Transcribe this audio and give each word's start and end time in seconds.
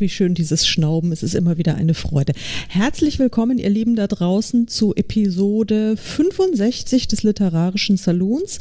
Wie 0.00 0.08
schön 0.08 0.34
dieses 0.34 0.64
Schnauben. 0.64 1.10
Es 1.10 1.24
ist 1.24 1.34
immer 1.34 1.58
wieder 1.58 1.74
eine 1.74 1.92
Freude. 1.92 2.32
Herzlich 2.68 3.18
willkommen, 3.18 3.58
ihr 3.58 3.68
Lieben 3.68 3.96
da 3.96 4.06
draußen, 4.06 4.68
zu 4.68 4.94
Episode 4.94 5.96
65 5.96 7.08
des 7.08 7.24
Literarischen 7.24 7.96
Salons. 7.96 8.60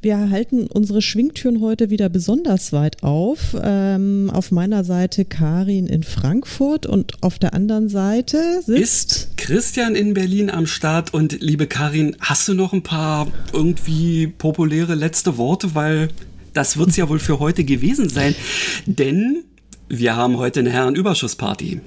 Wir 0.00 0.30
halten 0.30 0.66
unsere 0.66 1.02
Schwingtüren 1.02 1.60
heute 1.60 1.90
wieder 1.90 2.08
besonders 2.08 2.72
weit 2.72 3.02
auf. 3.02 3.54
Ähm, 3.62 4.30
auf 4.32 4.50
meiner 4.50 4.82
Seite 4.82 5.26
Karin 5.26 5.86
in 5.86 6.04
Frankfurt 6.04 6.86
und 6.86 7.22
auf 7.22 7.38
der 7.38 7.52
anderen 7.52 7.90
Seite 7.90 8.62
ist 8.66 9.36
Christian 9.36 9.94
in 9.94 10.14
Berlin 10.14 10.48
am 10.48 10.66
Start. 10.66 11.12
Und 11.12 11.42
liebe 11.42 11.66
Karin, 11.66 12.16
hast 12.20 12.48
du 12.48 12.54
noch 12.54 12.72
ein 12.72 12.82
paar 12.82 13.26
irgendwie 13.52 14.26
populäre 14.26 14.94
letzte 14.94 15.36
Worte? 15.36 15.74
Weil 15.74 16.08
das 16.54 16.78
wird 16.78 16.88
es 16.88 16.96
ja 16.96 17.10
wohl 17.10 17.18
für 17.18 17.40
heute 17.40 17.64
gewesen 17.64 18.08
sein. 18.08 18.34
Denn 18.86 19.44
wir 19.88 20.16
haben 20.16 20.38
heute 20.38 20.60
eine 20.60 20.70
Herrenüberschussparty. 20.70 21.80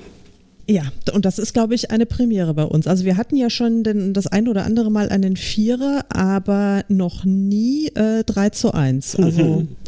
Ja, 0.67 0.83
und 1.13 1.25
das 1.25 1.39
ist, 1.39 1.53
glaube 1.53 1.75
ich, 1.75 1.91
eine 1.91 2.05
Premiere 2.05 2.53
bei 2.53 2.63
uns. 2.63 2.87
Also 2.87 3.03
wir 3.03 3.17
hatten 3.17 3.35
ja 3.35 3.49
schon 3.49 3.83
den, 3.83 4.13
das 4.13 4.27
ein 4.27 4.47
oder 4.47 4.63
andere 4.63 4.89
Mal 4.89 5.09
einen 5.09 5.35
Vierer, 5.35 6.05
aber 6.09 6.83
noch 6.87 7.25
nie 7.25 7.87
äh, 7.87 8.23
3 8.23 8.49
zu 8.51 8.73
1. 8.73 9.17
Also 9.17 9.43
mhm. 9.43 9.67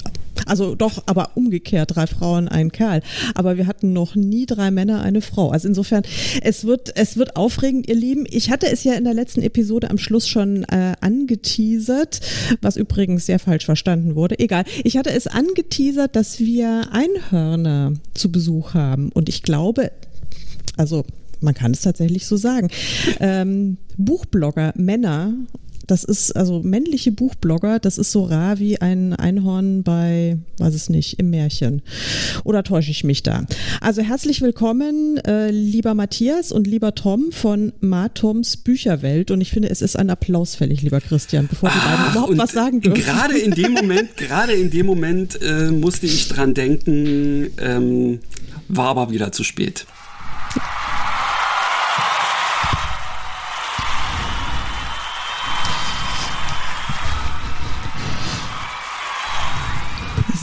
Also 0.45 0.75
doch, 0.75 1.03
aber 1.05 1.31
umgekehrt, 1.35 1.95
drei 1.95 2.07
Frauen, 2.07 2.47
ein 2.47 2.71
Kerl. 2.71 3.01
Aber 3.35 3.57
wir 3.57 3.67
hatten 3.67 3.93
noch 3.93 4.15
nie 4.15 4.45
drei 4.45 4.71
Männer, 4.71 5.01
eine 5.01 5.21
Frau. 5.21 5.49
Also 5.49 5.67
insofern, 5.67 6.03
es 6.41 6.65
wird, 6.65 6.95
es 6.95 7.17
wird 7.17 7.35
aufregend, 7.35 7.87
ihr 7.87 7.95
Lieben. 7.95 8.25
Ich 8.29 8.51
hatte 8.51 8.67
es 8.67 8.83
ja 8.83 8.93
in 8.93 9.03
der 9.03 9.13
letzten 9.13 9.41
Episode 9.41 9.89
am 9.89 9.97
Schluss 9.97 10.27
schon 10.27 10.63
äh, 10.63 10.93
angeteasert, 11.01 12.21
was 12.61 12.77
übrigens 12.77 13.25
sehr 13.25 13.39
falsch 13.39 13.65
verstanden 13.65 14.15
wurde. 14.15 14.39
Egal. 14.39 14.65
Ich 14.83 14.97
hatte 14.97 15.11
es 15.11 15.27
angeteasert, 15.27 16.15
dass 16.15 16.39
wir 16.39 16.87
Einhörner 16.91 17.93
zu 18.13 18.31
Besuch 18.31 18.73
haben. 18.73 19.11
Und 19.11 19.29
ich 19.29 19.43
glaube, 19.43 19.91
also 20.77 21.05
man 21.41 21.53
kann 21.53 21.71
es 21.71 21.81
tatsächlich 21.81 22.25
so 22.25 22.37
sagen. 22.37 22.69
Ähm, 23.19 23.77
Buchblogger, 23.97 24.73
Männer 24.75 25.33
das 25.87 26.03
ist 26.03 26.31
also 26.31 26.61
männliche 26.61 27.11
Buchblogger, 27.11 27.79
das 27.79 27.97
ist 27.97 28.11
so 28.11 28.23
rar 28.23 28.59
wie 28.59 28.79
ein 28.79 29.13
Einhorn 29.13 29.83
bei, 29.83 30.37
weiß 30.57 30.73
es 30.73 30.89
nicht, 30.89 31.19
im 31.19 31.29
Märchen. 31.29 31.81
Oder 32.43 32.63
täusche 32.63 32.91
ich 32.91 33.03
mich 33.03 33.23
da? 33.23 33.45
Also 33.81 34.01
herzlich 34.01 34.41
willkommen, 34.41 35.17
äh, 35.17 35.51
lieber 35.51 35.93
Matthias 35.93 36.51
und 36.51 36.67
lieber 36.67 36.95
Tom 36.95 37.31
von 37.31 37.73
Matoms 37.81 38.57
Bücherwelt. 38.57 39.31
Und 39.31 39.41
ich 39.41 39.51
finde, 39.51 39.69
es 39.69 39.81
ist 39.81 39.97
ein 39.97 40.09
Applaus 40.09 40.55
fällig, 40.55 40.81
lieber 40.81 41.01
Christian, 41.01 41.47
bevor 41.47 41.69
die 41.69 41.79
beiden 41.79 42.11
überhaupt 42.11 42.37
was 42.37 42.51
sagen 42.51 42.81
dürfen. 42.81 43.01
Gerade 43.01 43.37
in 43.37 43.51
dem 43.51 43.73
Moment, 43.73 44.15
gerade 44.17 44.53
in 44.53 44.69
dem 44.69 44.85
Moment 44.85 45.39
äh, 45.41 45.71
musste 45.71 46.05
ich 46.05 46.27
dran 46.29 46.53
denken, 46.53 47.51
ähm, 47.59 48.19
war 48.69 48.87
aber 48.87 49.11
wieder 49.11 49.31
zu 49.31 49.43
spät. 49.43 49.85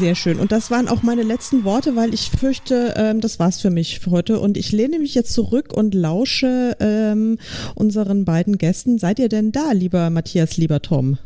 Sehr 0.01 0.15
schön. 0.15 0.41
Und 0.41 0.51
das 0.51 0.71
waren 0.71 0.89
auch 0.89 1.03
meine 1.03 1.23
letzten 1.23 1.63
Worte, 1.63 1.95
weil 1.95 2.15
ich 2.15 2.31
fürchte, 2.31 2.95
ähm, 2.97 3.21
das 3.21 3.39
war's 3.39 3.61
für 3.61 3.69
mich 3.69 4.01
für 4.01 4.11
heute. 4.11 4.41
Und 4.41 4.57
ich 4.57 4.73
lehne 4.73 4.99
mich 4.99 5.15
jetzt 5.15 5.35
zurück 5.35 5.75
und 5.75 5.93
lausche 5.93 6.75
ähm, 6.81 7.37
unseren 7.75 8.25
beiden 8.25 8.57
Gästen. 8.57 8.99
Seid 8.99 9.19
ihr 9.19 9.29
denn 9.29 9.53
da, 9.53 9.73
lieber 9.73 10.09
Matthias, 10.09 10.57
lieber 10.57 10.81
Tom? 10.81 11.19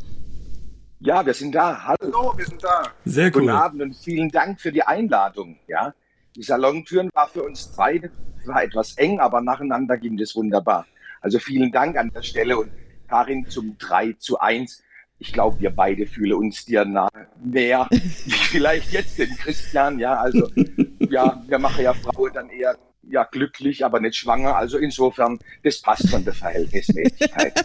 Ja, 0.99 1.25
wir 1.25 1.35
sind 1.35 1.55
da. 1.55 1.85
Hallo, 1.85 2.35
wir 2.37 2.47
sind 2.47 2.65
da. 2.65 2.83
Sehr 3.05 3.27
cool. 3.27 3.43
Guten 3.43 3.51
Abend 3.51 3.81
und 3.81 3.95
vielen 3.95 4.29
Dank 4.31 4.61
für 4.61 4.73
die 4.73 4.83
Einladung. 4.83 5.56
Ja, 5.69 5.95
die 6.35 6.43
Salontüren 6.43 7.11
war 7.15 7.29
für 7.29 7.45
uns 7.45 7.71
zwei 7.71 8.11
war 8.45 8.65
etwas 8.65 8.97
eng, 8.97 9.21
aber 9.21 9.41
nacheinander 9.41 9.97
ging 9.99 10.19
es 10.19 10.35
wunderbar. 10.35 10.85
Also 11.21 11.39
vielen 11.39 11.71
Dank 11.71 11.97
an 11.97 12.11
der 12.11 12.23
Stelle 12.23 12.59
und 12.59 12.73
Karin 13.06 13.47
zum 13.49 13.79
3 13.79 14.15
zu 14.15 14.41
1 14.41 14.83
ich 15.25 15.33
glaube, 15.33 15.59
wir 15.59 15.71
beide 15.71 16.07
fühlen 16.07 16.35
uns 16.35 16.67
dir 16.67 16.85
nah, 16.85 17.09
näher, 17.43 17.89
vielleicht 18.51 18.93
jetzt 18.93 19.19
den 19.19 19.35
Christian, 19.37 19.99
ja, 19.99 20.17
also, 20.17 20.51
ja, 20.99 21.43
wir 21.49 21.59
machen 21.59 21.83
ja 21.83 21.95
Frauen 21.95 22.31
dann 22.35 22.51
eher, 22.51 22.77
ja, 23.09 23.25
glücklich, 23.25 23.85
aber 23.85 24.01
nicht 24.01 24.17
schwanger, 24.17 24.57
also 24.57 24.77
insofern, 24.77 25.39
das 25.62 25.81
passt 25.81 26.11
von 26.11 26.25
der 26.25 26.35
Verhältnismäßigkeit. 26.35 27.53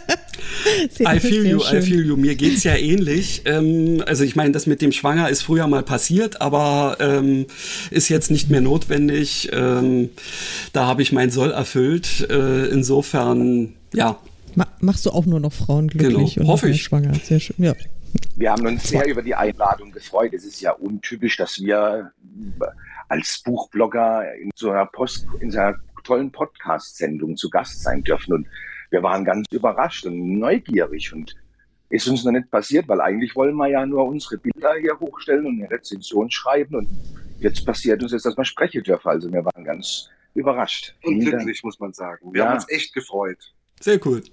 I 1.01 1.19
feel 1.19 1.45
you, 1.45 1.59
I 1.59 1.81
feel 1.81 2.05
you, 2.05 2.15
mir 2.15 2.35
geht's 2.35 2.63
ja 2.63 2.75
ähnlich, 2.75 3.41
ähm, 3.45 4.03
also 4.05 4.23
ich 4.23 4.37
meine, 4.37 4.51
das 4.51 4.65
mit 4.65 4.81
dem 4.81 4.93
Schwanger 4.93 5.29
ist 5.29 5.41
früher 5.41 5.67
mal 5.67 5.83
passiert, 5.83 6.41
aber 6.41 6.97
ähm, 7.01 7.45
ist 7.91 8.07
jetzt 8.07 8.31
nicht 8.31 8.49
mehr 8.49 8.61
notwendig, 8.61 9.49
ähm, 9.51 10.11
da 10.71 10.87
habe 10.87 11.01
ich 11.01 11.11
mein 11.11 11.29
Soll 11.29 11.51
erfüllt, 11.51 12.25
äh, 12.29 12.67
insofern, 12.67 13.75
ja, 13.93 14.17
machst 14.81 15.05
du 15.05 15.11
auch 15.11 15.25
nur 15.25 15.39
noch 15.39 15.53
Frauen 15.53 15.87
glücklich 15.87 16.35
genau, 16.35 16.47
und 16.47 16.53
hoffe 16.53 16.69
ich. 16.69 16.83
schwanger. 16.83 17.13
Sehr 17.15 17.39
schön. 17.39 17.55
Ja. 17.57 17.73
Wir 18.35 18.51
haben 18.51 18.65
uns 18.65 18.89
sehr 18.89 19.07
über 19.07 19.21
die 19.21 19.35
Einladung 19.35 19.91
gefreut. 19.91 20.33
Es 20.33 20.45
ist 20.45 20.61
ja 20.61 20.71
untypisch, 20.71 21.37
dass 21.37 21.59
wir 21.59 22.11
als 23.07 23.41
Buchblogger 23.43 24.35
in 24.35 24.49
so 24.55 24.71
einer, 24.71 24.85
Post, 24.85 25.27
in 25.41 25.51
so 25.51 25.59
einer 25.59 25.77
tollen 26.03 26.31
Podcast-Sendung 26.31 27.37
zu 27.37 27.49
Gast 27.49 27.81
sein 27.83 28.03
dürfen. 28.03 28.33
Und 28.33 28.47
wir 28.89 29.03
waren 29.03 29.25
ganz 29.25 29.45
überrascht 29.51 30.05
und 30.05 30.39
neugierig 30.39 31.13
und 31.13 31.35
ist 31.89 32.07
uns 32.07 32.23
noch 32.23 32.31
nicht 32.31 32.49
passiert, 32.51 32.87
weil 32.87 33.01
eigentlich 33.01 33.35
wollen 33.35 33.55
wir 33.55 33.67
ja 33.67 33.85
nur 33.85 34.05
unsere 34.05 34.37
Bilder 34.37 34.75
hier 34.79 34.99
hochstellen 34.99 35.45
und 35.45 35.59
eine 35.59 35.71
Rezension 35.71 36.29
schreiben 36.29 36.75
und 36.75 36.87
jetzt 37.39 37.65
passiert 37.65 38.01
uns 38.03 38.11
jetzt, 38.11 38.25
dass 38.25 38.37
wir 38.37 38.45
sprechen 38.45 38.83
dürfen. 38.83 39.07
Also 39.07 39.31
wir 39.31 39.43
waren 39.43 39.63
ganz 39.63 40.09
überrascht. 40.35 40.95
Und 41.03 41.19
glücklich, 41.19 41.63
muss 41.63 41.79
man 41.79 41.93
sagen. 41.93 42.33
Wir 42.33 42.41
ja. 42.41 42.47
haben 42.47 42.55
uns 42.55 42.69
echt 42.69 42.93
gefreut. 42.93 43.53
Sehr 43.79 43.99
cool. 44.05 44.23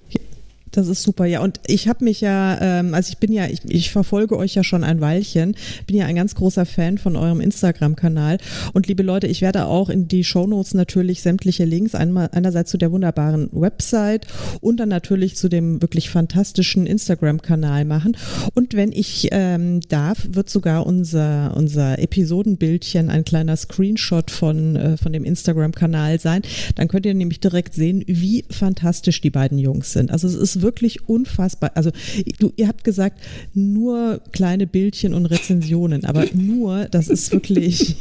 Das 0.76 0.88
ist 0.88 1.02
super, 1.02 1.24
ja. 1.24 1.42
Und 1.42 1.58
ich 1.66 1.88
habe 1.88 2.04
mich 2.04 2.20
ja, 2.20 2.58
ähm, 2.60 2.92
also 2.92 3.08
ich 3.10 3.16
bin 3.16 3.32
ja, 3.32 3.46
ich, 3.46 3.60
ich 3.64 3.90
verfolge 3.90 4.36
euch 4.36 4.54
ja 4.54 4.62
schon 4.62 4.84
ein 4.84 5.00
Weilchen, 5.00 5.56
bin 5.86 5.96
ja 5.96 6.04
ein 6.04 6.16
ganz 6.16 6.34
großer 6.34 6.66
Fan 6.66 6.98
von 6.98 7.16
eurem 7.16 7.40
Instagram-Kanal. 7.40 8.36
Und 8.74 8.86
liebe 8.86 9.02
Leute, 9.02 9.26
ich 9.26 9.40
werde 9.40 9.64
auch 9.64 9.88
in 9.88 10.06
die 10.06 10.22
Shownotes 10.22 10.74
natürlich 10.74 11.22
sämtliche 11.22 11.64
Links, 11.64 11.94
einmal 11.94 12.28
einerseits 12.32 12.70
zu 12.70 12.76
der 12.76 12.92
wunderbaren 12.92 13.48
Website 13.52 14.26
und 14.60 14.78
dann 14.78 14.90
natürlich 14.90 15.36
zu 15.36 15.48
dem 15.48 15.80
wirklich 15.80 16.10
fantastischen 16.10 16.86
Instagram-Kanal 16.86 17.86
machen. 17.86 18.14
Und 18.52 18.74
wenn 18.74 18.92
ich 18.92 19.28
ähm, 19.32 19.80
darf, 19.88 20.28
wird 20.30 20.50
sogar 20.50 20.84
unser, 20.84 21.56
unser 21.56 21.98
Episodenbildchen 21.98 23.08
ein 23.08 23.24
kleiner 23.24 23.56
Screenshot 23.56 24.30
von, 24.30 24.76
äh, 24.76 24.96
von 24.98 25.14
dem 25.14 25.24
Instagram-Kanal 25.24 26.20
sein. 26.20 26.42
Dann 26.74 26.88
könnt 26.88 27.06
ihr 27.06 27.14
nämlich 27.14 27.40
direkt 27.40 27.72
sehen, 27.72 28.04
wie 28.06 28.44
fantastisch 28.50 29.22
die 29.22 29.30
beiden 29.30 29.58
Jungs 29.58 29.94
sind. 29.94 30.10
Also 30.10 30.28
es 30.28 30.34
ist 30.34 30.60
wirklich 30.60 30.65
unfassbar. 31.06 31.72
Also 31.74 31.90
du, 32.38 32.52
ihr 32.56 32.68
habt 32.68 32.84
gesagt, 32.84 33.20
nur 33.54 34.20
kleine 34.32 34.66
Bildchen 34.66 35.14
und 35.14 35.26
Rezensionen, 35.26 36.04
aber 36.04 36.24
nur, 36.34 36.86
das 36.86 37.08
ist 37.08 37.32
wirklich. 37.32 37.96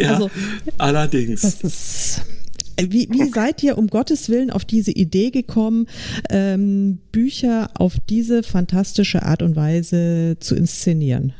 ja, 0.00 0.14
also, 0.14 0.30
allerdings. 0.78 1.42
Das 1.42 1.60
ist. 1.62 2.22
Wie, 2.80 3.08
wie 3.10 3.28
seid 3.30 3.64
ihr 3.64 3.76
um 3.76 3.88
Gottes 3.88 4.28
Willen 4.28 4.52
auf 4.52 4.64
diese 4.64 4.92
Idee 4.92 5.30
gekommen, 5.30 5.86
ähm, 6.30 6.98
Bücher 7.10 7.70
auf 7.74 7.94
diese 8.08 8.44
fantastische 8.44 9.24
Art 9.24 9.42
und 9.42 9.56
Weise 9.56 10.36
zu 10.38 10.54
inszenieren? 10.54 11.32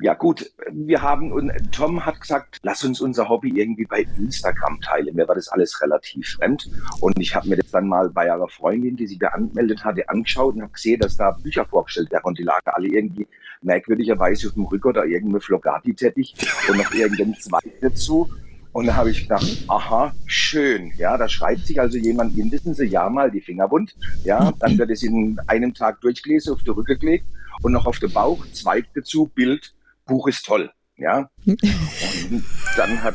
Ja 0.00 0.14
gut, 0.14 0.48
wir 0.70 1.02
haben 1.02 1.32
und 1.32 1.50
Tom 1.72 2.06
hat 2.06 2.20
gesagt, 2.20 2.58
lass 2.62 2.84
uns 2.84 3.00
unser 3.00 3.28
Hobby 3.28 3.50
irgendwie 3.60 3.84
bei 3.84 4.06
Instagram 4.16 4.80
teilen. 4.80 5.16
Mir 5.16 5.26
war 5.26 5.34
das 5.34 5.48
alles 5.48 5.82
relativ 5.82 6.36
fremd 6.36 6.70
und 7.00 7.18
ich 7.18 7.34
habe 7.34 7.48
mir 7.48 7.56
das 7.56 7.72
dann 7.72 7.88
mal 7.88 8.08
bei 8.08 8.32
einer 8.32 8.46
Freundin, 8.46 8.96
die 8.96 9.08
sich 9.08 9.18
da 9.18 9.28
angemeldet 9.28 9.84
hatte, 9.84 10.08
angeschaut 10.08 10.54
und 10.54 10.62
habe 10.62 10.72
gesehen, 10.72 11.00
dass 11.00 11.16
da 11.16 11.32
Bücher 11.32 11.64
vorgestellt 11.64 12.12
werden 12.12 12.26
und 12.26 12.38
die 12.38 12.44
lagen 12.44 12.68
alle 12.68 12.86
irgendwie 12.86 13.26
merkwürdigerweise 13.60 14.46
auf 14.46 14.54
dem 14.54 14.66
Rücken 14.66 14.86
oder 14.86 15.04
irgendeine 15.04 15.40
Flogati-Teppich 15.40 16.36
und 16.68 16.78
noch 16.78 16.92
irgendein 16.92 17.34
Zweig 17.34 17.80
dazu. 17.80 18.28
Und 18.70 18.86
da 18.86 18.94
habe 18.94 19.10
ich 19.10 19.22
gedacht, 19.22 19.64
aha, 19.66 20.14
schön. 20.26 20.92
Ja, 20.96 21.16
da 21.16 21.28
schreibt 21.28 21.66
sich 21.66 21.80
also 21.80 21.98
jemand 21.98 22.36
mindestens 22.36 22.78
ein 22.78 22.88
Jahr 22.88 23.10
mal 23.10 23.32
die 23.32 23.40
Finger 23.40 23.68
wund. 23.68 23.96
Ja, 24.22 24.52
dann 24.60 24.78
wird 24.78 24.90
es 24.90 25.02
in 25.02 25.40
einem 25.48 25.74
Tag 25.74 26.00
durchgelesen, 26.02 26.54
auf 26.54 26.62
der 26.62 26.76
Rücke 26.76 26.96
gelegt 26.96 27.24
und 27.62 27.72
noch 27.72 27.86
auf 27.86 27.98
den 27.98 28.12
Bauch, 28.12 28.46
Zweig 28.52 28.86
dazu, 28.94 29.26
Bild, 29.34 29.74
Buch 30.08 30.26
ist 30.26 30.44
toll. 30.44 30.72
Ja. 30.96 31.30
Und 31.46 32.44
dann 32.76 33.02
hat, 33.02 33.14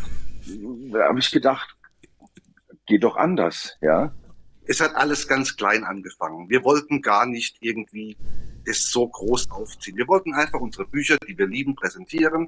da 0.91 1.09
habe 1.09 1.19
ich 1.19 1.31
gedacht, 1.31 1.75
geht 2.85 3.03
doch 3.03 3.17
anders, 3.17 3.77
ja. 3.81 4.13
Es 4.65 4.79
hat 4.79 4.95
alles 4.95 5.27
ganz 5.27 5.57
klein 5.57 5.83
angefangen. 5.83 6.49
Wir 6.49 6.63
wollten 6.63 7.01
gar 7.01 7.25
nicht 7.25 7.57
irgendwie 7.59 8.15
das 8.65 8.89
so 8.89 9.07
groß 9.07 9.51
aufziehen. 9.51 9.97
Wir 9.97 10.07
wollten 10.07 10.33
einfach 10.33 10.61
unsere 10.61 10.85
Bücher, 10.85 11.17
die 11.27 11.37
wir 11.37 11.47
lieben, 11.47 11.75
präsentieren 11.75 12.47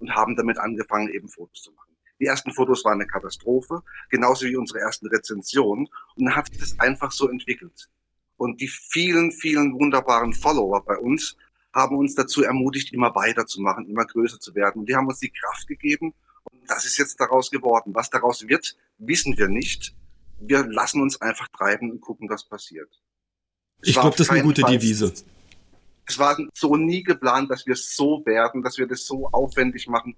und 0.00 0.14
haben 0.14 0.34
damit 0.34 0.58
angefangen, 0.58 1.08
eben 1.08 1.28
Fotos 1.28 1.62
zu 1.62 1.70
machen. 1.72 1.92
Die 2.18 2.26
ersten 2.26 2.52
Fotos 2.52 2.84
waren 2.84 3.00
eine 3.00 3.06
Katastrophe, 3.06 3.82
genauso 4.10 4.46
wie 4.46 4.56
unsere 4.56 4.80
ersten 4.80 5.06
Rezensionen. 5.06 5.86
Und 6.16 6.24
dann 6.24 6.36
hat 6.36 6.48
sich 6.48 6.58
das 6.58 6.80
einfach 6.80 7.12
so 7.12 7.28
entwickelt. 7.28 7.88
Und 8.36 8.60
die 8.60 8.68
vielen, 8.68 9.30
vielen 9.30 9.72
wunderbaren 9.74 10.32
Follower 10.32 10.84
bei 10.84 10.96
uns 10.96 11.36
haben 11.72 11.96
uns 11.96 12.14
dazu 12.14 12.42
ermutigt, 12.42 12.92
immer 12.92 13.14
weiterzumachen, 13.14 13.88
immer 13.88 14.04
größer 14.04 14.38
zu 14.38 14.54
werden. 14.54 14.80
Und 14.80 14.88
die 14.88 14.96
haben 14.96 15.06
uns 15.06 15.20
die 15.20 15.30
Kraft 15.30 15.66
gegeben. 15.66 16.14
Und 16.50 16.70
das 16.70 16.84
ist 16.84 16.98
jetzt 16.98 17.18
daraus 17.20 17.50
geworden. 17.50 17.94
Was 17.94 18.10
daraus 18.10 18.46
wird, 18.46 18.76
wissen 18.98 19.36
wir 19.38 19.48
nicht. 19.48 19.94
Wir 20.40 20.66
lassen 20.66 21.00
uns 21.00 21.20
einfach 21.20 21.48
treiben 21.48 21.90
und 21.90 22.00
gucken, 22.00 22.28
was 22.28 22.44
passiert. 22.44 22.90
Es 23.80 23.88
ich 23.88 23.94
glaube, 23.94 24.10
das 24.16 24.26
ist 24.26 24.30
eine 24.30 24.42
gute 24.42 24.62
Fall, 24.62 24.72
Devise. 24.72 25.12
Es 26.04 26.18
war 26.18 26.36
so 26.54 26.76
nie 26.76 27.02
geplant, 27.02 27.50
dass 27.50 27.66
wir 27.66 27.76
so 27.76 28.22
werden, 28.26 28.62
dass 28.62 28.76
wir 28.76 28.86
das 28.86 29.06
so 29.06 29.28
aufwendig 29.28 29.86
machen. 29.88 30.16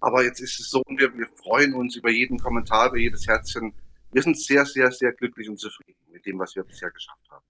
Aber 0.00 0.24
jetzt 0.24 0.40
ist 0.40 0.60
es 0.60 0.70
so 0.70 0.82
und 0.86 0.98
wir, 0.98 1.16
wir 1.16 1.28
freuen 1.36 1.74
uns 1.74 1.96
über 1.96 2.10
jeden 2.10 2.38
Kommentar, 2.38 2.88
über 2.88 2.98
jedes 2.98 3.26
Herzchen. 3.26 3.74
Wir 4.12 4.22
sind 4.22 4.38
sehr, 4.38 4.64
sehr, 4.64 4.90
sehr 4.90 5.12
glücklich 5.12 5.48
und 5.48 5.58
zufrieden 5.58 6.00
mit 6.10 6.24
dem, 6.26 6.38
was 6.38 6.54
wir 6.56 6.64
bisher 6.64 6.90
geschafft 6.90 7.28
haben. 7.30 7.44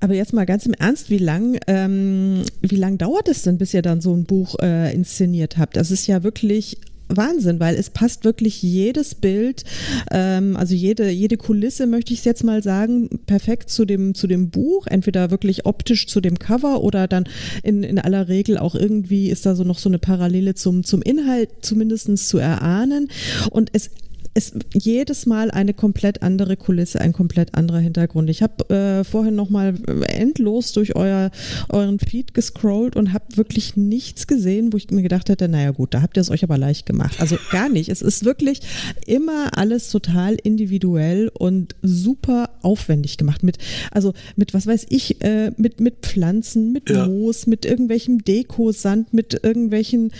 Aber 0.00 0.14
jetzt 0.14 0.32
mal 0.32 0.46
ganz 0.46 0.66
im 0.66 0.74
Ernst, 0.74 1.10
wie 1.10 1.18
lang, 1.18 1.58
ähm, 1.66 2.42
wie 2.60 2.76
lang 2.76 2.98
dauert 2.98 3.28
es 3.28 3.42
denn, 3.42 3.58
bis 3.58 3.74
ihr 3.74 3.82
dann 3.82 4.00
so 4.00 4.14
ein 4.14 4.24
Buch 4.24 4.56
äh, 4.62 4.94
inszeniert 4.94 5.58
habt? 5.58 5.76
Das 5.76 5.90
ist 5.90 6.06
ja 6.06 6.22
wirklich 6.22 6.78
Wahnsinn, 7.08 7.58
weil 7.58 7.74
es 7.74 7.90
passt 7.90 8.24
wirklich 8.24 8.62
jedes 8.62 9.14
Bild, 9.14 9.64
ähm, 10.10 10.56
also 10.56 10.74
jede, 10.74 11.08
jede 11.10 11.36
Kulisse, 11.36 11.86
möchte 11.86 12.12
ich 12.12 12.20
es 12.20 12.24
jetzt 12.24 12.44
mal 12.44 12.62
sagen, 12.62 13.08
perfekt 13.26 13.70
zu 13.70 13.84
dem, 13.84 14.14
zu 14.14 14.26
dem 14.26 14.50
Buch, 14.50 14.86
entweder 14.86 15.30
wirklich 15.30 15.66
optisch 15.66 16.06
zu 16.06 16.20
dem 16.20 16.38
Cover 16.38 16.82
oder 16.82 17.08
dann 17.08 17.24
in, 17.62 17.82
in 17.82 17.98
aller 17.98 18.28
Regel 18.28 18.58
auch 18.58 18.74
irgendwie 18.74 19.30
ist 19.30 19.46
da 19.46 19.54
so 19.54 19.64
noch 19.64 19.78
so 19.78 19.88
eine 19.88 19.98
Parallele 19.98 20.54
zum, 20.54 20.84
zum 20.84 21.02
Inhalt 21.02 21.50
zumindestens 21.62 22.28
zu 22.28 22.38
erahnen. 22.38 23.08
Und 23.50 23.70
es 23.72 23.90
ist 24.34 24.54
jedes 24.74 25.26
Mal 25.26 25.50
eine 25.50 25.74
komplett 25.74 26.22
andere 26.22 26.56
Kulisse, 26.56 27.00
ein 27.00 27.12
komplett 27.12 27.54
anderer 27.54 27.78
Hintergrund. 27.78 28.30
Ich 28.30 28.42
habe 28.42 28.68
äh, 28.74 29.04
vorhin 29.04 29.34
noch 29.34 29.50
mal 29.50 29.74
endlos 30.08 30.72
durch 30.72 30.96
euer, 30.96 31.30
euren 31.68 31.98
Feed 31.98 32.34
gescrollt 32.34 32.96
und 32.96 33.12
habe 33.12 33.24
wirklich 33.36 33.76
nichts 33.76 34.26
gesehen, 34.26 34.72
wo 34.72 34.76
ich 34.76 34.90
mir 34.90 35.02
gedacht 35.02 35.28
hätte, 35.28 35.48
naja 35.48 35.70
gut, 35.70 35.94
da 35.94 36.02
habt 36.02 36.16
ihr 36.16 36.20
es 36.20 36.30
euch 36.30 36.44
aber 36.44 36.58
leicht 36.58 36.86
gemacht. 36.86 37.20
Also 37.20 37.36
gar 37.50 37.68
nicht. 37.68 37.88
Es 37.88 38.02
ist 38.02 38.24
wirklich 38.24 38.60
immer 39.06 39.56
alles 39.56 39.90
total 39.90 40.34
individuell 40.34 41.30
und 41.36 41.74
super 41.82 42.50
aufwendig 42.62 43.16
gemacht. 43.16 43.42
Mit, 43.42 43.58
also 43.90 44.12
mit, 44.36 44.54
was 44.54 44.66
weiß 44.66 44.86
ich, 44.90 45.22
äh, 45.22 45.52
mit, 45.56 45.80
mit 45.80 45.98
Pflanzen, 46.02 46.72
mit 46.72 46.90
ja. 46.90 47.06
Moos, 47.06 47.46
mit 47.46 47.64
irgendwelchem 47.64 48.24
Dekosand, 48.24 49.12
mit 49.12 49.40
irgendwelchen, 49.42 50.12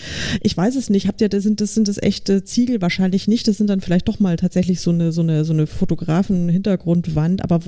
ich 0.43 0.57
weiß 0.57 0.77
es 0.77 0.91
nicht, 0.91 1.09
habt 1.09 1.21
ihr, 1.21 1.29
das 1.29 1.43
sind 1.43 1.61
das, 1.61 1.75
sind 1.75 1.89
das 1.89 1.99
echte 1.99 2.45
Ziegel 2.45 2.81
wahrscheinlich 2.81 3.29
nicht, 3.29 3.49
das 3.49 3.57
sind 3.57 3.69
dann 3.69 3.81
vielleicht 3.81 3.98
doch 4.05 4.21
mal 4.21 4.37
tatsächlich 4.37 4.81
so 4.81 4.91
eine, 4.91 5.13
so 5.13 5.23
eine, 5.23 5.45
so 5.45 5.53
eine 5.53 5.67
Fotografen-Hintergrundwand. 5.67 7.43
Aber 7.43 7.61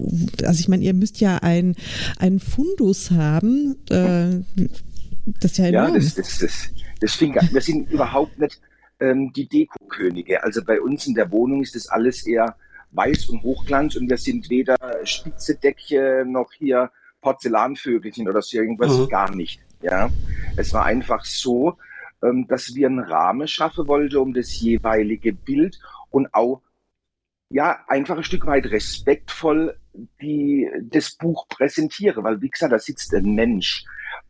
also 0.44 0.60
ich 0.60 0.68
meine, 0.68 0.84
ihr 0.84 0.94
müsst 0.94 1.20
ja 1.20 1.38
ein, 1.38 1.76
ein 2.18 2.40
Fundus 2.40 3.10
haben. 3.10 3.76
Äh, 3.90 4.40
das 5.40 5.52
ist 5.52 5.58
ja 5.58 5.66
enorm. 5.66 5.88
Ja, 5.88 5.94
das, 5.94 6.14
das, 6.14 6.38
das, 6.38 6.68
das 7.00 7.14
fing 7.14 7.36
an. 7.38 7.48
Wir 7.52 7.60
sind 7.60 7.90
überhaupt 7.90 8.38
nicht 8.38 8.60
ähm, 9.00 9.32
die 9.32 9.48
Dekokönige. 9.48 10.42
Also 10.42 10.62
bei 10.64 10.80
uns 10.80 11.06
in 11.06 11.14
der 11.14 11.30
Wohnung 11.30 11.62
ist 11.62 11.74
das 11.74 11.88
alles 11.88 12.26
eher 12.26 12.56
weiß 12.92 13.26
und 13.26 13.42
Hochglanz 13.42 13.96
und 13.96 14.08
wir 14.08 14.16
sind 14.16 14.50
weder 14.50 14.76
spitze 15.04 15.54
Decke 15.54 16.24
noch 16.26 16.52
hier 16.52 16.90
Porzellanvögelchen 17.20 18.28
oder 18.28 18.42
so 18.42 18.58
irgendwas, 18.58 18.96
mhm. 18.96 19.08
gar 19.08 19.34
nicht. 19.34 19.60
Ja, 19.82 20.10
es 20.56 20.72
war 20.72 20.84
einfach 20.84 21.24
so, 21.24 21.76
ähm, 22.22 22.46
dass 22.48 22.74
wir 22.74 22.86
einen 22.88 22.98
Rahmen 22.98 23.48
schaffen 23.48 23.86
wollten 23.86 24.16
um 24.16 24.34
das 24.34 24.60
jeweilige 24.60 25.32
Bild 25.32 25.78
und 26.10 26.34
auch 26.34 26.62
ja 27.48 27.84
einfach 27.88 28.16
ein 28.16 28.24
Stück 28.24 28.46
weit 28.46 28.66
respektvoll 28.66 29.80
die 30.20 30.70
das 30.82 31.12
Buch 31.12 31.48
präsentiere, 31.48 32.22
weil 32.22 32.40
wie 32.40 32.50
gesagt, 32.50 32.72
da 32.72 32.78
sitzt 32.78 33.14
ein 33.14 33.34
Mensch 33.34 33.84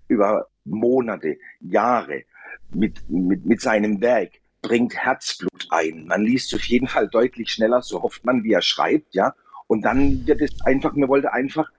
über 0.09 0.49
Monate, 0.65 1.38
Jahre 1.61 2.25
mit, 2.71 3.09
mit, 3.09 3.44
mit 3.44 3.61
seinem 3.61 4.00
Werk, 4.00 4.32
bringt 4.62 4.94
Herzblut 4.94 5.69
ein. 5.71 6.06
Man 6.06 6.23
liest 6.23 6.55
auf 6.55 6.65
jeden 6.65 6.88
Fall 6.88 7.09
deutlich 7.09 7.53
schneller, 7.53 7.83
so 7.83 8.03
hofft 8.03 8.25
man, 8.25 8.44
wie 8.44 8.53
er 8.53 8.62
schreibt, 8.62 9.15
ja. 9.15 9.35
Und 9.67 9.83
dann 9.83 10.26
wird 10.26 10.41
es 10.41 10.61
einfach, 10.62 10.94
mir 10.94 11.09
wollte 11.09 11.33
einfach, 11.33 11.71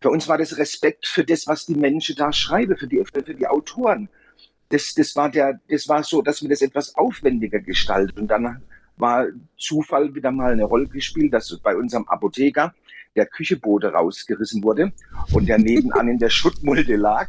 für 0.00 0.10
uns 0.10 0.26
war 0.28 0.38
das 0.38 0.58
Respekt 0.58 1.06
für 1.06 1.24
das, 1.24 1.46
was 1.46 1.66
die 1.66 1.74
Menschen 1.74 2.16
da 2.16 2.32
schreiben, 2.32 2.76
für 2.76 2.88
die, 2.88 3.02
für 3.04 3.34
die 3.34 3.46
Autoren. 3.46 4.08
Das, 4.70 4.94
das 4.94 5.14
war 5.14 5.30
der, 5.30 5.60
das 5.68 5.88
war 5.88 6.02
so, 6.02 6.22
dass 6.22 6.42
wir 6.42 6.48
das 6.48 6.62
etwas 6.62 6.94
aufwendiger 6.94 7.60
gestaltet. 7.60 8.18
Und 8.18 8.28
dann 8.28 8.62
war 9.00 9.26
Zufall 9.56 10.14
wieder 10.14 10.30
mal 10.30 10.52
eine 10.52 10.64
Rolle 10.64 10.86
gespielt, 10.86 11.32
dass 11.32 11.56
bei 11.62 11.76
unserem 11.76 12.06
Apotheker 12.08 12.74
der 13.16 13.26
Kücheboden 13.26 13.90
rausgerissen 13.90 14.62
wurde 14.62 14.92
und 15.32 15.48
der 15.48 15.58
nebenan 15.58 16.08
in 16.08 16.18
der 16.18 16.30
Schuttmulde 16.30 16.96
lag. 16.96 17.28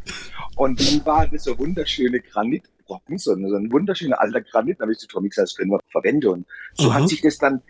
Und 0.56 0.80
dann 0.80 1.06
war 1.06 1.28
das 1.28 1.46
so 1.46 1.58
wunderschöne 1.58 2.20
Granitbrocken, 2.20 3.18
so 3.18 3.34
ein, 3.34 3.48
so 3.48 3.56
ein 3.56 3.72
wunderschöner 3.72 4.20
alter 4.20 4.42
Granit. 4.42 4.80
Da 4.80 4.84
habe 4.84 4.94
ich 4.94 5.00
zu 5.00 5.08
Tommy 5.08 5.30
gesagt, 5.30 5.50
das 5.50 5.56
können 5.56 5.72
wir 5.72 5.80
verwenden. 5.92 6.28
Und 6.28 6.46
so 6.74 6.90
Aha. 6.90 7.02
hat 7.02 7.10
sich 7.10 7.22
das 7.22 7.38
dann 7.38 7.62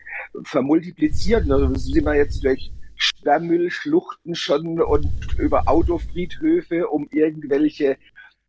vermultipliziert. 0.44 1.50
Da 1.50 1.57
sind 1.75 2.06
wir 2.06 2.15
jetzt 2.15 2.44
durch 2.44 2.71
Sperrmüllschluchten 2.95 4.36
schon 4.36 4.80
und 4.80 5.07
über 5.38 5.68
Autofriedhöfe, 5.68 6.88
um 6.88 7.07
irgendwelche 7.12 7.98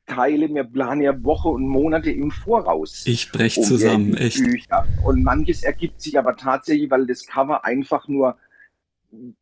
Teile, 0.07 0.53
wir 0.53 0.65
planen 0.65 1.03
ja 1.03 1.23
Woche 1.23 1.49
und 1.49 1.67
Monate 1.67 2.11
im 2.11 2.31
Voraus. 2.31 3.05
Ich 3.07 3.31
brech 3.31 3.59
um 3.59 3.65
zusammen, 3.65 4.17
echt. 4.17 4.43
Bücher. 4.43 4.87
Und 5.05 5.23
manches 5.23 5.63
ergibt 5.63 6.01
sich 6.03 6.19
aber 6.19 6.37
tatsächlich, 6.37 6.91
weil 6.91 7.07
das 7.07 7.27
Cover 7.27 7.65
einfach 7.65 8.09
nur 8.09 8.37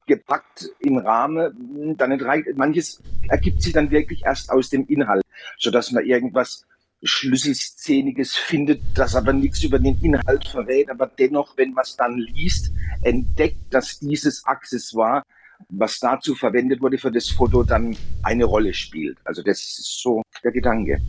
gepackt 0.06 0.70
im 0.80 0.98
Rahmen, 0.98 1.96
dann 1.96 2.10
nicht 2.10 2.24
reicht. 2.24 2.56
Manches 2.56 3.02
ergibt 3.28 3.62
sich 3.62 3.72
dann 3.72 3.90
wirklich 3.90 4.24
erst 4.24 4.50
aus 4.50 4.68
dem 4.70 4.86
Inhalt, 4.86 5.22
sodass 5.58 5.92
man 5.92 6.04
irgendwas 6.04 6.66
Schlüsselszeniges 7.02 8.36
findet, 8.36 8.82
das 8.94 9.14
aber 9.14 9.32
nichts 9.32 9.62
über 9.62 9.78
den 9.78 9.98
Inhalt 10.02 10.46
verrät, 10.46 10.90
aber 10.90 11.06
dennoch, 11.06 11.56
wenn 11.56 11.72
man 11.72 11.82
es 11.82 11.96
dann 11.96 12.18
liest, 12.18 12.72
entdeckt, 13.02 13.72
dass 13.72 14.00
dieses 14.00 14.44
Accessoire 14.44 15.22
was 15.68 15.98
dazu 15.98 16.34
verwendet 16.34 16.80
wurde 16.80 16.98
für 16.98 17.10
das 17.10 17.28
Foto, 17.28 17.62
dann 17.62 17.96
eine 18.22 18.44
Rolle 18.44 18.74
spielt. 18.74 19.18
Also 19.24 19.42
das 19.42 19.58
ist 19.60 20.00
so 20.02 20.22
der 20.42 20.52
Gedanke. 20.52 21.00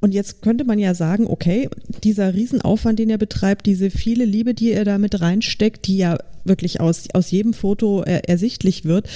Und 0.00 0.12
jetzt 0.12 0.42
könnte 0.42 0.64
man 0.64 0.78
ja 0.78 0.94
sagen, 0.94 1.26
okay, 1.26 1.68
dieser 2.02 2.34
Riesenaufwand, 2.34 2.98
den 2.98 3.10
er 3.10 3.18
betreibt, 3.18 3.66
diese 3.66 3.90
viele 3.90 4.24
Liebe, 4.24 4.54
die 4.54 4.72
er 4.72 4.84
da 4.84 4.98
mit 4.98 5.20
reinsteckt, 5.20 5.86
die 5.86 5.98
ja 5.98 6.18
wirklich 6.44 6.80
aus, 6.80 7.04
aus 7.12 7.30
jedem 7.30 7.54
Foto 7.54 8.02
äh, 8.02 8.20
ersichtlich 8.26 8.84
wird, 8.84 9.08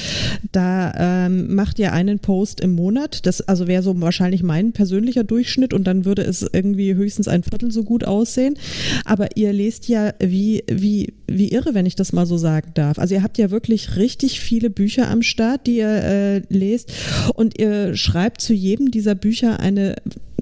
da 0.53 1.27
ähm, 1.27 1.55
macht 1.55 1.79
ihr 1.79 1.93
einen 1.93 2.19
Post 2.19 2.61
im 2.61 2.73
Monat. 2.73 3.27
Das 3.27 3.41
also 3.41 3.67
wäre 3.67 3.83
so 3.83 4.01
wahrscheinlich 4.01 4.43
mein 4.43 4.73
persönlicher 4.73 5.25
Durchschnitt 5.25 5.73
und 5.73 5.85
dann 5.85 6.05
würde 6.05 6.23
es 6.23 6.47
irgendwie 6.53 6.95
höchstens 6.95 7.29
ein 7.29 7.43
Viertel 7.43 7.71
so 7.71 7.85
gut 7.85 8.05
aussehen. 8.05 8.55
Aber 9.05 9.37
ihr 9.37 9.53
lest 9.53 9.89
ja 9.89 10.13
wie, 10.21 10.65
wie, 10.71 11.15
wie 11.27 11.51
irre, 11.51 11.75
wenn 11.75 11.87
ich 11.87 11.97
das 11.97 12.13
mal 12.13 12.27
so 12.27 12.37
sagen 12.37 12.73
darf. 12.75 12.99
Also 12.99 13.15
ihr 13.15 13.23
habt 13.23 13.39
ja 13.39 13.51
wirklich 13.51 13.97
richtig 13.97 14.41
viele 14.41 14.71
Bücher 14.71 15.11
am 15.11 15.23
Start, 15.23 15.67
die 15.67 15.77
ihr 15.77 15.89
äh, 15.89 16.43
lest 16.49 16.93
und 17.35 17.59
ihr 17.59 17.97
schreibt 17.97 18.41
zu 18.41 18.53
jedem 18.53 18.91
dieser 18.91 19.15
Bücher 19.15 19.61
eine 19.61 19.97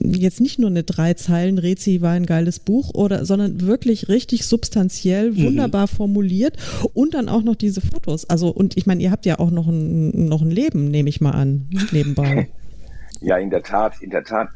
jetzt 0.05 0.41
nicht 0.41 0.59
nur 0.59 0.71
eine 0.71 0.83
drei 0.83 1.15
Zeilen 1.15 1.59
Rezi 1.59 2.01
war 2.01 2.13
ein 2.13 2.27
geiles 2.27 2.59
Buch 2.59 2.95
oder 2.95 3.25
sondern 3.25 3.61
wirklich 3.63 4.09
richtig 4.09 4.47
substanziell 4.47 5.33
mhm. 5.33 5.45
wunderbar 5.45 5.83
mhm. 5.83 5.97
formuliert 5.97 6.57
und 6.95 7.15
dann 7.15 7.29
auch 7.29 7.43
noch 7.43 7.57
diese 7.57 7.81
Fotos. 7.81 8.29
Also 8.29 8.49
und 8.49 8.77
ich 8.77 8.87
meine, 8.87 9.03
ihr 9.03 9.11
habt 9.11 9.27
ja 9.27 9.39
auch 9.39 9.51
noch 9.51 9.69
ein 9.69 10.27
noch 10.27 10.43
ein 10.43 10.51
Leben, 10.51 10.91
nehme 10.91 11.09
ich 11.09 11.21
mal 11.21 11.33
an, 11.33 11.69
nebenbei. 11.93 12.49
ja, 13.21 13.37
in 13.37 13.51
der 13.51 13.63
Tat, 13.63 14.01
in 14.01 14.11
der 14.11 14.25
Tat. 14.25 14.49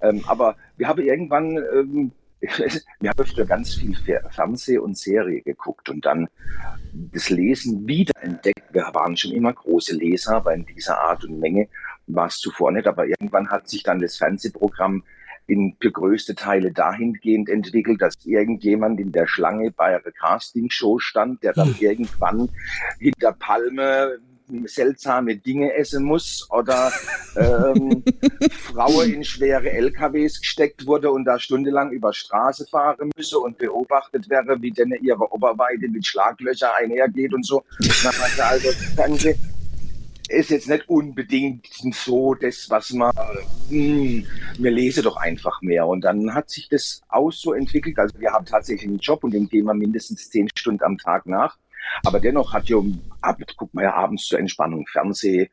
Ähm, 0.00 0.22
aber 0.26 0.56
wir 0.76 0.88
haben 0.88 1.02
irgendwann 1.02 1.56
ähm, 1.56 2.12
wir 3.00 3.10
haben 3.10 3.26
früher 3.26 3.46
ganz 3.46 3.74
viel 3.74 3.96
Fernseh 4.30 4.78
und 4.78 4.98
Serie 4.98 5.40
geguckt 5.42 5.88
und 5.88 6.04
dann 6.04 6.28
das 6.92 7.30
Lesen 7.30 7.86
wiederentdeckt. 7.86 8.62
Wir 8.72 8.90
waren 8.92 9.16
schon 9.16 9.32
immer 9.32 9.52
große 9.52 9.96
Leser, 9.96 10.36
aber 10.36 10.54
in 10.54 10.66
dieser 10.66 10.98
Art 10.98 11.24
und 11.24 11.38
Menge 11.38 11.68
war 12.06 12.26
es 12.26 12.38
zuvor 12.38 12.72
nicht, 12.72 12.86
aber 12.86 13.06
irgendwann 13.06 13.50
hat 13.50 13.68
sich 13.68 13.82
dann 13.82 14.00
das 14.00 14.16
Fernsehprogramm 14.16 15.02
in 15.46 15.76
für 15.80 15.90
größte 15.90 16.34
Teile 16.34 16.72
dahingehend 16.72 17.48
entwickelt, 17.48 18.00
dass 18.00 18.14
irgendjemand 18.24 18.98
in 18.98 19.12
der 19.12 19.26
Schlange 19.26 19.70
bei 19.70 19.96
einer 19.96 20.12
Castingshow 20.12 20.98
stand, 20.98 21.42
der 21.42 21.52
dann 21.52 21.68
hm. 21.68 21.76
irgendwann 21.80 22.48
hinter 22.98 23.32
Palme 23.32 24.18
seltsame 24.66 25.36
Dinge 25.36 25.72
essen 25.74 26.04
muss 26.04 26.46
oder 26.50 26.92
ähm, 27.36 28.04
Frauen 28.50 29.14
in 29.14 29.24
schwere 29.24 29.70
LKWs 29.70 30.40
gesteckt 30.40 30.86
wurde 30.86 31.10
und 31.10 31.24
da 31.24 31.38
stundenlang 31.38 31.90
über 31.92 32.12
Straße 32.12 32.66
fahren 32.66 33.10
müsse 33.16 33.38
und 33.38 33.58
beobachtet 33.58 34.28
wäre, 34.28 34.60
wie 34.60 34.70
denn 34.70 34.94
ihre 35.00 35.32
Oberweite 35.32 35.88
mit 35.88 36.06
Schlaglöcher 36.06 36.76
einhergeht 36.76 37.32
und 37.32 37.46
so. 37.46 37.64
Also, 38.38 38.68
danke 38.96 39.36
ist 40.28 40.50
jetzt 40.50 40.68
nicht 40.68 40.88
unbedingt 40.88 41.66
so 41.92 42.34
das, 42.34 42.68
was 42.70 42.90
man, 42.92 43.12
hm, 43.68 44.26
wir 44.58 44.70
lesen 44.70 45.02
doch 45.02 45.16
einfach 45.16 45.60
mehr. 45.62 45.86
Und 45.86 46.02
dann 46.02 46.34
hat 46.34 46.50
sich 46.50 46.68
das 46.68 47.02
auch 47.08 47.30
so 47.30 47.52
entwickelt. 47.52 47.98
Also 47.98 48.18
wir 48.18 48.32
haben 48.32 48.46
tatsächlich 48.46 48.88
einen 48.88 48.98
Job 48.98 49.24
und 49.24 49.32
den 49.32 49.48
gehen 49.48 49.66
wir 49.66 49.74
mindestens 49.74 50.30
zehn 50.30 50.48
Stunden 50.54 50.82
am 50.82 50.98
Tag 50.98 51.26
nach. 51.26 51.58
Aber 52.04 52.20
dennoch 52.20 52.52
hat 52.52 52.68
ja, 52.68 52.78
ab, 53.20 53.38
guckt 53.56 53.74
man 53.74 53.84
ja 53.84 53.94
abends 53.94 54.26
zur 54.26 54.38
Entspannung 54.38 54.86
Fernseh 54.86 55.50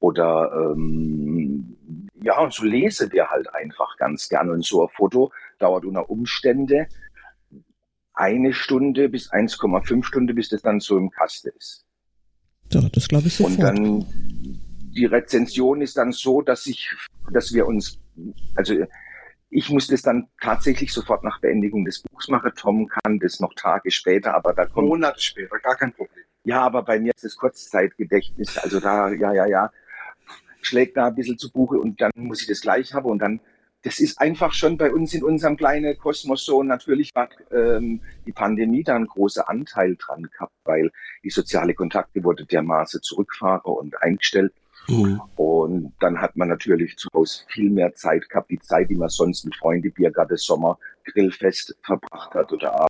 oder 0.00 0.72
ähm, 0.72 1.76
ja, 2.20 2.38
und 2.40 2.52
so 2.52 2.64
lese 2.64 3.12
wir 3.12 3.28
halt 3.28 3.52
einfach 3.54 3.96
ganz 3.96 4.28
gerne. 4.28 4.52
Und 4.52 4.64
so 4.64 4.82
ein 4.82 4.88
Foto 4.88 5.32
dauert 5.58 5.84
unter 5.84 6.10
Umstände 6.10 6.88
eine 8.14 8.52
Stunde 8.52 9.08
bis 9.08 9.30
1,5 9.30 10.04
Stunden, 10.04 10.34
bis 10.34 10.48
das 10.48 10.62
dann 10.62 10.80
so 10.80 10.98
im 10.98 11.10
Kasten 11.10 11.50
ist. 11.56 11.87
Ja, 12.72 12.88
das 12.92 13.08
glaube 13.08 13.28
ich 13.28 13.34
sofort. 13.34 13.56
Und 13.56 13.62
dann 13.62 14.06
die 14.98 15.06
Rezension 15.06 15.80
ist 15.80 15.96
dann 15.96 16.12
so, 16.12 16.42
dass 16.42 16.66
ich, 16.66 16.90
dass 17.32 17.52
wir 17.52 17.66
uns, 17.66 18.00
also 18.56 18.74
ich 19.50 19.70
muss 19.70 19.86
das 19.86 20.02
dann 20.02 20.28
tatsächlich 20.40 20.92
sofort 20.92 21.24
nach 21.24 21.40
Beendigung 21.40 21.84
des 21.84 22.00
Buchs 22.02 22.28
machen. 22.28 22.52
Tom 22.56 22.88
kann 22.88 23.18
das 23.20 23.40
noch 23.40 23.54
Tage 23.54 23.90
später, 23.90 24.34
aber 24.34 24.52
da 24.52 24.66
kommt. 24.66 24.88
Monate 24.88 25.20
später, 25.20 25.58
gar 25.60 25.76
kein 25.76 25.92
Problem. 25.92 26.24
Ja, 26.44 26.62
aber 26.62 26.82
bei 26.82 26.98
mir 26.98 27.12
ist 27.14 27.24
das 27.24 27.36
Kurzzeitgedächtnis, 27.36 28.58
also 28.58 28.80
da, 28.80 29.10
ja, 29.10 29.32
ja, 29.32 29.46
ja, 29.46 29.70
schlägt 30.60 30.96
da 30.96 31.08
ein 31.08 31.14
bisschen 31.14 31.38
zu 31.38 31.50
Buche 31.50 31.78
und 31.78 32.00
dann 32.00 32.10
muss 32.16 32.42
ich 32.42 32.48
das 32.48 32.60
gleich 32.60 32.92
haben 32.94 33.06
und 33.06 33.18
dann 33.18 33.40
das 33.82 34.00
ist 34.00 34.20
einfach 34.20 34.52
schon 34.52 34.76
bei 34.76 34.90
uns 34.90 35.14
in 35.14 35.22
unserem 35.22 35.56
kleinen 35.56 35.96
Kosmos 35.98 36.44
so. 36.44 36.62
Natürlich 36.62 37.12
hat 37.14 37.30
ähm, 37.52 38.00
die 38.26 38.32
Pandemie 38.32 38.82
da 38.82 38.96
einen 38.96 39.06
großen 39.06 39.44
Anteil 39.44 39.96
dran 39.96 40.24
gehabt, 40.24 40.54
weil 40.64 40.90
die 41.22 41.30
soziale 41.30 41.74
Kontakte 41.74 42.24
wurde 42.24 42.44
dermaßen 42.44 43.02
zurückfahren 43.02 43.60
und 43.62 44.02
eingestellt. 44.02 44.52
Mhm. 44.88 45.20
Und 45.36 45.92
dann 46.00 46.20
hat 46.20 46.36
man 46.36 46.48
natürlich 46.48 46.96
zu 46.96 47.08
Hause 47.14 47.44
viel 47.48 47.70
mehr 47.70 47.94
Zeit 47.94 48.28
gehabt, 48.28 48.50
die 48.50 48.58
Zeit, 48.58 48.90
die 48.90 48.96
man 48.96 49.10
sonst 49.10 49.44
mit 49.44 49.54
Freunden, 49.54 49.92
Biergarten, 49.92 50.36
Sommer, 50.36 50.78
Grillfest 51.04 51.76
verbracht 51.82 52.34
hat 52.34 52.52
oder 52.52 52.86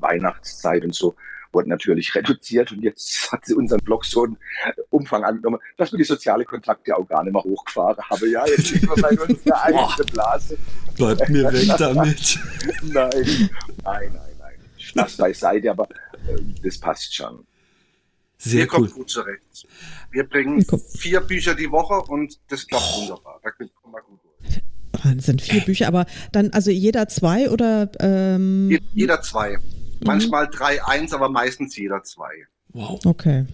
Weihnachtszeit 0.00 0.84
und 0.84 0.94
so 0.94 1.14
wurde 1.52 1.68
natürlich 1.68 2.14
reduziert 2.14 2.72
und 2.72 2.82
jetzt 2.82 3.30
hat 3.32 3.44
sie 3.44 3.54
unseren 3.54 3.80
Blog 3.80 4.04
so 4.04 4.24
einen 4.24 4.36
Umfang 4.90 5.24
angenommen, 5.24 5.58
dass 5.76 5.92
wir 5.92 5.98
die 5.98 6.04
soziale 6.04 6.44
Kontakte 6.44 6.96
auch 6.96 7.06
gar 7.06 7.22
nicht 7.24 7.32
mehr 7.32 7.42
hochgefahren 7.42 8.02
haben. 8.08 8.30
Ja, 8.30 8.46
jetzt 8.46 8.66
sind 8.66 8.82
wir 8.82 9.02
bei 9.02 9.10
unserer 9.10 9.62
eigenen 9.64 10.06
Blase. 10.12 10.58
Bleibt 10.96 11.28
mir 11.28 11.52
weg 11.52 11.68
damit. 11.78 12.38
nein, 12.82 13.50
nein, 13.84 14.12
nein, 14.12 14.12
nein. 14.38 14.54
Spaß 14.76 15.16
beiseite, 15.16 15.70
aber 15.70 15.88
äh, 16.28 16.38
das 16.62 16.78
passt 16.78 17.14
schon. 17.14 17.46
Sehr 18.38 18.52
Wir 18.52 18.62
cool. 18.62 18.68
kommen 18.68 18.90
gut 18.90 19.10
zurecht. 19.10 19.68
Wir 20.10 20.24
bringen 20.24 20.66
vier 20.98 21.20
Bücher 21.20 21.54
die 21.54 21.70
Woche 21.70 21.94
und 22.10 22.38
das 22.48 22.66
klappt 22.66 22.84
oh. 22.92 23.00
wunderbar. 23.02 23.40
Da 23.42 23.50
kommen 23.50 23.70
wir 23.84 24.02
gut 24.02 24.20
durch. 24.24 24.62
Wahnsinn, 25.04 25.38
vier 25.38 25.60
Bücher, 25.62 25.88
aber 25.88 26.06
dann 26.32 26.50
also 26.50 26.70
jeder 26.70 27.08
zwei 27.08 27.50
oder? 27.50 27.90
Ähm 28.00 28.78
jeder 28.92 29.22
zwei. 29.22 29.58
Manchmal 30.04 30.46
3-1, 30.46 31.14
aber 31.14 31.28
meistens 31.28 31.76
jeder 31.76 32.02
2. 32.02 32.24
Wow. 32.72 33.00
Okay. 33.04 33.46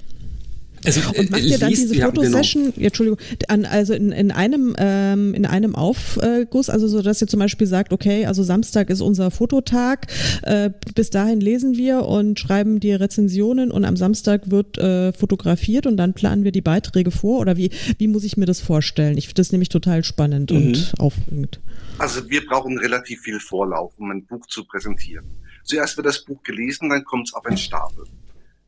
Also, 0.85 1.01
und 1.19 1.31
macht 1.31 1.43
ihr 1.43 1.59
dann 1.59 1.71
liest, 1.71 1.91
diese 1.91 2.03
Fotosession, 2.03 2.65
ja, 2.67 2.71
genau. 2.71 2.87
Entschuldigung, 2.87 3.19
an, 3.49 3.65
also 3.65 3.95
in, 3.95 4.13
in 4.13 4.31
einem 4.31 4.75
ähm, 4.79 5.35
in 5.35 5.45
einem 5.47 5.75
Aufguss, 5.75 6.71
also 6.71 6.89
so, 6.89 7.03
dass 7.03 7.21
ihr 7.21 7.27
zum 7.27 7.41
Beispiel 7.41 7.67
sagt, 7.67 7.93
okay, 7.93 8.27
also 8.27 8.43
Samstag 8.43 8.91
ist 8.91 9.01
unser 9.01 9.31
Fototag, 9.31 10.07
äh, 10.43 10.71
bis 10.95 11.11
dahin 11.11 11.41
lesen 11.41 11.77
wir 11.77 12.05
und 12.05 12.39
schreiben 12.39 12.81
die 12.81 12.93
Rezensionen 12.93 13.71
und 13.71 13.85
am 13.85 13.97
Samstag 13.97 14.51
wird 14.51 14.79
äh, 14.79 15.13
fotografiert 15.13 15.87
und 15.87 15.97
dann 15.97 16.15
planen 16.15 16.45
wir 16.45 16.53
die 16.53 16.61
Beiträge 16.61 17.11
vor 17.11 17.41
oder 17.41 17.57
wie 17.57 17.71
wie 17.99 18.09
muss 18.09 18.25
ich 18.25 18.37
mir 18.37 18.47
das 18.47 18.61
vorstellen? 18.61 19.19
Ich 19.19 19.27
finde 19.27 19.41
das 19.41 19.53
nämlich 19.53 19.69
total 19.69 20.05
spannend 20.05 20.51
mhm. 20.53 20.57
und 20.57 20.95
aufregend. 20.99 21.61
Also 21.99 22.29
wir 22.31 22.47
brauchen 22.47 22.79
relativ 22.79 23.23
viel 23.23 23.41
Vorlauf, 23.41 23.93
um 23.99 24.11
ein 24.13 24.25
Buch 24.25 24.47
zu 24.47 24.65
präsentieren. 24.65 25.25
Zuerst 25.69 25.99
wird 25.99 26.07
das 26.07 26.25
Buch 26.25 26.43
gelesen, 26.43 26.89
dann 26.89 27.05
kommt 27.05 27.29
es 27.29 27.35
auf 27.35 27.45
einen 27.45 27.59
Stapel. 27.59 28.07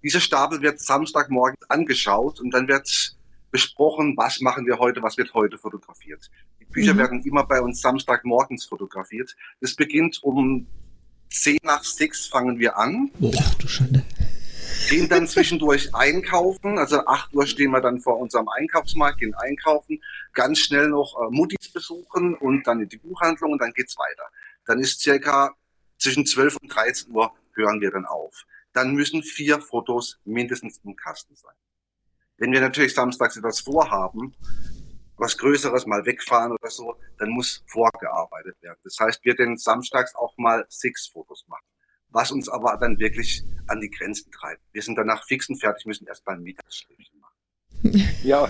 Dieser 0.03 0.21
Stapel 0.21 0.61
wird 0.61 0.81
Samstagmorgen 0.81 1.57
angeschaut 1.69 2.41
und 2.41 2.51
dann 2.51 2.69
wird 2.69 3.17
besprochen, 3.51 4.15
was 4.19 4.41
machen 4.43 4.67
wir 4.67 4.79
heute, 4.79 5.03
was 5.03 5.17
wird 5.17 5.33
heute 5.33 5.57
fotografiert. 5.57 6.31
Die 6.61 6.67
Bücher 6.67 6.93
mhm. 6.93 6.99
werden 6.99 7.23
immer 7.23 7.45
bei 7.45 7.63
uns 7.63 7.81
Samstagmorgens 7.81 8.67
fotografiert. 8.67 9.35
Das 9.63 9.75
beginnt 9.75 10.23
um 10.23 10.67
10 11.31 11.61
nach 11.63 11.83
6 11.83 12.27
fangen 12.27 12.59
wir 12.59 12.77
an. 12.77 13.11
Oh, 13.19 13.33
du 13.59 13.67
Schande. 13.67 14.05
Gehen 14.91 15.09
dann 15.09 15.27
zwischendurch 15.27 15.95
einkaufen. 15.95 16.79
Also 16.79 17.07
8 17.07 17.33
Uhr 17.33 17.47
stehen 17.47 17.71
wir 17.71 17.81
dann 17.81 17.99
vor 18.01 18.19
unserem 18.19 18.49
Einkaufsmarkt, 18.51 19.21
gehen 19.21 19.35
einkaufen, 19.35 20.03
ganz 20.35 20.59
schnell 20.59 20.89
noch 20.89 21.17
äh, 21.19 21.31
Muttis 21.31 21.73
besuchen 21.73 22.35
und 22.35 22.67
dann 22.67 22.83
in 22.83 22.91
die 22.91 22.99
Buchhandlung 22.99 23.53
und 23.53 23.63
dann 23.63 23.73
geht's 23.73 23.97
weiter. 23.97 24.25
Dann 24.67 24.81
ist 24.81 25.01
circa 25.01 25.55
zwischen 26.01 26.27
12 26.27 26.57
und 26.57 26.69
13 26.69 27.13
Uhr 27.13 27.33
hören 27.55 27.81
wir 27.81 27.91
dann 27.91 28.07
auf. 28.07 28.45
Dann 28.73 28.95
müssen 28.95 29.23
vier 29.23 29.61
Fotos 29.61 30.19
mindestens 30.25 30.81
im 30.85 30.97
Kasten 30.97 31.37
sein. 31.37 31.55
Wenn 32.39 32.53
wir 32.53 32.61
natürlich 32.61 32.95
samstags 32.95 33.37
etwas 33.37 33.61
vorhaben, 33.61 34.35
was 35.17 35.37
Größeres 35.37 35.85
mal 35.87 36.07
wegfahren 36.07 36.53
oder 36.53 36.71
so, 36.71 36.97
dann 37.19 37.29
muss 37.29 37.63
vorgearbeitet 37.67 38.57
werden. 38.63 38.79
Das 38.85 38.97
heißt, 38.99 39.23
wir 39.25 39.35
denn 39.35 39.59
samstags 39.59 40.15
auch 40.15 40.37
mal 40.39 40.65
sechs 40.71 41.09
Fotos 41.09 41.45
machen. 41.47 41.67
Was 42.09 42.33
uns 42.33 42.49
aber 42.49 42.77
dann 42.79 42.99
wirklich 42.99 43.45
an 43.69 43.81
die 43.81 43.91
Grenzen 43.91 44.33
treibt. 44.33 44.63
Wir 44.73 44.83
sind 44.83 44.97
danach 44.97 45.25
fix 45.27 45.49
und 45.49 45.61
fertig, 45.61 45.85
müssen 45.85 46.07
erst 46.07 46.25
beim 46.25 46.43
Mittagsschläfchen 46.43 47.20
ja. 48.25 48.49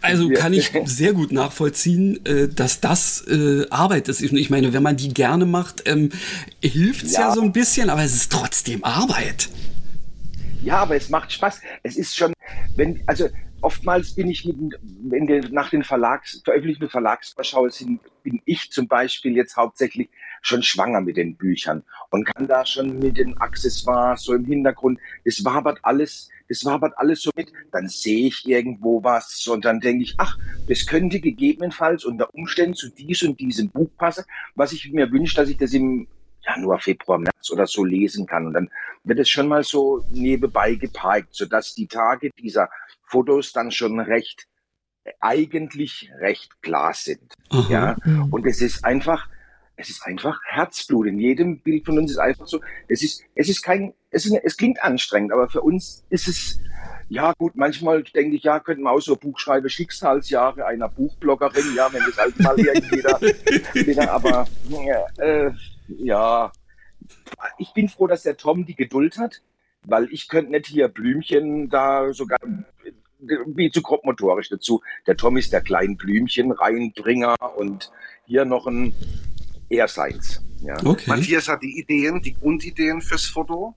Also 0.00 0.28
kann 0.30 0.52
ich 0.52 0.72
sehr 0.84 1.12
gut 1.12 1.32
nachvollziehen, 1.32 2.24
äh, 2.26 2.48
dass 2.48 2.80
das 2.80 3.26
äh, 3.26 3.66
Arbeit 3.70 4.08
ist. 4.08 4.20
Ich 4.20 4.50
meine, 4.50 4.72
wenn 4.72 4.82
man 4.82 4.96
die 4.96 5.12
gerne 5.12 5.46
macht, 5.46 5.88
ähm, 5.88 6.10
hilft 6.62 7.04
es 7.04 7.12
ja. 7.12 7.28
ja 7.28 7.34
so 7.34 7.42
ein 7.42 7.52
bisschen, 7.52 7.90
aber 7.90 8.02
es 8.02 8.14
ist 8.14 8.32
trotzdem 8.32 8.84
Arbeit. 8.84 9.48
Ja, 10.62 10.78
aber 10.78 10.96
es 10.96 11.10
macht 11.10 11.32
Spaß. 11.32 11.60
Es 11.82 11.96
ist 11.96 12.16
schon, 12.16 12.32
wenn, 12.76 13.02
also 13.06 13.28
oftmals 13.60 14.14
bin 14.14 14.28
ich, 14.28 14.44
mit, 14.44 14.56
wenn 14.82 15.26
wir 15.26 15.48
nach 15.50 15.70
den 15.70 15.82
Verlags, 15.82 16.40
veröffentlichten 16.44 16.88
Verlagsvorschau 16.88 17.68
sind, 17.68 18.00
bin 18.22 18.40
ich 18.44 18.70
zum 18.70 18.86
Beispiel 18.88 19.36
jetzt 19.36 19.56
hauptsächlich 19.56 20.08
schon 20.42 20.62
schwanger 20.62 21.00
mit 21.00 21.16
den 21.16 21.36
Büchern 21.36 21.82
und 22.10 22.24
kann 22.24 22.46
da 22.46 22.64
schon 22.64 22.98
mit 22.98 23.16
den 23.16 23.36
Accessoires 23.38 24.22
so 24.22 24.34
im 24.34 24.44
Hintergrund, 24.44 24.98
es 25.24 25.44
wabert 25.44 25.78
alles, 25.82 26.28
es 26.48 26.64
wabert 26.64 26.96
alles 26.96 27.22
so 27.22 27.30
mit, 27.36 27.52
dann 27.72 27.88
sehe 27.88 28.28
ich 28.28 28.46
irgendwo 28.46 29.02
was 29.02 29.46
und 29.46 29.64
dann 29.64 29.80
denke 29.80 30.04
ich, 30.04 30.14
ach, 30.18 30.38
das 30.68 30.86
könnte 30.86 31.20
gegebenenfalls 31.20 32.04
unter 32.04 32.32
Umständen 32.34 32.74
zu 32.74 32.90
dies 32.90 33.22
und 33.22 33.40
diesem 33.40 33.70
Buch 33.70 33.90
passen, 33.96 34.24
was 34.54 34.72
ich 34.72 34.90
mir 34.92 35.10
wünsche, 35.10 35.36
dass 35.36 35.48
ich 35.48 35.56
das 35.56 35.72
im 35.72 36.06
Januar, 36.44 36.78
Februar, 36.78 37.18
März 37.18 37.50
oder 37.50 37.66
so 37.66 37.84
lesen 37.84 38.26
kann. 38.26 38.46
Und 38.46 38.54
dann 38.54 38.70
wird 39.04 39.18
es 39.18 39.28
schon 39.28 39.48
mal 39.48 39.64
so 39.64 40.04
nebenbei 40.10 40.74
geparkt, 40.74 41.34
sodass 41.34 41.74
die 41.74 41.86
Tage 41.86 42.30
dieser 42.38 42.68
Fotos 43.02 43.52
dann 43.52 43.70
schon 43.70 43.98
recht, 44.00 44.46
eigentlich 45.20 46.10
recht 46.20 46.62
klar 46.62 46.94
sind. 46.94 47.32
Aha. 47.50 47.66
Ja, 47.70 47.96
und 48.30 48.46
es 48.46 48.60
ist 48.60 48.84
einfach, 48.84 49.28
es 49.76 49.90
ist 49.90 50.06
einfach 50.06 50.40
Herzblut. 50.44 51.06
In 51.06 51.18
jedem 51.18 51.58
Bild 51.60 51.84
von 51.84 51.98
uns 51.98 52.12
ist 52.12 52.18
einfach 52.18 52.46
so, 52.46 52.60
es 52.88 53.02
ist, 53.02 53.22
es 53.34 53.48
ist 53.48 53.62
kein, 53.62 53.92
es, 54.10 54.26
ist, 54.26 54.32
es 54.42 54.56
klingt 54.56 54.82
anstrengend, 54.82 55.32
aber 55.32 55.48
für 55.48 55.62
uns 55.62 56.04
ist 56.10 56.28
es, 56.28 56.60
ja 57.08 57.32
gut, 57.36 57.56
manchmal 57.56 58.02
denke 58.02 58.36
ich, 58.36 58.44
ja, 58.44 58.60
könnten 58.60 58.84
wir 58.84 58.92
auch 58.92 59.00
so 59.00 59.14
ein 59.14 59.20
Buch 59.20 59.38
schreiben, 59.38 59.68
Schicksalsjahre 59.68 60.66
einer 60.66 60.88
Buchbloggerin, 60.88 61.74
ja, 61.76 61.92
wenn 61.92 62.02
das 62.04 62.16
halt 62.16 62.38
mal 62.40 62.58
irgendwie 62.58 63.02
da, 63.02 63.20
wieder, 63.74 64.12
aber, 64.12 64.46
äh, 65.18 65.50
ja, 65.88 66.52
ich 67.58 67.72
bin 67.72 67.88
froh, 67.88 68.06
dass 68.06 68.22
der 68.22 68.36
Tom 68.36 68.64
die 68.64 68.76
Geduld 68.76 69.18
hat, 69.18 69.42
weil 69.82 70.08
ich 70.10 70.28
könnte 70.28 70.52
nicht 70.52 70.66
hier 70.66 70.88
Blümchen 70.88 71.68
da 71.68 72.12
sogar 72.12 72.38
wie 73.46 73.70
zu 73.70 73.82
grobmotorisch 73.82 74.50
dazu. 74.50 74.82
Der 75.06 75.16
Tom 75.16 75.36
ist 75.36 75.52
der 75.52 75.62
kleine 75.62 75.96
Blümchen 75.96 76.52
Reinbringer 76.52 77.36
und 77.56 77.90
hier 78.26 78.44
noch 78.44 78.66
ein 78.66 78.94
eher 79.74 79.88
seins. 79.88 80.42
Ja. 80.60 80.76
Okay. 80.84 81.08
Matthias 81.08 81.48
hat 81.48 81.62
die 81.62 81.78
Ideen, 81.78 82.22
die 82.22 82.34
Grundideen 82.34 83.02
fürs 83.02 83.26
Foto. 83.26 83.76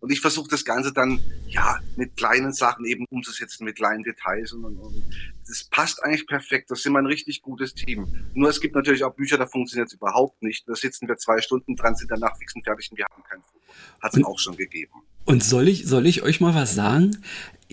Und 0.00 0.10
ich 0.10 0.20
versuche 0.20 0.48
das 0.48 0.64
Ganze 0.64 0.92
dann, 0.92 1.20
ja, 1.46 1.78
mit 1.96 2.16
kleinen 2.16 2.52
Sachen 2.52 2.84
eben 2.86 3.06
umzusetzen, 3.10 3.64
mit 3.64 3.76
kleinen 3.76 4.02
Details. 4.02 4.52
Und, 4.52 4.64
und, 4.64 4.78
und 4.78 5.04
das 5.46 5.64
passt 5.64 6.02
eigentlich 6.02 6.26
perfekt. 6.26 6.70
Das 6.70 6.82
sind 6.82 6.92
wir 6.92 6.98
ein 6.98 7.06
richtig 7.06 7.42
gutes 7.42 7.74
Team. 7.74 8.06
Nur 8.34 8.48
es 8.48 8.60
gibt 8.60 8.74
natürlich 8.74 9.04
auch 9.04 9.14
Bücher, 9.14 9.38
da 9.38 9.46
funktioniert 9.46 9.88
es 9.88 9.94
überhaupt 9.94 10.42
nicht. 10.42 10.68
Da 10.68 10.74
sitzen 10.74 11.08
wir 11.08 11.16
zwei 11.16 11.40
Stunden 11.40 11.76
dran, 11.76 11.94
sind 11.94 12.10
danach 12.10 12.36
fix 12.38 12.54
und 12.54 12.64
fertig 12.64 12.90
und 12.90 12.98
wir 12.98 13.06
haben 13.10 13.22
kein 13.24 13.40
Foto. 13.40 13.58
Hat 14.00 14.16
es 14.16 14.24
auch 14.24 14.38
schon 14.38 14.56
gegeben. 14.56 14.92
Und 15.24 15.44
soll 15.44 15.68
ich, 15.68 15.86
soll 15.86 16.06
ich 16.06 16.22
euch 16.22 16.40
mal 16.40 16.54
was 16.54 16.74
sagen? 16.74 17.22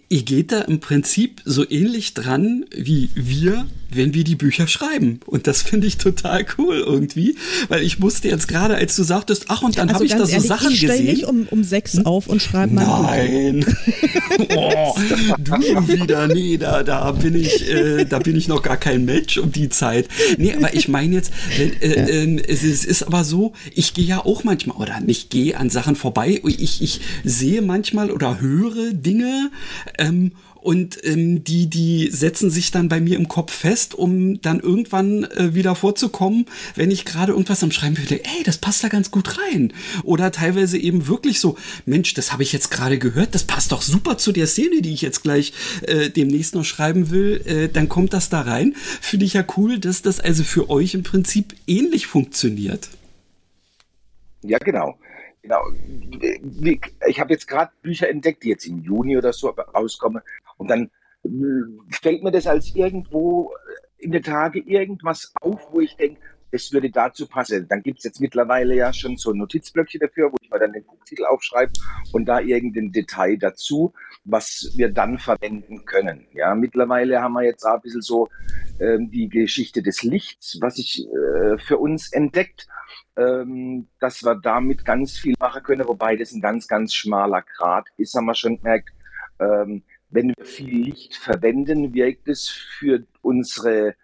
ihr 0.10 0.24
geht 0.24 0.52
da 0.52 0.62
im 0.62 0.80
Prinzip 0.80 1.42
so 1.46 1.70
ähnlich 1.70 2.14
dran 2.14 2.66
wie 2.76 3.10
wir, 3.14 3.68
wenn 3.92 4.14
wir 4.14 4.24
die 4.24 4.36
Bücher 4.36 4.68
schreiben. 4.68 5.20
Und 5.26 5.48
das 5.48 5.62
finde 5.62 5.88
ich 5.88 5.98
total 5.98 6.46
cool 6.58 6.78
irgendwie, 6.78 7.38
weil 7.70 7.84
ich 7.84 8.00
musste 8.00 8.28
jetzt 8.28 8.48
gerade, 8.48 8.76
als 8.76 8.96
du 8.96 9.04
sagtest, 9.04 9.46
ach, 9.50 9.62
und 9.62 9.78
dann 9.78 9.90
also 9.90 9.96
habe 9.96 10.06
ich 10.06 10.12
da 10.12 10.26
so 10.26 10.32
ehrlich, 10.32 10.48
Sachen 10.48 10.72
ich 10.72 10.82
gesehen. 10.82 11.08
Ich 11.08 11.14
nicht 11.14 11.26
um, 11.26 11.48
um 11.50 11.64
sechs 11.64 11.94
hm? 11.94 12.06
auf 12.06 12.28
und 12.28 12.42
schreibe 12.42 12.74
mal. 12.74 13.04
Nein. 13.04 13.66
oh, 14.56 14.96
du 15.38 15.88
wieder, 15.88 16.28
nee, 16.28 16.58
da, 16.58 16.84
da 16.84 17.12
bin 17.12 17.36
ich, 17.36 17.59
äh, 17.68 18.06
da 18.06 18.20
bin 18.20 18.36
ich 18.36 18.48
noch 18.48 18.62
gar 18.62 18.78
kein 18.78 19.06
Mensch 19.06 19.38
um 19.38 19.52
die 19.52 19.70
Zeit. 19.70 20.08
Nee, 20.38 20.54
aber 20.56 20.74
ich 20.74 20.88
meine 20.88 21.16
jetzt, 21.16 21.32
wenn, 21.58 21.82
äh, 21.82 21.98
ja. 21.98 22.06
äh, 22.08 22.42
es, 22.48 22.64
es 22.64 22.86
ist 22.86 23.04
aber 23.04 23.24
so, 23.24 23.54
ich 23.74 23.94
gehe 23.94 24.06
ja 24.06 24.26
auch 24.26 24.44
manchmal, 24.44 24.78
oder 24.78 25.00
nicht 25.00 25.30
gehe 25.30 25.58
an 25.58 25.70
Sachen 25.70 25.96
vorbei, 25.96 26.42
ich, 26.46 26.82
ich 26.82 27.02
sehe 27.24 27.62
manchmal 27.62 28.12
oder 28.12 28.40
höre 28.40 28.94
Dinge, 28.94 29.52
ähm, 29.98 30.32
und 30.62 31.04
ähm, 31.06 31.44
die, 31.44 31.68
die 31.68 32.10
setzen 32.12 32.50
sich 32.50 32.72
dann 32.72 32.90
bei 32.90 33.00
mir 33.00 33.18
im 33.18 33.28
Kopf 33.28 33.54
fest, 33.54 33.96
um 33.96 34.42
dann 34.42 34.60
irgendwann 34.60 35.24
äh, 35.24 35.54
wieder 35.54 35.76
vorzukommen, 35.76 36.46
wenn 36.76 36.92
ich 36.92 37.06
gerade 37.06 37.32
irgendwas 37.32 37.64
am 37.64 37.72
Schreiben 37.72 37.98
will, 37.98 38.20
ey, 38.24 38.44
das 38.44 38.58
passt 38.58 38.84
da 38.84 38.90
ganz 38.90 39.12
gut 39.12 39.38
rein. 39.40 39.74
Oder 40.04 40.32
teilweise 40.32 40.78
eben 40.78 41.08
wirklich 41.08 41.40
so, 41.40 41.58
Mensch, 41.86 42.14
das 42.14 42.34
habe 42.34 42.44
ich 42.44 42.52
jetzt 42.52 42.72
gerade 42.72 43.00
gehört, 43.00 43.36
das 43.36 43.44
passt 43.44 43.72
doch 43.72 43.82
super 43.82 44.18
zu 44.18 44.32
der 44.32 44.48
Szene, 44.48 44.82
die 44.82 44.94
ich 44.94 45.02
jetzt 45.02 45.24
gleich 45.24 45.54
äh, 45.84 46.10
demnächst 46.10 46.56
noch 46.56 46.66
schreiben 46.66 47.10
will, 47.10 47.42
äh, 47.46 47.70
dann 47.70 47.90
kommt 47.90 48.14
das 48.14 48.30
da 48.30 48.42
rein. 48.42 48.76
Finde 49.02 49.26
ich 49.26 49.34
ja 49.34 49.46
cool, 49.58 49.80
dass 49.80 50.02
das 50.02 50.20
also 50.20 50.44
für 50.44 50.70
euch 50.70 50.94
im 50.94 51.04
Prinzip 51.04 51.56
ähnlich 51.68 52.08
funktioniert. 52.08 52.90
Ja, 54.42 54.58
genau. 54.58 54.98
Genau. 55.42 55.62
Ich 57.08 57.20
habe 57.20 57.34
jetzt 57.34 57.48
gerade 57.48 57.72
Bücher 57.82 58.10
entdeckt, 58.10 58.44
die 58.44 58.50
jetzt 58.50 58.66
im 58.66 58.80
Juni 58.80 59.18
oder 59.18 59.32
so 59.32 59.50
rauskommen. 59.50 60.22
Und 60.60 60.70
dann 60.70 60.92
äh, 61.24 61.30
fällt 61.90 62.24
mir 62.24 62.32
das 62.32 62.46
als 62.46 62.76
irgendwo 62.76 63.52
in 63.98 64.12
der 64.12 64.22
Tage 64.22 64.60
irgendwas 64.60 65.34
auf, 65.42 65.68
wo 65.72 65.80
ich 65.80 65.96
denke, 65.96 66.22
das 66.52 66.72
würde 66.72 66.90
dazu 66.90 67.28
passen. 67.28 67.68
Dann 67.68 67.84
gibt 67.84 68.00
es 68.00 68.06
jetzt 68.06 68.20
mittlerweile 68.20 68.76
ja 68.76 68.92
schon 68.92 69.18
so 69.18 69.34
Notizblöckchen 69.34 70.00
dafür, 70.00 70.32
wo 70.32 70.36
ich 70.42 70.50
mir 70.50 70.60
dann 70.60 70.74
den 70.74 70.84
Buchtitel 70.84 71.26
aufschreibe 71.26 71.72
und 72.12 72.26
da 72.26 72.40
irgendein 72.40 72.92
Detail 72.92 73.38
dazu, 73.38 73.94
was 74.24 74.74
wir 74.76 74.92
dann 74.92 75.20
verwenden 75.20 75.86
können. 75.86 76.28
Ja, 76.34 76.56
mittlerweile 76.56 77.22
haben 77.22 77.34
wir 77.34 77.44
jetzt 77.44 77.66
auch 77.66 77.76
ein 77.76 77.82
bisschen 77.82 78.02
so 78.02 78.30
ähm, 78.80 79.12
die 79.12 79.30
Geschichte 79.30 79.84
des 79.84 80.02
Lichts, 80.02 80.58
was 80.60 80.80
ich 80.80 81.06
äh, 81.08 81.58
für 81.60 81.78
uns 81.78 82.12
entdeckt 82.12 82.68
ähm, 83.20 83.88
dass 84.00 84.24
wir 84.24 84.36
damit 84.36 84.86
ganz 84.86 85.18
viel 85.18 85.36
machen 85.40 85.64
können, 85.64 85.88
wobei 85.88 86.16
das 86.16 86.32
ein 86.32 86.42
ganz, 86.42 86.68
ganz 86.68 86.94
schmaler 86.94 87.42
Grad 87.42 87.88
ist, 87.98 88.16
haben 88.16 88.26
wir 88.26 88.36
schon 88.36 88.58
gemerkt. 88.58 88.90
Ähm, 89.40 89.84
wenn 90.10 90.30
wir 90.30 90.46
viel 90.46 90.86
Licht 90.86 91.16
verwenden, 91.16 91.94
wirkt 91.94 92.28
es 92.28 92.50
für 92.50 93.06
unsere, 93.22 93.96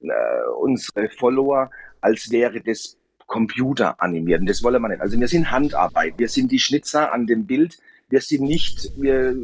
äh, 0.00 0.44
unsere 0.60 1.08
Follower, 1.08 1.70
als 2.00 2.30
wäre 2.30 2.60
das 2.60 2.98
Computer 3.26 4.00
animiert. 4.02 4.40
Und 4.40 4.48
das 4.48 4.62
wollen 4.62 4.82
wir 4.82 4.88
nicht. 4.88 5.00
Also 5.00 5.18
wir 5.18 5.28
sind 5.28 5.50
Handarbeit. 5.50 6.18
Wir 6.18 6.28
sind 6.28 6.52
die 6.52 6.58
Schnitzer 6.58 7.10
an 7.12 7.26
dem 7.26 7.46
Bild. 7.46 7.78
Wir 8.10 8.20
sind 8.20 8.42
nicht, 8.42 8.92
wir 8.96 9.34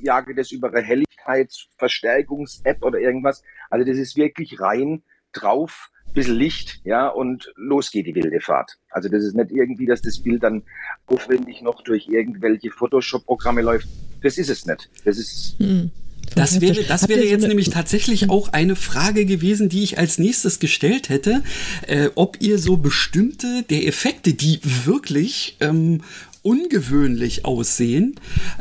jagen 0.00 0.34
das 0.36 0.50
über 0.50 0.68
eine 0.68 0.82
Helligkeitsverstärkungs-App 0.82 2.84
oder 2.84 2.98
irgendwas. 2.98 3.44
Also 3.70 3.86
das 3.86 3.98
ist 3.98 4.16
wirklich 4.16 4.60
rein 4.60 5.04
drauf 5.32 5.92
bisschen 6.14 6.36
Licht, 6.36 6.80
ja, 6.84 7.08
und 7.08 7.52
los 7.56 7.90
geht 7.90 8.06
die 8.06 8.14
wilde 8.14 8.40
Fahrt. 8.40 8.78
Also 8.90 9.08
das 9.08 9.24
ist 9.24 9.34
nicht 9.34 9.50
irgendwie, 9.50 9.86
dass 9.86 10.02
das 10.02 10.22
Bild 10.22 10.42
dann 10.42 10.62
aufwendig 11.06 11.62
noch 11.62 11.82
durch 11.82 12.08
irgendwelche 12.08 12.70
Photoshop-Programme 12.70 13.62
läuft. 13.62 13.88
Das 14.22 14.38
ist 14.38 14.50
es 14.50 14.66
nicht. 14.66 14.88
Das 15.04 15.18
ist. 15.18 15.54
Hm. 15.58 15.90
Das 16.34 16.60
wäre, 16.60 16.84
das 16.84 17.08
wäre 17.08 17.24
jetzt 17.24 17.46
nämlich 17.46 17.70
tatsächlich 17.70 18.28
auch 18.28 18.52
eine 18.52 18.76
Frage 18.76 19.24
gewesen, 19.24 19.70
die 19.70 19.82
ich 19.82 19.98
als 19.98 20.18
nächstes 20.18 20.58
gestellt 20.58 21.08
hätte, 21.08 21.42
äh, 21.86 22.10
ob 22.14 22.36
ihr 22.40 22.58
so 22.58 22.76
bestimmte 22.76 23.64
der 23.70 23.86
Effekte, 23.86 24.34
die 24.34 24.60
wirklich 24.84 25.56
ähm, 25.60 26.02
ungewöhnlich 26.42 27.44
aussehen, 27.44 28.14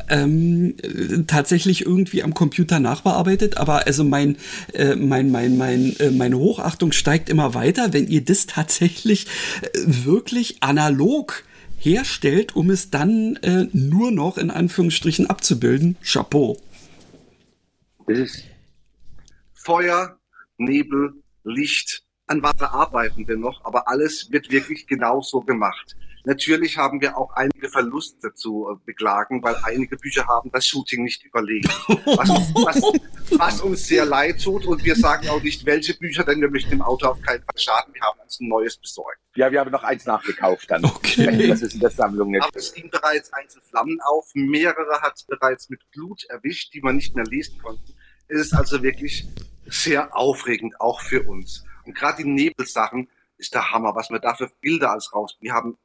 ähm, 0.09 0.75
tatsächlich 1.27 1.85
irgendwie 1.85 2.23
am 2.23 2.33
Computer 2.33 2.79
nachbearbeitet. 2.79 3.57
Aber 3.57 3.85
also 3.85 4.03
mein, 4.03 4.37
äh, 4.73 4.95
mein, 4.95 5.31
mein, 5.31 5.57
mein, 5.57 5.95
äh, 5.99 6.11
meine 6.11 6.37
Hochachtung 6.37 6.91
steigt 6.91 7.29
immer 7.29 7.53
weiter, 7.53 7.93
wenn 7.93 8.07
ihr 8.07 8.23
das 8.23 8.45
tatsächlich 8.45 9.27
äh, 9.61 9.67
wirklich 9.85 10.57
analog 10.61 11.43
herstellt, 11.77 12.55
um 12.55 12.69
es 12.69 12.89
dann 12.89 13.37
äh, 13.37 13.67
nur 13.73 14.11
noch 14.11 14.37
in 14.37 14.51
Anführungsstrichen 14.51 15.29
abzubilden. 15.29 15.97
Chapeau. 16.03 16.57
Das 18.07 18.17
ist 18.17 18.43
Feuer, 19.53 20.17
Nebel, 20.57 21.13
Licht. 21.43 22.03
An 22.29 22.43
was 22.43 22.59
arbeiten 22.61 23.25
wir 23.27 23.37
noch, 23.37 23.63
aber 23.63 23.87
alles 23.87 24.31
wird 24.31 24.51
wirklich 24.51 24.85
genauso 24.85 25.41
gemacht. 25.41 25.95
Natürlich 26.27 26.75
haben 26.75 26.99
wir 26.99 27.17
auch 27.17 27.31
einige 27.35 27.69
Verluste 27.69 28.33
zu 28.33 28.67
äh, 28.69 28.75
beklagen, 28.85 29.41
weil 29.41 29.55
einige 29.63 29.95
Bücher 29.95 30.27
haben 30.27 30.51
das 30.51 30.67
Shooting 30.67 31.05
nicht 31.05 31.23
überlegt. 31.23 31.69
Was, 31.87 32.29
was, 32.53 32.81
was, 33.39 33.61
uns 33.61 33.87
sehr 33.87 34.03
leid 34.03 34.43
tut 34.43 34.65
und 34.65 34.83
wir 34.83 34.97
sagen 34.97 35.29
auch 35.29 35.41
nicht, 35.41 35.65
welche 35.65 35.93
Bücher, 35.93 36.25
denn 36.25 36.41
wir 36.41 36.49
möchten 36.49 36.71
dem 36.71 36.81
Auto 36.81 37.07
auf 37.07 37.21
keinen 37.21 37.43
Fall 37.43 37.57
schaden. 37.57 37.93
Wir 37.93 38.01
haben 38.01 38.19
uns 38.19 38.41
ein 38.41 38.49
neues 38.49 38.75
besorgt. 38.75 39.19
Ja, 39.35 39.49
wir 39.49 39.61
haben 39.61 39.71
noch 39.71 39.83
eins 39.83 40.05
nachgekauft 40.05 40.69
dann. 40.69 40.83
Okay. 40.83 41.47
Das 41.47 41.61
ist 41.61 41.75
in 41.75 41.79
der 41.79 41.91
Sammlung 41.91 42.31
nicht. 42.31 42.43
Aber 42.43 42.57
es 42.57 42.73
ging 42.73 42.89
bereits 42.89 43.31
Einzelflammen 43.31 43.97
auf. 44.01 44.29
Mehrere 44.33 44.99
hat 45.01 45.13
es 45.15 45.23
bereits 45.23 45.69
mit 45.69 45.79
Blut 45.91 46.25
erwischt, 46.25 46.73
die 46.73 46.81
man 46.81 46.97
nicht 46.97 47.15
mehr 47.15 47.25
lesen 47.25 47.57
konnte. 47.61 47.93
Es 48.27 48.41
ist 48.41 48.53
also 48.53 48.83
wirklich 48.83 49.25
sehr 49.65 50.13
aufregend, 50.13 50.81
auch 50.81 50.99
für 50.99 51.23
uns. 51.23 51.63
Und 51.85 51.95
gerade 51.95 52.23
die 52.23 52.29
Nebelsachen 52.29 53.07
ist 53.37 53.53
der 53.53 53.71
Hammer, 53.71 53.95
was 53.95 54.09
wir 54.09 54.19
da 54.19 54.35
für 54.35 54.49
Bilder 54.59 54.91
als 54.91 55.13
raus. 55.13 55.37
Wir 55.39 55.53
haben 55.53 55.77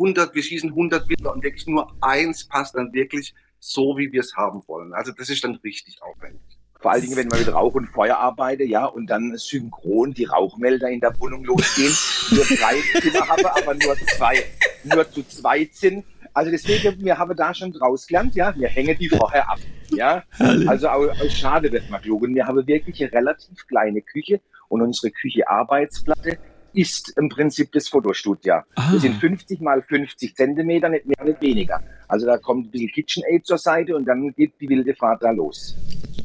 100, 0.00 0.34
wir 0.34 0.42
schießen 0.42 0.70
100 0.70 1.06
Bilder 1.06 1.32
und 1.32 1.44
wirklich 1.44 1.66
nur 1.66 1.92
eins 2.00 2.48
passt 2.48 2.74
dann 2.74 2.92
wirklich 2.92 3.34
so, 3.58 3.98
wie 3.98 4.10
wir 4.10 4.20
es 4.20 4.34
haben 4.34 4.62
wollen. 4.66 4.94
Also 4.94 5.12
das 5.12 5.28
ist 5.28 5.44
dann 5.44 5.56
richtig 5.56 6.02
aufwendig. 6.02 6.40
Vor 6.80 6.92
allen 6.92 7.02
Dingen, 7.02 7.16
wenn 7.16 7.28
man 7.28 7.38
mit 7.38 7.52
Rauch 7.52 7.74
und 7.74 7.88
Feuer 7.88 8.16
arbeitet, 8.16 8.68
ja, 8.68 8.86
und 8.86 9.08
dann 9.08 9.36
synchron 9.36 10.14
die 10.14 10.24
Rauchmelder 10.24 10.88
in 10.88 11.00
der 11.00 11.18
Wohnung 11.20 11.44
losgehen, 11.44 11.92
nur 12.30 12.44
drei 12.46 13.00
Zimmer 13.00 13.28
habe, 13.28 13.54
aber 13.54 13.74
nur 13.74 13.94
zwei, 14.16 14.42
nur 14.84 15.10
zu 15.10 15.22
zweit 15.28 15.74
sind. 15.74 16.06
Also 16.32 16.50
deswegen, 16.50 17.04
wir 17.04 17.18
haben 17.18 17.36
da 17.36 17.52
schon 17.52 17.72
draus 17.72 18.06
gelernt, 18.06 18.34
ja, 18.34 18.56
wir 18.56 18.68
hängen 18.68 18.96
die 18.96 19.10
vorher 19.10 19.50
ab. 19.50 19.58
Ja, 19.90 20.22
also 20.38 20.88
auch, 20.88 21.08
auch 21.08 21.30
schade 21.30 21.70
wird 21.70 21.90
man 21.90 22.00
klug. 22.00 22.22
Und 22.22 22.34
wir 22.34 22.46
haben 22.46 22.66
wirklich 22.66 23.02
eine 23.02 23.12
relativ 23.12 23.66
kleine 23.66 24.00
Küche 24.00 24.40
und 24.68 24.80
unsere 24.80 25.10
Küche-Arbeitsplatte 25.10 26.38
ist 26.72 27.12
im 27.16 27.28
Prinzip 27.28 27.72
das 27.72 27.88
Fotostudio. 27.88 28.54
Ah. 28.74 28.92
Das 28.92 29.02
sind 29.02 29.16
50 29.16 29.60
mal 29.60 29.82
50 29.82 30.34
Zentimeter, 30.34 30.88
nicht 30.88 31.06
mehr, 31.06 31.24
nicht 31.24 31.40
weniger. 31.40 31.82
Also 32.08 32.26
da 32.26 32.38
kommt 32.38 32.66
ein 32.66 32.70
bisschen 32.70 32.90
KitchenAid 32.90 33.46
zur 33.46 33.58
Seite 33.58 33.96
und 33.96 34.04
dann 34.06 34.32
geht 34.34 34.52
die 34.60 34.68
wilde 34.68 34.94
Fahrt 34.94 35.22
da 35.22 35.30
los. 35.30 35.76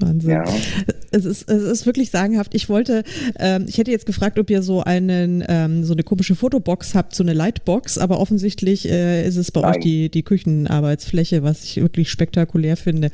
Wahnsinn. 0.01 0.31
Ja. 0.31 0.43
Es, 1.11 1.25
ist, 1.25 1.49
es 1.49 1.63
ist 1.63 1.85
wirklich 1.85 2.09
sagenhaft. 2.09 2.53
Ich 2.55 2.69
wollte, 2.69 3.03
ähm, 3.39 3.65
ich 3.67 3.77
hätte 3.77 3.91
jetzt 3.91 4.05
gefragt, 4.05 4.37
ob 4.39 4.49
ihr 4.49 4.61
so 4.61 4.81
einen, 4.81 5.43
ähm, 5.47 5.83
so 5.83 5.93
eine 5.93 6.03
komische 6.03 6.35
Fotobox 6.35 6.93
habt, 6.95 7.15
so 7.15 7.23
eine 7.23 7.33
Lightbox, 7.33 7.97
aber 7.97 8.19
offensichtlich 8.19 8.89
äh, 8.89 9.25
ist 9.25 9.37
es 9.37 9.51
bei 9.51 9.61
Nein. 9.61 9.75
euch 9.75 9.83
die, 9.83 10.09
die 10.09 10.23
Küchenarbeitsfläche, 10.23 11.43
was 11.43 11.63
ich 11.63 11.77
wirklich 11.77 12.09
spektakulär 12.09 12.77
finde. 12.77 13.11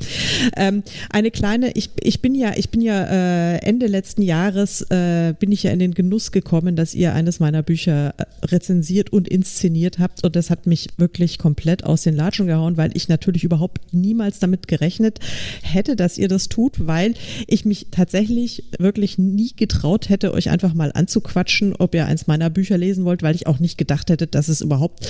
Ähm, 0.55 0.83
eine 1.09 1.31
kleine, 1.31 1.71
ich, 1.71 1.91
ich 2.01 2.21
bin 2.21 2.35
ja, 2.35 2.53
ich 2.55 2.69
bin 2.69 2.81
ja 2.81 3.03
äh, 3.03 3.57
Ende 3.57 3.87
letzten 3.87 4.21
Jahres 4.21 4.81
äh, 4.89 5.33
bin 5.39 5.51
ich 5.51 5.63
ja 5.63 5.71
in 5.71 5.79
den 5.79 5.93
Genuss 5.93 6.31
gekommen, 6.31 6.75
dass 6.75 6.95
ihr 6.95 7.13
eines 7.13 7.39
meiner 7.39 7.63
Bücher 7.63 8.13
äh, 8.17 8.45
rezensiert 8.45 9.11
und 9.11 9.27
inszeniert 9.27 9.99
habt 9.99 10.23
und 10.23 10.35
das 10.35 10.49
hat 10.49 10.65
mich 10.67 10.87
wirklich 10.97 11.37
komplett 11.37 11.83
aus 11.83 12.03
den 12.03 12.15
Latschen 12.15 12.47
gehauen, 12.47 12.77
weil 12.77 12.91
ich 12.95 13.09
natürlich 13.09 13.43
überhaupt 13.43 13.93
niemals 13.93 14.39
damit 14.39 14.67
gerechnet 14.67 15.19
hätte, 15.61 15.95
dass 15.95 16.17
ihr 16.17 16.27
das 16.27 16.49
tut, 16.49 16.70
weil 16.79 17.13
ich 17.47 17.65
mich 17.65 17.87
tatsächlich 17.91 18.63
wirklich 18.79 19.17
nie 19.17 19.53
getraut 19.55 20.09
hätte, 20.09 20.33
euch 20.33 20.49
einfach 20.49 20.73
mal 20.73 20.91
anzuquatschen, 20.93 21.75
ob 21.77 21.95
ihr 21.95 22.05
eins 22.05 22.27
meiner 22.27 22.49
Bücher 22.49 22.77
lesen 22.77 23.05
wollt, 23.05 23.23
weil 23.23 23.35
ich 23.35 23.47
auch 23.47 23.59
nicht 23.59 23.77
gedacht 23.77 24.09
hätte, 24.09 24.27
dass 24.27 24.47
es 24.47 24.61
überhaupt 24.61 25.07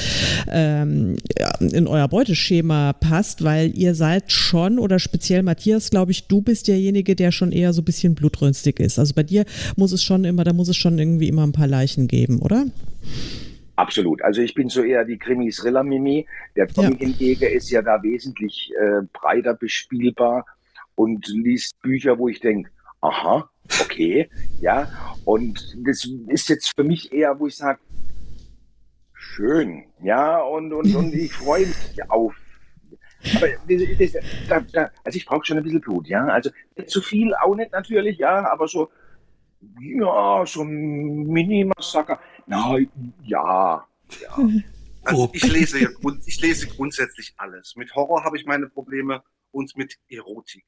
ähm, 0.52 1.17
in 1.60 1.88
euer 1.88 2.08
Beuteschema 2.08 2.93
passt, 2.93 3.43
weil 3.43 3.78
ihr 3.78 3.95
seid 3.95 4.32
schon 4.32 4.80
oder 4.80 5.00
speziell 5.00 5.43
Matthias, 5.43 5.89
glaube 5.89 6.12
ich, 6.12 6.28
du 6.28 6.41
bist 6.41 6.67
derjenige, 6.67 7.15
der 7.15 7.32
schon 7.32 7.52
eher 7.52 7.74
so 7.74 7.82
ein 7.82 7.86
bisschen 7.86 8.15
blutrünstig 8.15 8.80
ist. 8.80 9.00
Also 9.00 9.13
bei 9.13 9.24
dir 9.24 9.45
muss 9.76 9.91
es 9.91 10.04
schon 10.04 10.24
immer, 10.24 10.43
da 10.43 10.54
muss 10.54 10.69
es 10.69 10.78
schon 10.78 10.97
irgendwie 10.97 11.28
immer 11.28 11.43
ein 11.43 11.52
paar 11.52 11.67
Leichen 11.67 12.08
geben, 12.08 12.39
oder? 12.39 12.65
Absolut. 13.76 14.21
Also 14.21 14.41
ich 14.41 14.54
bin 14.54 14.69
so 14.69 14.84
eher 14.84 15.06
die 15.06 15.17
Krimis-Rilla-Mimi. 15.17 16.28
Der 16.56 16.67
Tommy 16.67 16.91
ja. 16.91 16.97
hingegen 17.00 17.50
ist 17.50 17.71
ja 17.71 17.82
da 17.82 18.04
wesentlich 18.04 18.71
äh, 18.80 19.02
breiter 19.12 19.56
bespielbar 19.56 20.45
und 21.02 21.28
liest 21.28 21.80
Bücher, 21.82 22.20
wo 22.20 22.28
ich 22.28 22.40
denke, 22.40 22.70
aha, 23.02 23.50
okay, 23.82 24.30
ja. 24.60 24.88
Und 25.26 25.76
das 25.84 26.08
ist 26.28 26.50
jetzt 26.50 26.72
für 26.76 26.84
mich 26.84 27.12
eher, 27.12 27.40
wo 27.40 27.48
ich 27.48 27.56
sage, 27.56 27.80
schön, 29.14 29.86
ja, 30.04 30.40
und, 30.42 30.72
und, 30.74 30.96
und 30.96 31.14
ich 31.26 31.34
freue 31.34 31.66
mich 31.66 32.10
auf 32.10 32.36
Aber 33.36 33.48
das, 33.68 34.12
da, 34.48 34.60
da, 34.60 34.92
also 35.04 35.18
ich 35.18 35.26
brauche 35.26 35.44
schon 35.44 35.58
ein 35.58 35.64
bisschen 35.64 35.82
Blut, 35.82 36.08
ja. 36.08 36.26
Also 36.26 36.52
nicht 36.78 36.92
zu 36.92 37.02
viel 37.02 37.34
auch 37.34 37.56
nicht 37.56 37.72
natürlich, 37.72 38.20
ja, 38.20 38.52
aber 38.52 38.68
so, 38.68 38.92
ja, 39.80 40.46
so 40.46 40.62
ein 40.62 41.24
Mini-Massaker. 41.26 42.20
Na, 42.46 42.78
ja, 43.24 43.86
ja. 44.22 44.38
Also 45.04 45.32
ich 45.34 45.52
lese 45.52 45.80
ja 45.80 45.90
ich 46.28 46.42
lese 46.42 46.68
grundsätzlich 46.68 47.34
alles. 47.38 47.76
Mit 47.76 47.96
Horror 47.96 48.24
habe 48.24 48.38
ich 48.38 48.46
meine 48.46 48.70
Probleme 48.70 49.24
und 49.50 49.76
mit 49.76 49.98
Erotik. 50.10 50.66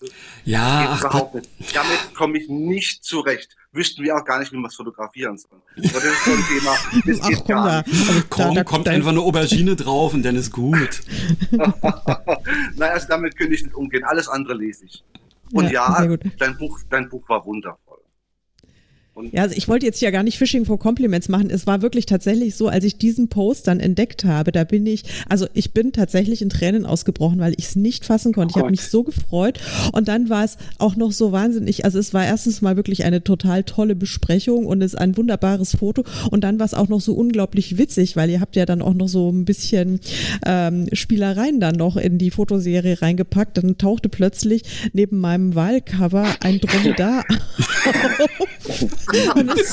Also 0.00 0.12
ja, 0.44 0.98
ach 1.02 1.32
nicht. 1.32 1.76
Damit 1.76 2.14
komme 2.14 2.38
ich 2.38 2.48
nicht 2.48 3.04
zurecht. 3.04 3.56
Wüssten 3.72 4.02
wir 4.04 4.16
auch 4.16 4.24
gar 4.24 4.38
nicht, 4.38 4.52
wie 4.52 4.56
wir 4.56 4.68
es 4.68 4.74
fotografieren 4.74 5.36
sollen. 5.38 5.62
Aber 5.76 6.00
das 6.00 6.04
ist 6.04 6.24
so 6.24 6.30
ein 6.32 6.44
Thema, 6.48 6.76
das 7.06 7.20
ach, 7.22 7.28
geht 7.28 7.46
gar 7.46 7.82
nicht. 7.82 8.08
Also, 8.08 8.22
komm, 8.30 8.54
da, 8.54 8.64
kommt 8.64 8.88
einfach 8.88 9.10
eine 9.10 9.20
Aubergine 9.20 9.74
drauf 9.76 10.14
und 10.14 10.22
dann 10.22 10.36
ist 10.36 10.52
gut. 10.52 11.00
naja, 11.50 12.92
also 12.92 13.08
damit 13.08 13.36
könnte 13.36 13.54
ich 13.54 13.62
nicht 13.62 13.74
umgehen. 13.74 14.04
Alles 14.04 14.28
andere 14.28 14.54
lese 14.54 14.84
ich. 14.84 15.02
Und 15.52 15.70
ja, 15.70 16.04
ja 16.04 16.16
dein, 16.38 16.56
Buch, 16.56 16.80
dein 16.90 17.08
Buch 17.08 17.28
war 17.28 17.44
wundervoll. 17.44 17.93
Und 19.14 19.32
ja, 19.32 19.42
also 19.42 19.54
ich 19.56 19.68
wollte 19.68 19.86
jetzt 19.86 20.02
ja 20.02 20.10
gar 20.10 20.24
nicht 20.24 20.38
Fishing 20.38 20.64
for 20.64 20.76
Compliments 20.76 21.28
machen. 21.28 21.48
Es 21.48 21.68
war 21.68 21.82
wirklich 21.82 22.04
tatsächlich 22.04 22.56
so, 22.56 22.66
als 22.66 22.84
ich 22.84 22.96
diesen 22.96 23.28
Post 23.28 23.68
dann 23.68 23.78
entdeckt 23.78 24.24
habe, 24.24 24.50
da 24.50 24.64
bin 24.64 24.84
ich, 24.86 25.04
also 25.28 25.46
ich 25.54 25.72
bin 25.72 25.92
tatsächlich 25.92 26.42
in 26.42 26.48
Tränen 26.48 26.84
ausgebrochen, 26.84 27.38
weil 27.38 27.54
ich 27.56 27.66
es 27.66 27.76
nicht 27.76 28.04
fassen 28.04 28.32
konnte. 28.32 28.54
Oh 28.54 28.58
ich 28.58 28.62
habe 28.62 28.70
mich 28.72 28.82
so 28.82 29.04
gefreut. 29.04 29.60
Und 29.92 30.08
dann 30.08 30.30
war 30.30 30.44
es 30.44 30.56
auch 30.78 30.96
noch 30.96 31.12
so 31.12 31.30
wahnsinnig. 31.30 31.84
Also 31.84 32.00
es 32.00 32.12
war 32.12 32.24
erstens 32.24 32.60
mal 32.60 32.74
wirklich 32.74 33.04
eine 33.04 33.22
total 33.22 33.62
tolle 33.62 33.94
Besprechung 33.94 34.66
und 34.66 34.82
es 34.82 34.94
ist 34.94 34.98
ein 34.98 35.16
wunderbares 35.16 35.76
Foto. 35.76 36.02
Und 36.32 36.42
dann 36.42 36.58
war 36.58 36.66
es 36.66 36.74
auch 36.74 36.88
noch 36.88 37.00
so 37.00 37.14
unglaublich 37.14 37.78
witzig, 37.78 38.16
weil 38.16 38.30
ihr 38.30 38.40
habt 38.40 38.56
ja 38.56 38.66
dann 38.66 38.82
auch 38.82 38.94
noch 38.94 39.08
so 39.08 39.30
ein 39.30 39.44
bisschen 39.44 40.00
ähm, 40.44 40.88
Spielereien 40.92 41.60
dann 41.60 41.76
noch 41.76 41.96
in 41.96 42.18
die 42.18 42.32
Fotoserie 42.32 43.00
reingepackt. 43.00 43.58
Dann 43.58 43.78
tauchte 43.78 44.08
plötzlich 44.08 44.62
neben 44.92 45.20
meinem 45.20 45.54
Wahlcover 45.54 46.26
ein 46.40 46.58
Dromedar 46.58 47.24
auf. 48.40 49.03
Und 49.34 49.50
es 49.58 49.72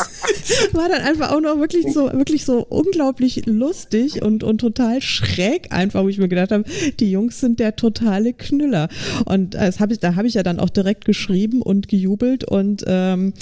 war 0.74 0.90
dann 0.90 1.02
einfach 1.02 1.32
auch 1.32 1.42
noch 1.42 1.60
wirklich 1.60 1.92
so, 1.94 2.12
wirklich 2.14 2.46
so 2.46 2.66
unglaublich 2.68 3.46
lustig 3.46 4.22
und, 4.22 4.44
und 4.44 4.60
total 4.60 5.02
schräg 5.02 5.72
einfach, 5.72 6.04
wo 6.04 6.10
ich 6.10 6.18
mir 6.18 6.28
gedacht 6.28 6.52
habe, 6.52 6.64
die 7.00 7.12
Jungs 7.12 7.40
sind 7.40 7.60
der 7.60 7.76
totale 7.76 8.34
Knüller. 8.34 8.90
Und 9.26 9.54
das 9.54 9.80
hab 9.80 9.92
ich, 9.92 10.00
da 10.00 10.16
habe 10.16 10.28
ich 10.28 10.34
ja 10.34 10.44
dann 10.44 10.60
auch 10.60 10.70
direkt 10.70 11.06
geschrieben 11.06 11.62
und 11.62 11.88
gejubelt 11.88 12.44
und, 12.44 12.84
ähm, 12.88 13.34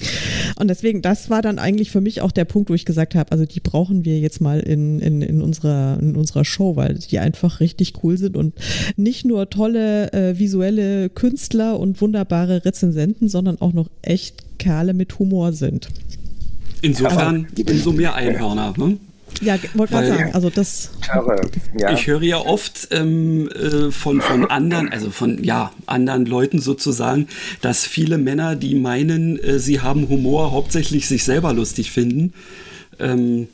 und 0.60 0.68
deswegen, 0.68 1.02
das 1.02 1.30
war 1.30 1.42
dann 1.42 1.60
eigentlich 1.60 1.92
für 1.92 2.02
mich 2.02 2.22
auch 2.22 2.32
der 2.32 2.46
Punkt, 2.46 2.70
wo 2.70 2.74
ich 2.74 2.86
gesagt 2.86 3.16
habe, 3.16 3.32
also 3.32 3.46
die 3.46 3.60
brauchen 3.60 4.06
wir 4.06 4.20
jetzt 4.20 4.42
mal 4.42 4.60
in, 4.60 5.00
in, 5.00 5.22
in, 5.22 5.42
unserer, 5.42 5.98
in 6.00 6.16
unserer 6.16 6.46
Show, 6.46 6.76
weil 6.76 6.96
die 6.96 7.20
einfach 7.20 7.60
richtig 7.60 7.94
cool 8.04 8.18
sind 8.18 8.38
und 8.38 8.54
nicht 8.96 9.26
nur 9.26 9.50
tolle 9.50 10.12
äh, 10.14 10.38
visuelle 10.38 11.10
Künstler 11.10 11.80
und 11.80 12.00
wunderbare 12.02 12.66
Rezensenten, 12.66 13.30
sondern 13.30 13.60
auch 13.62 13.74
noch 13.74 13.90
echt 14.02 14.49
Kerle 14.60 14.94
mit 14.94 15.18
Humor 15.18 15.54
sind. 15.54 15.90
Insofern 16.82 17.48
umso 17.68 17.92
mehr 17.92 18.14
Einhörner. 18.14 18.74
Ne? 18.78 18.98
Ja, 19.42 19.58
wollte 19.74 19.94
gerade 19.94 20.08
sagen, 20.08 20.32
also 20.34 20.50
das. 20.50 20.92
Ja. 21.78 21.94
Ich 21.94 22.08
höre 22.08 22.24
ja 22.24 22.38
oft 22.38 22.90
ähm, 22.92 23.50
äh, 23.50 23.92
von, 23.92 24.22
von 24.22 24.46
anderen, 24.50 24.90
also 24.90 25.12
von 25.12 25.44
ja, 25.44 25.72
anderen 25.86 26.26
Leuten 26.26 26.60
sozusagen, 26.60 27.28
dass 27.62 27.86
viele 27.86 28.18
Männer, 28.18 28.56
die 28.56 28.76
meinen, 28.76 29.40
äh, 29.40 29.60
sie 29.60 29.82
haben 29.82 30.10
Humor, 30.10 30.52
hauptsächlich 30.52 31.08
sich 31.08 31.24
selber 31.24 31.54
lustig 31.54 31.92
finden. 31.92 32.34
Ähm, 33.00 33.48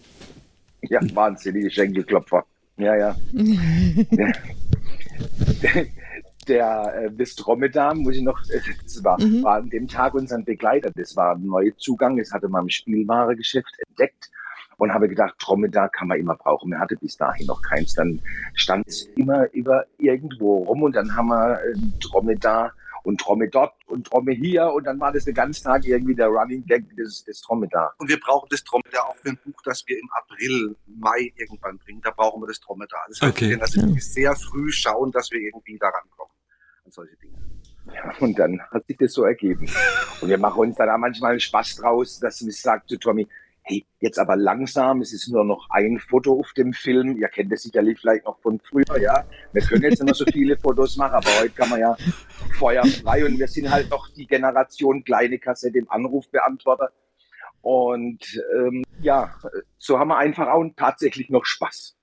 ja, 0.82 1.00
wahnsinnige 1.14 1.70
Schenkelklopfer. 1.70 2.46
Ja, 2.78 2.96
ja. 2.96 3.16
ja 6.50 6.84
der 6.92 7.06
äh, 7.06 7.10
Bistromedar, 7.10 7.96
muss 7.96 8.16
ich 8.16 8.22
noch, 8.22 8.40
äh, 8.50 8.60
das 8.84 9.04
war, 9.04 9.20
mhm. 9.22 9.44
war 9.44 9.56
an 9.56 9.70
dem 9.70 9.88
Tag 9.88 10.14
unser 10.14 10.40
Begleiter, 10.42 10.92
das 10.96 11.16
war 11.16 11.36
ein 11.36 11.46
neuer 11.46 11.76
Zugang, 11.78 12.18
das 12.18 12.32
hatte 12.32 12.48
man 12.48 12.64
im 12.64 12.70
Spielwaregeschäft 12.70 13.74
entdeckt 13.88 14.30
und 14.78 14.94
habe 14.94 15.08
gedacht, 15.08 15.36
Dromedar 15.40 15.90
kann 15.90 16.08
man 16.08 16.20
immer 16.20 16.36
brauchen. 16.36 16.70
Man 16.70 16.80
hatte 16.80 16.98
bis 16.98 17.18
dahin 17.18 17.48
noch 17.48 17.62
keins. 17.62 17.94
Dann 17.94 18.22
stand 18.56 18.88
es 18.88 19.04
immer 19.16 19.50
über 19.54 19.86
irgendwo 19.98 20.64
rum 20.64 20.84
und 20.84 20.96
dann 20.96 21.16
haben 21.16 21.28
wir 21.30 21.62
äh, 21.62 21.76
Dromedar 22.02 22.74
und 23.04 23.22
Tromme 23.22 23.48
dort 23.48 23.74
und 23.86 24.08
Tromme 24.08 24.32
hier 24.32 24.72
und 24.72 24.86
dann 24.86 25.00
war 25.00 25.12
das 25.12 25.26
den 25.26 25.36
ganzen 25.36 25.64
Tag 25.64 25.86
irgendwie 25.86 26.16
der 26.16 26.28
Running 26.28 26.66
Gag 26.66 26.84
des, 26.96 27.24
des 27.24 27.42
Dromedar. 27.42 27.94
Und 28.00 28.10
wir 28.10 28.20
brauchen 28.20 28.48
das 28.50 28.64
Dromedar 28.64 29.08
auch 29.08 29.16
für 29.18 29.30
ein 29.30 29.40
Buch, 29.46 29.62
das 29.64 29.84
wir 29.86 29.98
im 29.98 30.10
April, 30.12 30.76
Mai 30.88 31.32
irgendwann 31.36 31.78
bringen. 31.78 32.02
Da 32.04 32.12
brauchen 32.12 32.42
wir 32.42 32.48
das 32.48 32.60
Dromedar. 32.60 33.06
Das 33.08 33.22
heißt, 33.22 33.32
okay. 33.32 33.42
wir 33.42 33.50
werden 33.52 33.62
also 33.62 33.96
sehr 34.00 34.36
früh 34.36 34.72
schauen, 34.72 35.12
dass 35.12 35.32
wir 35.32 35.40
irgendwie 35.40 35.78
daran 35.78 36.04
kommen 36.18 36.25
an 36.25 36.25
solche 36.96 37.16
Dinge. 37.18 37.36
Ja, 37.94 38.12
und 38.20 38.40
dann 38.40 38.60
hat 38.72 38.88
sich 38.88 38.98
das 38.98 39.14
so 39.14 39.24
ergeben. 39.24 39.70
Und 40.22 40.30
wir 40.30 40.40
machen 40.40 40.60
uns 40.60 40.76
dann 40.76 40.90
auch 40.90 40.98
manchmal 40.98 41.40
Spaß 41.40 41.76
draus, 41.76 42.20
dass 42.20 42.42
ich 42.42 42.60
sage 42.60 42.84
zu 42.88 42.98
Tommy, 42.98 43.28
hey, 43.62 43.86
jetzt 44.00 44.20
aber 44.20 44.36
langsam, 44.36 45.02
es 45.02 45.12
ist 45.12 45.28
nur 45.30 45.44
noch 45.44 45.68
ein 45.72 46.00
Foto 46.00 46.40
auf 46.40 46.54
dem 46.54 46.74
Film. 46.74 47.18
Ihr 47.18 47.28
kennt 47.30 47.52
das 47.52 47.64
sicherlich 47.64 48.00
vielleicht 48.00 48.26
noch 48.26 48.40
von 48.40 48.60
früher, 48.60 49.00
ja. 49.00 49.26
Wir 49.54 49.62
können 49.64 49.84
jetzt 49.84 50.02
immer 50.02 50.14
so 50.14 50.26
viele 50.26 50.58
Fotos 50.64 50.98
machen, 50.98 51.16
aber 51.16 51.30
heute 51.40 51.54
kann 51.54 51.70
man 51.70 51.80
ja 51.80 51.96
feuerfrei 52.60 53.26
und 53.26 53.40
wir 53.40 53.48
sind 53.48 53.70
halt 53.70 53.90
noch 53.90 54.10
die 54.10 54.28
Generation 54.28 55.04
kleine 55.04 55.40
Kassette 55.40 55.80
im 55.80 55.90
Anrufbeantworter. 55.90 56.92
Und 57.62 58.40
ähm, 58.56 58.84
ja, 59.02 59.34
so 59.80 59.98
haben 59.98 60.10
wir 60.10 60.18
einfach 60.18 60.48
auch 60.48 60.64
tatsächlich 60.76 61.30
noch 61.30 61.46
Spaß. 61.46 61.98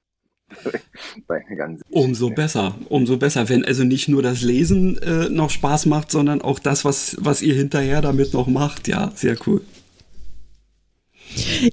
umso 1.91 2.31
besser, 2.31 2.75
umso 2.89 3.17
besser, 3.17 3.49
wenn 3.49 3.65
also 3.65 3.85
nicht 3.85 4.09
nur 4.09 4.23
das 4.23 4.43
Lesen 4.43 4.99
äh, 5.03 5.29
noch 5.29 5.51
Spaß 5.51 5.87
macht, 5.87 6.11
sondern 6.11 6.43
auch 6.43 6.59
das, 6.59 6.85
was, 6.85 7.17
was 7.21 7.43
ihr 7.43 7.55
hinterher 7.55 8.01
damit 8.01 8.33
noch 8.35 8.47
macht. 8.47 8.89
Ja, 8.89 9.13
sehr 9.15 9.37
cool. 9.47 9.63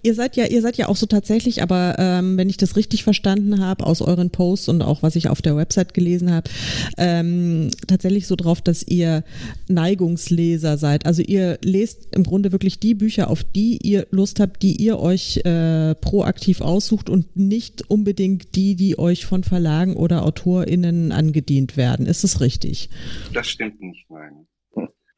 Ihr 0.04 0.14
seid 0.14 0.36
ja, 0.36 0.46
ihr 0.46 0.62
seid 0.62 0.78
ja 0.78 0.88
auch 0.88 0.96
so 0.96 1.06
tatsächlich, 1.06 1.62
aber 1.62 1.96
ähm, 1.98 2.38
wenn 2.38 2.50
ich 2.50 2.58
das 2.58 2.76
richtig 2.76 3.04
verstanden 3.04 3.60
habe 3.60 3.86
aus 3.86 4.02
euren 4.02 4.30
Posts 4.30 4.70
und 4.70 4.82
auch 4.82 5.04
was 5.04 5.16
ich 5.16 5.30
auf 5.30 5.42
der 5.42 5.56
Website 5.56 5.94
gelesen 5.94 6.32
habe, 6.32 6.50
ähm, 6.98 7.72
tatsächlich 7.88 8.28
so 8.28 8.36
drauf, 8.36 8.62
dass 8.62 8.84
ihr 8.84 9.24
Neigungsleser 9.68 10.78
seid. 10.78 11.06
Also 11.06 11.22
ihr 11.22 11.58
lest 11.64 12.08
im 12.16 12.24
Grunde 12.24 12.52
wirklich 12.52 12.80
die 12.80 12.96
Bücher, 12.96 13.30
auf 13.30 13.44
die 13.44 13.80
ihr 13.82 14.08
Lust 14.12 14.40
habt, 14.40 14.62
die 14.62 14.76
ihr 14.76 15.00
euch 15.00 15.38
äh, 15.46 15.96
proaktiv 15.96 16.62
aussucht 16.62 17.10
und 17.10 17.36
nicht 17.36 17.90
unbedingt 17.90 18.56
die, 18.56 18.76
die 18.76 18.98
euch 18.98 19.26
von 19.26 19.44
Verlagen 19.44 19.96
oder 19.96 20.26
AutorInnen 20.26 21.12
angedient 21.12 21.78
werden. 21.78 22.06
Ist 22.06 22.24
das 22.24 22.42
richtig? 22.42 22.90
Das 23.34 23.48
stimmt 23.48 23.82
nicht, 23.82 24.06
nein. 24.10 24.49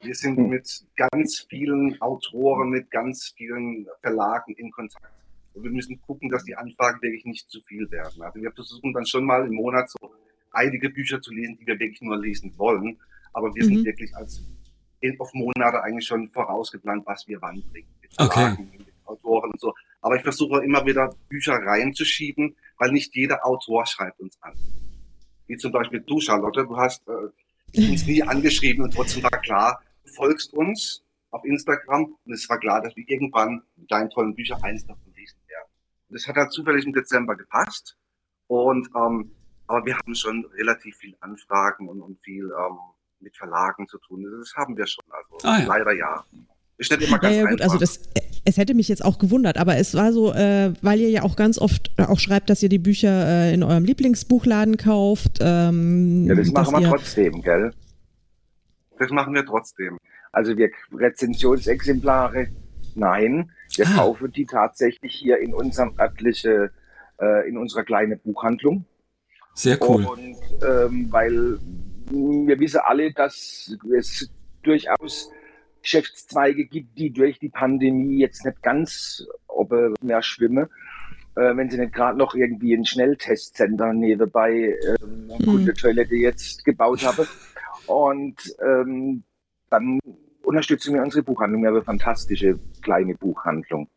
Wir 0.02 0.16
sind 0.16 0.38
hm. 0.38 0.50
mit 0.50 0.84
ganz 0.96 1.46
vielen 1.50 2.02
Autoren, 2.02 2.70
mit 2.70 2.90
ganz 2.90 3.34
vielen 3.38 3.88
Verlagen 4.02 4.54
in 4.54 4.72
Kontakt. 4.72 5.06
Und 5.54 5.64
wir 5.64 5.72
müssen 5.72 6.02
gucken, 6.02 6.30
dass 6.30 6.44
die 6.46 6.56
Anfragen 6.56 7.02
wirklich 7.02 7.26
nicht 7.26 7.50
zu 7.50 7.62
viel 7.62 7.90
werden. 7.92 8.22
Also 8.22 8.42
wir 8.42 8.52
versuchen 8.52 8.94
dann 8.94 9.06
schon 9.06 9.26
mal 9.26 9.46
im 9.46 9.54
Monat 9.54 9.90
so 9.90 10.12
einige 10.52 10.90
Bücher 10.90 11.22
zu 11.22 11.34
lesen, 11.34 11.58
die 11.60 11.68
wir 11.68 11.80
wirklich 11.80 12.02
nur 12.02 12.18
lesen 12.18 12.54
wollen. 12.58 12.98
Aber 13.34 13.54
wir 13.54 13.64
mhm. 13.64 13.76
sind 13.76 13.86
wirklich 13.86 14.16
als 14.16 14.44
auf 15.18 15.34
Monate 15.34 15.82
eigentlich 15.82 16.06
schon 16.06 16.30
vorausgeplant, 16.30 17.06
was 17.06 17.28
wir 17.28 17.42
wann 17.42 17.62
bringen. 17.72 17.88
Mit 18.02 18.14
Verlagen, 18.14 18.68
okay. 18.70 18.78
mit 18.78 18.88
Autoren 19.06 19.52
und 19.52 19.60
so. 19.60 19.74
Aber 20.02 20.16
ich 20.16 20.22
versuche 20.22 20.64
immer 20.64 20.86
wieder 20.86 21.16
Bücher 21.28 21.54
reinzuschieben, 21.54 22.56
weil 22.78 22.92
nicht 22.92 23.16
jeder 23.16 23.46
Autor 23.46 23.86
schreibt 23.86 24.20
uns 24.20 24.38
an. 24.42 24.54
Wie 25.48 25.58
zum 25.58 25.72
Beispiel 25.72 26.02
du, 26.02 26.20
Charlotte, 26.20 26.66
du 26.66 26.78
hast 26.78 27.04
äh, 27.08 27.82
uns 27.90 28.06
nie 28.06 28.22
angeschrieben 28.24 28.84
und 28.84 28.94
trotzdem 28.94 29.24
war 29.24 29.42
klar, 29.42 29.82
folgst 30.12 30.54
uns 30.54 31.04
auf 31.32 31.44
Instagram 31.46 32.16
und 32.26 32.34
es 32.34 32.48
war 32.50 32.60
klar, 32.60 32.82
dass 32.82 32.96
wir 32.96 33.04
irgendwann 33.08 33.62
mit 33.76 33.92
deinen 33.92 34.10
tollen 34.10 34.36
Büchern 34.36 34.62
eins 34.64 34.86
davon 34.86 35.14
lesen 35.16 35.40
werden. 35.48 35.70
Und 36.10 36.16
das 36.20 36.28
hat 36.28 36.36
halt 36.36 36.52
zufällig 36.52 36.86
im 36.86 36.94
Dezember 36.94 37.36
gepasst. 37.36 37.98
Und 38.48 38.90
ähm, 38.96 39.32
aber 39.68 39.86
wir 39.86 39.98
haben 39.98 40.14
schon 40.14 40.46
relativ 40.58 40.98
viel 40.98 41.16
Anfragen 41.22 41.88
und, 41.88 42.02
und 42.02 42.20
viel 42.22 42.44
ähm, 42.44 42.78
mit 43.22 43.36
Verlagen 43.38 43.88
zu 43.88 43.98
tun. 44.00 44.26
Das 44.40 44.54
haben 44.56 44.76
wir 44.76 44.86
schon. 44.86 45.06
Also 45.10 45.48
ah, 45.48 45.60
ja. 45.60 45.66
leider 45.66 45.94
ja. 45.94 46.26
Ist 46.78 46.92
nicht 46.92 47.08
immer 47.08 47.20
ganz 47.20 47.36
ja, 47.36 47.44
ja, 47.44 47.50
gut, 47.50 47.62
also 47.62 47.76
einfach. 47.76 47.88
also 47.88 48.00
das, 48.16 48.24
es 48.44 48.58
hätte 48.58 48.74
mich 48.74 48.88
jetzt 48.88 49.06
auch 49.06 49.20
gewundert, 49.20 49.58
aber 49.58 49.78
es 49.78 49.94
war 49.94 50.12
so, 50.12 50.34
äh, 50.34 50.74
weil 50.82 51.00
ihr 51.00 51.10
ja 51.10 51.22
auch 51.22 51.36
ganz 51.36 51.60
oft 51.60 51.92
auch 52.00 52.20
schreibt, 52.20 52.50
dass 52.50 52.64
ihr 52.64 52.70
die 52.70 52.80
Bücher 52.80 53.28
äh, 53.28 53.54
in 53.54 53.64
eurem 53.64 53.86
Lieblingsbuchladen 53.86 54.78
kauft. 54.78 55.38
Ähm, 55.40 56.26
ja, 56.28 56.36
das 56.36 56.52
machen 56.52 56.82
wir 56.82 56.90
trotzdem, 56.90 57.42
gell? 57.44 57.72
Das 59.02 59.10
machen 59.10 59.34
wir 59.34 59.44
trotzdem. 59.44 59.98
Also 60.32 60.56
wir 60.58 60.70
Rezensionsexemplare, 60.94 62.50
nein, 62.94 63.52
wir 63.76 63.88
ah. 63.88 63.96
kaufen 63.96 64.32
die 64.32 64.46
tatsächlich 64.46 65.16
hier 65.16 65.40
in 65.40 65.56
unserem 65.56 66.00
örtliche, 66.00 66.70
äh, 67.20 67.50
in 67.50 67.58
unserer 67.58 67.84
kleinen 67.84 68.20
Buchhandlung. 68.20 68.86
Sehr 69.56 69.82
cool. 69.82 70.06
Und 70.06 70.38
ähm, 70.64 71.08
weil 71.10 71.58
wir 72.12 72.60
wissen 72.60 72.82
alle, 72.84 73.12
dass 73.12 73.76
es 73.92 74.30
durchaus 74.62 75.32
Geschäftszweige 75.82 76.68
gibt, 76.68 76.96
die 77.00 77.12
durch 77.12 77.40
die 77.40 77.50
Pandemie 77.50 78.20
jetzt 78.20 78.46
nicht 78.46 78.62
ganz 78.62 79.26
mehr 80.02 80.22
schwimmen. 80.22 80.68
äh, 81.36 81.58
wenn 81.58 81.72
sie 81.72 81.80
nicht 81.80 81.94
gerade 81.94 82.20
noch 82.20 82.36
irgendwie 82.36 82.76
ein 82.76 82.86
Schnelltestcenter 82.86 83.94
nebenbei 83.94 84.76
eine 84.86 85.40
mhm. 85.40 85.44
Kundetoilette 85.44 86.16
jetzt 86.16 86.64
gebaut 86.66 87.04
habe. 87.04 87.28
Und 87.92 88.56
ähm, 88.62 89.24
dann 89.70 90.00
unterstützen 90.44 90.94
wir 90.94 91.04
unsere 91.04 91.24
Buchhandlung. 91.24 91.62
Wir 91.62 91.70
haben 91.70 91.76
eine 91.76 91.84
fantastische 91.84 92.58
kleine 92.82 93.16
Buchhandlung. 93.16 93.90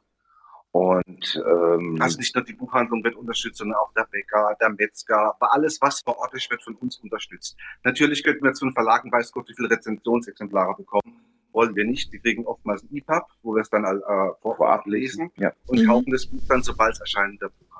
Und 0.73 1.41
ähm, 1.47 1.99
also 2.01 2.19
nicht 2.19 2.35
nur 2.35 2.43
die 2.43 2.53
Buchhandlung 2.53 3.05
wird 3.05 3.15
unterstützt, 3.15 3.59
sondern 3.59 3.79
auch 3.79 3.93
der 3.93 4.09
Bäcker, 4.11 4.57
der 4.61 4.71
Metzger, 4.71 5.33
aber 5.37 5.53
alles, 5.55 5.81
was 5.81 6.01
vor 6.01 6.19
Ort 6.19 6.35
ist, 6.35 6.51
wird 6.51 6.65
von 6.65 6.75
uns 6.75 6.99
unterstützt. 6.99 7.57
Natürlich 7.85 8.25
könnten 8.25 8.43
wir 8.43 8.55
zu 8.55 8.65
den 8.65 8.75
Verlagen, 8.75 9.13
weiß 9.13 9.31
Gott, 9.31 9.49
wie 9.49 9.55
viele 9.55 9.71
Rezensionsexemplare 9.71 10.75
bekommen, 10.77 11.21
wollen 11.53 11.77
wir 11.77 11.85
nicht. 11.85 12.13
Die 12.13 12.19
kriegen 12.19 12.45
oftmals 12.45 12.83
ein 12.83 12.89
EPUB, 12.93 13.23
wo 13.45 13.55
wir 13.55 13.63
es 13.63 13.71
dann 13.71 13.85
äh, 13.85 14.01
vorab 14.43 14.85
lesen 14.87 15.31
ja. 15.37 15.53
und 15.69 15.81
mhm. 15.81 15.87
kaufen 15.87 16.11
das 16.11 16.27
Buch 16.27 16.43
dann, 16.49 16.63
sobald 16.65 16.95
es 16.95 17.01
erscheint, 17.01 17.41
der 17.41 17.51
Buch. 17.51 17.74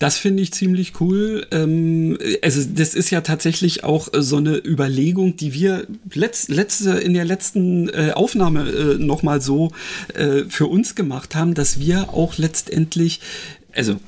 Das 0.00 0.16
finde 0.16 0.42
ich 0.42 0.52
ziemlich 0.52 0.98
cool. 1.00 1.46
Ähm, 1.50 2.18
also 2.42 2.62
das 2.74 2.94
ist 2.94 3.10
ja 3.10 3.20
tatsächlich 3.20 3.84
auch 3.84 4.12
äh, 4.12 4.22
so 4.22 4.38
eine 4.38 4.56
Überlegung, 4.56 5.36
die 5.36 5.52
wir 5.52 5.86
letzt, 6.14 6.48
letzte 6.48 6.92
in 6.92 7.12
der 7.12 7.26
letzten 7.26 7.90
äh, 7.90 8.12
Aufnahme 8.14 8.68
äh, 8.70 8.98
noch 8.98 9.22
mal 9.22 9.42
so 9.42 9.72
äh, 10.14 10.44
für 10.48 10.66
uns 10.66 10.94
gemacht 10.94 11.34
haben, 11.34 11.52
dass 11.52 11.80
wir 11.80 12.14
auch 12.14 12.38
letztendlich 12.38 13.20
also 13.74 14.00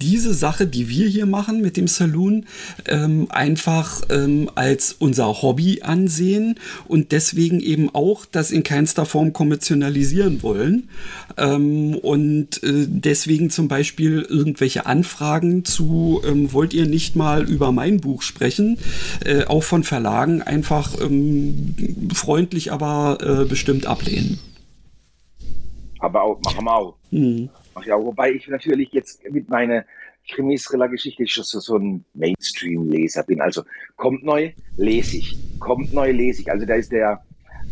diese 0.00 0.34
Sache, 0.34 0.66
die 0.66 0.88
wir 0.88 1.08
hier 1.08 1.26
machen 1.26 1.60
mit 1.60 1.76
dem 1.76 1.88
Saloon, 1.88 2.46
ähm, 2.86 3.26
einfach 3.30 4.02
ähm, 4.10 4.50
als 4.54 4.92
unser 4.98 5.42
Hobby 5.42 5.82
ansehen 5.82 6.56
und 6.86 7.12
deswegen 7.12 7.60
eben 7.60 7.90
auch 7.94 8.24
das 8.26 8.50
in 8.50 8.62
keinster 8.62 9.06
Form 9.06 9.32
kommerzialisieren 9.32 10.42
wollen. 10.42 10.88
Ähm, 11.36 11.94
und 11.96 12.62
äh, 12.62 12.86
deswegen 12.86 13.50
zum 13.50 13.68
Beispiel 13.68 14.22
irgendwelche 14.22 14.86
Anfragen 14.86 15.64
zu, 15.64 16.20
ähm, 16.26 16.52
wollt 16.52 16.74
ihr 16.74 16.86
nicht 16.86 17.16
mal 17.16 17.48
über 17.48 17.72
mein 17.72 18.00
Buch 18.00 18.22
sprechen, 18.22 18.78
äh, 19.24 19.44
auch 19.44 19.62
von 19.62 19.84
Verlagen 19.84 20.42
einfach 20.42 20.94
ähm, 21.00 21.74
freundlich, 22.14 22.72
aber 22.72 23.18
äh, 23.20 23.44
bestimmt 23.44 23.86
ablehnen. 23.86 24.38
Aber 26.00 26.22
auch, 26.22 26.40
machen 26.42 26.64
wir 26.64 26.74
auch. 26.74 26.94
Mhm. 27.10 27.48
Ja, 27.84 27.96
wobei 27.96 28.32
ich 28.32 28.48
natürlich 28.48 28.92
jetzt 28.92 29.22
mit 29.30 29.48
meiner 29.48 29.84
Krimis-Thriller-Geschichte 30.28 31.26
schon 31.26 31.44
so, 31.44 31.76
ein 31.76 32.04
Mainstream-Leser 32.14 33.22
bin. 33.24 33.40
Also 33.40 33.62
kommt 33.96 34.24
neu, 34.24 34.52
lese 34.76 35.18
ich. 35.18 35.36
Kommt 35.58 35.92
neu, 35.92 36.12
lese 36.12 36.42
ich. 36.42 36.50
Also 36.50 36.66
da 36.66 36.74
ist 36.74 36.92
der, 36.92 37.22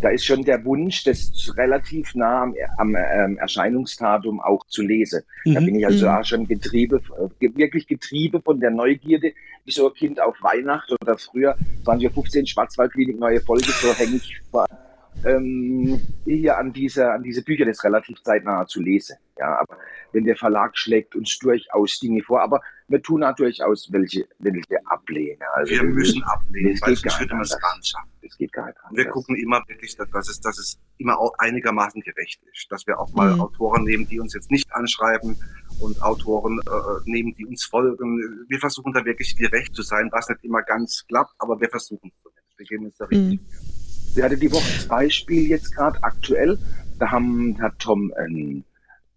da 0.00 0.10
ist 0.10 0.24
schon 0.24 0.42
der 0.42 0.64
Wunsch, 0.64 1.04
das 1.04 1.30
relativ 1.56 2.14
nah 2.14 2.42
am, 2.42 2.54
am 2.78 2.96
ähm, 2.96 3.38
Erscheinungsdatum 3.38 4.40
auch 4.40 4.66
zu 4.66 4.82
lesen. 4.82 5.22
Mhm. 5.44 5.54
Da 5.54 5.60
bin 5.60 5.74
ich 5.76 5.86
also 5.86 6.06
mhm. 6.06 6.12
auch 6.12 6.24
schon 6.24 6.46
getrieben, 6.46 7.00
wirklich 7.38 7.86
getrieben 7.86 8.42
von 8.42 8.60
der 8.60 8.70
Neugierde, 8.70 9.32
wie 9.64 9.72
so 9.72 9.88
ein 9.88 9.94
Kind 9.94 10.20
auf 10.20 10.36
Weihnachten 10.42 10.96
oder 11.00 11.18
früher 11.18 11.56
2015 11.84 12.46
Schwarzwaldklinik, 12.46 13.18
neue 13.18 13.40
Folge, 13.40 13.66
so 13.66 13.92
hänge 13.94 14.16
ich 14.16 14.40
vor, 14.50 14.66
ähm, 15.26 16.00
hier 16.24 16.56
an 16.56 16.72
diese, 16.72 17.10
an 17.10 17.22
diese 17.22 17.42
Bücher 17.42 17.64
das 17.64 17.82
relativ 17.84 18.22
zeitnah 18.22 18.66
zu 18.66 18.80
lesen. 18.80 19.16
Ja, 19.38 19.58
aber 19.60 19.78
wenn 20.12 20.24
der 20.24 20.36
Verlag 20.36 20.78
schlägt 20.78 21.14
uns 21.14 21.38
durchaus 21.38 21.98
Dinge 21.98 22.22
vor, 22.22 22.40
aber 22.40 22.60
wir 22.88 23.02
tun 23.02 23.22
auch 23.22 23.34
durchaus 23.34 23.92
welche, 23.92 24.26
welche 24.38 24.78
ablehnen. 24.86 25.42
Also 25.54 25.74
wir 25.74 25.82
müssen 25.82 26.22
ablehnen, 26.22 26.72
das 26.72 26.82
weil 26.82 26.96
sonst 26.96 27.20
würde 27.20 27.34
man 27.34 27.42
es 27.42 27.58
gar 27.60 27.76
nicht 27.76 27.88
schaffen. 27.88 28.10
Das 28.22 28.36
geht 28.38 28.52
gar 28.52 28.66
nicht 28.66 28.78
anders. 28.78 29.04
Wir 29.04 29.10
gucken 29.10 29.36
immer 29.36 29.62
wirklich, 29.68 29.96
dass 29.96 30.28
es, 30.28 30.40
dass 30.40 30.58
es 30.58 30.78
immer 30.96 31.18
auch 31.18 31.34
einigermaßen 31.38 32.00
gerecht 32.00 32.40
ist, 32.50 32.66
dass 32.70 32.86
wir 32.86 32.98
auch 32.98 33.12
mal 33.12 33.34
mhm. 33.34 33.40
Autoren 33.42 33.84
nehmen, 33.84 34.08
die 34.08 34.20
uns 34.20 34.32
jetzt 34.32 34.50
nicht 34.50 34.72
anschreiben 34.72 35.36
und 35.80 36.00
Autoren 36.02 36.58
äh, 36.60 37.10
nehmen, 37.10 37.34
die 37.34 37.44
uns 37.44 37.64
folgen. 37.64 38.46
Wir 38.48 38.58
versuchen 38.58 38.94
da 38.94 39.04
wirklich 39.04 39.36
gerecht 39.36 39.74
zu 39.74 39.82
sein, 39.82 40.08
was 40.12 40.28
nicht 40.28 40.44
immer 40.44 40.62
ganz 40.62 41.04
klappt, 41.08 41.34
aber 41.38 41.60
wir 41.60 41.68
versuchen 41.68 42.10
es. 42.24 42.32
Wir 42.56 42.66
geben 42.66 42.86
uns 42.86 42.96
da 42.96 43.04
richtig. 43.04 43.40
Mhm. 43.40 43.85
Wir 44.16 44.24
hatten 44.24 44.40
die 44.40 44.50
Woche 44.50 44.72
das 44.74 44.88
Beispiel 44.88 45.46
jetzt 45.46 45.76
gerade 45.76 46.02
aktuell. 46.02 46.58
Da 46.98 47.10
haben, 47.10 47.54
hat 47.60 47.78
Tom 47.78 48.10
ein, 48.16 48.64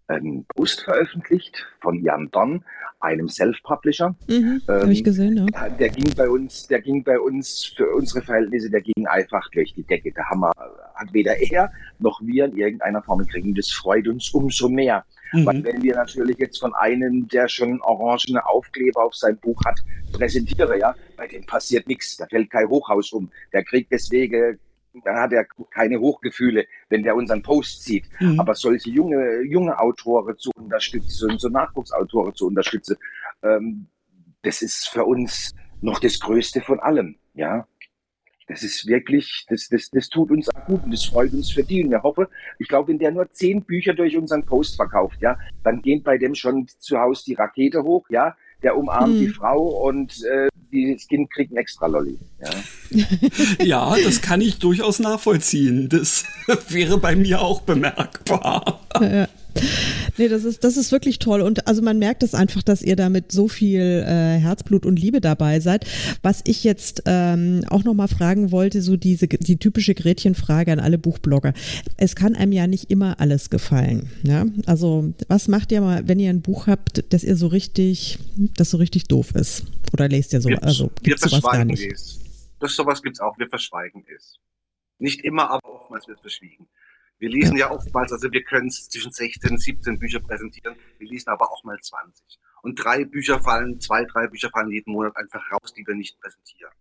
ein 0.08 0.44
Post 0.54 0.82
veröffentlicht 0.82 1.66
von 1.80 2.04
Jan 2.04 2.28
Don, 2.32 2.62
einem 3.00 3.26
Self-Publisher. 3.26 4.14
Mhm, 4.28 4.60
ähm, 4.68 4.80
Habe 4.82 4.92
ich 4.92 5.02
gesehen, 5.02 5.38
ja. 5.38 5.68
Der 5.70 5.88
ging 5.88 6.14
bei 6.14 6.28
uns, 6.28 6.66
der 6.66 6.82
ging 6.82 7.02
bei 7.02 7.18
uns 7.18 7.72
für 7.74 7.94
unsere 7.94 8.20
Verhältnisse, 8.20 8.68
der 8.68 8.82
ging 8.82 9.06
einfach 9.06 9.48
durch 9.52 9.72
die 9.72 9.84
Decke. 9.84 10.12
Da 10.12 10.22
haben 10.26 10.40
wir, 10.40 10.52
hat 10.94 11.10
weder 11.14 11.34
er 11.50 11.72
noch 11.98 12.20
wir 12.20 12.44
in 12.44 12.58
irgendeiner 12.58 13.02
Form 13.02 13.20
gekriegt. 13.20 13.56
Das 13.56 13.70
freut 13.70 14.06
uns 14.06 14.28
umso 14.34 14.68
mehr. 14.68 15.06
Mhm. 15.32 15.46
Weil 15.46 15.64
wenn 15.64 15.82
wir 15.82 15.94
natürlich 15.94 16.36
jetzt 16.36 16.58
von 16.58 16.74
einem, 16.74 17.26
der 17.28 17.48
schon 17.48 17.80
orangene 17.80 18.46
Aufkleber 18.46 19.04
auf 19.04 19.14
sein 19.14 19.38
Buch 19.38 19.62
hat, 19.64 19.80
präsentiere, 20.12 20.78
ja, 20.78 20.94
bei 21.16 21.26
dem 21.26 21.46
passiert 21.46 21.88
nichts. 21.88 22.18
Da 22.18 22.26
fällt 22.26 22.50
kein 22.50 22.68
Hochhaus 22.68 23.12
um. 23.12 23.30
Der 23.54 23.64
kriegt 23.64 23.90
deswegen 23.92 24.58
dann 25.04 25.16
hat 25.16 25.32
er 25.32 25.44
keine 25.70 26.00
Hochgefühle, 26.00 26.66
wenn 26.88 27.02
der 27.02 27.14
unseren 27.14 27.42
Post 27.42 27.84
sieht. 27.84 28.06
Mhm. 28.20 28.40
Aber 28.40 28.54
solche 28.54 28.90
junge, 28.90 29.42
junge 29.42 29.78
Autoren 29.78 30.36
zu 30.38 30.50
unterstützen, 30.56 31.38
so 31.38 31.48
Nachwuchsautoren 31.48 32.34
zu 32.34 32.46
unterstützen, 32.46 32.96
ähm, 33.42 33.86
das 34.42 34.62
ist 34.62 34.88
für 34.88 35.04
uns 35.04 35.54
noch 35.80 36.00
das 36.00 36.18
Größte 36.18 36.60
von 36.60 36.80
allem, 36.80 37.16
ja. 37.34 37.66
Das 38.48 38.64
ist 38.64 38.84
wirklich, 38.88 39.46
das, 39.48 39.68
das, 39.68 39.90
das 39.90 40.08
tut 40.08 40.32
uns 40.32 40.48
auch 40.48 40.64
gut 40.66 40.82
und 40.82 40.90
das 40.90 41.04
freut 41.04 41.32
uns 41.32 41.52
für 41.52 41.62
die. 41.62 41.84
Und 41.84 41.90
wir 41.90 42.02
hoffen, 42.02 42.26
ich 42.58 42.66
glaube, 42.66 42.88
wenn 42.88 42.98
der 42.98 43.12
nur 43.12 43.30
zehn 43.30 43.62
Bücher 43.62 43.94
durch 43.94 44.16
unseren 44.16 44.44
Post 44.44 44.74
verkauft, 44.74 45.18
ja, 45.20 45.38
dann 45.62 45.80
geht 45.82 46.02
bei 46.02 46.18
dem 46.18 46.34
schon 46.34 46.66
zu 46.66 46.98
Hause 46.98 47.22
die 47.26 47.34
Rakete 47.34 47.84
hoch, 47.84 48.06
ja, 48.10 48.36
der 48.62 48.76
umarmt 48.76 49.14
hm. 49.14 49.20
die 49.20 49.28
Frau 49.28 49.86
und 49.86 50.12
äh, 50.24 50.48
das 50.72 51.06
Kind 51.08 51.30
kriegt 51.32 51.52
ein 51.52 51.56
extra 51.56 51.86
Lolli. 51.86 52.18
Ja. 52.40 53.04
ja, 53.64 53.96
das 54.04 54.22
kann 54.22 54.40
ich 54.40 54.58
durchaus 54.58 54.98
nachvollziehen. 54.98 55.88
Das 55.88 56.24
wäre 56.68 56.98
bei 56.98 57.16
mir 57.16 57.40
auch 57.40 57.62
bemerkbar. 57.62 58.80
Ja, 59.00 59.28
Nee, 60.16 60.28
das 60.28 60.44
ist, 60.44 60.64
das 60.64 60.76
ist 60.76 60.92
wirklich 60.92 61.18
toll. 61.18 61.40
Und 61.40 61.66
also 61.66 61.82
man 61.82 61.98
merkt 61.98 62.22
es 62.22 62.34
einfach, 62.34 62.62
dass 62.62 62.82
ihr 62.82 62.96
da 62.96 63.08
mit 63.08 63.32
so 63.32 63.48
viel 63.48 64.04
äh, 64.06 64.38
Herzblut 64.38 64.86
und 64.86 64.98
Liebe 64.98 65.20
dabei 65.20 65.60
seid. 65.60 65.86
Was 66.22 66.42
ich 66.44 66.64
jetzt 66.64 67.02
ähm, 67.06 67.64
auch 67.68 67.84
nochmal 67.84 68.08
fragen 68.08 68.52
wollte, 68.52 68.82
so 68.82 68.96
diese 68.96 69.28
die 69.28 69.56
typische 69.56 69.94
Gretchenfrage 69.94 70.72
an 70.72 70.80
alle 70.80 70.98
Buchblogger. 70.98 71.54
Es 71.96 72.16
kann 72.16 72.36
einem 72.36 72.52
ja 72.52 72.66
nicht 72.66 72.90
immer 72.90 73.20
alles 73.20 73.50
gefallen. 73.50 74.10
Ja? 74.22 74.46
Also, 74.66 75.12
was 75.28 75.48
macht 75.48 75.72
ihr 75.72 75.80
mal, 75.80 76.06
wenn 76.08 76.18
ihr 76.18 76.30
ein 76.30 76.42
Buch 76.42 76.66
habt, 76.66 77.12
dass 77.12 77.24
ihr 77.24 77.36
so 77.36 77.46
richtig, 77.46 78.18
das 78.56 78.70
so 78.70 78.76
richtig 78.76 79.04
doof 79.04 79.34
ist? 79.34 79.64
Oder 79.92 80.08
lest 80.08 80.32
ihr 80.32 80.40
so? 80.40 80.48
Wir, 80.48 80.62
also 80.62 80.90
gibt's 81.02 81.22
sowas 81.22 81.42
gar 81.42 81.64
nicht? 81.64 81.90
Es. 81.90 82.20
Das 82.60 82.76
sowas 82.76 83.02
gibt's 83.02 83.20
auch, 83.20 83.38
wir 83.38 83.48
verschweigen 83.48 84.04
es. 84.14 84.38
Nicht 84.98 85.24
immer, 85.24 85.50
aber 85.50 85.80
oftmals 85.80 86.06
wird 86.06 86.20
verschwiegen. 86.20 86.68
Wir 87.20 87.28
lesen 87.28 87.56
ja 87.58 87.70
oftmals, 87.70 88.12
also 88.12 88.32
wir 88.32 88.42
können 88.42 88.70
zwischen 88.70 89.12
16 89.12 89.50
und 89.50 89.58
17 89.58 89.98
Bücher 89.98 90.20
präsentieren, 90.20 90.74
wir 90.98 91.08
lesen 91.08 91.28
aber 91.28 91.52
auch 91.52 91.62
mal 91.64 91.78
20. 91.78 92.38
Und 92.62 92.82
drei 92.82 93.04
Bücher 93.04 93.40
fallen, 93.40 93.78
zwei, 93.78 94.04
drei 94.06 94.26
Bücher 94.26 94.48
fallen 94.50 94.70
jeden 94.70 94.92
Monat 94.92 95.16
einfach 95.16 95.42
raus, 95.52 95.74
die 95.74 95.86
wir 95.86 95.94
nicht 95.94 96.18
präsentieren. 96.18 96.72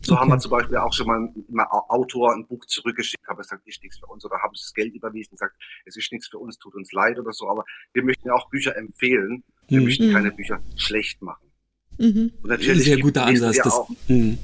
So 0.00 0.12
okay. 0.12 0.20
haben 0.20 0.28
wir 0.30 0.38
zum 0.38 0.50
Beispiel 0.50 0.76
auch 0.78 0.92
schon 0.92 1.06
mal 1.06 1.32
immer 1.48 1.66
Autor 1.90 2.34
ein 2.34 2.46
Buch 2.46 2.64
zurückgeschickt, 2.66 3.26
haben 3.28 3.36
gesagt, 3.36 3.66
ist 3.66 3.82
nichts 3.82 3.98
für 3.98 4.06
uns, 4.06 4.24
oder 4.24 4.38
haben 4.42 4.54
sie 4.54 4.62
das 4.62 4.74
Geld 4.74 4.94
überwiesen, 4.94 5.30
gesagt, 5.32 5.56
es 5.86 5.96
ist 5.96 6.10
nichts 6.12 6.28
für 6.28 6.38
uns, 6.38 6.58
tut 6.58 6.74
uns 6.74 6.92
leid 6.92 7.18
oder 7.18 7.32
so, 7.32 7.48
aber 7.48 7.64
wir 7.92 8.02
möchten 8.02 8.28
ja 8.28 8.34
auch 8.34 8.50
Bücher 8.50 8.76
empfehlen, 8.76 9.44
wir 9.68 9.78
mhm. 9.78 9.86
möchten 9.86 10.12
keine 10.12 10.32
Bücher 10.32 10.60
schlecht 10.76 11.22
machen. 11.22 11.52
Mhm. 11.98 12.32
Und 12.42 12.48
natürlich 12.48 12.84
Sehr 12.84 12.98
guter 12.98 13.26
Ansatz. 13.26 13.56
Wir, 13.56 13.66
auch, 13.66 13.88
mhm. 14.08 14.38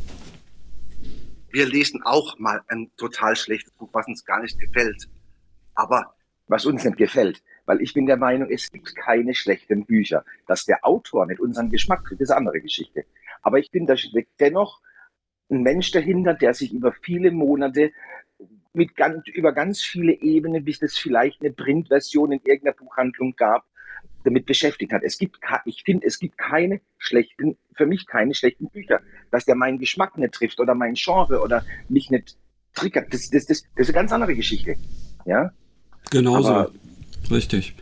wir 1.51 1.67
lesen 1.67 2.03
auch 2.05 2.39
mal 2.39 2.61
ein 2.69 2.91
total 2.97 3.35
schlechtes 3.37 3.73
Buch, 3.75 3.91
was 3.93 4.07
uns 4.07 4.25
gar 4.25 4.41
nicht 4.41 4.59
gefällt. 4.59 5.09
Aber 5.75 6.15
was 6.47 6.67
uns 6.67 6.85
nicht 6.85 6.97
gefällt, 6.97 7.43
weil 7.67 7.81
ich 7.81 7.95
bin 7.95 8.07
der 8.07 8.17
Meinung, 8.17 8.51
es 8.51 8.71
gibt 8.71 8.95
keine 8.95 9.35
schlechten 9.35 9.87
Bücher. 9.87 10.25
Dass 10.47 10.65
der 10.65 10.85
Autor 10.85 11.27
nicht 11.27 11.41
unseren 11.41 11.71
Geschmack 11.71 12.05
kriegt, 12.05 12.21
ist 12.21 12.31
eine 12.31 12.39
andere 12.39 12.61
Geschichte. 12.61 13.05
Aber 13.43 13.59
ich 13.59 13.71
bin 13.71 13.87
da 13.87 13.95
dennoch 14.41 14.81
ein 15.51 15.63
Mensch 15.63 15.91
dahinter, 15.91 16.35
der 16.35 16.55
sich 16.55 16.73
über 16.73 16.93
viele 16.93 17.31
Monate 17.31 17.93
mit 18.73 18.97
ganz, 18.97 19.27
über 19.29 19.53
ganz 19.53 19.83
viele 19.83 20.13
Ebenen, 20.13 20.65
bis 20.65 20.83
es 20.83 20.99
vielleicht 20.99 21.41
eine 21.41 21.53
Printversion 21.53 22.33
in 22.33 22.41
irgendeiner 22.45 22.77
Buchhandlung 22.77 23.35
gab, 23.37 23.65
damit 24.25 24.47
beschäftigt 24.47 24.93
hat. 24.93 25.03
Es 25.05 25.19
gibt, 25.19 25.39
ich 25.65 25.83
finde, 25.85 26.07
es 26.07 26.19
gibt 26.19 26.39
keine 26.39 26.81
schlechten, 26.99 27.57
für 27.75 27.87
mich 27.87 28.07
keine 28.07 28.35
schlechten 28.35 28.69
Bücher. 28.69 29.01
Dass 29.31 29.45
der 29.45 29.55
meinen 29.55 29.79
Geschmack 29.79 30.19
nicht 30.19 30.35
trifft 30.35 30.61
oder 30.61 30.75
mein 30.75 30.95
Genre 30.95 31.41
oder 31.41 31.65
mich 31.89 32.11
nicht 32.11 32.37
triggert, 32.75 33.13
das, 33.15 33.31
das, 33.31 33.47
das, 33.47 33.63
das 33.77 33.89
ist 33.89 33.89
eine 33.91 33.95
ganz 33.95 34.13
andere 34.13 34.35
Geschichte. 34.35 34.77
Ja, 35.25 35.53
Genau 36.11 36.43
so. 36.43 36.71
Richtig. 37.31 37.75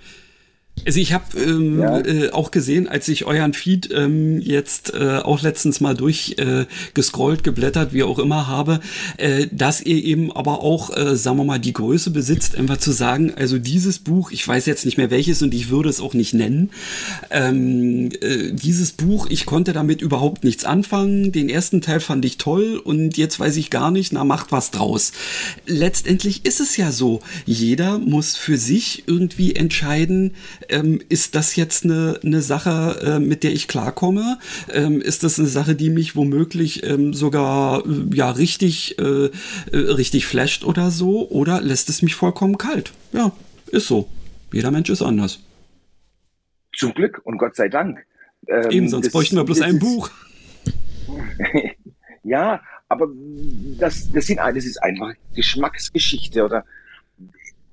Also 0.85 0.98
ich 0.98 1.12
habe 1.12 1.38
ähm, 1.38 1.80
ja. 1.80 2.00
äh, 2.00 2.30
auch 2.30 2.50
gesehen, 2.50 2.88
als 2.88 3.06
ich 3.06 3.24
euren 3.24 3.52
Feed 3.52 3.90
ähm, 3.92 4.40
jetzt 4.40 4.92
äh, 4.94 5.18
auch 5.18 5.40
letztens 5.42 5.80
mal 5.80 5.94
durchgescrollt, 5.94 7.40
äh, 7.40 7.42
geblättert, 7.42 7.92
wie 7.92 8.02
auch 8.02 8.18
immer 8.18 8.48
habe, 8.48 8.80
äh, 9.16 9.46
dass 9.52 9.80
ihr 9.80 10.02
eben 10.02 10.32
aber 10.32 10.61
auch, 10.62 10.96
äh, 10.96 11.14
sagen 11.14 11.37
wir 11.37 11.44
mal, 11.44 11.61
die 11.61 11.72
Größe 11.72 12.11
besitzt, 12.11 12.56
einfach 12.56 12.78
zu 12.78 12.90
sagen, 12.90 13.32
also 13.37 13.58
dieses 13.58 14.00
Buch, 14.00 14.32
ich 14.32 14.46
weiß 14.46 14.66
jetzt 14.66 14.85
nicht 14.85 14.96
mehr 14.96 15.11
welches 15.11 15.42
und 15.42 15.54
ich 15.54 15.70
würde 15.70 15.88
es 15.88 16.00
auch 16.00 16.14
nicht 16.14 16.35
nennen, 16.35 16.70
ähm, 17.30 18.11
äh, 18.20 18.52
dieses 18.52 18.90
Buch, 18.92 19.28
ich 19.30 19.46
konnte 19.46 19.72
damit 19.72 20.02
überhaupt 20.02 20.42
nichts 20.42 20.64
anfangen, 20.64 21.30
den 21.30 21.48
ersten 21.48 21.80
Teil 21.80 22.00
fand 22.00 22.24
ich 22.24 22.38
toll 22.38 22.80
und 22.82 23.16
jetzt 23.16 23.38
weiß 23.38 23.56
ich 23.56 23.70
gar 23.70 23.92
nicht, 23.92 24.12
na 24.12 24.24
macht 24.24 24.50
was 24.50 24.72
draus. 24.72 25.12
Letztendlich 25.66 26.44
ist 26.44 26.61
es 26.61 26.76
ja 26.76 26.90
so, 26.90 27.20
jeder 27.46 27.98
muss 27.98 28.37
für 28.37 28.58
sich 28.58 29.04
irgendwie 29.06 29.54
entscheiden, 29.54 30.32
ähm, 30.68 31.01
ist 31.09 31.35
das 31.35 31.57
jetzt 31.57 31.85
eine, 31.85 32.18
eine 32.22 32.42
Sache, 32.42 33.01
äh, 33.05 33.18
mit 33.18 33.44
der 33.44 33.53
ich 33.53 33.68
klarkomme? 33.68 34.38
Ähm, 34.72 35.01
ist 35.01 35.25
das 35.25 35.38
eine 35.38 35.48
Sache, 35.48 35.75
die 35.75 35.90
mich 35.90 36.16
womöglich 36.16 36.85
ähm, 36.85 37.14
sogar 37.14 37.85
äh, 37.87 38.14
ja 38.14 38.31
richtig, 38.31 38.98
äh, 38.98 39.27
äh, 39.27 39.31
richtig 39.72 40.27
flasht 40.27 40.64
oder 40.64 40.90
so? 40.90 41.29
Oder 41.31 41.61
lässt 41.61 41.88
es 41.88 42.03
mich 42.03 42.14
vollkommen 42.14 42.59
kalt? 42.59 42.92
Ja, 43.12 43.33
ist 43.68 43.87
so. 43.88 44.09
Jeder 44.53 44.70
Mensch 44.70 44.90
ist 44.90 45.03
anders. 45.03 45.40
Zum 46.75 46.94
Glück 46.94 47.20
und 47.25 47.38
Gott 47.38 47.57
sei 47.57 47.68
Dank. 47.68 48.05
Ähm, 48.48 48.70
Eben, 48.70 48.88
sonst 48.88 49.07
das, 49.07 49.12
bräuchten 49.12 49.37
wir 49.37 49.44
bloß 49.44 49.61
ein 49.61 49.79
Buch. 49.79 50.11
ja, 52.22 52.61
aber 52.88 53.09
das, 53.79 54.11
das, 54.12 54.27
sind, 54.27 54.38
das 54.38 54.64
ist 54.64 54.83
einfach 54.83 55.14
Geschmacksgeschichte 55.35 56.44
oder 56.44 56.64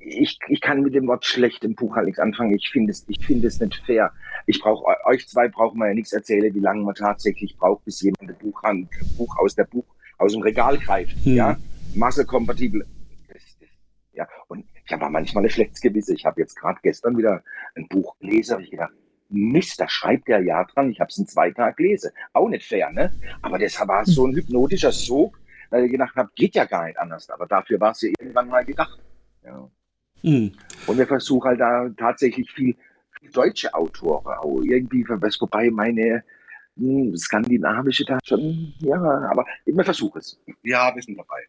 ich, 0.10 0.39
ich 0.48 0.62
kann 0.62 0.82
mit 0.82 0.93
dem 0.93 1.08
Wort 1.08 1.26
schlecht 1.26 1.63
im 1.63 1.76
Buch 1.76 1.95
halt 1.95 2.06
nichts 2.06 2.19
anfangen. 2.19 2.54
Ich 2.54 2.69
finde 2.69 2.91
es, 2.91 3.06
ich 3.08 3.26
finde 3.26 3.48
es 3.48 3.60
nicht 3.60 3.76
fair. 3.86 4.12
Ich 4.45 4.60
brauche 4.60 4.86
euch 5.06 5.28
zwei 5.28 5.48
brauchen 5.48 5.80
wir 5.80 5.88
ja 5.88 5.93
nichts 5.93 6.13
erzählen, 6.13 6.54
wie 6.54 6.60
lange 6.60 6.84
man 6.84 6.95
tatsächlich 6.95 7.56
braucht, 7.58 7.86
bis 7.86 8.02
jemand 8.02 8.24
ein 8.24 8.38
Buch, 8.38 8.63
ein 8.63 8.89
Buch 9.17 9.38
aus 9.38 9.56
der 9.56 9.65
Buch 9.65 9.86
aus 10.17 10.34
dem 10.34 10.41
Regal 10.41 10.78
greift. 10.78 11.15
Hm. 11.24 11.36
Ja, 11.36 11.58
massekompatibel. 11.95 12.86
Ja, 14.13 14.28
und 14.48 14.65
ich 14.86 14.91
habe 14.91 15.10
manchmal 15.10 15.45
ein 15.45 15.50
schlechtes 15.50 15.82
Gewissen. 15.82 16.15
Ich 16.15 16.26
habe 16.26 16.41
jetzt 16.41 16.56
gerade 16.56 16.80
gestern 16.82 17.17
wieder 17.17 17.43
ein 17.76 17.88
Buch 17.88 18.17
gelesen, 18.19 18.54
habe 18.54 18.63
ich 18.63 18.72
gedacht, 18.72 18.91
Mist, 19.30 19.80
da 19.80 19.88
schreibt 19.88 20.28
der 20.28 20.41
ja 20.41 20.63
dran. 20.65 20.89
Ich 20.89 21.00
habe 21.00 21.10
es 21.10 21.17
in 21.17 21.28
zwei 21.28 21.52
Tagen 21.52 21.76
gelesen. 21.76 22.12
Auch 22.34 22.50
nicht 22.50 22.65
fair, 22.65 22.91
ne? 22.91 23.13
Aber 23.41 23.60
das 23.60 23.80
war 23.88 24.04
so 24.04 24.26
ein 24.26 24.34
hypnotischer 24.34 24.91
Sog, 24.91 25.39
weil 25.69 25.86
ich 25.86 25.91
gedacht 25.91 26.15
habe, 26.15 26.32
geht 26.36 26.56
ja 26.56 26.65
gar 26.65 26.86
nicht 26.88 26.98
anders. 26.98 27.30
Aber 27.30 27.45
dafür 27.45 27.80
war 27.80 27.91
es 27.91 28.02
ja 28.02 28.10
irgendwann 28.19 28.50
mal 28.50 28.65
gedacht. 28.65 29.00
Ja. 29.43 29.69
Mhm. 30.23 30.51
Und 30.88 30.97
wir 30.97 31.08
versuchen 31.08 31.49
halt 31.49 31.60
da 31.60 31.89
tatsächlich 31.97 32.51
viel, 32.51 32.75
deutsche 33.34 33.73
Autoren 33.73 34.38
auch 34.38 34.62
irgendwie, 34.62 35.08
wobei 35.08 35.69
meine 35.69 36.23
mh, 36.75 37.03
hm, 37.03 37.17
skandinavische 37.17 38.05
da 38.05 38.17
schon, 38.23 38.73
ja, 38.79 38.95
aber 38.95 39.45
wir 39.65 39.84
versuchen 39.84 40.19
es. 40.19 40.39
Ja, 40.63 40.93
wir 40.95 41.01
sind 41.01 41.17
dabei. 41.17 41.45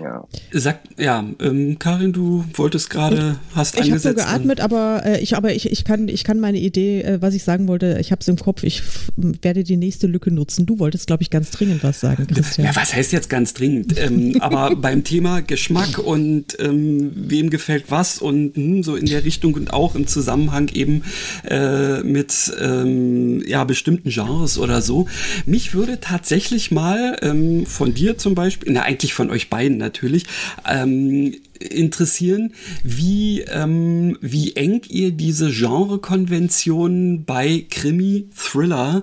Ja. 0.00 0.26
Sag, 0.52 0.80
ja, 0.98 1.24
ähm, 1.40 1.78
Karin, 1.78 2.12
du 2.12 2.44
wolltest 2.54 2.90
gerade, 2.90 3.36
hast 3.54 3.78
Ich 3.78 3.90
habe 3.90 4.00
so 4.00 4.14
geatmet, 4.14 4.60
aber 4.60 5.02
äh, 5.04 5.20
ich, 5.20 5.36
aber 5.36 5.52
ich, 5.52 5.70
ich 5.70 5.84
kann, 5.84 6.08
ich 6.08 6.24
kann 6.24 6.40
meine 6.40 6.58
Idee, 6.58 7.02
äh, 7.02 7.22
was 7.22 7.34
ich 7.34 7.44
sagen 7.44 7.68
wollte, 7.68 7.98
ich 8.00 8.12
habe 8.12 8.20
es 8.20 8.28
im 8.28 8.36
Kopf. 8.36 8.62
Ich 8.62 8.82
werde 9.16 9.64
die 9.64 9.76
nächste 9.76 10.06
Lücke 10.06 10.30
nutzen. 10.30 10.66
Du 10.66 10.78
wolltest, 10.78 11.06
glaube 11.06 11.22
ich, 11.22 11.30
ganz 11.30 11.50
dringend 11.50 11.82
was 11.82 12.00
sagen, 12.00 12.26
Christian. 12.26 12.66
Ja, 12.66 12.76
was 12.76 12.94
heißt 12.94 13.12
jetzt 13.12 13.28
ganz 13.28 13.54
dringend? 13.54 13.98
ähm, 13.98 14.36
aber 14.40 14.74
beim 14.76 15.04
Thema 15.04 15.42
Geschmack 15.42 15.98
und 15.98 16.58
ähm, 16.58 17.12
wem 17.14 17.50
gefällt 17.50 17.84
was 17.88 18.18
und 18.18 18.56
mh, 18.56 18.64
hm, 18.64 18.82
so 18.82 18.96
in 18.96 19.06
der 19.06 19.24
Richtung 19.24 19.54
und 19.54 19.72
auch 19.72 19.94
im 19.94 20.06
Zusammenhang 20.06 20.68
eben 20.68 21.02
äh, 21.48 22.02
mit 22.02 22.52
ähm, 22.60 23.42
ja 23.46 23.64
bestimmten 23.64 24.10
Genres 24.10 24.58
oder 24.58 24.82
so. 24.82 25.06
Mich 25.46 25.74
würde 25.74 26.00
tatsächlich 26.00 26.70
mal 26.70 27.18
ähm, 27.22 27.66
von 27.66 27.94
dir 27.94 28.18
zum 28.18 28.34
Beispiel, 28.34 28.72
na 28.72 28.82
eigentlich 28.82 29.14
von 29.14 29.30
euch 29.30 29.50
beiden 29.50 29.69
natürlich, 29.78 30.24
ähm, 30.68 31.34
interessieren, 31.60 32.54
wie, 32.82 33.42
ähm, 33.42 34.16
wie 34.20 34.56
eng 34.56 34.82
ihr 34.88 35.12
diese 35.12 35.50
Genrekonvention 35.50 37.24
bei 37.24 37.66
Krimi, 37.70 38.28
Thriller 38.34 39.02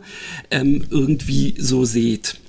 ähm, 0.51 0.83
irgendwie 0.89 1.55
so 1.57 1.85
seht. 1.85 2.39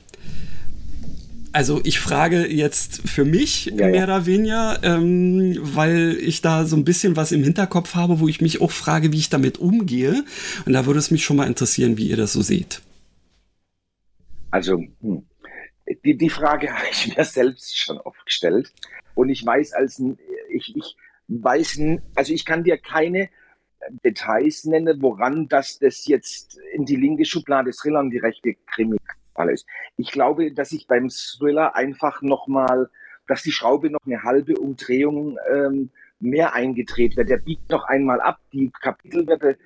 Also 1.52 1.80
ich 1.84 1.98
frage 1.98 2.46
jetzt 2.46 3.08
für 3.08 3.24
mich 3.24 3.66
ja, 3.66 3.88
mehr 3.88 3.94
ja. 3.94 4.04
oder 4.04 4.26
weniger, 4.26 4.80
ähm, 4.82 5.58
weil 5.60 6.16
ich 6.20 6.40
da 6.40 6.66
so 6.66 6.76
ein 6.76 6.84
bisschen 6.84 7.16
was 7.16 7.32
im 7.32 7.42
Hinterkopf 7.42 7.94
habe, 7.94 8.20
wo 8.20 8.28
ich 8.28 8.40
mich 8.40 8.60
auch 8.60 8.70
frage, 8.70 9.12
wie 9.12 9.18
ich 9.18 9.30
damit 9.30 9.58
umgehe. 9.58 10.24
Und 10.66 10.72
da 10.72 10.86
würde 10.86 10.98
es 10.98 11.10
mich 11.10 11.24
schon 11.24 11.36
mal 11.36 11.46
interessieren, 11.46 11.96
wie 11.96 12.08
ihr 12.08 12.16
das 12.16 12.32
so 12.32 12.42
seht. 12.42 12.80
Also 14.50 14.82
hm 15.00 15.27
die, 16.04 16.16
die 16.16 16.30
Frage 16.30 16.72
habe 16.74 16.86
ich 16.90 17.16
mir 17.16 17.24
selbst 17.24 17.76
schon 17.76 17.98
oft 17.98 18.24
gestellt. 18.24 18.72
Und 19.14 19.28
ich 19.28 19.44
weiß 19.44 19.72
als, 19.72 20.02
ich, 20.50 20.76
ich 20.76 20.96
weiß, 21.28 21.80
also 22.14 22.32
ich 22.32 22.44
kann 22.44 22.64
dir 22.64 22.78
keine 22.78 23.28
Details 24.04 24.64
nennen, 24.64 25.00
woran 25.00 25.48
das, 25.48 25.78
das 25.78 26.06
jetzt 26.06 26.58
in 26.72 26.84
die 26.84 26.96
linke 26.96 27.24
Schublade 27.24 27.70
Thriller 27.72 28.00
und 28.00 28.10
die 28.10 28.18
rechte 28.18 28.54
Krimi 28.66 28.96
ist. 29.52 29.66
Ich 29.96 30.10
glaube, 30.10 30.52
dass 30.52 30.72
ich 30.72 30.88
beim 30.88 31.08
Thriller 31.10 31.76
einfach 31.76 32.22
nochmal, 32.22 32.90
dass 33.28 33.42
die 33.42 33.52
Schraube 33.52 33.88
noch 33.88 34.00
eine 34.04 34.24
halbe 34.24 34.56
Umdrehung 34.56 35.38
ähm, 35.48 35.90
mehr 36.18 36.54
eingedreht 36.54 37.16
wird. 37.16 37.28
Der 37.28 37.36
biegt 37.36 37.70
noch 37.70 37.84
einmal 37.84 38.20
ab. 38.20 38.40
Die 38.52 38.70
Kapitelwerte 38.70 39.56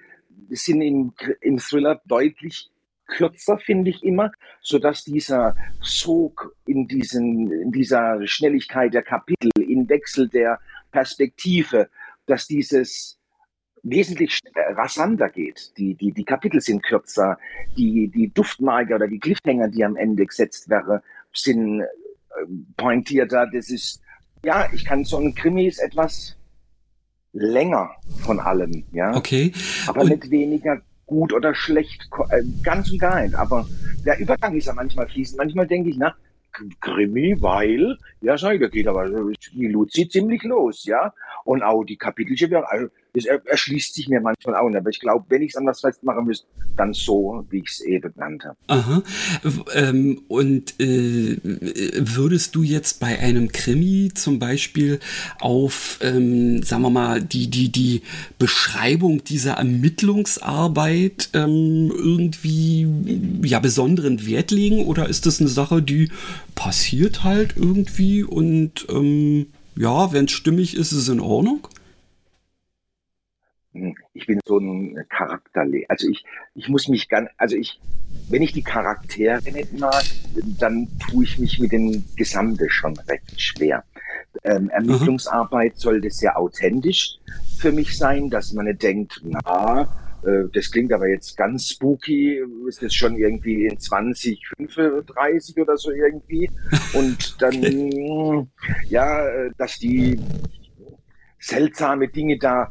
sind 0.51 0.83
im, 0.83 1.15
im 1.41 1.59
Thriller 1.59 2.03
deutlich 2.05 2.71
kürzer, 3.07 3.59
finde 3.59 3.91
ich 3.91 4.03
immer, 4.03 4.31
so 4.61 4.79
dass 4.79 5.05
dieser 5.05 5.57
Sog 5.81 6.55
in, 6.67 6.89
diesen, 6.89 7.51
in 7.51 7.73
dieser 7.73 8.27
Schnelligkeit 8.27 8.95
der 8.95 9.03
Kapitel, 9.03 9.51
im 9.57 9.89
Wechsel 9.89 10.29
der 10.29 10.61
Perspektive, 10.91 11.89
dass 12.27 12.47
dieses 12.47 13.19
wesentlich 13.83 14.39
rasanter 14.55 15.29
geht. 15.29 15.73
Die, 15.77 15.95
die, 15.95 16.13
die 16.13 16.25
Kapitel 16.25 16.61
sind 16.61 16.83
kürzer, 16.83 17.39
die, 17.77 18.09
die 18.09 18.33
Duftmarker 18.33 18.97
oder 18.97 19.09
die 19.09 19.19
Cliffhanger, 19.19 19.69
die 19.69 19.85
am 19.85 19.97
Ende 19.97 20.25
gesetzt 20.25 20.69
werden, 20.69 21.01
sind 21.33 21.81
äh, 21.81 21.87
pointierter. 22.77 23.49
Das 23.53 23.71
ist, 23.71 24.01
ja, 24.45 24.69
ich 24.73 24.85
kann 24.85 25.05
so 25.05 25.19
ein 25.19 25.35
Krimi 25.35 25.67
ist 25.67 25.81
etwas 25.81 26.37
länger 27.33 27.91
von 28.25 28.39
allem, 28.41 28.85
ja. 28.93 29.17
Okay. 29.17 29.53
Aber 29.87 30.03
und 30.03 30.11
nicht 30.11 30.31
weniger 30.31 30.81
gut 31.07 31.33
oder 31.33 31.55
schlecht, 31.55 32.09
äh, 32.31 32.43
ganz 32.63 32.91
und 32.91 32.99
gar 32.99 33.23
nicht. 33.23 33.35
Aber 33.35 33.67
der 34.05 34.19
Übergang 34.19 34.57
ist 34.57 34.67
ja 34.67 34.75
manchmal 34.75 35.09
fließend. 35.09 35.39
Manchmal 35.39 35.67
denke 35.67 35.91
ich, 35.91 35.97
na, 35.99 36.15
Krimi, 36.81 37.37
weil, 37.41 37.97
ja, 38.21 38.37
sag 38.37 38.55
ich, 38.55 38.61
da 38.61 38.69
geht 38.69 38.87
aber 38.87 39.09
die 39.55 39.69
Luzi 39.69 40.09
ziemlich 40.09 40.43
los, 40.43 40.85
ja. 40.85 41.15
Und 41.45 41.63
auch 41.63 41.85
die 41.85 41.97
Kapitelchen, 41.97 42.55
also, 42.55 42.89
das 43.15 43.27
erschließt 43.27 43.95
sich 43.95 44.09
mir 44.09 44.21
manchmal 44.21 44.57
auch 44.57 44.69
nicht. 44.69 44.79
Aber 44.79 44.91
ich 44.91 45.01
glaube, 45.01 45.27
wenn 45.29 45.43
ich 45.43 45.51
es 45.51 45.57
anders 45.57 45.81
festmachen 45.81 46.25
müsste, 46.25 46.47
dann 46.77 46.95
so, 46.95 47.45
wie 47.51 47.59
ich 47.59 47.71
es 47.71 47.81
eben 47.81 48.13
genannt 48.13 48.45
habe. 48.45 48.57
Aha. 48.69 49.03
Ähm, 49.75 50.23
und 50.29 50.81
äh, 50.81 51.37
würdest 51.43 52.55
du 52.55 52.63
jetzt 52.63 53.01
bei 53.01 53.19
einem 53.19 53.53
Krimi 53.53 54.11
zum 54.15 54.39
Beispiel 54.39 54.99
auf, 55.41 55.99
ähm, 56.01 56.63
sagen 56.63 56.83
wir 56.83 56.91
mal, 56.91 57.21
die, 57.21 57.49
die, 57.49 57.71
die 57.71 58.03
Beschreibung 58.39 59.23
dieser 59.25 59.55
Ermittlungsarbeit 59.55 61.31
ähm, 61.35 61.93
irgendwie 61.95 62.89
ja 63.43 63.61
besonderen 63.61 64.27
Wert 64.27 64.51
legen? 64.51 64.87
Oder 64.87 65.09
ist 65.09 65.27
das 65.27 65.41
eine 65.41 65.51
Sache, 65.51 65.83
die 65.83 66.11
passiert 66.55 67.25
halt 67.25 67.57
irgendwie 67.57 68.23
und 68.23 68.87
ähm, 68.89 69.47
ja, 69.77 70.13
wenn 70.13 70.27
es 70.27 70.33
stimmig 70.33 70.75
ist, 70.77 70.93
ist 70.93 70.99
es 70.99 71.09
in 71.09 71.21
Ordnung? 71.21 71.67
Hm, 73.73 73.95
ich 74.13 74.27
bin 74.27 74.41
so 74.47 74.59
ein 74.59 74.97
Charakter, 75.09 75.65
also 75.89 76.09
ich, 76.09 76.25
ich 76.55 76.69
muss 76.69 76.89
mich 76.89 77.09
ganz, 77.09 77.31
also 77.39 77.57
ich, 77.57 77.81
wenn 78.29 78.43
ich 78.43 78.53
die 78.53 78.63
Charaktere 78.63 79.41
nicht 79.51 79.79
mag, 79.79 80.05
dann 80.59 80.89
tue 80.99 81.25
ich 81.25 81.39
mich 81.39 81.59
mit 81.59 81.73
dem 81.73 82.05
Gesamte 82.17 82.69
schon 82.69 82.97
recht 83.09 83.41
schwer. 83.41 83.85
Ähm, 84.45 84.69
Ermittlungsarbeit 84.71 85.77
sollte 85.79 86.11
sehr 86.11 86.39
authentisch 86.39 87.19
für 87.59 87.73
mich 87.73 87.97
sein, 87.97 88.29
dass 88.29 88.53
man 88.53 88.67
nicht 88.67 88.83
denkt, 88.83 89.21
na, 89.25 89.89
äh, 90.25 90.49
das 90.53 90.71
klingt 90.71 90.93
aber 90.93 91.09
jetzt 91.09 91.37
ganz 91.37 91.69
spooky, 91.69 92.43
ist 92.69 92.83
das 92.83 92.95
schon 92.95 93.17
irgendwie 93.17 93.67
in 93.67 93.79
20, 93.79 94.39
35 94.57 95.57
oder 95.59 95.77
so 95.77 95.91
irgendwie. 95.91 96.51
Und 96.95 97.41
dann, 97.41 98.49
ja, 98.89 99.27
äh, 99.29 99.51
dass 99.57 99.79
die 99.79 100.19
seltsame 101.39 102.09
Dinge 102.09 102.39
da 102.39 102.71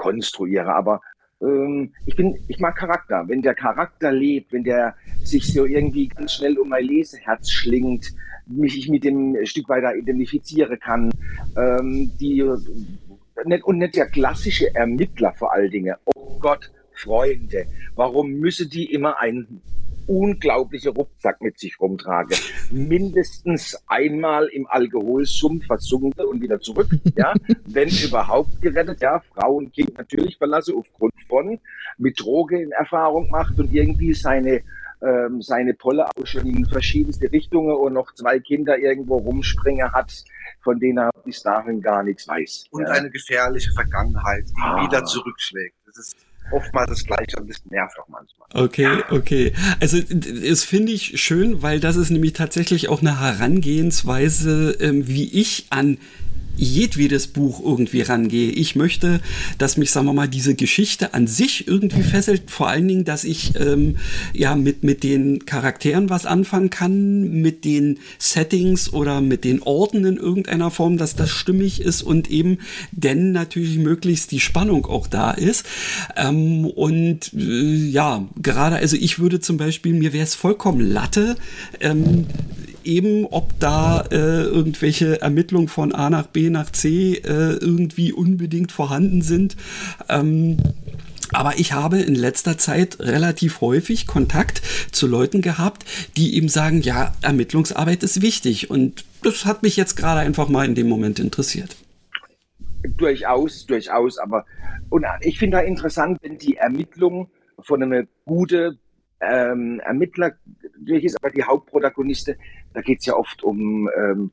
konstruiere. 0.00 0.74
Aber 0.74 1.02
ähm, 1.42 1.92
ich 2.06 2.16
bin, 2.16 2.38
ich 2.48 2.58
mag 2.58 2.74
Charakter. 2.76 3.24
Wenn 3.28 3.42
der 3.42 3.54
Charakter 3.54 4.10
lebt, 4.10 4.52
wenn 4.52 4.64
der 4.64 4.94
sich 5.22 5.52
so 5.52 5.66
irgendwie 5.66 6.08
ganz 6.08 6.32
schnell 6.32 6.58
um 6.58 6.70
mein 6.70 6.84
Leseherz 6.84 7.50
schlingt, 7.50 8.10
mich 8.46 8.76
ich 8.78 8.88
mit 8.88 9.04
dem 9.04 9.36
Stück 9.44 9.68
weiter 9.68 9.94
identifiziere 9.94 10.78
kann, 10.78 11.10
ähm, 11.56 12.10
die 12.18 12.42
nicht, 13.44 13.64
und 13.64 13.78
nicht 13.78 13.96
der 13.96 14.08
klassische 14.08 14.74
Ermittler 14.74 15.32
vor 15.34 15.52
allen 15.52 15.70
Dingen. 15.70 15.94
Oh 16.14 16.38
Gott, 16.40 16.70
Freunde, 16.94 17.66
warum 17.94 18.32
müssen 18.32 18.68
die 18.70 18.92
immer 18.92 19.20
einen 19.20 19.60
unglaublichen 20.10 20.92
Rucksack 20.92 21.40
mit 21.40 21.58
sich 21.58 21.78
rumtragen? 21.80 22.36
Mindestens 22.70 23.80
einmal 23.86 24.48
im 24.48 24.66
Alkoholsumpf 24.66 25.66
versunken 25.66 26.26
und 26.26 26.42
wieder 26.42 26.60
zurück, 26.60 26.88
ja, 27.16 27.32
wenn 27.66 27.88
überhaupt 27.88 28.60
gerettet, 28.60 29.00
ja, 29.00 29.22
Frau 29.32 29.54
und 29.54 29.72
Kind 29.72 29.96
natürlich 29.96 30.36
verlassen 30.36 30.74
aufgrund 30.76 31.14
von, 31.28 31.60
mit 31.98 32.20
Droge 32.20 32.60
in 32.60 32.72
Erfahrung 32.72 33.30
macht 33.30 33.58
und 33.58 33.72
irgendwie 33.72 34.12
seine 34.12 34.62
ähm, 35.02 35.40
seine 35.40 35.72
Polle 35.72 36.06
auch 36.06 36.26
schon 36.26 36.46
in 36.46 36.66
verschiedenste 36.66 37.32
Richtungen 37.32 37.74
und 37.74 37.94
noch 37.94 38.12
zwei 38.12 38.38
Kinder 38.38 38.78
irgendwo 38.78 39.16
rumspringen 39.16 39.90
hat, 39.92 40.12
von 40.62 40.78
denen 40.78 40.98
er 40.98 41.10
bis 41.24 41.42
dahin 41.42 41.80
gar 41.80 42.02
nichts 42.02 42.28
weiß. 42.28 42.66
Und 42.70 42.82
ja. 42.82 42.90
eine 42.90 43.10
gefährliche 43.10 43.72
Vergangenheit, 43.72 44.44
die 44.48 44.62
ah. 44.62 44.84
wieder 44.84 45.04
zurückschlägt. 45.04 45.74
Das 45.86 45.96
ist 45.96 46.16
oftmals 46.52 46.90
das 46.90 47.04
Gleiche 47.04 47.36
und 47.38 47.48
das 47.48 47.64
nervt 47.66 47.98
auch 47.98 48.08
manchmal. 48.08 48.48
Okay, 48.52 49.02
okay. 49.10 49.52
Also 49.80 49.98
das 50.00 50.64
finde 50.64 50.92
ich 50.92 51.20
schön, 51.20 51.62
weil 51.62 51.80
das 51.80 51.96
ist 51.96 52.10
nämlich 52.10 52.32
tatsächlich 52.32 52.88
auch 52.88 53.00
eine 53.00 53.20
Herangehensweise, 53.20 54.76
ähm, 54.80 55.06
wie 55.06 55.28
ich 55.40 55.66
an 55.70 55.98
jedwedes 56.60 57.26
Buch 57.26 57.60
irgendwie 57.64 58.02
rangehe. 58.02 58.50
Ich 58.50 58.76
möchte, 58.76 59.20
dass 59.58 59.76
mich, 59.76 59.90
sagen 59.90 60.06
wir 60.06 60.12
mal, 60.12 60.28
diese 60.28 60.54
Geschichte 60.54 61.14
an 61.14 61.26
sich 61.26 61.66
irgendwie 61.66 62.02
fesselt. 62.02 62.50
Vor 62.50 62.68
allen 62.68 62.86
Dingen, 62.86 63.04
dass 63.04 63.24
ich 63.24 63.54
ähm, 63.58 63.96
ja 64.34 64.54
mit, 64.54 64.84
mit 64.84 65.02
den 65.02 65.46
Charakteren 65.46 66.10
was 66.10 66.26
anfangen 66.26 66.70
kann, 66.70 67.40
mit 67.40 67.64
den 67.64 67.98
Settings 68.18 68.92
oder 68.92 69.20
mit 69.20 69.44
den 69.44 69.62
Orten 69.62 70.04
in 70.04 70.16
irgendeiner 70.18 70.70
Form, 70.70 70.98
dass 70.98 71.16
das 71.16 71.30
stimmig 71.30 71.80
ist 71.80 72.02
und 72.02 72.30
eben 72.30 72.58
denn 72.92 73.32
natürlich 73.32 73.78
möglichst 73.78 74.30
die 74.30 74.40
Spannung 74.40 74.84
auch 74.86 75.06
da 75.06 75.30
ist. 75.30 75.64
Ähm, 76.16 76.66
und 76.66 77.32
äh, 77.32 77.88
ja, 77.90 78.28
gerade, 78.40 78.76
also 78.76 78.96
ich 78.96 79.18
würde 79.18 79.40
zum 79.40 79.56
Beispiel, 79.56 79.94
mir 79.94 80.12
wäre 80.12 80.24
es 80.24 80.34
vollkommen 80.34 80.80
Latte, 80.80 81.36
ähm, 81.80 82.26
eben, 82.84 83.26
ob 83.26 83.58
da 83.58 84.02
äh, 84.10 84.42
irgendwelche 84.42 85.20
Ermittlungen 85.20 85.68
von 85.68 85.92
A 85.92 86.10
nach 86.10 86.26
B 86.26 86.50
nach 86.50 86.70
C 86.70 87.14
äh, 87.14 87.56
irgendwie 87.60 88.12
unbedingt 88.12 88.72
vorhanden 88.72 89.22
sind. 89.22 89.56
Ähm, 90.08 90.56
aber 91.32 91.58
ich 91.58 91.72
habe 91.72 91.98
in 92.00 92.14
letzter 92.14 92.58
Zeit 92.58 92.98
relativ 92.98 93.60
häufig 93.60 94.06
Kontakt 94.06 94.62
zu 94.90 95.06
Leuten 95.06 95.42
gehabt, 95.42 95.84
die 96.16 96.36
eben 96.36 96.48
sagen, 96.48 96.80
ja, 96.80 97.14
Ermittlungsarbeit 97.22 98.02
ist 98.02 98.20
wichtig. 98.20 98.70
Und 98.70 99.04
das 99.22 99.44
hat 99.44 99.62
mich 99.62 99.76
jetzt 99.76 99.96
gerade 99.96 100.20
einfach 100.20 100.48
mal 100.48 100.66
in 100.66 100.74
dem 100.74 100.88
Moment 100.88 101.20
interessiert. 101.20 101.76
Durchaus, 102.96 103.66
durchaus. 103.66 104.18
Aber 104.18 104.44
und 104.88 105.06
ich 105.20 105.38
finde 105.38 105.58
da 105.58 105.62
interessant, 105.62 106.18
wenn 106.22 106.38
die 106.38 106.56
Ermittlung 106.56 107.30
von 107.60 107.82
einem 107.82 108.08
guten 108.24 108.78
ähm, 109.20 109.80
Ermittler 109.80 110.32
durch 110.78 111.04
ist, 111.04 111.16
aber 111.22 111.30
die 111.30 111.44
Hauptprotagonisten, 111.44 112.36
da 112.72 112.80
geht 112.80 113.00
es 113.00 113.06
ja 113.06 113.14
oft 113.14 113.42
um, 113.42 113.88
ähm, 113.96 114.32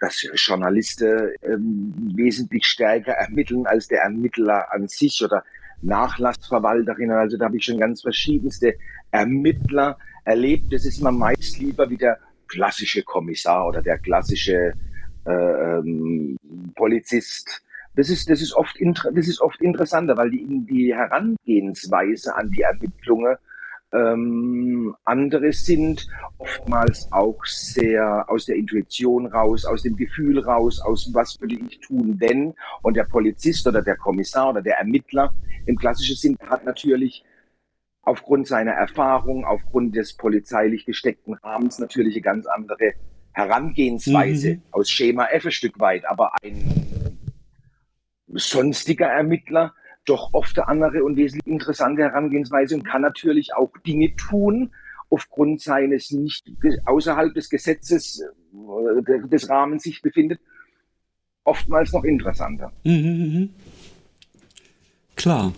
dass 0.00 0.26
Journalisten 0.34 1.30
ähm, 1.42 1.94
wesentlich 2.14 2.66
stärker 2.66 3.12
ermitteln 3.12 3.66
als 3.66 3.88
der 3.88 4.02
Ermittler 4.02 4.72
an 4.72 4.88
sich 4.88 5.22
oder 5.24 5.44
Nachlassverwalterinnen. 5.82 7.16
Also 7.16 7.36
da 7.36 7.46
habe 7.46 7.56
ich 7.56 7.64
schon 7.64 7.78
ganz 7.78 8.02
verschiedenste 8.02 8.74
Ermittler 9.10 9.98
erlebt. 10.24 10.72
Das 10.72 10.84
ist 10.84 11.02
mir 11.02 11.12
meist 11.12 11.58
lieber 11.58 11.88
wie 11.88 11.96
der 11.96 12.18
klassische 12.48 13.02
Kommissar 13.02 13.68
oder 13.68 13.82
der 13.82 13.98
klassische 13.98 14.72
äh, 15.24 15.30
ähm, 15.30 16.36
Polizist. 16.74 17.62
Das 17.94 18.10
ist, 18.10 18.30
das, 18.30 18.40
ist 18.40 18.54
oft 18.54 18.76
das 19.12 19.28
ist 19.28 19.40
oft 19.40 19.60
interessanter, 19.60 20.16
weil 20.16 20.30
die, 20.30 20.46
die 20.68 20.94
Herangehensweise 20.94 22.34
an 22.34 22.50
die 22.50 22.62
Ermittlungen 22.62 23.36
ähm, 23.92 24.94
andere 25.04 25.52
sind 25.52 26.06
oftmals 26.36 27.08
auch 27.10 27.42
sehr 27.44 28.28
aus 28.28 28.44
der 28.44 28.56
Intuition 28.56 29.26
raus, 29.26 29.64
aus 29.64 29.82
dem 29.82 29.96
Gefühl 29.96 30.40
raus, 30.40 30.80
aus 30.80 31.10
was 31.14 31.40
würde 31.40 31.54
ich 31.54 31.80
tun, 31.80 32.18
denn. 32.18 32.54
Und 32.82 32.96
der 32.96 33.04
Polizist 33.04 33.66
oder 33.66 33.82
der 33.82 33.96
Kommissar 33.96 34.50
oder 34.50 34.62
der 34.62 34.78
Ermittler 34.78 35.32
im 35.66 35.76
klassischen 35.76 36.16
Sinn 36.16 36.36
hat 36.48 36.64
natürlich 36.64 37.24
aufgrund 38.02 38.46
seiner 38.46 38.72
Erfahrung, 38.72 39.44
aufgrund 39.44 39.96
des 39.96 40.14
polizeilich 40.14 40.84
gesteckten 40.84 41.34
Rahmens 41.34 41.78
natürlich 41.78 42.14
eine 42.14 42.22
ganz 42.22 42.46
andere 42.46 42.92
Herangehensweise 43.32 44.54
mhm. 44.54 44.62
aus 44.70 44.90
Schema 44.90 45.26
F 45.26 45.46
ein 45.46 45.52
Stück 45.52 45.78
weit. 45.80 46.04
Aber 46.06 46.32
ein 46.42 47.16
sonstiger 48.28 49.06
Ermittler 49.06 49.74
doch 50.08 50.32
oft 50.32 50.58
eine 50.58 50.68
andere 50.68 51.04
und 51.04 51.16
wesentlich 51.16 51.46
interessante 51.46 52.02
Herangehensweise 52.02 52.74
und 52.74 52.84
kann 52.84 53.02
natürlich 53.02 53.54
auch 53.54 53.70
Dinge 53.86 54.14
tun, 54.16 54.70
aufgrund 55.10 55.60
seines 55.60 56.10
nicht 56.10 56.50
außerhalb 56.84 57.34
des 57.34 57.48
Gesetzes 57.48 58.20
äh, 58.20 59.28
des 59.28 59.48
Rahmens 59.48 59.82
sich 59.82 60.02
befindet, 60.02 60.40
oftmals 61.44 61.92
noch 61.92 62.04
interessanter. 62.04 62.72
Mhm, 62.84 62.92
mhm, 62.92 63.34
mhm. 63.34 63.50
Klar 65.16 65.52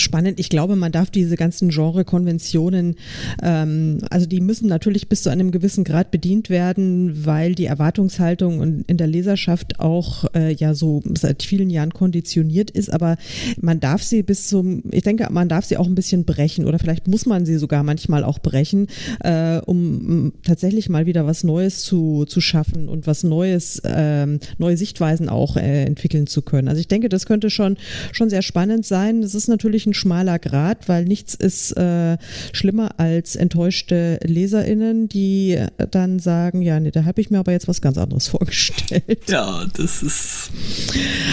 spannend. 0.00 0.40
Ich 0.40 0.48
glaube, 0.48 0.76
man 0.76 0.92
darf 0.92 1.10
diese 1.10 1.36
ganzen 1.36 1.70
Genre-Konventionen, 1.70 2.96
ähm, 3.42 3.98
also 4.10 4.26
die 4.26 4.40
müssen 4.40 4.68
natürlich 4.68 5.08
bis 5.08 5.22
zu 5.22 5.30
einem 5.30 5.50
gewissen 5.50 5.84
Grad 5.84 6.10
bedient 6.10 6.50
werden, 6.50 7.24
weil 7.24 7.54
die 7.54 7.66
Erwartungshaltung 7.66 8.84
in 8.86 8.96
der 8.96 9.06
Leserschaft 9.06 9.80
auch 9.80 10.24
äh, 10.34 10.52
ja 10.52 10.74
so 10.74 11.02
seit 11.14 11.42
vielen 11.42 11.70
Jahren 11.70 11.92
konditioniert 11.92 12.70
ist. 12.70 12.92
Aber 12.92 13.16
man 13.60 13.80
darf 13.80 14.02
sie 14.02 14.22
bis 14.22 14.48
zum, 14.48 14.82
ich 14.90 15.02
denke, 15.02 15.28
man 15.30 15.48
darf 15.48 15.64
sie 15.64 15.76
auch 15.76 15.86
ein 15.86 15.94
bisschen 15.94 16.24
brechen 16.24 16.66
oder 16.66 16.78
vielleicht 16.78 17.08
muss 17.08 17.26
man 17.26 17.46
sie 17.46 17.56
sogar 17.56 17.82
manchmal 17.82 18.24
auch 18.24 18.38
brechen, 18.38 18.88
äh, 19.20 19.58
um 19.58 20.32
tatsächlich 20.44 20.88
mal 20.88 21.06
wieder 21.06 21.26
was 21.26 21.44
Neues 21.44 21.82
zu, 21.82 22.24
zu 22.26 22.40
schaffen 22.40 22.88
und 22.88 23.06
was 23.06 23.24
Neues, 23.24 23.78
äh, 23.80 24.26
neue 24.58 24.76
Sichtweisen 24.76 25.28
auch 25.28 25.56
äh, 25.56 25.84
entwickeln 25.84 26.26
zu 26.26 26.42
können. 26.42 26.68
Also 26.68 26.80
ich 26.80 26.88
denke, 26.88 27.08
das 27.08 27.26
könnte 27.26 27.50
schon, 27.50 27.76
schon 28.12 28.30
sehr 28.30 28.42
spannend 28.42 28.86
sein. 28.86 29.22
Es 29.22 29.34
ist 29.34 29.48
natürlich 29.48 29.83
natürlich 29.84 29.86
ein 29.86 29.94
schmaler 29.94 30.38
Grad, 30.38 30.88
weil 30.88 31.04
nichts 31.04 31.34
ist 31.34 31.76
äh, 31.76 32.16
schlimmer 32.52 32.98
als 32.98 33.36
enttäuschte 33.36 34.18
LeserInnen, 34.24 35.08
die 35.08 35.58
dann 35.90 36.18
sagen, 36.18 36.62
ja, 36.62 36.80
nee, 36.80 36.90
da 36.90 37.04
habe 37.04 37.20
ich 37.20 37.30
mir 37.30 37.38
aber 37.38 37.52
jetzt 37.52 37.68
was 37.68 37.80
ganz 37.80 37.98
anderes 37.98 38.28
vorgestellt. 38.34 39.28
Ja, 39.28 39.66
das 39.76 40.02
ist. 40.02 40.50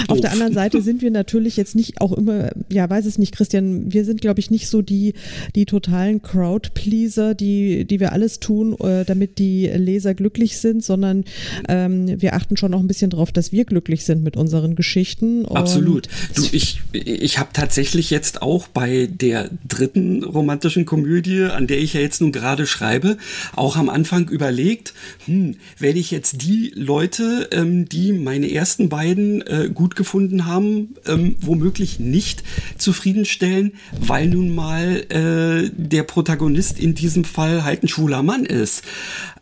Auf 0.08 0.20
der 0.20 0.32
anderen 0.32 0.54
Seite 0.54 0.82
sind 0.82 1.02
wir 1.02 1.12
natürlich 1.12 1.58
jetzt 1.58 1.76
nicht 1.76 2.02
auch 2.02 2.12
immer, 2.12 2.52
ja, 2.72 2.90
weiß 2.90 3.06
es 3.06 3.18
nicht, 3.18 3.34
Christian, 3.34 3.92
wir 3.92 4.06
sind, 4.06 4.22
glaube 4.22 4.40
ich, 4.40 4.52
nicht 4.52 4.68
so 4.68 4.82
die, 4.82 5.14
die 5.56 5.66
totalen 5.66 6.22
Crowd-Pleaser, 6.22 7.34
die, 7.36 7.86
die 7.86 8.00
wir 8.00 8.12
alles 8.12 8.40
tun, 8.40 8.76
äh, 8.80 9.06
damit 9.06 9.40
die 9.40 9.68
Leser 9.68 10.14
glücklich 10.14 10.58
sind, 10.58 10.84
sondern 10.84 11.26
ähm, 11.68 12.22
wir 12.22 12.34
achten 12.34 12.58
schon 12.58 12.74
auch 12.74 12.80
ein 12.80 12.88
bisschen 12.88 13.10
darauf, 13.10 13.32
dass 13.32 13.52
wir 13.52 13.66
glücklich 13.66 14.06
sind 14.06 14.24
mit 14.24 14.38
unseren 14.38 14.76
Geschichten. 14.76 15.46
Absolut. 15.46 16.08
Du, 16.36 16.44
ich, 16.52 16.82
ich 16.94 17.40
habe 17.40 17.50
tatsächlich 17.54 18.10
jetzt 18.10 18.41
auch 18.42 18.68
bei 18.68 19.08
der 19.12 19.50
dritten 19.68 20.24
romantischen 20.24 20.86
Komödie, 20.86 21.44
an 21.44 21.68
der 21.68 21.80
ich 21.80 21.94
ja 21.94 22.02
jetzt 22.02 22.22
nun 22.22 22.32
gerade 22.32 22.68
schreibe, 22.68 23.18
auch 23.56 23.76
am 23.76 23.90
Anfang 23.90 24.30
überlegt, 24.30 24.94
hm, 25.26 25.56
werde 25.78 26.00
ich 26.00 26.12
jetzt 26.12 26.42
die 26.42 26.72
Leute, 26.76 27.50
ähm, 27.52 27.88
die 27.88 28.14
meine 28.14 28.52
ersten 28.52 28.90
beiden 28.90 29.42
äh, 29.42 29.70
gut 29.74 29.96
gefunden 29.96 30.46
haben, 30.46 30.96
ähm, 31.08 31.36
womöglich 31.40 32.00
nicht 32.00 32.44
zufriedenstellen, 32.78 33.74
weil 34.00 34.28
nun 34.28 34.54
mal 34.54 35.06
äh, 35.10 35.70
der 35.76 36.04
Protagonist 36.04 36.80
in 36.80 36.96
diesem 36.96 37.24
Fall 37.24 37.64
halt 37.64 37.84
ein 37.84 37.88
schwuler 37.88 38.24
Mann 38.24 38.46
ist. 38.46 38.84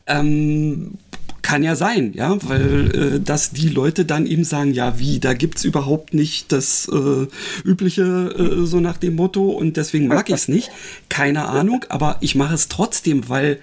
Ähm, 0.08 0.97
kann 1.42 1.64
ja 1.64 1.76
sein, 1.76 2.14
ja, 2.14 2.38
weil 2.48 2.96
äh, 2.96 3.20
dass 3.20 3.52
die 3.52 3.70
Leute 3.70 4.06
dann 4.06 4.26
eben 4.26 4.44
sagen, 4.44 4.74
ja, 4.74 5.00
wie, 5.00 5.20
da 5.20 5.34
gibt's 5.34 5.64
überhaupt 5.64 6.14
nicht 6.14 6.52
das 6.52 6.90
äh, 6.90 7.28
übliche 7.68 8.04
äh, 8.04 8.66
so 8.66 8.80
nach 8.80 8.98
dem 8.98 9.16
Motto 9.16 9.50
und 9.50 9.78
deswegen 9.78 10.08
mag 10.08 10.30
ich 10.30 10.36
es 10.36 10.48
nicht. 10.48 10.72
Keine 11.10 11.48
Ahnung, 11.48 11.86
aber 11.90 12.18
ich 12.22 12.36
mache 12.36 12.54
es 12.54 12.68
trotzdem, 12.68 13.30
weil 13.30 13.60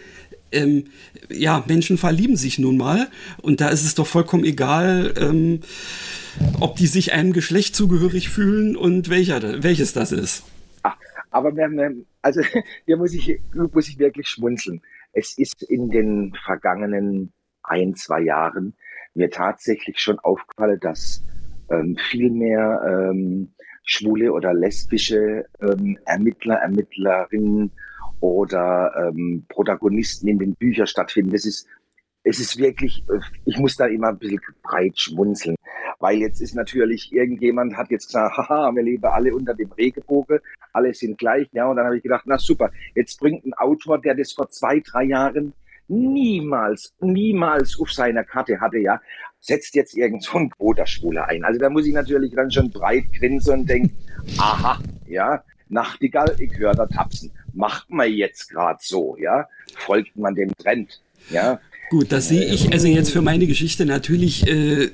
ähm, 0.53 0.87
ja, 1.31 1.65
Menschen 1.67 1.99
verlieben 1.99 2.37
sich 2.37 2.59
nun 2.59 2.77
mal 2.77 3.09
und 3.43 3.61
da 3.61 3.69
ist 3.69 3.85
es 3.85 3.95
doch 3.95 4.07
vollkommen 4.07 4.45
egal, 4.45 5.15
ähm, 5.19 5.61
ob 6.61 6.77
die 6.77 6.87
sich 6.87 7.13
einem 7.13 7.33
Geschlecht 7.33 7.75
zugehörig 7.75 8.29
fühlen 8.29 8.77
und 8.77 9.09
welcher, 9.09 9.63
welches 9.63 9.93
das 9.93 10.13
ist. 10.13 10.45
Ach, 10.83 10.97
aber 11.31 11.53
also 12.23 12.41
hier 12.87 12.97
muss 12.97 13.15
ich, 13.15 13.41
muss 13.55 13.89
ich 13.89 13.99
wirklich 13.99 14.29
schmunzeln. 14.29 14.83
Es 15.13 15.37
ist 15.39 15.63
in 15.63 15.91
den 15.91 16.35
vergangenen 16.45 17.33
ein, 17.67 17.95
zwei 17.95 18.21
Jahren 18.23 18.75
mir 19.15 19.31
tatsächlich 19.31 19.99
schon 19.99 20.19
aufgefallen, 20.19 20.79
dass 20.81 21.25
ähm, 21.71 21.97
viel 22.11 22.31
mehr 22.31 23.11
ähm, 23.11 23.53
schwule 23.85 24.33
oder 24.33 24.53
lesbische 24.53 25.47
ähm, 25.61 25.99
Ermittler, 26.05 26.57
Ermittlerinnen 26.57 27.71
oder 28.21 28.93
ähm, 28.97 29.45
Protagonisten 29.49 30.29
in 30.29 30.39
den 30.39 30.55
Büchern 30.55 30.87
stattfinden. 30.87 31.33
Das 31.33 31.47
ist, 31.47 31.67
es 32.25 32.41
ist 32.41 32.59
wirklich, 32.59 33.05
äh, 33.09 33.21
ich 33.45 33.59
muss 33.59 33.77
da 33.77 33.87
immer 33.87 34.09
ein 34.09 34.19
bisschen 34.19 34.41
breit 34.63 34.99
schmunzeln, 34.99 35.57
Weil 35.99 36.19
jetzt 36.19 36.41
ist 36.41 36.55
natürlich, 36.55 37.13
irgendjemand 37.13 37.77
hat 37.77 37.91
jetzt 37.91 38.09
gesagt, 38.09 38.37
haha, 38.37 38.75
wir 38.75 38.83
leben 38.83 39.05
alle 39.05 39.35
unter 39.35 39.55
dem 39.55 39.73
Regenbogen, 39.73 40.41
alle 40.73 40.93
sind 40.93 41.19
gleich, 41.19 41.49
ja. 41.53 41.67
Und 41.69 41.77
dann 41.77 41.87
habe 41.87 41.97
ich 41.97 42.03
gedacht, 42.03 42.25
na 42.27 42.39
super, 42.39 42.71
jetzt 42.95 43.19
bringt 43.21 43.45
ein 43.47 43.55
Autor, 43.55 44.01
der 44.01 44.15
das 44.15 44.33
vor 44.33 44.51
zwei, 44.51 44.81
drei 44.81 45.05
Jahren 45.05 45.55
niemals, 45.89 46.95
niemals 47.01 47.79
auf 47.81 47.93
seiner 47.93 48.25
Karte 48.25 48.61
hatte, 48.61 48.79
ja, 48.79 49.01
setzt 49.41 49.75
jetzt 49.75 49.97
irgend 49.97 50.23
so 50.23 50.39
ein 50.39 50.51
Quoterschwule 50.51 51.25
ein. 51.27 51.45
Also 51.45 51.61
da 51.61 51.71
muss 51.71 51.87
ich 51.87 51.95
natürlich 51.95 52.35
dann 52.35 52.51
schon 52.51 52.71
breit 52.71 53.05
grinsen 53.19 53.61
und 53.61 53.69
denken, 53.69 53.97
aha, 54.39 54.81
ja, 55.07 55.43
Nachtigall, 55.69 56.37
ich 56.39 56.57
höre 56.59 56.75
da 56.75 56.87
tapsen. 56.87 57.33
Macht 57.53 57.91
man 57.91 58.13
jetzt 58.13 58.51
gerade 58.51 58.79
so, 58.83 59.17
ja? 59.19 59.49
Folgt 59.75 60.17
man 60.17 60.35
dem 60.35 60.55
Trend, 60.57 61.01
ja? 61.31 61.61
Gut, 61.91 62.11
das 62.11 62.29
sehe 62.29 62.45
ich 62.45 62.73
also 62.73 62.89
jetzt 62.89 63.13
für 63.13 63.23
meine 63.23 63.47
Geschichte 63.47 63.87
natürlich 63.87 64.47
äh, 64.49 64.91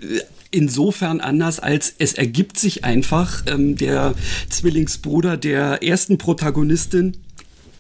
insofern 0.50 1.20
anders, 1.20 1.58
als 1.58 1.94
es 1.98 2.12
ergibt 2.14 2.58
sich 2.58 2.84
einfach 2.84 3.44
ähm, 3.46 3.76
der 3.76 4.14
Zwillingsbruder 4.50 5.38
der 5.38 5.82
ersten 5.82 6.18
Protagonistin 6.18 7.16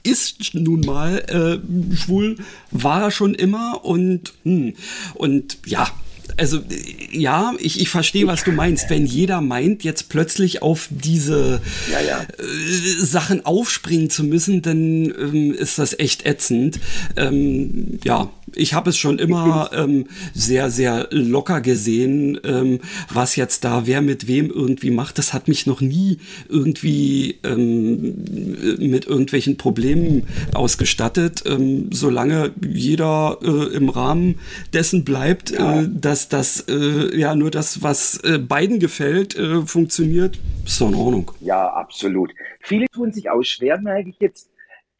ist 0.02 0.54
nun 0.54 0.80
mal 0.80 1.18
äh, 1.28 1.96
schwul, 1.96 2.36
war 2.70 3.02
er 3.02 3.10
schon 3.10 3.34
immer 3.34 3.84
und 3.84 4.32
hm, 4.44 4.74
und 5.14 5.58
ja, 5.66 5.88
also 6.36 6.60
ja, 7.10 7.54
ich, 7.58 7.80
ich 7.80 7.88
verstehe, 7.88 8.26
was 8.26 8.44
du 8.44 8.52
meinst. 8.52 8.90
Wenn 8.90 9.06
jeder 9.06 9.40
meint, 9.40 9.84
jetzt 9.84 10.08
plötzlich 10.08 10.62
auf 10.62 10.88
diese 10.90 11.60
ja, 11.90 12.00
ja. 12.00 12.20
Äh, 12.20 13.04
Sachen 13.04 13.44
aufspringen 13.44 14.10
zu 14.10 14.24
müssen, 14.24 14.62
dann 14.62 15.04
ähm, 15.06 15.52
ist 15.52 15.78
das 15.78 15.98
echt 15.98 16.26
ätzend. 16.26 16.80
Ähm, 17.16 17.98
ja, 18.04 18.30
ich 18.56 18.74
habe 18.74 18.90
es 18.90 18.98
schon 18.98 19.18
immer 19.18 19.70
ähm, 19.72 20.06
sehr, 20.34 20.70
sehr 20.70 21.08
locker 21.10 21.60
gesehen, 21.60 22.38
ähm, 22.44 22.80
was 23.12 23.36
jetzt 23.36 23.64
da 23.64 23.86
wer 23.86 24.02
mit 24.02 24.26
wem 24.26 24.50
irgendwie 24.50 24.90
macht. 24.90 25.18
Das 25.18 25.32
hat 25.32 25.48
mich 25.48 25.66
noch 25.66 25.80
nie 25.80 26.18
irgendwie 26.48 27.38
ähm, 27.44 28.78
mit 28.78 29.06
irgendwelchen 29.06 29.56
Problemen 29.56 30.26
ausgestattet. 30.54 31.42
Ähm, 31.46 31.90
solange 31.92 32.52
jeder 32.66 33.38
äh, 33.42 33.74
im 33.74 33.88
Rahmen 33.88 34.38
dessen 34.72 35.04
bleibt, 35.04 35.50
ja. 35.50 35.82
äh, 35.82 35.88
dass 35.90 36.28
das 36.28 36.66
äh, 36.68 37.16
ja 37.18 37.34
nur 37.34 37.50
das, 37.50 37.82
was 37.82 38.18
äh, 38.18 38.38
beiden 38.38 38.78
gefällt, 38.78 39.36
äh, 39.36 39.62
funktioniert, 39.62 40.38
ist 40.64 40.80
doch 40.80 40.88
in 40.88 40.94
Ordnung. 40.94 41.32
Ja, 41.40 41.68
absolut. 41.68 42.32
Viele 42.60 42.86
tun 42.92 43.12
sich 43.12 43.30
auch 43.30 43.42
schwer, 43.42 43.80
merke 43.80 44.10
ich 44.10 44.16
jetzt, 44.20 44.48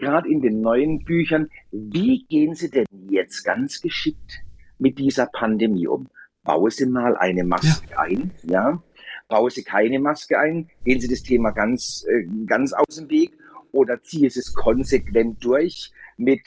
gerade 0.02 0.28
in 0.28 0.40
den 0.42 0.60
neuen 0.60 1.04
Büchern, 1.04 1.48
wie 1.70 2.24
gehen 2.24 2.54
Sie 2.54 2.70
denn 2.70 2.86
jetzt 3.08 3.44
ganz 3.44 3.80
geschickt 3.80 4.42
mit 4.78 4.98
dieser 4.98 5.26
Pandemie 5.26 5.86
um? 5.86 6.08
Bauen 6.42 6.70
Sie 6.70 6.86
mal 6.86 7.16
eine 7.16 7.44
Maske 7.44 7.88
ja. 7.90 7.98
ein, 8.00 8.32
ja? 8.42 8.82
Bauen 9.28 9.50
Sie 9.50 9.62
keine 9.62 10.00
Maske 10.00 10.38
ein? 10.38 10.68
Gehen 10.84 11.00
Sie 11.00 11.08
das 11.08 11.22
Thema 11.22 11.52
ganz, 11.52 12.04
äh, 12.08 12.24
ganz 12.46 12.72
aus 12.72 12.96
dem 12.96 13.08
Weg? 13.08 13.38
Oder 13.70 14.02
ziehen 14.02 14.28
Sie 14.28 14.40
es 14.40 14.52
konsequent 14.52 15.42
durch 15.44 15.92
mit 16.16 16.42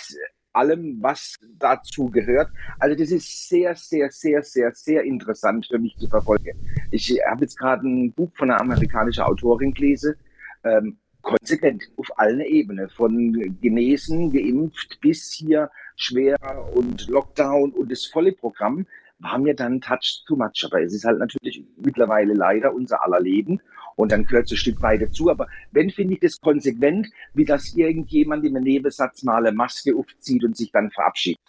allem, 0.52 0.98
was 1.02 1.36
dazu 1.58 2.10
gehört. 2.10 2.50
Also 2.80 2.96
das 2.98 3.12
ist 3.12 3.50
sehr, 3.50 3.76
sehr, 3.76 4.10
sehr, 4.12 4.42
sehr, 4.44 4.72
sehr 4.74 5.04
interessant 5.04 5.68
für 5.68 5.80
mich 5.80 5.98
zu 5.98 6.08
verfolgen. 6.08 6.58
Ich 6.92 7.18
habe 7.30 7.42
jetzt 7.42 7.58
gerade 7.58 7.88
ein 7.88 8.14
Buch 8.14 8.32
von 8.36 8.52
einer 8.52 8.62
amerikanischen 8.62 9.24
Autorin 9.24 9.74
gelesen, 9.74 10.16
ähm, 10.64 10.98
konsequent 11.26 11.84
auf 11.98 12.08
allen 12.18 12.40
Ebenen, 12.40 12.88
von 12.90 13.58
genesen, 13.60 14.32
geimpft 14.32 15.00
bis 15.02 15.34
hier 15.34 15.70
schwer 15.96 16.38
und 16.74 17.08
Lockdown 17.08 17.72
und 17.72 17.92
das 17.92 18.06
volle 18.06 18.32
Programm, 18.32 18.86
war 19.20 19.40
mir 19.40 19.56
dann 19.56 19.82
Touch 19.82 20.24
too 20.28 20.36
much. 20.36 20.64
Aber 20.66 20.82
es 20.82 20.94
ist 20.94 21.04
halt 21.04 21.20
natürlich 21.20 21.66
mittlerweile 21.78 22.34
leider 22.34 22.74
unser 22.74 23.04
aller 23.04 23.20
Leben 23.20 23.60
und 23.96 24.12
dann 24.12 24.26
gehört 24.26 24.46
es 24.46 24.52
ein 24.52 24.58
Stück 24.58 24.82
weit 24.82 25.02
dazu. 25.02 25.30
Aber 25.30 25.48
wenn 25.72 25.90
finde 25.90 26.14
ich 26.14 26.20
das 26.20 26.40
konsequent, 26.40 27.08
wie 27.34 27.46
das 27.46 27.76
irgendjemand 27.76 28.46
im 28.46 28.54
Nebensatz 28.54 29.24
mal 29.24 29.46
eine 29.46 29.56
Maske 29.56 29.96
aufzieht 29.96 30.44
und 30.44 30.56
sich 30.56 30.72
dann 30.72 30.92
verabschiedet. 30.92 31.42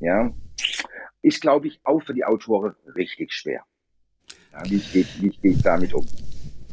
Ja, 0.00 0.32
ist, 1.22 1.40
glaube 1.40 1.68
ich, 1.68 1.78
auch 1.84 2.00
für 2.00 2.14
die 2.14 2.24
Autoren 2.24 2.74
richtig 2.96 3.32
schwer. 3.32 3.62
Ja, 4.52 4.62
wie, 4.64 4.78
geht, 4.78 5.22
wie 5.22 5.28
geht 5.28 5.64
damit 5.64 5.94
um? 5.94 6.06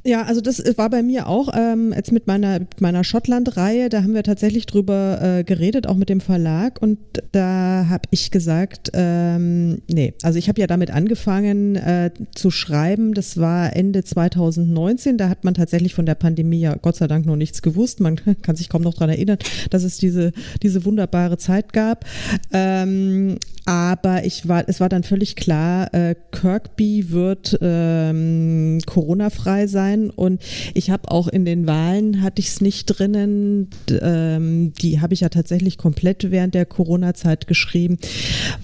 Ja, 0.08 0.24
also 0.24 0.40
das 0.40 0.64
war 0.78 0.90
bei 0.90 1.04
mir 1.04 1.28
auch 1.28 1.50
ähm, 1.54 1.92
jetzt 1.94 2.14
mit 2.14 2.28
meiner, 2.28 2.62
meiner 2.80 3.04
Schottland-Reihe, 3.04 3.90
da 3.90 4.04
haben 4.04 4.14
wir 4.14 4.24
tatsächlich 4.24 4.66
drüber 4.66 5.20
äh, 5.22 5.44
geredet, 5.44 5.86
auch 5.86 5.98
mit 5.98 6.08
dem 6.08 6.22
Verlag. 6.22 6.82
Und 6.82 6.98
da 7.34 7.88
habe 7.90 8.04
ich 8.12 8.32
gesagt, 8.32 8.92
ähm, 8.94 9.82
nee, 9.92 10.14
also 10.24 10.40
ich 10.40 10.48
habe 10.48 10.62
ja 10.62 10.68
damit 10.68 10.92
angefangen 10.92 11.76
äh, 11.76 12.12
zu 12.34 12.52
schreiben, 12.52 13.16
das 13.16 13.36
war 13.36 13.76
Ende 13.76 14.02
2019, 14.02 15.18
da 15.18 15.28
hat 15.28 15.44
man 15.44 15.56
tatsächlich 15.56 15.94
von 15.94 16.06
der 16.06 16.16
Pandemie 16.16 16.62
ja 16.62 16.76
Gott 16.76 16.96
sei 16.96 17.08
Dank 17.08 17.26
noch 17.26 17.36
nichts 17.36 17.62
gewusst, 17.62 18.00
man 18.00 18.16
kann 18.44 18.56
sich 18.56 18.70
kaum 18.70 18.84
noch 18.84 18.94
daran 18.94 19.10
erinnern, 19.10 19.40
dass 19.72 19.84
es 19.84 19.98
diese, 19.98 20.32
diese 20.64 20.86
wunderbare 20.86 21.38
Zeit 21.38 21.74
gab, 21.74 22.06
ähm, 22.54 23.40
aber 23.66 24.24
ich 24.24 24.48
war, 24.48 24.64
es 24.68 24.80
war 24.80 24.88
dann 24.88 25.04
völlig 25.04 25.36
klar, 25.36 25.94
äh, 25.94 26.16
Kirkby 26.32 27.10
wird 27.10 27.58
ähm, 27.62 28.80
Corona-frei 28.86 29.68
sein 29.68 29.97
und 30.10 30.42
ich 30.74 30.90
habe 30.90 31.12
auch 31.12 31.28
in 31.28 31.46
den 31.46 31.68
Wahlen 31.68 32.22
hatte 32.22 32.40
ich 32.40 32.48
es 32.48 32.62
nicht 32.62 32.86
drinnen. 32.86 33.70
Ähm, 34.02 34.74
die 34.82 35.02
habe 35.02 35.14
ich 35.14 35.22
ja 35.22 35.30
tatsächlich 35.30 35.78
komplett 35.78 36.32
während 36.32 36.54
der 36.54 36.66
Corona-Zeit 36.66 37.48
geschrieben, 37.48 37.98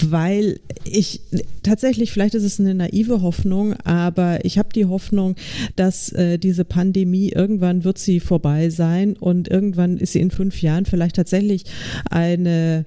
weil 0.04 0.60
ich 0.84 1.22
tatsächlich, 1.64 2.12
vielleicht 2.12 2.36
ist 2.36 2.44
es 2.44 2.60
eine 2.60 2.76
naive 2.76 3.22
Hoffnung, 3.22 3.74
aber 3.84 4.46
ich 4.46 4.58
habe 4.58 4.70
die 4.74 4.86
Hoffnung, 4.86 5.36
dass 5.76 6.12
äh, 6.12 6.38
diese 6.38 6.66
Pandemie 6.66 7.30
irgendwann 7.30 7.84
wird 7.84 7.98
sie 7.98 8.20
vorbei 8.20 8.70
sein 8.70 9.16
und 9.18 9.48
irgendwann 9.48 9.98
ist 9.98 10.14
sie 10.14 10.20
in 10.20 10.32
fünf 10.32 10.62
Jahren 10.62 10.86
vielleicht 10.86 11.16
tatsächlich 11.16 11.66
eine 12.10 12.86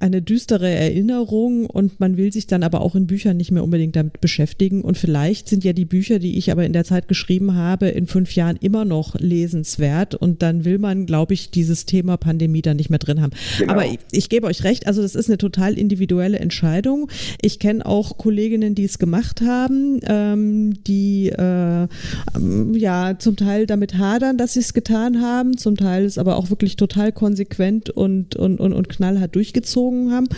eine 0.00 0.22
düstere 0.22 0.68
Erinnerung 0.68 1.66
und 1.66 1.98
man 1.98 2.16
will 2.16 2.32
sich 2.32 2.46
dann 2.46 2.62
aber 2.62 2.80
auch 2.82 2.94
in 2.94 3.06
Büchern 3.06 3.36
nicht 3.36 3.50
mehr 3.50 3.64
unbedingt 3.64 3.96
damit 3.96 4.20
beschäftigen. 4.20 4.82
Und 4.82 4.96
vielleicht 4.96 5.48
sind 5.48 5.64
ja 5.64 5.72
die 5.72 5.84
Bücher, 5.84 6.20
die 6.20 6.38
ich 6.38 6.52
aber 6.52 6.64
in 6.64 6.72
der 6.72 6.84
Zeit 6.84 7.08
geschrieben 7.08 7.54
habe, 7.54 7.88
in 7.88 8.06
fünf 8.06 8.34
Jahren 8.34 8.56
immer 8.60 8.84
noch 8.84 9.16
lesenswert 9.18 10.14
und 10.14 10.42
dann 10.42 10.64
will 10.64 10.78
man, 10.78 11.06
glaube 11.06 11.34
ich, 11.34 11.50
dieses 11.50 11.84
Thema 11.84 12.16
Pandemie 12.16 12.62
dann 12.62 12.76
nicht 12.76 12.90
mehr 12.90 13.00
drin 13.00 13.20
haben. 13.20 13.32
Genau. 13.58 13.72
Aber 13.72 13.86
ich, 13.86 13.98
ich 14.12 14.28
gebe 14.28 14.46
euch 14.46 14.62
recht, 14.62 14.86
also 14.86 15.02
das 15.02 15.16
ist 15.16 15.28
eine 15.28 15.38
total 15.38 15.76
individuelle 15.76 16.38
Entscheidung. 16.38 17.10
Ich 17.42 17.58
kenne 17.58 17.84
auch 17.84 18.18
Kolleginnen, 18.18 18.76
die 18.76 18.84
es 18.84 19.00
gemacht 19.00 19.40
haben, 19.40 20.00
ähm, 20.06 20.74
die 20.84 21.30
äh, 21.30 21.88
ja 22.72 23.18
zum 23.18 23.36
Teil 23.36 23.66
damit 23.66 23.98
hadern, 23.98 24.38
dass 24.38 24.52
sie 24.52 24.60
es 24.60 24.74
getan 24.74 25.20
haben, 25.20 25.56
zum 25.56 25.76
Teil 25.76 26.04
ist 26.04 26.18
aber 26.18 26.36
auch 26.36 26.50
wirklich 26.50 26.76
total 26.76 27.10
konsequent 27.10 27.90
und, 27.90 28.36
und, 28.36 28.60
und, 28.60 28.72
und 28.72 28.88
knallhart 28.88 29.34
durchgezogen 29.34 29.87
haben. 30.12 30.28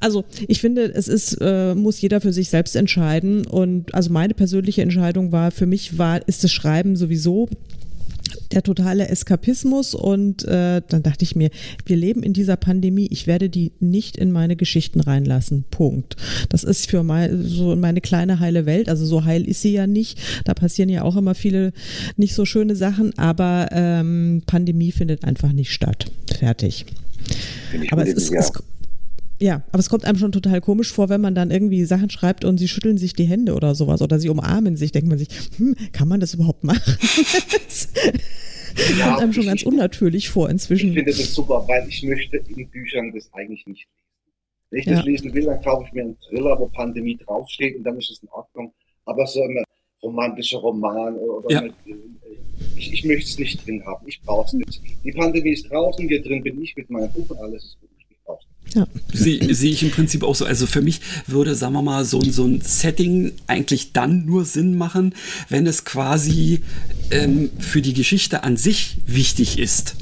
Also 0.00 0.24
ich 0.48 0.60
finde, 0.60 0.92
es 0.92 1.08
ist, 1.08 1.38
äh, 1.40 1.74
muss 1.74 2.00
jeder 2.00 2.20
für 2.20 2.32
sich 2.32 2.48
selbst 2.48 2.76
entscheiden. 2.76 3.46
Und 3.46 3.94
also 3.94 4.12
meine 4.12 4.34
persönliche 4.34 4.82
Entscheidung 4.82 5.32
war, 5.32 5.50
für 5.50 5.66
mich 5.66 5.98
war, 5.98 6.26
ist 6.28 6.44
das 6.44 6.52
Schreiben 6.52 6.96
sowieso 6.96 7.48
der 8.52 8.62
totale 8.62 9.08
Eskapismus 9.08 9.94
und 9.94 10.44
äh, 10.44 10.82
dann 10.86 11.02
dachte 11.02 11.24
ich 11.24 11.36
mir, 11.36 11.50
wir 11.84 11.96
leben 11.96 12.22
in 12.22 12.32
dieser 12.32 12.56
Pandemie, 12.56 13.08
ich 13.10 13.26
werde 13.26 13.48
die 13.48 13.72
nicht 13.80 14.16
in 14.16 14.32
meine 14.32 14.56
Geschichten 14.56 15.00
reinlassen. 15.00 15.64
Punkt. 15.70 16.16
Das 16.48 16.64
ist 16.64 16.88
für 16.88 17.02
mal 17.02 17.36
so 17.42 17.74
meine 17.76 18.00
kleine 18.00 18.40
heile 18.40 18.66
Welt, 18.66 18.88
also 18.88 19.04
so 19.04 19.24
heil 19.24 19.46
ist 19.46 19.62
sie 19.62 19.72
ja 19.72 19.86
nicht. 19.86 20.18
Da 20.44 20.54
passieren 20.54 20.88
ja 20.88 21.02
auch 21.02 21.16
immer 21.16 21.34
viele 21.34 21.72
nicht 22.16 22.34
so 22.34 22.44
schöne 22.44 22.76
Sachen, 22.76 23.16
aber 23.18 23.68
ähm, 23.72 24.42
Pandemie 24.46 24.92
findet 24.92 25.24
einfach 25.24 25.52
nicht 25.52 25.72
statt. 25.72 26.06
Fertig. 26.38 26.86
Aber 27.90 28.06
es 28.06 28.14
ist, 28.14 28.32
es, 28.32 28.52
ja, 29.38 29.62
aber 29.70 29.78
es 29.78 29.90
kommt 29.90 30.04
einem 30.04 30.18
schon 30.18 30.32
total 30.32 30.60
komisch 30.60 30.92
vor, 30.92 31.08
wenn 31.08 31.20
man 31.20 31.34
dann 31.34 31.50
irgendwie 31.50 31.84
Sachen 31.84 32.10
schreibt 32.10 32.44
und 32.44 32.58
sie 32.58 32.68
schütteln 32.68 32.96
sich 32.96 33.12
die 33.12 33.24
Hände 33.24 33.54
oder 33.54 33.74
sowas 33.74 34.00
oder 34.02 34.18
sie 34.18 34.28
umarmen 34.28 34.76
sich, 34.76 34.92
denkt 34.92 35.08
man 35.08 35.18
sich, 35.18 35.28
hm, 35.56 35.76
kann 35.92 36.08
man 36.08 36.20
das 36.20 36.34
überhaupt 36.34 36.64
machen? 36.64 36.96
das 37.66 37.88
ja, 38.98 39.08
kommt 39.08 39.22
einem 39.22 39.32
schon 39.32 39.42
ich, 39.42 39.48
ganz 39.48 39.62
unnatürlich 39.62 40.28
vor 40.28 40.48
inzwischen. 40.48 40.88
Ich 40.88 40.94
finde 40.94 41.12
das 41.12 41.34
super, 41.34 41.64
weil 41.68 41.86
ich 41.88 42.02
möchte 42.02 42.38
in 42.38 42.68
Büchern 42.68 43.12
das 43.12 43.32
eigentlich 43.32 43.66
nicht 43.66 43.86
lesen. 43.86 44.06
Wenn 44.70 44.78
ich 44.78 44.86
das 44.86 45.04
lesen 45.04 45.34
will, 45.34 45.44
dann 45.44 45.62
kaufe 45.62 45.84
ich 45.86 45.92
mir 45.92 46.02
einen 46.02 46.18
Thriller, 46.20 46.58
wo 46.58 46.66
Pandemie 46.68 47.16
draufsteht 47.16 47.76
und 47.76 47.84
dann 47.84 47.98
ist 47.98 48.10
es 48.10 48.22
in 48.22 48.28
Ordnung. 48.30 48.72
Aber 49.04 49.26
so 49.26 49.42
ein 49.42 49.62
romantischer 50.02 50.58
Roman 50.58 51.16
oder 51.16 51.50
ja. 51.50 51.60
mit, 51.62 51.74
ich, 52.76 52.92
ich 52.92 53.04
möchte 53.04 53.30
es 53.30 53.38
nicht 53.38 53.66
drin 53.66 53.84
haben. 53.84 54.06
Ich 54.06 54.20
brauche 54.22 54.46
es 54.46 54.52
nicht. 54.52 54.82
Die 55.04 55.12
Pandemie 55.12 55.50
ist 55.50 55.70
draußen, 55.70 56.06
hier 56.08 56.22
drin 56.22 56.42
bin 56.42 56.60
ich 56.62 56.76
mit 56.76 56.90
meinem 56.90 57.12
Buch 57.12 57.30
und 57.30 57.38
alles 57.38 57.64
ist 57.64 57.80
gut. 57.80 57.90
Ja. 58.74 58.86
Sehe 59.12 59.54
seh 59.54 59.70
ich 59.70 59.82
im 59.82 59.90
Prinzip 59.90 60.22
auch 60.22 60.34
so. 60.34 60.44
Also 60.44 60.66
für 60.66 60.82
mich 60.82 61.00
würde, 61.26 61.54
sagen 61.54 61.72
wir 61.74 61.82
mal, 61.82 62.04
so, 62.04 62.22
so 62.22 62.44
ein 62.44 62.60
Setting 62.60 63.32
eigentlich 63.46 63.92
dann 63.92 64.26
nur 64.26 64.44
Sinn 64.44 64.76
machen, 64.76 65.14
wenn 65.48 65.66
es 65.66 65.84
quasi 65.84 66.62
ähm, 67.10 67.50
für 67.58 67.80
die 67.80 67.94
Geschichte 67.94 68.44
an 68.44 68.56
sich 68.56 68.98
wichtig 69.06 69.58
ist. 69.58 69.94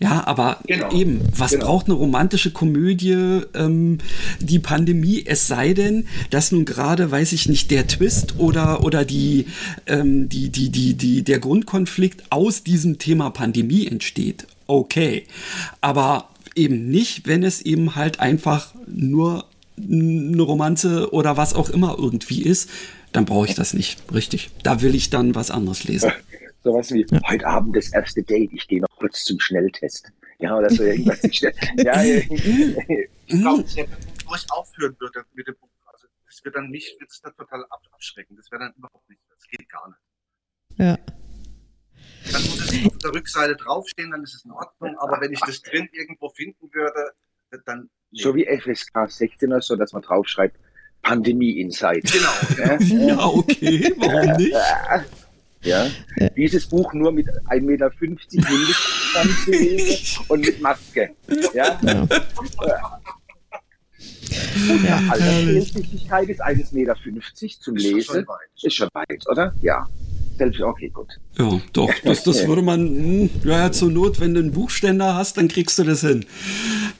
Ja, 0.00 0.26
aber 0.26 0.58
genau. 0.66 0.92
eben, 0.92 1.20
was 1.36 1.52
genau. 1.52 1.66
braucht 1.66 1.86
eine 1.86 1.94
romantische 1.94 2.50
Komödie, 2.50 3.42
ähm, 3.54 3.98
die 4.40 4.58
Pandemie, 4.58 5.22
es 5.24 5.46
sei 5.46 5.72
denn, 5.72 6.06
dass 6.30 6.52
nun 6.52 6.64
gerade, 6.64 7.10
weiß 7.10 7.32
ich 7.32 7.48
nicht, 7.48 7.70
der 7.70 7.86
Twist 7.86 8.34
oder, 8.38 8.84
oder 8.84 9.04
die, 9.04 9.46
ähm, 9.86 10.28
die, 10.28 10.50
die, 10.50 10.68
die, 10.70 10.94
die, 10.94 11.22
der 11.22 11.38
Grundkonflikt 11.38 12.24
aus 12.30 12.64
diesem 12.64 12.98
Thema 12.98 13.30
Pandemie 13.30 13.86
entsteht. 13.86 14.46
Okay. 14.66 15.24
Aber 15.80 16.28
eben 16.54 16.88
nicht, 16.88 17.26
wenn 17.26 17.42
es 17.42 17.62
eben 17.62 17.94
halt 17.94 18.20
einfach 18.20 18.74
nur 18.86 19.46
eine 19.76 20.42
Romanze 20.42 21.12
oder 21.12 21.36
was 21.36 21.54
auch 21.54 21.70
immer 21.70 21.96
irgendwie 21.98 22.42
ist, 22.42 22.70
dann 23.12 23.24
brauche 23.24 23.46
ich 23.48 23.54
das 23.54 23.74
nicht. 23.74 24.02
Richtig. 24.12 24.50
Da 24.62 24.82
will 24.82 24.94
ich 24.94 25.10
dann 25.10 25.34
was 25.34 25.50
anderes 25.50 25.84
lesen. 25.84 26.12
Sowas 26.64 26.90
wie, 26.92 27.04
ja. 27.10 27.20
heute 27.28 27.46
Abend 27.46 27.76
das 27.76 27.92
erste 27.92 28.22
Date, 28.22 28.50
ich 28.52 28.66
gehe 28.66 28.80
noch 28.80 28.96
kurz 28.96 29.24
zum 29.24 29.38
Schnelltest. 29.38 30.10
Ja, 30.38 30.56
oder 30.56 30.70
so 30.70 30.82
irgendwas. 30.82 31.20
ja, 31.22 32.02
ich 32.02 32.28
glaube, 33.28 33.64
wo 34.26 34.34
ich 34.34 34.46
aufhören 34.50 34.96
würde 34.98 35.24
mit 35.34 35.46
dem 35.46 35.54
Buch, 35.60 35.68
also 35.84 36.06
das 36.26 36.44
wird 36.44 36.56
dann 36.56 36.70
mich, 36.70 36.96
wird 36.98 37.10
es 37.10 37.20
dann 37.20 37.34
total 37.36 37.64
abschrecken. 37.68 38.36
Das 38.36 38.50
wäre 38.50 38.62
dann 38.62 38.72
überhaupt 38.76 39.08
nicht, 39.08 39.20
das 39.28 39.46
geht 39.48 39.68
gar 39.68 39.88
nicht. 39.88 39.98
Ja. 40.78 40.98
Dann 42.32 42.42
muss 42.42 42.60
es 42.60 42.86
auf 42.86 42.98
der 42.98 43.12
Rückseite 43.12 43.56
draufstehen, 43.56 44.10
dann 44.10 44.22
ist 44.22 44.34
es 44.34 44.44
in 44.44 44.50
Ordnung, 44.50 44.96
aber 44.98 45.18
wenn 45.20 45.32
ich 45.32 45.40
das 45.40 45.62
drin 45.62 45.88
irgendwo 45.92 46.28
finden 46.30 46.68
würde, 46.72 47.12
dann. 47.64 47.88
Nee. 48.10 48.22
So 48.22 48.34
wie 48.34 48.46
FSK 48.46 49.08
16 49.08 49.50
oder 49.50 49.60
so, 49.60 49.76
dass 49.76 49.92
man 49.92 50.02
draufschreibt, 50.02 50.56
Pandemie 51.02 51.60
Insight. 51.60 52.10
Genau. 52.10 52.32
ja, 53.06 53.26
okay, 53.26 53.94
warum 53.98 54.36
nicht? 54.36 54.52
Ja? 55.62 55.62
ja? 56.18 56.28
Dieses 56.36 56.66
Buch 56.66 56.92
nur 56.94 57.12
mit 57.12 57.28
1,50 57.28 57.60
Meter 57.60 57.92
Mindestdistanz 58.00 60.20
und 60.28 60.40
mit 60.40 60.60
Maske. 60.60 61.14
Ja? 61.52 61.78
ja. 61.82 62.08
Ja, 64.84 65.00
Altersdienstlichkeit 65.10 66.28
ist 66.28 66.42
1,50 66.42 66.74
Meter 66.74 66.96
zum 67.60 67.76
Lesen. 67.76 67.98
Ist 67.98 68.06
schon, 68.06 68.26
ist 68.62 68.74
schon 68.74 68.88
weit, 68.92 69.24
oder? 69.28 69.54
Ja. 69.60 69.86
Selbst, 70.36 70.60
okay, 70.60 70.88
gut. 70.88 71.08
Ja, 71.38 71.60
doch, 71.72 71.92
das, 72.04 72.24
das 72.24 72.46
würde 72.46 72.62
man, 72.62 72.80
hm, 72.80 73.30
ja, 73.44 73.70
zur 73.70 73.90
Not, 73.90 74.20
wenn 74.20 74.34
du 74.34 74.40
einen 74.40 74.52
Buchständer 74.52 75.14
hast, 75.14 75.36
dann 75.36 75.48
kriegst 75.48 75.78
du 75.78 75.84
das 75.84 76.00
hin. 76.00 76.24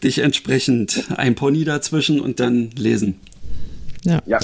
Dich 0.03 0.18
entsprechend 0.18 1.05
ein 1.16 1.35
Pony 1.35 1.64
dazwischen 1.64 2.20
und 2.20 2.41
dann 2.41 2.70
lesen. 2.76 3.20
Ja. 4.05 4.22
ja. 4.26 4.39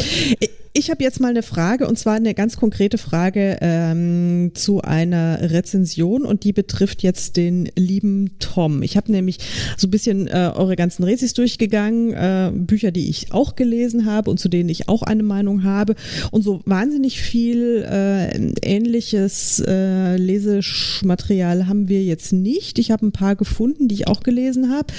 Ich 0.73 0.89
habe 0.89 1.03
jetzt 1.03 1.19
mal 1.19 1.31
eine 1.31 1.43
Frage 1.43 1.89
und 1.89 1.99
zwar 1.99 2.15
eine 2.15 2.33
ganz 2.33 2.57
konkrete 2.57 2.97
Frage 2.97 3.59
ähm, 3.61 4.53
zu 4.55 4.81
einer 4.81 5.51
Rezension 5.51 6.25
und 6.25 6.45
die 6.45 6.53
betrifft 6.53 7.03
jetzt 7.03 7.37
den 7.37 7.69
lieben 7.75 8.37
Tom. 8.39 8.85
Ich 8.85 8.97
habe 8.97 9.11
nämlich 9.11 9.39
so 9.77 9.89
ein 9.89 9.91
bisschen 9.91 10.29
äh, 10.29 10.53
eure 10.55 10.77
ganzen 10.77 11.03
Rezis 11.03 11.35
durchgegangen, 11.35 12.13
äh, 12.13 12.53
Bücher, 12.55 12.93
die 12.93 13.11
ich 13.11 13.33
auch 13.33 13.57
gelesen 13.57 14.07
habe 14.07 14.31
und 14.31 14.39
zu 14.39 14.49
denen 14.49 14.69
ich 14.69 14.89
auch 14.89 15.03
eine 15.03 15.25
Meinung 15.25 15.65
habe 15.65 15.97
und 16.31 16.43
so 16.43 16.61
wahnsinnig 16.67 17.21
viel 17.21 17.85
äh, 17.91 18.31
ähnliches 18.63 19.61
äh, 19.67 20.17
Lesematerial 20.19 21.67
haben 21.67 21.89
wir 21.89 22.05
jetzt 22.05 22.33
nicht. 22.33 22.79
Ich 22.79 22.93
habe 22.93 23.07
ein 23.07 23.13
paar 23.13 23.35
gefunden, 23.35 23.89
die 23.89 23.97
ich 23.97 24.07
auch 24.07 24.21
gelesen 24.21 24.71
habe 24.71 24.95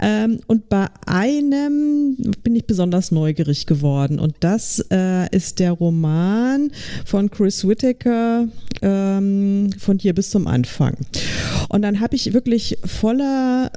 ähm, 0.00 0.38
und 0.46 0.68
bei 0.68 0.86
einem 1.04 2.16
bin 2.44 2.54
ich 2.54 2.66
besonders 2.66 3.10
neugierig 3.10 3.66
geworden 3.66 4.20
und 4.20 4.36
das 4.38 4.78
äh, 4.90 4.99
äh, 5.00 5.36
ist 5.36 5.58
der 5.58 5.72
Roman 5.72 6.70
von 7.04 7.30
Chris 7.30 7.66
Whittaker 7.66 8.48
ähm, 8.82 9.70
von 9.78 9.98
hier 9.98 10.14
bis 10.14 10.30
zum 10.30 10.46
Anfang. 10.46 10.96
Und 11.68 11.82
dann 11.82 12.00
habe 12.00 12.16
ich 12.16 12.32
wirklich 12.32 12.78
voller, 12.84 13.72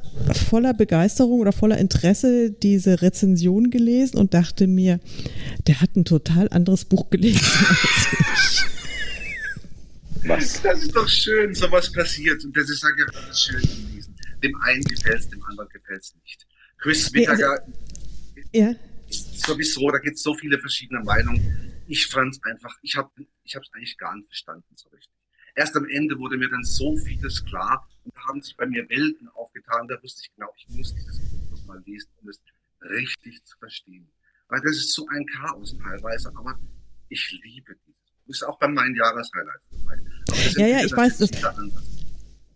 voller 0.49 0.73
Begeisterung 0.73 1.39
oder 1.39 1.51
voller 1.51 1.77
Interesse 1.77 2.51
diese 2.51 3.01
Rezension 3.01 3.69
gelesen 3.69 4.17
und 4.17 4.33
dachte 4.33 4.67
mir, 4.67 4.99
der 5.67 5.81
hat 5.81 5.95
ein 5.95 6.05
total 6.05 6.49
anderes 6.49 6.85
Buch 6.85 7.09
gelesen 7.09 7.41
als 7.69 8.07
ich. 8.19 8.63
Was? 10.25 10.61
Das 10.61 10.81
ist 10.81 10.95
doch 10.95 11.09
schön, 11.09 11.53
sowas 11.53 11.91
passiert. 11.91 12.43
Und 12.45 12.55
das 12.55 12.69
ist 12.69 12.81
ja 12.81 12.89
gerade 12.91 13.35
schön 13.35 13.61
gewesen. 13.61 14.15
Dem 14.41 14.55
einen 14.61 14.81
gefällt 14.83 15.19
es, 15.19 15.29
dem 15.29 15.43
anderen 15.43 15.69
gefällt 15.69 16.01
es 16.01 16.15
nicht. 16.23 16.47
Chris 16.77 17.13
Whittaker. 17.13 17.39
Ja. 17.39 17.49
Also, 17.49 17.71
ja 18.53 18.75
sowieso, 19.13 19.89
da 19.91 19.99
gibt 19.99 20.17
es 20.17 20.23
so 20.23 20.33
viele 20.33 20.59
verschiedene 20.59 21.01
Meinungen. 21.03 21.73
Ich 21.87 22.07
fand 22.07 22.35
es 22.35 22.43
einfach, 22.43 22.75
ich 22.81 22.95
habe 22.95 23.09
ich 23.43 23.55
es 23.55 23.73
eigentlich 23.73 23.97
gar 23.97 24.15
nicht 24.15 24.27
verstanden 24.27 24.65
so 24.75 24.89
richtig. 24.89 25.11
Erst 25.55 25.75
am 25.75 25.87
Ende 25.87 26.17
wurde 26.17 26.37
mir 26.37 26.49
dann 26.49 26.63
so 26.63 26.97
vieles 26.97 27.43
klar 27.45 27.87
und 28.03 28.15
da 28.15 28.21
haben 28.27 28.41
sich 28.41 28.55
bei 28.55 28.65
mir 28.65 28.87
Welten 28.89 29.27
aufgetan. 29.29 29.87
Da 29.87 30.01
wusste 30.01 30.21
ich 30.23 30.33
genau, 30.35 30.51
ich 30.57 30.67
muss 30.69 30.93
dieses 30.95 31.19
Buch 31.49 31.65
mal 31.65 31.81
lesen, 31.85 32.09
um 32.21 32.29
es 32.29 32.41
richtig 32.81 33.43
zu 33.43 33.57
verstehen. 33.57 34.09
Weil 34.47 34.61
das 34.61 34.77
ist 34.77 34.93
so 34.93 35.05
ein 35.09 35.25
Chaos 35.27 35.77
teilweise, 35.77 36.29
aber 36.35 36.59
ich 37.09 37.39
liebe 37.43 37.75
dieses 37.75 37.85
Buch. 37.85 38.23
Das 38.27 38.37
ist 38.37 38.43
auch 38.43 38.57
bei 38.57 38.67
meinen 38.67 38.95
Jahreshighlights 38.95 39.65
dabei. 39.71 39.99
Ja, 40.57 40.67
ja, 40.67 40.85
ich 40.85 40.91
weiß, 40.91 41.17
das, 41.17 41.31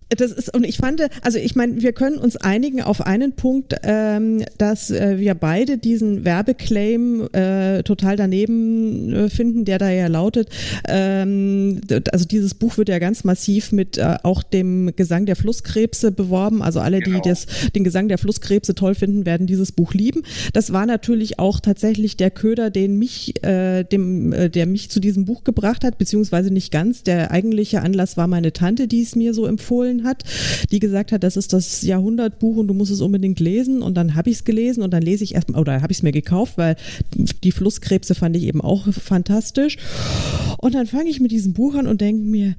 das 0.10 0.32
ist, 0.32 0.53
und 0.53 0.66
ich 0.66 0.78
fand, 0.78 1.01
also 1.22 1.38
ich 1.38 1.55
meine, 1.55 1.82
wir 1.82 1.91
können 1.91 2.18
uns 2.18 2.38
einigen 2.38 2.82
auf 2.82 3.01
einen 3.01 3.34
Punkt, 3.34 3.76
ähm, 3.84 4.43
dass 4.58 4.89
äh, 4.89 5.20
wir 5.20 5.36
beide 5.36 5.78
diesen 5.78 6.24
Werbeclaim 6.24 7.28
äh, 7.34 7.84
total 7.84 8.16
daneben 8.16 9.14
äh, 9.14 9.30
finden, 9.30 9.66
der 9.66 9.80
da 9.80 9.89
ja 9.89 10.08
lautet, 10.08 10.49
ähm, 10.88 11.82
also 12.12 12.26
dieses 12.26 12.53
Buch 12.53 12.78
wird 12.78 12.89
ja 12.89 12.99
ganz 12.99 13.24
massiv 13.24 13.72
mit 13.72 13.97
äh, 13.97 14.16
auch 14.24 14.43
dem 14.43 14.95
Gesang 14.95 15.26
der 15.26 15.36
Flusskrebse 15.36 16.12
beworben. 16.12 16.62
Also 16.62 16.80
alle, 16.80 16.99
genau. 16.99 17.20
die 17.22 17.30
das, 17.30 17.45
den 17.76 17.84
Gesang 17.84 18.08
der 18.08 18.18
Flusskrebse 18.18 18.76
toll 18.76 18.95
finden, 18.95 19.26
werden 19.26 19.47
dieses 19.47 19.72
Buch 19.72 19.93
lieben. 19.93 20.24
Das 20.53 20.72
war 20.72 20.86
natürlich 20.86 21.39
auch 21.39 21.60
tatsächlich 21.60 22.18
der 22.18 22.32
Köder, 22.32 22.70
den 22.70 22.97
mich, 22.97 23.43
äh, 23.43 23.84
dem, 23.84 24.32
äh, 24.32 24.49
der 24.49 24.66
mich 24.66 24.89
zu 24.89 24.99
diesem 24.99 25.26
Buch 25.26 25.43
gebracht 25.43 25.84
hat, 25.84 25.97
beziehungsweise 25.97 26.51
nicht 26.51 26.72
ganz. 26.72 27.03
Der 27.03 27.32
eigentliche 27.32 27.82
Anlass 27.82 28.16
war 28.18 28.28
meine 28.28 28.53
Tante, 28.53 28.88
die 28.88 29.01
es 29.01 29.16
mir 29.16 29.34
so 29.34 29.45
empfohlen 29.45 29.97
empfohlen 29.98 30.08
hat, 30.08 30.24
die 30.72 30.80
gesagt 30.80 31.12
hat, 31.12 31.24
das 31.24 31.38
ist 31.38 31.54
das 31.54 31.82
Jahrhundertbuch 31.82 32.58
und 32.58 32.68
du 32.68 32.74
musst 32.74 32.91
es 32.91 33.02
unbedingt 33.02 33.39
lesen. 33.39 33.82
Und 33.82 33.95
dann 33.95 34.16
habe 34.16 34.30
ich 34.30 34.38
es 34.38 34.43
gelesen 34.43 34.84
und 34.84 34.91
dann 34.91 35.02
lese 35.02 35.24
ich 35.24 35.36
erstmal, 35.36 35.62
oder 35.62 35.82
habe 35.82 35.91
ich 35.91 36.00
es 36.00 36.04
mir 36.04 36.12
gekauft, 36.12 36.58
weil 36.58 36.76
die 37.43 37.52
Flusskrebse 37.52 38.16
fand 38.16 38.36
ich 38.36 38.43
eben 38.43 38.62
auch 38.62 38.91
fantastisch. 38.93 39.78
Und 40.58 40.76
dann 40.76 40.88
fange 40.88 41.10
ich 41.10 41.20
mit 41.20 41.32
diesem 41.32 41.54
Buch 41.54 41.76
an 41.76 41.88
und 41.88 42.02
denke 42.02 42.24
mir, 42.24 42.56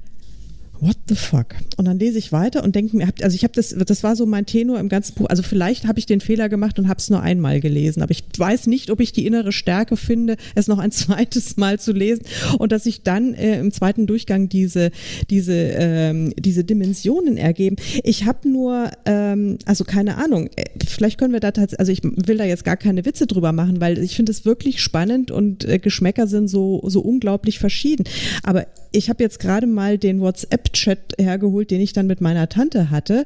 what 0.81 0.97
the 1.07 1.15
fuck? 1.15 1.55
Und 1.77 1.85
dann 1.85 1.99
lese 1.99 2.17
ich 2.17 2.31
weiter 2.31 2.63
und 2.63 2.75
denke 2.75 2.95
mir, 2.95 3.09
also 3.21 3.35
ich 3.35 3.43
habe 3.43 3.53
das, 3.53 3.69
das 3.69 4.03
war 4.03 4.15
so 4.15 4.25
mein 4.25 4.45
Tenor 4.45 4.79
im 4.79 4.89
ganzen 4.89 5.15
Buch. 5.15 5.27
Also 5.29 5.43
vielleicht 5.43 5.87
habe 5.87 5.99
ich 5.99 6.05
den 6.05 6.21
Fehler 6.21 6.49
gemacht 6.49 6.79
und 6.79 6.87
habe 6.87 6.99
es 6.99 7.09
nur 7.09 7.21
einmal 7.21 7.59
gelesen, 7.59 8.01
aber 8.01 8.11
ich 8.11 8.23
weiß 8.37 8.67
nicht, 8.67 8.89
ob 8.89 8.99
ich 8.99 9.11
die 9.11 9.25
innere 9.25 9.51
Stärke 9.51 9.97
finde, 9.97 10.37
es 10.55 10.67
noch 10.67 10.79
ein 10.79 10.91
zweites 10.99 11.57
Mal 11.57 11.79
zu 11.79 11.91
lesen 11.91 12.23
und 12.57 12.71
dass 12.71 12.83
sich 12.83 13.03
dann 13.03 13.33
äh, 13.33 13.59
im 13.59 13.71
zweiten 13.71 14.07
Durchgang 14.07 14.49
diese 14.49 14.91
diese 15.29 15.53
ähm, 15.53 16.33
diese 16.37 16.63
Dimensionen 16.63 17.37
ergeben. 17.37 17.75
Ich 18.03 18.25
habe 18.25 18.49
nur, 18.49 18.91
ähm, 19.05 19.57
also 19.65 19.83
keine 19.83 20.17
Ahnung, 20.17 20.49
äh, 20.55 20.65
vielleicht 20.85 21.17
können 21.17 21.33
wir 21.33 21.39
da 21.39 21.51
tatsächlich, 21.51 21.79
also 21.79 21.91
ich 21.91 22.03
will 22.03 22.37
da 22.37 22.45
jetzt 22.45 22.63
gar 22.63 22.77
keine 22.77 23.05
Witze 23.05 23.27
drüber 23.27 23.51
machen, 23.51 23.81
weil 23.81 23.97
ich 23.99 24.15
finde 24.15 24.31
es 24.31 24.45
wirklich 24.45 24.81
spannend 24.81 25.31
und 25.31 25.65
äh, 25.65 25.79
Geschmäcker 25.79 26.27
sind 26.27 26.47
so 26.47 26.81
so 26.85 27.01
unglaublich 27.01 27.59
verschieden. 27.59 28.05
Aber 28.43 28.65
ich 28.91 29.09
habe 29.09 29.23
jetzt 29.23 29.39
gerade 29.39 29.67
mal 29.67 29.97
den 29.97 30.21
WhatsApp-Chat 30.69 31.15
hergeholt, 31.17 31.71
den 31.71 31.81
ich 31.81 31.93
dann 31.93 32.07
mit 32.07 32.21
meiner 32.21 32.49
Tante 32.49 32.89
hatte. 32.89 33.25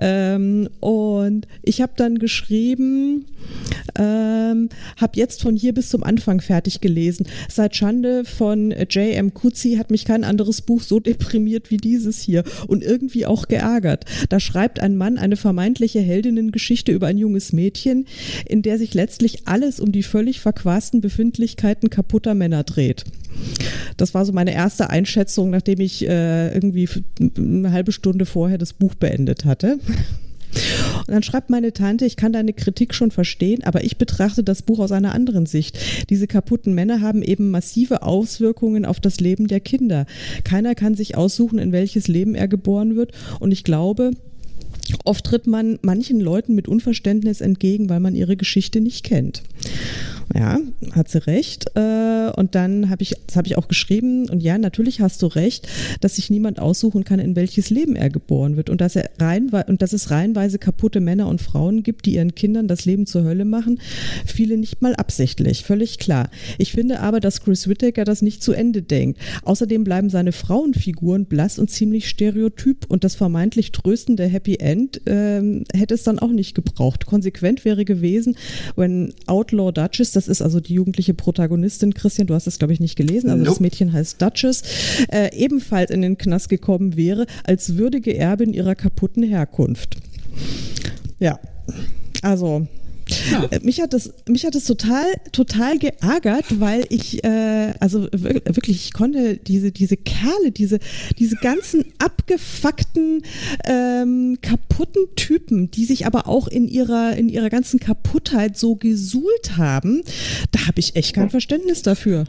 Ähm, 0.00 0.68
und 0.80 1.46
ich 1.62 1.80
habe 1.80 1.92
dann 1.96 2.18
geschrieben, 2.18 3.26
ähm, 3.98 4.68
habe 4.96 5.12
jetzt 5.14 5.42
von 5.42 5.56
hier 5.56 5.74
bis 5.74 5.88
zum 5.88 6.02
Anfang 6.02 6.40
fertig 6.40 6.80
gelesen. 6.80 7.26
Seit 7.48 7.76
Schande 7.76 8.24
von 8.24 8.70
J.M. 8.70 9.34
Kutzi 9.34 9.76
hat 9.76 9.90
mich 9.90 10.04
kein 10.04 10.24
anderes 10.24 10.62
Buch 10.62 10.82
so 10.82 11.00
deprimiert 11.00 11.70
wie 11.70 11.78
dieses 11.78 12.20
hier 12.20 12.44
und 12.66 12.82
irgendwie 12.82 13.26
auch 13.26 13.48
geärgert. 13.48 14.04
Da 14.28 14.40
schreibt 14.40 14.80
ein 14.80 14.96
Mann 14.96 15.18
eine 15.18 15.36
vermeintliche 15.36 16.00
Heldinnengeschichte 16.00 16.92
über 16.92 17.06
ein 17.06 17.18
junges 17.18 17.52
Mädchen, 17.52 18.06
in 18.46 18.62
der 18.62 18.78
sich 18.78 18.94
letztlich 18.94 19.46
alles 19.46 19.80
um 19.80 19.92
die 19.92 20.02
völlig 20.02 20.40
verquasten 20.40 21.00
Befindlichkeiten 21.00 21.90
kaputter 21.90 22.34
Männer 22.34 22.64
dreht. 22.64 23.04
Das 23.96 24.14
war 24.14 24.24
so 24.24 24.32
meine 24.32 24.54
erste 24.54 24.90
Einschätzung, 24.90 25.50
nachdem 25.50 25.80
ich 25.80 26.06
äh, 26.06 26.52
irgendwie 26.54 26.79
eine 27.36 27.72
halbe 27.72 27.92
Stunde 27.92 28.26
vorher 28.26 28.58
das 28.58 28.72
Buch 28.72 28.94
beendet 28.94 29.44
hatte. 29.44 29.78
Und 30.98 31.14
dann 31.14 31.22
schreibt 31.22 31.50
meine 31.50 31.72
Tante, 31.72 32.04
ich 32.04 32.16
kann 32.16 32.32
deine 32.32 32.52
Kritik 32.52 32.94
schon 32.94 33.10
verstehen, 33.10 33.62
aber 33.64 33.84
ich 33.84 33.98
betrachte 33.98 34.42
das 34.42 34.62
Buch 34.62 34.78
aus 34.80 34.92
einer 34.92 35.14
anderen 35.14 35.46
Sicht. 35.46 35.78
Diese 36.10 36.26
kaputten 36.26 36.74
Männer 36.74 37.00
haben 37.00 37.22
eben 37.22 37.50
massive 37.50 38.02
Auswirkungen 38.02 38.84
auf 38.84 39.00
das 39.00 39.20
Leben 39.20 39.46
der 39.46 39.60
Kinder. 39.60 40.06
Keiner 40.44 40.74
kann 40.74 40.94
sich 40.94 41.16
aussuchen, 41.16 41.58
in 41.58 41.72
welches 41.72 42.08
Leben 42.08 42.34
er 42.34 42.48
geboren 42.48 42.96
wird. 42.96 43.12
Und 43.38 43.52
ich 43.52 43.64
glaube, 43.64 44.10
Oft 45.04 45.24
tritt 45.24 45.46
man 45.46 45.78
manchen 45.82 46.20
Leuten 46.20 46.54
mit 46.54 46.68
Unverständnis 46.68 47.40
entgegen, 47.40 47.88
weil 47.88 48.00
man 48.00 48.14
ihre 48.14 48.36
Geschichte 48.36 48.80
nicht 48.80 49.04
kennt. 49.04 49.42
Ja, 50.32 50.60
hat 50.92 51.08
sie 51.08 51.26
recht. 51.26 51.66
Äh, 51.74 52.30
und 52.36 52.54
dann 52.54 52.88
habe 52.88 53.02
ich, 53.02 53.16
das 53.26 53.36
habe 53.36 53.48
ich 53.48 53.58
auch 53.58 53.66
geschrieben, 53.66 54.30
und 54.30 54.40
ja, 54.40 54.58
natürlich 54.58 55.00
hast 55.00 55.22
du 55.22 55.26
recht, 55.26 55.66
dass 56.00 56.16
sich 56.16 56.30
niemand 56.30 56.60
aussuchen 56.60 57.02
kann, 57.02 57.18
in 57.18 57.34
welches 57.34 57.70
Leben 57.70 57.96
er 57.96 58.10
geboren 58.10 58.56
wird. 58.56 58.70
Und 58.70 58.80
dass 58.80 58.94
er 58.94 59.10
rein, 59.18 59.50
und 59.66 59.82
dass 59.82 59.92
es 59.92 60.10
reihenweise 60.12 60.58
kaputte 60.58 61.00
Männer 61.00 61.26
und 61.26 61.42
Frauen 61.42 61.82
gibt, 61.82 62.06
die 62.06 62.14
ihren 62.14 62.36
Kindern 62.36 62.68
das 62.68 62.84
Leben 62.84 63.06
zur 63.06 63.24
Hölle 63.24 63.44
machen. 63.44 63.80
Viele 64.24 64.56
nicht 64.56 64.82
mal 64.82 64.94
absichtlich, 64.94 65.64
völlig 65.64 65.98
klar. 65.98 66.30
Ich 66.58 66.72
finde 66.72 67.00
aber, 67.00 67.18
dass 67.18 67.42
Chris 67.42 67.68
Whittaker 67.68 68.04
das 68.04 68.22
nicht 68.22 68.42
zu 68.42 68.52
Ende 68.52 68.82
denkt. 68.82 69.18
Außerdem 69.42 69.82
bleiben 69.82 70.10
seine 70.10 70.32
Frauenfiguren 70.32 71.24
blass 71.24 71.58
und 71.58 71.70
ziemlich 71.70 72.08
stereotyp 72.08 72.86
und 72.88 73.02
das 73.02 73.16
vermeintlich 73.16 73.72
tröstende 73.72 74.26
Happy 74.26 74.56
End 74.56 74.79
äh, 75.06 75.64
hätte 75.74 75.94
es 75.94 76.02
dann 76.02 76.18
auch 76.18 76.30
nicht 76.30 76.54
gebraucht. 76.54 77.06
Konsequent 77.06 77.64
wäre 77.64 77.84
gewesen, 77.84 78.36
wenn 78.76 79.12
Outlaw 79.26 79.72
Duchess, 79.72 80.12
das 80.12 80.28
ist 80.28 80.42
also 80.42 80.60
die 80.60 80.74
jugendliche 80.74 81.14
Protagonistin, 81.14 81.94
Christian, 81.94 82.26
du 82.26 82.34
hast 82.34 82.46
es 82.46 82.58
glaube 82.58 82.72
ich 82.72 82.80
nicht 82.80 82.96
gelesen, 82.96 83.30
also 83.30 83.42
nope. 83.42 83.50
das 83.50 83.60
Mädchen 83.60 83.92
heißt 83.92 84.20
Duchess, 84.20 84.62
äh, 85.08 85.34
ebenfalls 85.36 85.90
in 85.90 86.02
den 86.02 86.18
Knast 86.18 86.48
gekommen 86.48 86.96
wäre, 86.96 87.26
als 87.44 87.76
würdige 87.76 88.16
Erbin 88.16 88.52
ihrer 88.52 88.74
kaputten 88.74 89.22
Herkunft. 89.22 89.96
Ja, 91.18 91.38
also 92.22 92.66
ja. 93.30 93.48
Mich 93.62 93.80
hat 93.80 93.92
das, 93.92 94.12
mich 94.28 94.44
hat 94.44 94.54
das 94.54 94.64
total, 94.64 95.06
total 95.32 95.78
geärgert, 95.78 96.60
weil 96.60 96.86
ich, 96.88 97.24
äh, 97.24 97.74
also 97.80 98.08
wirklich, 98.12 98.84
ich 98.84 98.92
konnte 98.92 99.36
diese, 99.36 99.72
diese 99.72 99.96
Kerle, 99.96 100.50
diese, 100.50 100.78
diese 101.18 101.36
ganzen 101.36 101.84
abgefuckten, 101.98 103.22
ähm, 103.64 104.38
kaputten 104.42 105.14
Typen, 105.16 105.70
die 105.70 105.84
sich 105.84 106.06
aber 106.06 106.26
auch 106.26 106.48
in 106.48 106.68
ihrer, 106.68 107.16
in 107.16 107.28
ihrer 107.28 107.50
ganzen 107.50 107.80
Kaputtheit 107.80 108.56
so 108.56 108.76
gesuhlt 108.76 109.56
haben, 109.56 110.02
da 110.52 110.66
habe 110.66 110.80
ich 110.80 110.96
echt 110.96 111.14
kein 111.14 111.30
Verständnis 111.30 111.82
dafür. 111.82 112.24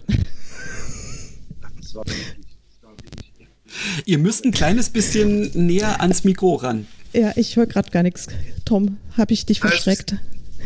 Ihr 4.05 4.17
müsst 4.17 4.45
ein 4.45 4.51
kleines 4.51 4.89
bisschen 4.89 5.51
näher 5.53 6.01
ans 6.01 6.23
Mikro 6.23 6.55
ran. 6.55 6.87
Ja, 7.13 7.33
ich 7.35 7.55
höre 7.55 7.65
gerade 7.65 7.91
gar 7.91 8.03
nichts. 8.03 8.27
Tom, 8.65 8.97
habe 9.17 9.33
ich 9.33 9.45
dich 9.45 9.59
verschreckt? 9.59 10.15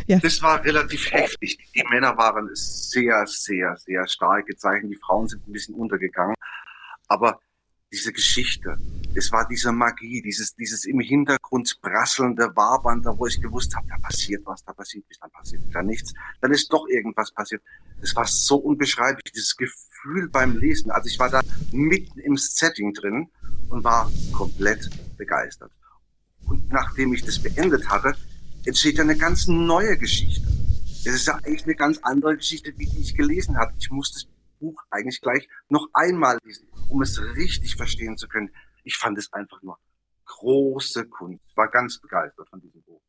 Ja. 0.07 0.19
Das 0.19 0.41
war 0.41 0.63
relativ 0.63 1.11
heftig. 1.11 1.57
Die 1.73 1.83
Männer 1.89 2.15
waren 2.17 2.49
sehr, 2.53 3.25
sehr, 3.25 3.75
sehr 3.77 4.07
stark 4.07 4.45
gezeichnet. 4.45 4.91
Die 4.91 4.99
Frauen 5.03 5.27
sind 5.27 5.47
ein 5.47 5.51
bisschen 5.51 5.75
untergegangen. 5.75 6.35
Aber 7.07 7.39
diese 7.91 8.11
Geschichte, 8.11 8.77
es 9.15 9.31
war 9.31 9.47
diese 9.47 9.71
Magie, 9.71 10.21
dieses, 10.21 10.53
dieses 10.55 10.85
im 10.85 10.99
Hintergrund 10.99 11.79
prasselnde 11.81 12.51
Wabern, 12.55 13.01
da 13.01 13.17
wo 13.17 13.25
ich 13.25 13.41
gewusst 13.41 13.75
habe, 13.75 13.87
da 13.87 13.97
passiert 13.97 14.45
was, 14.45 14.63
da 14.65 14.73
passiert 14.73 15.05
nichts, 15.05 15.19
dann 15.19 15.31
passiert 15.31 15.61
da 15.71 15.81
nichts, 15.81 16.13
dann 16.41 16.51
ist 16.51 16.73
doch 16.73 16.87
irgendwas 16.87 17.31
passiert. 17.31 17.61
Es 18.01 18.15
war 18.15 18.25
so 18.25 18.57
unbeschreiblich, 18.57 19.31
dieses 19.33 19.55
Gefühl 19.55 20.27
beim 20.29 20.57
Lesen. 20.57 20.91
Also 20.91 21.07
ich 21.07 21.17
war 21.19 21.29
da 21.29 21.41
mitten 21.71 22.19
im 22.19 22.35
Setting 22.37 22.93
drin 22.93 23.29
und 23.69 23.83
war 23.83 24.11
komplett 24.33 24.89
begeistert. 25.17 25.71
Und 26.47 26.69
nachdem 26.69 27.13
ich 27.13 27.23
das 27.23 27.41
beendet 27.41 27.89
hatte, 27.89 28.15
entsteht 28.67 28.99
eine 28.99 29.17
ganz 29.17 29.47
neue 29.47 29.97
Geschichte. 29.97 30.47
Es 31.05 31.13
ist 31.13 31.27
ja 31.27 31.35
eigentlich 31.35 31.65
eine 31.65 31.75
ganz 31.75 31.99
andere 31.99 32.35
Geschichte, 32.35 32.73
wie 32.77 32.87
die 32.87 32.99
ich 32.99 33.15
gelesen 33.15 33.57
habe. 33.57 33.73
Ich 33.77 33.91
muss 33.91 34.11
das 34.11 34.27
Buch 34.59 34.81
eigentlich 34.89 35.21
gleich 35.21 35.47
noch 35.69 35.87
einmal 35.93 36.39
lesen, 36.43 36.67
um 36.89 37.01
es 37.01 37.19
richtig 37.35 37.75
verstehen 37.75 38.17
zu 38.17 38.27
können. 38.27 38.49
Ich 38.83 38.97
fand 38.97 39.17
es 39.17 39.31
einfach 39.33 39.61
nur 39.61 39.77
große 40.25 41.05
Kunst. 41.05 41.43
Ich 41.47 41.57
war 41.57 41.69
ganz 41.69 41.99
begeistert 41.99 42.49
von 42.49 42.59
diesem 42.59 42.81
Buch. 42.83 43.01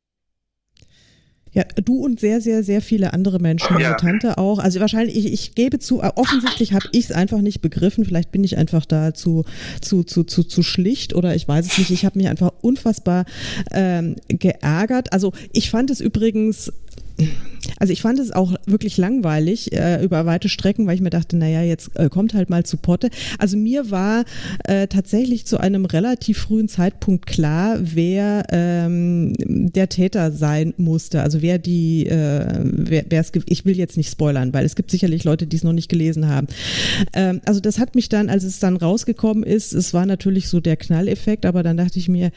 Ja, 1.53 1.64
du 1.82 2.05
und 2.05 2.20
sehr, 2.20 2.42
sehr, 2.42 2.62
sehr 2.62 2.82
viele 2.82 3.14
andere 3.14 3.38
Menschen, 3.38 3.72
meine 3.72 3.84
ja. 3.84 3.94
Tante 3.94 4.36
auch. 4.36 4.59
Also 4.59 4.78
wahrscheinlich, 4.80 5.16
ich, 5.16 5.32
ich 5.32 5.55
gebe 5.55 5.78
zu, 5.78 6.03
äh, 6.03 6.11
offensichtlich 6.14 6.74
habe 6.74 6.86
ich 6.92 7.07
es 7.07 7.12
einfach 7.12 7.40
nicht 7.40 7.62
begriffen. 7.62 8.05
Vielleicht 8.05 8.30
bin 8.30 8.44
ich 8.44 8.59
einfach 8.59 8.84
da 8.84 9.14
zu, 9.14 9.44
zu, 9.80 10.05
zu, 10.05 10.24
zu, 10.24 10.44
zu 10.44 10.62
schlicht 10.62 11.14
oder 11.14 11.34
ich 11.34 11.49
weiß 11.49 11.66
es 11.66 11.78
nicht. 11.78 11.90
Ich 11.90 12.05
habe 12.05 12.18
mich 12.18 12.28
einfach 12.28 12.53
unfassbar 12.61 13.24
ähm, 13.72 14.16
geärgert. 14.28 15.14
Also 15.14 15.32
ich 15.53 15.70
fand 15.70 15.90
es 15.90 16.01
übrigens 16.01 16.72
also 17.79 17.93
ich 17.93 18.03
fand 18.03 18.19
es 18.19 18.33
auch 18.33 18.55
wirklich 18.67 18.97
langweilig 18.97 19.73
äh, 19.73 20.03
über 20.03 20.27
weite 20.27 20.49
Strecken, 20.49 20.87
weil 20.87 20.95
ich 20.95 21.01
mir 21.01 21.11
dachte, 21.11 21.37
naja, 21.37 21.62
jetzt 21.62 21.91
äh, 21.95 22.09
kommt 22.09 22.35
halt 22.35 22.51
mal 22.51 22.64
zu 22.64 22.77
Potte. 22.77 23.11
Also 23.39 23.57
mir 23.57 23.91
war 23.91 24.25
äh, 24.64 24.87
tatsächlich 24.87 25.47
zu 25.47 25.59
einem 25.59 25.85
relativ 25.85 26.39
frühen 26.39 26.69
Zeitpunkt 26.69 27.27
klar, 27.27 27.79
wer 27.81 28.45
ähm, 28.51 29.33
der 29.39 29.89
Täter 29.89 30.33
sein 30.33 30.75
musste. 30.77 31.23
Also 31.23 31.43
wer 31.43 31.59
die, 31.59 32.07
äh, 32.07 32.61
wer, 32.62 33.05
es 33.11 33.33
ich 33.47 33.64
will 33.64 33.77
jetzt 33.77 33.97
nicht 33.97 34.11
spoilern, 34.11 34.53
weil 34.55 34.64
es 34.64 34.77
gibt 34.77 34.91
sicherlich 34.91 35.25
Leute, 35.25 35.47
die 35.47 35.57
es 35.57 35.64
noch 35.64 35.73
nicht 35.73 35.89
gelesen 35.89 36.29
haben. 36.29 36.47
Ähm, 37.12 37.41
also 37.45 37.61
das 37.61 37.79
hat 37.79 37.95
mich 37.95 38.09
dann, 38.09 38.29
als 38.31 38.45
es 38.45 38.59
dann 38.59 38.77
rausgekommen 38.77 39.43
ist, 39.43 39.73
es 39.73 39.93
war 39.93 40.07
natürlich 40.07 40.49
so 40.49 40.61
der 40.61 40.77
Knalleffekt, 40.77 41.47
aber 41.47 41.62
dann 41.62 41.77
dachte 41.77 41.99
ich 41.99 42.09
mir, 42.09 42.31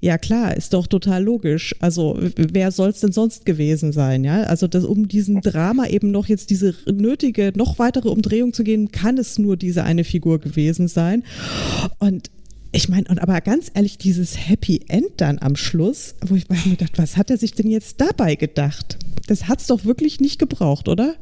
ja 0.00 0.16
klar, 0.18 0.56
ist 0.56 0.74
doch 0.74 0.86
total 0.86 1.24
logisch. 1.24 1.74
Also 1.80 2.18
wer 2.36 2.70
soll 2.70 2.90
es 2.90 3.00
denn 3.00 3.12
sonst 3.12 3.44
gewesen 3.44 3.92
sein? 3.92 4.24
Ja, 4.24 4.42
also 4.44 4.68
das, 4.68 4.84
um 4.84 5.08
diesem 5.08 5.40
Drama 5.40 5.86
eben 5.86 6.10
noch 6.10 6.26
jetzt 6.26 6.50
diese 6.50 6.74
nötige, 6.86 7.52
noch 7.56 7.78
weitere 7.78 8.08
Umdrehung 8.08 8.52
zu 8.52 8.62
gehen, 8.62 8.92
kann 8.92 9.18
es 9.18 9.38
nur 9.38 9.56
diese 9.56 9.84
eine 9.84 10.04
Figur 10.04 10.38
gewesen 10.38 10.88
sein. 10.88 11.24
Und 11.98 12.30
ich 12.70 12.88
meine, 12.88 13.08
und 13.08 13.20
aber 13.20 13.40
ganz 13.40 13.70
ehrlich, 13.74 13.98
dieses 13.98 14.48
Happy 14.48 14.82
End 14.88 15.10
dann 15.16 15.38
am 15.40 15.56
Schluss, 15.56 16.14
wo 16.26 16.34
ich 16.34 16.48
mir 16.48 16.76
gedacht, 16.76 16.98
was 16.98 17.16
hat 17.16 17.30
er 17.30 17.38
sich 17.38 17.52
denn 17.52 17.70
jetzt 17.70 18.00
dabei 18.00 18.34
gedacht? 18.34 18.98
Das 19.26 19.48
hat's 19.48 19.66
doch 19.66 19.84
wirklich 19.84 20.20
nicht 20.20 20.38
gebraucht, 20.38 20.88
oder? 20.88 21.14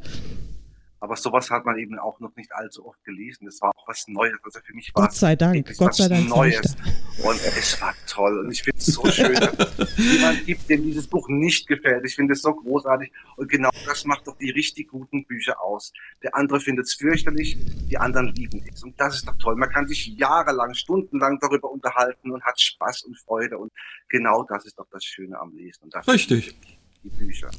Aber 0.99 1.15
sowas 1.15 1.51
hat 1.51 1.65
man 1.65 1.77
eben 1.77 1.99
auch 1.99 2.19
noch 2.19 2.35
nicht 2.35 2.51
allzu 2.53 2.85
oft 2.85 3.03
gelesen. 3.03 3.45
Das 3.45 3.61
war 3.61 3.71
auch 3.75 3.87
was 3.87 4.07
Neues. 4.07 4.37
Also 4.43 4.59
für 4.63 4.73
mich 4.73 4.91
war 4.95 5.03
Gott 5.03 5.13
sei 5.13 5.35
Dank, 5.35 5.77
Gott 5.77 5.95
sei 5.95 6.07
Dank 6.07 6.27
Neues. 6.27 6.75
Und 7.23 7.35
es 7.35 7.79
war 7.81 7.93
toll. 8.07 8.39
Und 8.39 8.51
ich 8.51 8.63
finde 8.63 8.79
es 8.79 8.85
so 8.87 9.05
schön, 9.11 9.33
dass 9.33 9.79
es 9.79 9.97
jemand 10.13 10.45
gibt, 10.45 10.67
dem 10.69 10.83
dieses 10.83 11.07
Buch 11.07 11.27
nicht 11.29 11.67
gefällt. 11.67 12.03
Ich 12.05 12.15
finde 12.15 12.33
es 12.33 12.41
so 12.41 12.53
großartig. 12.53 13.11
Und 13.35 13.49
genau 13.49 13.69
das 13.85 14.05
macht 14.05 14.27
doch 14.27 14.37
die 14.37 14.49
richtig 14.49 14.89
guten 14.89 15.25
Bücher 15.25 15.61
aus. 15.61 15.93
Der 16.23 16.35
andere 16.35 16.59
findet 16.59 16.85
es 16.85 16.95
fürchterlich, 16.95 17.57
die 17.89 17.97
anderen 17.97 18.27
lieben 18.29 18.65
es. 18.71 18.83
Und 18.83 18.99
das 18.99 19.15
ist 19.15 19.27
doch 19.27 19.37
toll. 19.37 19.55
Man 19.55 19.69
kann 19.69 19.87
sich 19.87 20.07
jahrelang, 20.07 20.73
stundenlang 20.73 21.37
darüber 21.39 21.71
unterhalten 21.71 22.31
und 22.31 22.43
hat 22.43 22.59
Spaß 22.59 23.03
und 23.03 23.17
Freude. 23.19 23.57
Und 23.59 23.71
genau 24.09 24.43
das 24.43 24.65
ist 24.65 24.79
doch 24.79 24.87
das 24.91 25.03
Schöne 25.03 25.39
am 25.39 25.53
Lesen. 25.55 25.83
Und 25.83 25.93
das 25.93 26.07
Richtig. 26.07 26.55
Die 27.03 27.09
Bücher. 27.09 27.51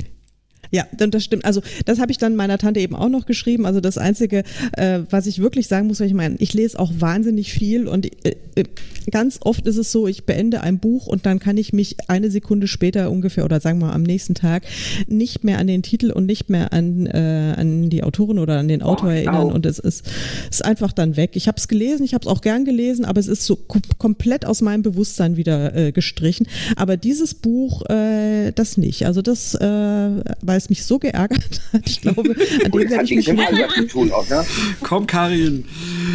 Ja, 0.70 0.86
das 0.96 1.24
stimmt. 1.24 1.44
Also 1.44 1.62
das 1.86 1.98
habe 1.98 2.12
ich 2.12 2.18
dann 2.18 2.36
meiner 2.36 2.58
Tante 2.58 2.80
eben 2.80 2.94
auch 2.94 3.08
noch 3.08 3.26
geschrieben. 3.26 3.64
Also 3.64 3.80
das 3.80 3.96
Einzige, 3.96 4.42
äh, 4.72 5.00
was 5.10 5.26
ich 5.26 5.38
wirklich 5.38 5.66
sagen 5.66 5.86
muss, 5.86 6.00
weil 6.00 6.08
ich 6.08 6.14
meine, 6.14 6.36
ich 6.38 6.52
lese 6.52 6.78
auch 6.78 6.92
wahnsinnig 6.98 7.52
viel 7.52 7.88
und 7.88 8.06
äh, 8.26 8.36
äh, 8.54 8.64
ganz 9.10 9.38
oft 9.42 9.66
ist 9.66 9.78
es 9.78 9.90
so, 9.90 10.06
ich 10.06 10.24
beende 10.24 10.60
ein 10.60 10.78
Buch 10.78 11.06
und 11.06 11.24
dann 11.24 11.38
kann 11.38 11.56
ich 11.56 11.72
mich 11.72 11.96
eine 12.08 12.30
Sekunde 12.30 12.68
später 12.68 13.10
ungefähr 13.10 13.46
oder 13.46 13.60
sagen 13.60 13.78
wir 13.78 13.86
mal 13.86 13.94
am 13.94 14.02
nächsten 14.02 14.34
Tag 14.34 14.64
nicht 15.06 15.44
mehr 15.44 15.58
an 15.58 15.66
den 15.66 15.82
Titel 15.82 16.10
und 16.10 16.26
nicht 16.26 16.50
mehr 16.50 16.74
an, 16.74 17.06
äh, 17.06 17.54
an 17.56 17.88
die 17.88 18.02
Autorin 18.02 18.38
oder 18.38 18.58
an 18.58 18.68
den 18.68 18.82
Autor 18.82 19.08
oh, 19.08 19.12
erinnern 19.12 19.52
und 19.52 19.64
es 19.64 19.78
ist, 19.78 20.04
ist 20.50 20.64
einfach 20.64 20.92
dann 20.92 21.16
weg. 21.16 21.30
Ich 21.34 21.48
habe 21.48 21.56
es 21.56 21.68
gelesen, 21.68 22.04
ich 22.04 22.12
habe 22.12 22.22
es 22.22 22.28
auch 22.28 22.42
gern 22.42 22.66
gelesen, 22.66 23.06
aber 23.06 23.18
es 23.20 23.28
ist 23.28 23.46
so 23.46 23.56
komplett 23.56 24.44
aus 24.44 24.60
meinem 24.60 24.82
Bewusstsein 24.82 25.36
wieder 25.38 25.74
äh, 25.74 25.92
gestrichen. 25.92 26.46
Aber 26.76 26.98
dieses 26.98 27.32
Buch, 27.34 27.88
äh, 27.88 28.52
das 28.52 28.76
nicht. 28.76 29.06
Also 29.06 29.22
das, 29.22 29.54
weil 29.58 30.57
es 30.58 30.68
mich 30.68 30.84
so 30.84 30.98
geärgert 30.98 31.60
hat. 31.72 31.86
Ich 31.86 32.00
glaube, 32.00 32.20
an 32.30 32.70
dem 32.70 32.90
werde 32.90 33.04
ich 33.04 33.16
mich 33.16 33.28
nicht 33.28 33.52
mehr 33.52 33.88
tun 33.88 34.12
auch, 34.12 34.28
ne? 34.28 34.44
Komm, 34.82 35.06
Karin. 35.06 35.64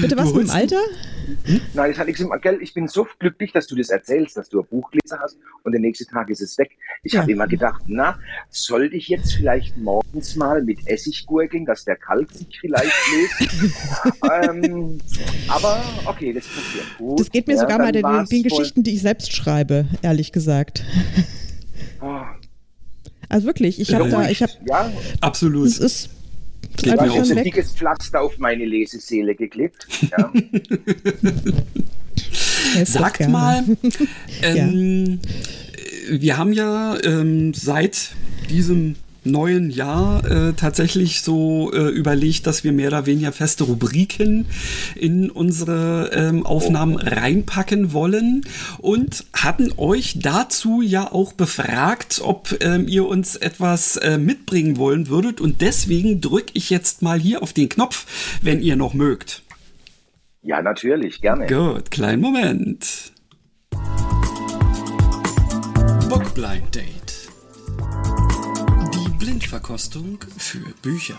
Bitte 0.02 0.18
was 0.18 0.34
mit 0.34 0.44
dem 0.44 0.50
Alter? 0.52 0.82
Hm? 1.46 1.62
Nein, 1.74 1.92
das 1.92 2.00
hat 2.00 2.08
nichts 2.08 2.22
mit 2.22 2.42
gell, 2.42 2.60
Ich 2.62 2.74
bin 2.74 2.88
so 2.88 3.08
glücklich, 3.20 3.52
dass 3.52 3.68
du 3.68 3.76
das 3.76 3.90
erzählst, 3.90 4.38
dass 4.38 4.50
du 4.50 4.60
ein 4.60 4.68
Buch 4.68 4.92
gelesen 4.92 5.20
hast 5.22 5.38
und 5.64 5.72
der 5.72 5.82
nächste 5.82 6.06
Tag 6.06 6.30
ist 6.30 6.42
es 6.42 6.58
weg. 6.58 6.72
Ich 7.04 7.14
ja. 7.14 7.22
habe 7.22 7.32
immer 7.32 7.48
gedacht, 7.48 7.84
na, 7.88 8.20
sollte 8.50 8.96
ich 8.96 9.08
jetzt 9.08 9.34
vielleicht 9.34 9.78
morgens 9.78 10.36
mal 10.36 10.62
mit 10.64 10.86
Essig 10.88 11.26
gurgeln, 11.26 11.66
dass 11.66 11.86
der 11.86 11.96
Kalk 11.96 12.32
sich 12.32 12.60
vielleicht 12.60 12.92
löst? 13.12 13.74
ähm, 14.50 15.00
aber 15.48 15.84
okay, 16.06 16.34
das 16.34 16.46
passiert 16.46 16.98
gut. 16.98 17.20
Das 17.20 17.30
geht 17.30 17.48
mir 17.48 17.56
ja, 17.56 17.62
sogar 17.62 17.78
mal 17.78 17.92
den, 17.92 18.06
den 18.30 18.44
Geschichten, 18.44 18.84
die 18.84 18.96
ich 18.96 19.02
selbst 19.02 19.34
schreibe, 19.34 19.86
ehrlich 20.02 20.32
gesagt. 20.32 20.84
Oh. 22.02 22.22
Also 23.34 23.48
wirklich, 23.48 23.80
ich 23.80 23.96
habe 23.96 24.08
da, 24.10 24.30
ich 24.30 24.44
habe. 24.44 24.52
Ja, 24.70 24.94
absolut. 25.20 25.66
Es 25.66 25.80
ist 25.80 26.12
Geht 26.78 27.02
mir 27.02 27.12
auch 27.12 27.26
so. 27.26 27.36
ein 27.36 27.44
dickes 27.44 27.72
Pflaster 27.72 28.22
auf 28.22 28.38
meine 28.38 28.64
Leseseele 28.64 29.34
geklebt. 29.34 29.88
Ja. 30.12 30.32
Sagt 32.86 33.28
mal, 33.28 33.64
ähm, 34.44 35.20
ja. 36.08 36.22
wir 36.22 36.38
haben 36.38 36.54
ja 36.54 36.96
ähm, 37.04 37.56
seit 37.56 38.12
diesem 38.52 38.98
neuen 39.26 39.70
Jahr 39.70 40.26
äh, 40.26 40.54
tatsächlich 40.54 41.22
so 41.22 41.72
äh, 41.74 41.90
überlegt, 41.90 42.48
dass 42.48 42.64
wir 42.64 42.72
mehr 42.72 42.88
oder 42.88 43.06
weniger 43.06 43.32
feste 43.32 43.64
Rubriken 43.64 44.46
in 44.96 45.30
unsere 45.30 46.12
ähm, 46.14 46.46
Aufnahmen 46.46 46.98
reinpacken 46.98 47.94
wollen 47.94 48.42
und 48.80 49.26
hatten 49.34 49.72
euch 49.78 50.20
dazu 50.20 50.82
ja 50.82 51.12
auch 51.12 51.34
befragt, 51.34 52.22
ob 52.24 52.58
ähm, 52.62 52.88
ihr 52.88 53.08
uns 53.08 53.36
etwas 53.36 53.98
äh, 53.98 54.18
mitbringen 54.18 54.78
wollen 54.78 55.08
würdet 55.08 55.42
und 55.42 55.62
deswegen 55.62 56.22
drücke 56.22 56.52
ich 56.54 56.70
jetzt 56.70 57.02
mal 57.02 57.20
hier 57.20 57.42
auf 57.42 57.54
den 57.54 57.70
Knopf, 57.70 58.40
wenn 58.42 58.62
ihr 58.62 58.76
noch 58.76 58.94
mögt. 58.94 59.44
Ja, 60.42 60.62
natürlich, 60.62 61.22
gerne. 61.22 61.48
Gut, 61.48 61.90
kleinen 61.90 62.22
Moment. 62.22 63.14
Book 66.10 66.34
Blind 66.36 66.76
Date. 66.76 67.03
Blindverkostung 69.34 70.20
für 70.38 70.62
Bücher. 70.84 71.18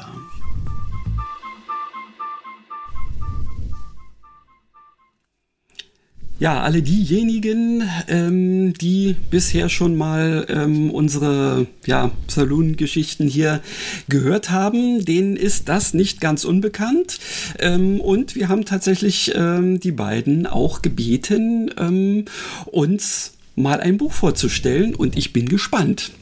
Ja, 6.39 6.62
alle 6.62 6.83
diejenigen, 6.83 7.83
ähm, 8.07 8.73
die 8.75 9.17
bisher 9.33 9.69
schon 9.69 9.97
mal 9.97 10.47
ähm, 10.49 10.93
unsere 10.93 11.67
ja, 11.87 12.12
Saloon-Geschichten 12.29 13.27
hier 13.27 13.61
gehört 14.09 14.51
haben, 14.51 15.05
denen 15.05 15.35
ist 15.35 15.69
das 15.69 15.93
nicht 15.93 16.21
ganz 16.21 16.45
unbekannt. 16.45 17.19
Ähm, 17.59 18.01
und 18.01 18.37
wir 18.37 18.49
haben 18.49 18.65
tatsächlich 18.65 19.33
ähm, 19.35 19.81
die 19.81 19.93
beiden 19.93 20.47
auch 20.47 20.83
gebeten, 20.83 21.73
ähm, 21.77 22.27
uns 22.67 23.33
mal 23.57 23.81
ein 23.81 23.99
Buch 23.99 24.12
vorzustellen. 24.12 24.95
Und 24.95 25.19
ich 25.19 25.33
bin 25.33 25.49
gespannt. 25.49 26.12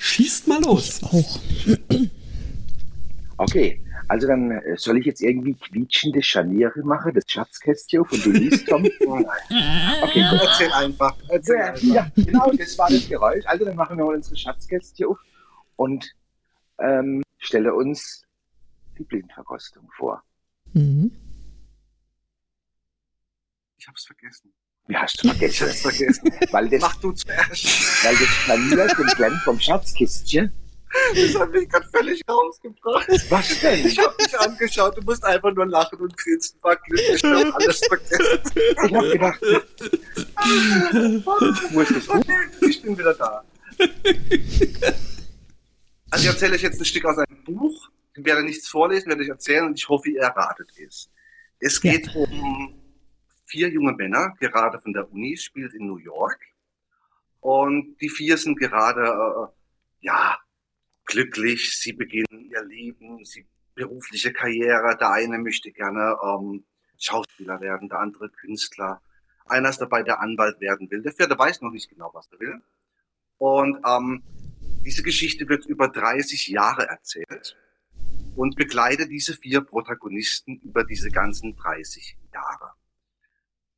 Schießt 0.00 0.48
mal 0.48 0.62
los. 0.62 0.96
Ich 0.96 1.04
auch. 1.04 1.40
Okay. 3.36 3.82
Also 4.06 4.26
dann 4.26 4.50
äh, 4.50 4.76
soll 4.76 4.98
ich 4.98 5.06
jetzt 5.06 5.22
irgendwie 5.22 5.54
quietschende 5.54 6.22
Scharniere 6.22 6.82
machen, 6.82 7.14
das 7.14 7.24
Schatzkästchen 7.26 8.04
von 8.04 8.20
du 8.20 8.32
liest, 8.32 8.66
Tom? 8.68 8.84
okay, 8.84 10.26
gut, 10.28 10.40
erzähl 10.42 10.70
einfach. 10.72 11.16
Erzähl 11.28 11.56
ja, 11.56 11.64
einfach. 11.66 11.82
ja, 11.82 12.12
genau, 12.16 12.50
das 12.50 12.76
war 12.76 12.90
das 12.90 13.08
Geräusch. 13.08 13.46
Also 13.46 13.64
dann 13.64 13.76
machen 13.76 13.96
wir 13.96 14.04
mal 14.04 14.16
unsere 14.16 14.36
Schatzkästchen 14.36 15.06
auf 15.06 15.18
und 15.76 16.14
ähm, 16.80 17.22
stelle 17.38 17.72
uns 17.72 18.26
die 18.98 19.04
Blindverkostung 19.04 19.88
vor. 19.96 20.22
Mhm. 20.74 21.12
Ich 23.78 23.88
hab's 23.88 24.04
vergessen. 24.04 24.52
Wie 24.90 24.96
hast 24.96 25.22
du 25.22 25.28
Ich 25.28 25.58
vergessen? 25.58 26.32
weil 26.50 26.68
das, 26.68 26.80
Mach 26.80 26.96
du 26.96 27.12
zuerst. 27.12 28.04
weil 28.04 28.16
das 28.16 28.26
Scharnier 28.28 28.88
dem 28.88 29.40
vom 29.44 29.60
Schatzkistchen. 29.60 30.52
Das 31.14 31.38
hat 31.40 31.52
mich 31.52 31.68
gerade 31.68 31.86
völlig 31.92 32.20
rausgebracht. 32.28 33.06
Was 33.28 33.60
denn? 33.60 33.86
Ich 33.86 33.96
hab 34.00 34.18
dich 34.18 34.36
angeschaut, 34.40 34.96
du 34.96 35.02
musst 35.02 35.24
einfach 35.24 35.54
nur 35.54 35.66
lachen 35.66 36.00
und 36.00 36.16
grinsen. 36.16 36.58
War 36.62 36.74
glücklich, 36.74 37.22
ich 37.22 37.24
hab 37.24 37.54
alles 37.54 37.80
vergessen. 37.86 38.52
Ich 38.84 38.92
hab 38.92 39.02
gedacht, 39.12 39.40
wo 41.70 41.80
ist 41.82 41.94
das? 41.94 42.08
Okay, 42.08 42.36
ich 42.68 42.82
bin 42.82 42.98
wieder 42.98 43.14
da. 43.14 43.44
Also 46.10 46.24
ich 46.24 46.26
erzähle 46.32 46.54
euch 46.56 46.62
jetzt 46.62 46.80
ein 46.80 46.84
Stück 46.84 47.04
aus 47.04 47.18
einem 47.18 47.44
Buch. 47.44 47.88
Ich 48.16 48.24
werde 48.24 48.42
nichts 48.42 48.66
vorlesen, 48.66 49.10
werde 49.10 49.22
ich 49.22 49.28
erzählen 49.28 49.66
und 49.66 49.78
ich 49.78 49.88
hoffe, 49.88 50.10
ihr 50.10 50.22
erratet 50.22 50.68
es. 50.84 51.08
Es 51.60 51.80
geht 51.80 52.12
um 52.16 52.79
vier 53.50 53.68
junge 53.68 53.92
Männer, 53.92 54.34
gerade 54.38 54.80
von 54.80 54.92
der 54.92 55.10
Uni, 55.12 55.36
spielt 55.36 55.74
in 55.74 55.86
New 55.86 55.98
York. 55.98 56.40
Und 57.40 57.96
die 58.00 58.08
vier 58.08 58.36
sind 58.36 58.58
gerade, 58.58 59.02
äh, 59.02 60.06
ja, 60.06 60.38
glücklich. 61.04 61.76
Sie 61.78 61.92
beginnen 61.92 62.44
ihr 62.50 62.64
Leben, 62.64 63.24
sie 63.24 63.46
berufliche 63.74 64.32
Karriere. 64.32 64.96
Der 64.98 65.10
eine 65.10 65.38
möchte 65.38 65.72
gerne 65.72 66.16
ähm, 66.22 66.64
Schauspieler 66.98 67.60
werden, 67.60 67.88
der 67.88 67.98
andere 67.98 68.30
Künstler. 68.30 69.02
Einer 69.46 69.70
ist 69.70 69.80
dabei, 69.80 70.02
der 70.02 70.20
Anwalt 70.20 70.60
werden 70.60 70.90
will. 70.90 71.02
Der 71.02 71.12
vierte 71.12 71.36
weiß 71.38 71.60
noch 71.62 71.72
nicht 71.72 71.90
genau, 71.90 72.10
was 72.12 72.30
er 72.32 72.40
will. 72.40 72.62
Und 73.38 73.80
ähm, 73.86 74.22
diese 74.84 75.02
Geschichte 75.02 75.48
wird 75.48 75.66
über 75.66 75.88
30 75.88 76.48
Jahre 76.48 76.86
erzählt 76.88 77.56
und 78.36 78.54
begleitet 78.56 79.10
diese 79.10 79.34
vier 79.34 79.62
Protagonisten 79.62 80.60
über 80.60 80.84
diese 80.84 81.10
ganzen 81.10 81.56
30 81.56 82.16
Jahre. 82.32 82.72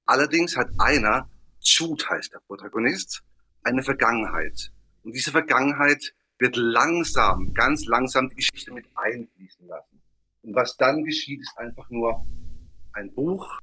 Allerdings 0.07 0.57
hat 0.57 0.69
einer, 0.79 1.31
Jude 1.61 2.05
heißt 2.09 2.33
der 2.33 2.41
Protagonist, 2.41 3.23
eine 3.63 3.83
Vergangenheit. 3.83 4.73
Und 5.03 5.13
diese 5.13 5.31
Vergangenheit 5.31 6.15
wird 6.39 6.57
langsam, 6.57 7.55
ganz 7.55 7.87
langsam 7.87 8.29
die 8.29 8.37
Geschichte 8.37 8.73
mit 8.73 8.87
einfließen 8.95 9.67
lassen. 9.67 10.03
Und 10.43 10.55
was 10.55 10.77
dann 10.77 11.05
geschieht, 11.05 11.41
ist 11.41 11.57
einfach 11.57 11.89
nur 11.91 12.27
ein 12.95 13.13
Buch, 13.15 13.61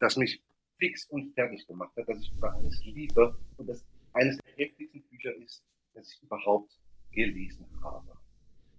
das 0.00 0.16
mich 0.16 0.42
fix 0.78 1.06
und 1.06 1.32
fertig 1.34 1.66
gemacht 1.66 1.92
hat, 1.96 2.08
das 2.08 2.20
ich 2.20 2.32
über 2.32 2.52
alles 2.52 2.84
liebe 2.84 3.38
und 3.56 3.68
das 3.68 3.84
eines 4.12 4.38
der 4.38 4.54
heftigsten 4.56 5.02
Bücher 5.08 5.34
ist, 5.36 5.62
das 5.94 6.12
ich 6.12 6.22
überhaupt 6.22 6.72
gelesen 7.12 7.66
habe. 7.82 8.12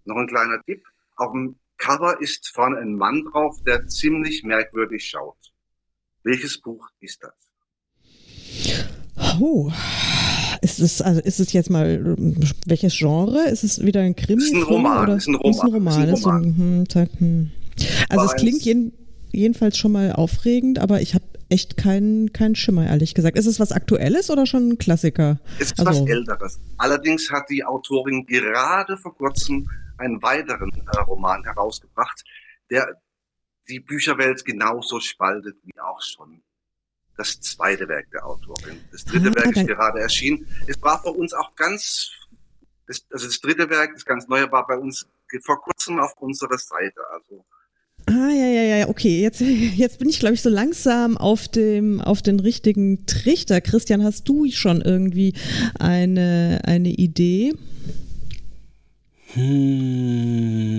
Noch 0.06 0.18
ein 0.18 0.28
kleiner 0.28 0.62
Tipp. 0.64 0.84
Auf 1.16 1.32
dem 1.32 1.58
Cover 1.78 2.20
ist 2.22 2.50
vorne 2.54 2.78
ein 2.78 2.96
Mann 2.96 3.24
drauf, 3.32 3.62
der 3.66 3.88
ziemlich 3.88 4.44
merkwürdig 4.44 5.06
schaut. 5.06 5.54
Welches 6.24 6.60
Buch 6.62 6.88
ist 7.00 7.24
das? 7.24 7.34
Oh. 9.40 9.72
Ist 10.62 10.80
es, 10.80 11.02
also 11.02 11.22
ist 11.22 11.40
es 11.40 11.54
jetzt 11.54 11.70
mal 11.70 12.16
welches 12.66 12.98
Genre? 12.98 13.48
Ist 13.50 13.64
es 13.64 13.84
wieder 13.84 14.02
ein 14.02 14.16
Krimi? 14.16 14.44
Ist 14.44 14.54
ein 14.54 14.64
Roman, 14.64 15.04
Oder? 15.04 15.16
ist 15.18 15.28
ein 15.28 15.36
Roman, 15.36 15.54
Ist 15.54 15.64
ein 15.64 15.72
Roman. 15.74 15.94
ist 15.94 15.98
ein 16.00 16.14
Ist 16.14 16.22
so 16.24 16.30
ein, 16.30 16.44
hm, 16.58 16.86
hm. 17.20 17.52
Also 18.10 18.26
es 18.26 18.36
klingt 18.36 18.62
jeden, 18.64 18.92
jedenfalls 19.32 19.78
schon 19.78 19.92
mal 19.92 20.12
aufregend, 20.14 20.80
aber 20.80 21.02
ich 21.02 21.14
habe 21.14 21.26
echt 21.50 21.78
keinen 21.78 22.34
keinen 22.34 22.56
Schimmer, 22.56 22.88
ehrlich 22.88 23.14
gesagt. 23.14 23.38
Ist 23.38 23.46
es 23.46 23.60
was 23.60 23.72
Aktuelles 23.72 24.30
oder 24.30 24.46
schon 24.46 24.70
ein 24.70 24.78
Klassiker? 24.78 25.40
Es 25.60 25.72
ist 25.72 25.80
Also- 25.86 26.02
was 26.04 26.10
Älteres. 26.10 26.60
Allerdings 26.78 27.30
hat 27.32 27.50
die 27.50 27.64
Autorin 27.64 28.26
gerade 28.26 28.98
vor 28.98 29.16
kurzem 29.16 29.70
einen 30.00 30.22
weiteren 30.22 30.72
äh, 30.72 31.00
Roman 31.02 31.44
herausgebracht, 31.44 32.24
der 32.70 32.88
die 33.70 33.80
Bücherwelt 33.80 34.46
genauso 34.46 35.00
spaltet 35.00 35.58
wie 35.64 35.80
auch 35.80 36.02
schon 36.02 36.42
das 37.18 37.40
zweite 37.42 37.88
Werk 37.88 38.10
der 38.12 38.26
Autorin. 38.26 38.80
Das 38.92 39.04
dritte 39.04 39.30
Ah, 39.30 39.36
Werk 39.36 39.56
ist 39.56 39.68
gerade 39.68 40.00
erschienen. 40.00 40.46
Es 40.68 40.82
war 40.82 41.02
für 41.02 41.12
uns 41.12 41.34
auch 41.34 41.56
ganz, 41.56 42.12
das, 42.86 43.06
also 43.12 43.26
das 43.26 43.40
dritte 43.40 43.70
Werk, 43.70 43.94
das 43.94 44.06
ganz 44.06 44.28
neue, 44.28 44.52
war 44.52 44.68
bei 44.68 44.78
uns 44.78 45.08
vor 45.44 45.60
kurzem 45.62 46.00
auf 46.00 46.14
unserer 46.18 46.58
Seite. 46.58 47.02
Also 47.12 47.44
Ah, 48.10 48.30
ja, 48.30 48.48
ja, 48.48 48.78
ja, 48.78 48.88
okay. 48.88 49.22
Jetzt, 49.22 49.42
jetzt 49.42 50.00
bin 50.00 50.08
ich, 50.08 50.20
glaube 50.20 50.36
ich, 50.36 50.42
so 50.42 50.50
langsam 50.50 51.18
auf 51.18 51.48
dem, 51.48 52.00
auf 52.00 52.22
den 52.22 52.40
richtigen 52.40 53.06
Trichter. 53.06 53.60
Christian, 53.60 54.04
hast 54.04 54.30
du 54.30 54.50
schon 54.50 54.82
irgendwie 54.82 55.34
eine, 55.80 56.62
eine 56.64 56.90
Idee? 56.90 57.54
Hm, 59.34 60.72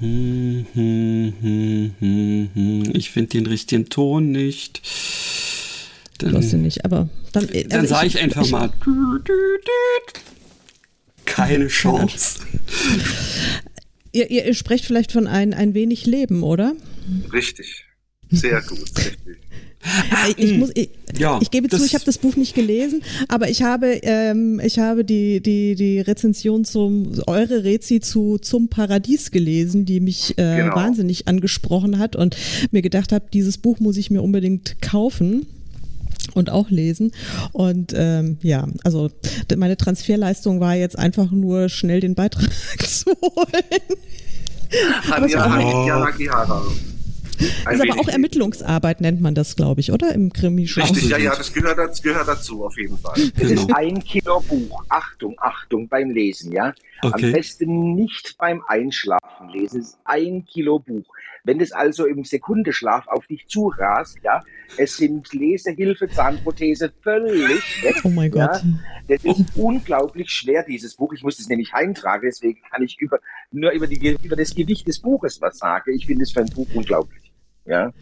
hm, 0.00 0.66
hm, 0.74 1.32
hm, 1.40 1.94
hm, 1.98 2.50
hm. 2.54 2.82
Ich 2.94 3.10
finde 3.10 3.30
den 3.30 3.46
richtigen 3.46 3.88
Ton 3.88 4.32
nicht. 4.32 4.82
Du 6.18 6.32
hast 6.32 6.52
ihn 6.52 6.62
nicht, 6.62 6.84
aber 6.84 7.08
dann, 7.32 7.46
Dann 7.46 7.80
also 7.80 7.94
sage 7.94 8.08
ich, 8.08 8.18
einfach 8.18 8.48
mal. 8.50 8.70
Keine 11.24 11.68
Chance. 11.68 12.40
Ihr, 14.12 14.30
ihr, 14.30 14.44
ihr 14.46 14.54
sprecht 14.54 14.84
vielleicht 14.84 15.12
von 15.12 15.26
ein, 15.28 15.54
ein 15.54 15.72
wenig 15.74 16.04
Leben, 16.06 16.42
oder? 16.42 16.74
richtig. 17.32 17.84
Sehr 18.30 18.60
gut, 18.62 18.90
richtig. 18.96 19.38
Äh, 19.82 20.32
ich, 20.36 20.58
muss, 20.58 20.70
ich, 20.74 20.90
Ja, 21.18 21.38
ich 21.40 21.50
gebe 21.50 21.68
zu, 21.68 21.82
ich 21.84 21.94
habe 21.94 22.04
das 22.04 22.18
Buch 22.18 22.36
nicht 22.36 22.54
gelesen, 22.54 23.02
aber 23.28 23.48
ich 23.48 23.62
habe, 23.62 23.98
ähm, 24.02 24.60
ich 24.62 24.78
habe 24.78 25.04
die, 25.04 25.40
die, 25.40 25.74
die 25.74 26.00
Rezension 26.00 26.64
zum, 26.66 27.12
eure 27.26 27.64
Rezi 27.64 28.00
zu 28.00 28.36
Zum 28.38 28.68
Paradies 28.68 29.30
gelesen, 29.30 29.86
die 29.86 30.00
mich 30.00 30.36
äh, 30.38 30.56
Genau. 30.58 30.76
wahnsinnig 30.76 31.28
angesprochen 31.28 31.98
hat 31.98 32.14
und 32.14 32.36
mir 32.72 32.82
gedacht 32.82 33.10
habe, 33.12 33.24
dieses 33.32 33.56
Buch 33.56 33.80
muss 33.80 33.96
ich 33.96 34.10
mir 34.10 34.20
unbedingt 34.22 34.82
kaufen 34.82 35.46
und 36.34 36.50
auch 36.50 36.68
lesen. 36.70 37.12
Und 37.52 37.94
ähm, 37.96 38.36
ja, 38.42 38.68
also 38.84 39.10
meine 39.56 39.78
Transferleistung 39.78 40.60
war 40.60 40.76
jetzt 40.76 40.98
einfach 40.98 41.30
nur 41.30 41.70
schnell 41.70 42.00
den 42.00 42.14
Beitrag 42.14 42.50
zu 42.86 43.10
holen. 43.22 43.64
Aber 45.10 45.26
es 45.26 45.34
Hanya 45.34 46.00
war- 46.48 46.62
Ist 47.40 47.80
aber 47.80 48.00
auch 48.00 48.08
Ermittlungsarbeit 48.08 49.00
nennt 49.00 49.20
man 49.20 49.34
das, 49.34 49.56
glaube 49.56 49.80
ich, 49.80 49.92
oder? 49.92 50.14
Im 50.14 50.32
krimi 50.32 50.62
Richtig, 50.62 51.08
ja, 51.08 51.18
ja, 51.18 51.34
das 51.34 51.52
gehört, 51.52 51.78
das 51.78 52.02
gehört 52.02 52.28
dazu 52.28 52.64
auf 52.64 52.76
jeden 52.76 52.98
Fall. 52.98 53.14
Das 53.14 53.48
Genau. 53.48 53.62
ist 53.62 53.74
ein 53.74 54.04
Kilo 54.04 54.40
Buch. 54.40 54.84
Achtung, 54.88 55.36
Achtung 55.38 55.88
beim 55.88 56.10
Lesen, 56.10 56.52
ja. 56.52 56.74
Okay. 57.02 57.26
Am 57.26 57.32
besten 57.32 57.94
nicht 57.94 58.36
beim 58.38 58.62
Einschlafen 58.66 59.48
lesen. 59.50 59.80
Es 59.80 59.88
ist 59.88 59.98
ein 60.04 60.44
Kilo 60.44 60.78
Buch. 60.78 61.06
Wenn 61.44 61.60
es 61.60 61.72
also 61.72 62.06
im 62.06 62.24
Sekundeschlaf 62.24 63.08
auf 63.08 63.26
dich 63.26 63.46
zurast, 63.48 64.18
ja, 64.22 64.42
es 64.76 64.96
sind 64.96 65.32
Lesehilfe, 65.32 66.08
Zahnprothese 66.08 66.92
völlig 67.02 67.82
weg. 67.82 67.96
Oh 68.04 68.10
mein 68.10 68.30
Gott. 68.30 68.62
Ja. 68.62 68.62
Das 69.08 69.24
ist 69.24 69.44
oh. 69.56 69.68
unglaublich 69.68 70.30
schwer, 70.30 70.62
dieses 70.62 70.94
Buch. 70.94 71.12
Ich 71.12 71.22
muss 71.22 71.38
es 71.38 71.48
nämlich 71.48 71.72
heimtragen, 71.72 72.28
deswegen 72.28 72.60
kann 72.70 72.82
ich 72.82 73.00
über, 73.00 73.18
nur 73.50 73.70
über, 73.72 73.86
die, 73.86 74.16
über 74.22 74.36
das 74.36 74.54
Gewicht 74.54 74.86
des 74.86 75.00
Buches 75.00 75.40
was 75.40 75.58
sagen. 75.58 75.92
Ich 75.94 76.06
finde 76.06 76.24
es 76.24 76.32
für 76.32 76.40
ein 76.40 76.50
Buch 76.50 76.68
unglaublich. 76.74 77.29
Ja. 77.66 77.92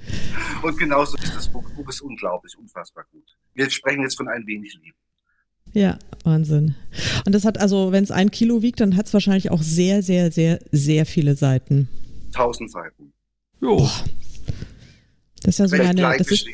Und 0.62 0.78
genauso 0.78 1.16
ist 1.18 1.34
das 1.34 1.48
Buch. 1.48 1.64
Das 1.64 1.76
Buch 1.76 1.88
ist 1.88 2.00
unglaublich, 2.00 2.56
unfassbar 2.58 3.04
gut. 3.12 3.36
Wir 3.54 3.70
sprechen 3.70 4.02
jetzt 4.02 4.16
von 4.16 4.28
ein 4.28 4.46
wenig 4.46 4.78
Liebe. 4.82 4.96
Ja, 5.74 5.98
Wahnsinn. 6.24 6.74
Und 7.26 7.34
das 7.34 7.44
hat 7.44 7.58
also, 7.58 7.92
wenn 7.92 8.04
es 8.04 8.10
ein 8.10 8.30
Kilo 8.30 8.62
wiegt, 8.62 8.80
dann 8.80 8.96
hat 8.96 9.06
es 9.06 9.12
wahrscheinlich 9.12 9.50
auch 9.50 9.62
sehr, 9.62 10.02
sehr, 10.02 10.32
sehr, 10.32 10.60
sehr 10.72 11.06
viele 11.06 11.36
Seiten. 11.36 11.88
Tausend 12.32 12.70
Seiten. 12.70 13.12
Jo. 13.60 13.88
Das 15.42 15.54
ist 15.54 15.58
ja 15.58 15.68
so 15.68 15.76
Recht 15.76 15.90
eine. 15.90 16.16
Das 16.16 16.30
ist, 16.30 16.46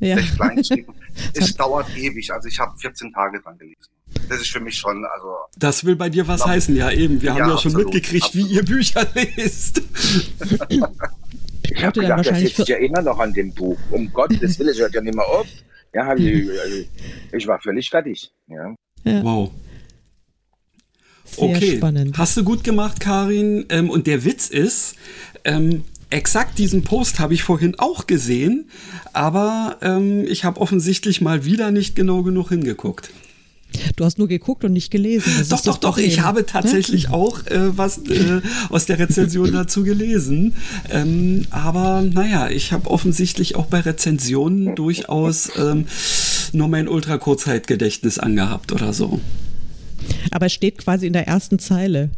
ja. 0.00 0.16
Recht 0.16 0.34
klein 0.34 0.56
geschrieben. 0.56 0.94
es 1.34 1.54
dauert 1.54 1.96
ewig. 1.96 2.32
Also 2.32 2.48
ich 2.48 2.58
habe 2.58 2.76
14 2.78 3.12
Tage 3.12 3.40
dran 3.40 3.58
gelesen. 3.58 3.92
Das 4.28 4.40
ist 4.40 4.50
für 4.50 4.60
mich 4.60 4.76
schon, 4.76 5.04
also. 5.04 5.36
Das 5.56 5.84
will 5.84 5.96
bei 5.96 6.08
dir 6.10 6.26
was 6.26 6.40
glaub, 6.40 6.50
heißen, 6.50 6.74
ja 6.76 6.90
eben. 6.90 7.20
Wir 7.20 7.30
ja, 7.30 7.34
haben 7.34 7.50
ja 7.50 7.58
schon 7.58 7.72
absolut, 7.72 7.94
mitgekriegt, 7.94 8.24
absolut. 8.24 8.48
wie 8.48 8.54
ihr 8.54 8.64
Bücher 8.64 9.06
lest. 9.14 9.82
ich 11.70 11.84
habe 11.84 12.00
gedacht, 12.00 12.26
das 12.26 12.38
sitzt 12.40 12.68
ja 12.68 12.76
immer 12.76 13.02
noch 13.02 13.18
an 13.18 13.32
dem 13.32 13.52
Buch. 13.52 13.78
Um 13.90 14.12
Gottes 14.12 14.58
Willen, 14.58 14.70
es 14.70 14.78
hört 14.78 14.94
ja 14.94 15.00
nicht 15.00 15.14
mehr 15.14 15.26
auf. 15.26 15.46
Ja, 15.94 16.14
ich, 16.14 16.48
also, 16.64 16.84
ich 17.32 17.46
war 17.46 17.60
völlig 17.60 17.90
fertig. 17.90 18.30
Ja. 18.48 18.74
ja. 19.04 19.22
Wow. 19.22 19.50
Sehr 21.24 21.48
okay, 21.48 21.76
spannend. 21.76 22.16
hast 22.18 22.36
du 22.36 22.44
gut 22.44 22.62
gemacht, 22.64 23.00
Karin. 23.00 23.66
Ähm, 23.68 23.90
und 23.90 24.06
der 24.06 24.24
Witz 24.24 24.48
ist, 24.48 24.96
ähm, 25.44 25.84
exakt 26.10 26.58
diesen 26.58 26.82
Post 26.82 27.18
habe 27.18 27.34
ich 27.34 27.42
vorhin 27.42 27.78
auch 27.78 28.06
gesehen, 28.06 28.70
aber 29.12 29.78
ähm, 29.82 30.24
ich 30.26 30.44
habe 30.44 30.60
offensichtlich 30.60 31.20
mal 31.20 31.44
wieder 31.44 31.70
nicht 31.70 31.96
genau 31.96 32.22
genug 32.22 32.50
hingeguckt. 32.50 33.10
Du 33.94 34.04
hast 34.04 34.18
nur 34.18 34.28
geguckt 34.28 34.64
und 34.64 34.72
nicht 34.72 34.90
gelesen. 34.90 35.32
Das 35.38 35.48
doch, 35.48 35.62
doch, 35.62 35.78
doch. 35.78 35.98
Ich 35.98 36.20
habe 36.20 36.44
tatsächlich 36.46 37.04
ja? 37.04 37.10
auch 37.10 37.46
äh, 37.46 37.76
was 37.76 37.98
äh, 37.98 38.40
aus 38.70 38.86
der 38.86 38.98
Rezension 38.98 39.52
dazu 39.52 39.84
gelesen. 39.84 40.54
Ähm, 40.90 41.46
aber 41.50 42.02
naja, 42.02 42.48
ich 42.50 42.72
habe 42.72 42.90
offensichtlich 42.90 43.54
auch 43.56 43.66
bei 43.66 43.80
Rezensionen 43.80 44.74
durchaus 44.74 45.50
ähm, 45.56 45.86
nur 46.52 46.68
mein 46.68 46.88
Ultrakurzzeitgedächtnis 46.88 48.18
angehabt 48.18 48.72
oder 48.72 48.92
so. 48.92 49.20
Aber 50.36 50.46
es 50.46 50.52
steht 50.52 50.76
quasi 50.76 51.06
in 51.06 51.14
der 51.14 51.26
ersten 51.26 51.58
Zeile. 51.58 52.10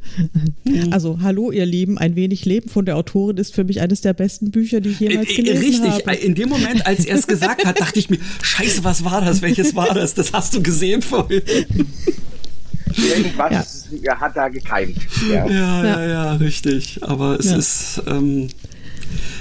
Mhm. 0.64 0.92
Also, 0.92 1.20
hallo 1.22 1.52
ihr 1.52 1.64
Lieben, 1.64 1.98
ein 1.98 2.16
wenig 2.16 2.44
Leben 2.46 2.68
von 2.68 2.84
der 2.84 2.96
Autorin 2.96 3.36
ist 3.36 3.54
für 3.54 3.62
mich 3.62 3.80
eines 3.80 4.00
der 4.00 4.12
besten 4.12 4.50
Bücher, 4.50 4.80
die 4.80 4.88
ich 4.88 4.98
jemals 4.98 5.28
äh, 5.28 5.34
äh, 5.34 5.36
gelesen 5.36 5.84
Richtig. 5.84 5.90
habe. 5.92 6.10
Richtig, 6.10 6.26
in 6.26 6.34
dem 6.34 6.48
Moment, 6.48 6.84
als 6.84 7.04
er 7.04 7.16
es 7.16 7.28
gesagt 7.28 7.64
hat, 7.64 7.80
dachte 7.80 7.96
ich 7.96 8.10
mir, 8.10 8.18
scheiße, 8.42 8.82
was 8.82 9.04
war 9.04 9.20
das? 9.20 9.40
Welches 9.40 9.76
war 9.76 9.94
das? 9.94 10.14
Das 10.14 10.32
hast 10.32 10.52
du 10.52 10.60
gesehen 10.60 11.00
vorhin. 11.00 11.42
Irgendwas 12.96 13.86
ja. 14.02 14.18
hat 14.18 14.36
da 14.36 14.48
gekeimt. 14.48 14.98
Ja, 15.30 15.48
ja, 15.48 15.84
ja, 15.84 16.08
ja 16.08 16.32
richtig. 16.32 16.98
Aber 17.02 17.38
es 17.38 17.46
ja. 17.46 17.56
ist... 17.56 18.02
Ähm, 18.08 18.48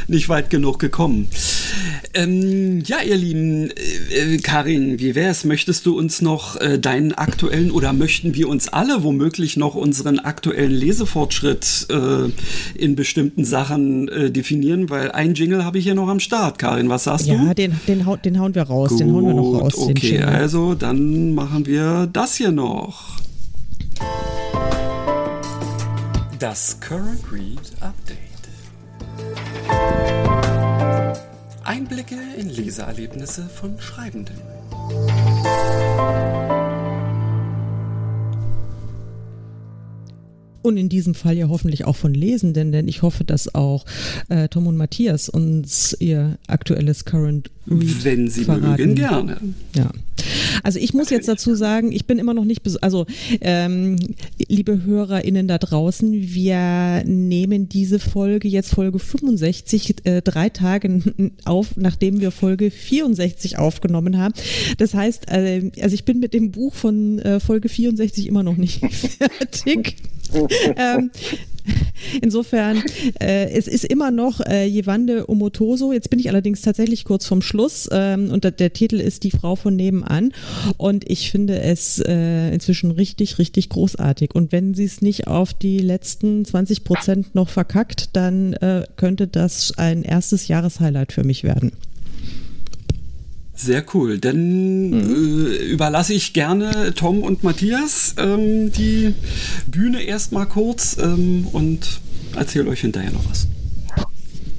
nicht 0.07 0.30
weit 0.30 0.49
genug 0.49 0.80
gekommen. 0.80 1.28
Ähm, 2.13 2.82
ja, 2.86 2.97
ihr 3.01 3.18
Lieben, 3.18 3.70
äh, 3.70 4.36
äh, 4.36 4.38
Karin, 4.38 4.99
wie 4.99 5.15
wär's? 5.15 5.43
Möchtest 5.43 5.86
du 5.86 5.97
uns 5.97 6.22
noch 6.22 6.55
äh, 6.55 6.80
deinen 6.80 7.13
aktuellen 7.13 7.72
oder 7.72 7.93
möchten 7.93 8.34
wir 8.34 8.49
uns 8.49 8.68
alle 8.68 9.03
womöglich 9.03 9.57
noch 9.57 9.76
unseren 9.76 10.20
aktuellen 10.20 10.72
Lesefortschritt 10.72 11.88
äh, 11.89 12.32
in 12.76 12.95
bestimmten 12.95 13.45
Sachen 13.45 14.07
äh, 14.07 14.32
definieren? 14.32 14.89
Weil 14.89 15.11
ein 15.11 15.34
Jingle 15.34 15.63
habe 15.63 15.78
ich 15.78 15.84
hier 15.84 15.95
noch 15.95 16.07
am 16.07 16.20
Start. 16.20 16.59
Karin, 16.59 16.89
was 16.89 17.03
sagst 17.03 17.28
ja, 17.28 17.36
du? 17.36 17.45
Ja, 17.45 17.53
den, 17.53 17.80
den, 17.88 18.05
den 18.24 18.39
hauen 18.39 18.55
wir 18.55 18.63
raus. 18.63 18.89
Gut, 18.89 18.99
den 18.99 19.13
hauen 19.13 19.28
wir 19.28 19.34
noch 19.34 19.61
raus. 19.61 19.74
Okay, 19.78 20.20
also 20.20 20.74
dann 20.74 21.36
machen 21.36 21.65
wir 21.65 22.09
das 22.11 22.36
hier 22.36 22.51
noch. 22.51 23.18
Das 26.39 26.80
Current 26.80 27.24
Read 27.32 27.59
Update. 27.82 28.26
Einblicke 31.63 32.15
in 32.38 32.49
Leseerlebnisse 32.49 33.43
von 33.43 33.80
Schreibenden. 33.80 34.41
Und 40.68 40.78
in 40.78 40.89
diesem 40.89 41.15
Fall 41.15 41.38
ja 41.38 41.47
hoffentlich 41.47 41.86
auch 41.86 41.95
von 41.95 42.13
Lesenden, 42.13 42.72
denn 42.72 42.88
ich 42.88 43.01
hoffe, 43.01 43.24
dass 43.24 43.55
auch 43.55 43.86
äh, 44.30 44.49
Tom 44.49 44.68
und 44.68 44.76
Matthias 44.76 45.30
uns 45.30 45.95
ihr 45.99 46.38
aktuelles 46.47 47.05
Current 47.05 47.49
Read 47.70 48.03
Wenn 48.03 48.30
sie 48.30 48.43
verraten. 48.43 48.70
mögen, 48.70 48.95
gerne. 48.95 49.38
Ja. 49.76 49.91
Also 50.63 50.80
ich 50.80 50.93
muss 50.93 51.09
jetzt 51.09 51.28
dazu 51.28 51.55
sagen, 51.55 51.91
ich 51.91 52.05
bin 52.05 52.18
immer 52.20 52.34
noch 52.34 52.45
nicht, 52.45 52.61
also 52.82 53.05
ähm, 53.41 53.97
liebe 54.47 54.84
HörerInnen 54.84 55.47
da 55.47 55.57
draußen, 55.57 56.11
wir 56.11 57.03
nehmen 57.05 57.70
diese 57.70 57.99
Folge 57.99 58.47
jetzt 58.47 58.74
Folge 58.74 58.99
65 58.99 60.05
äh, 60.05 60.22
drei 60.22 60.49
Tage 60.49 61.01
auf, 61.45 61.78
nachdem 61.78 62.20
wir 62.20 62.32
Folge 62.32 62.72
64 62.72 63.57
aufgenommen 63.57 64.18
haben. 64.18 64.34
Das 64.78 64.93
heißt, 64.93 65.30
äh, 65.30 65.72
also 65.82 65.93
ich 65.93 66.05
bin 66.05 66.20
mit 66.20 66.34
dem 66.34 66.51
Buch 66.51 66.74
von 66.74 67.20
äh, 67.20 67.39
Folge 67.39 67.70
64 67.70 68.28
immer 68.28 68.43
noch 68.43 68.57
nicht 68.57 68.82
fertig. 68.91 69.97
ähm, 70.75 71.11
Insofern, 72.21 72.82
äh, 73.19 73.49
es 73.51 73.67
ist 73.67 73.84
immer 73.84 74.11
noch 74.11 74.39
äh, 74.39 74.65
Jewande 74.65 75.30
Omotoso. 75.30 75.91
Jetzt 75.91 76.09
bin 76.09 76.19
ich 76.19 76.30
allerdings 76.30 76.61
tatsächlich 76.61 77.03
kurz 77.03 77.25
vom 77.25 77.41
Schluss 77.41 77.89
ähm, 77.91 78.32
und 78.32 78.43
der, 78.43 78.51
der, 78.51 78.73
Titel 78.73 78.99
ist 78.99 79.23
Die 79.23 79.32
Frau 79.32 79.55
von 79.55 79.75
nebenan. 79.75 80.34
Und 80.78 81.09
ich 81.09 81.32
finde 81.32 81.59
es 81.59 81.99
äh, 81.99 82.53
inzwischen 82.53 82.91
richtig, 82.91 83.39
richtig 83.39 83.69
großartig. 83.69 84.34
Und 84.36 84.51
wenn 84.51 84.73
sie 84.73 84.86
es 84.86 85.01
nicht 85.01 85.28
auf 85.28 85.53
die 85.53 85.80
letzten 85.80 86.45
20 86.45 86.84
Prozent 86.84 87.36
noch 87.36 87.49
verkackt, 87.49 88.15
dann 88.15 88.53
äh, 88.53 88.84
könnte 88.95 89.28
das 89.28 89.78
ein 89.78 90.03
erstes 90.03 90.47
Jahreshighlight 90.47 91.11
für 91.11 91.23
mich 91.23 91.43
werden. 91.43 91.71
Sehr 93.57 93.84
cool. 93.93 94.19
Dann 94.19 94.91
mhm. 94.91 95.36
Überlasse 95.78 96.15
ich 96.15 96.34
gerne 96.34 96.91
Tom 96.95 97.21
und 97.21 97.43
Matthias 97.43 98.15
ähm, 98.17 98.71
die 98.71 99.13
Bühne 99.67 100.01
erstmal 100.01 100.47
kurz 100.47 100.97
ähm, 100.97 101.47
und 101.53 102.01
erzähle 102.36 102.71
euch 102.71 102.82
hinterher 102.82 103.11
noch 103.11 103.30
was. 103.30 103.47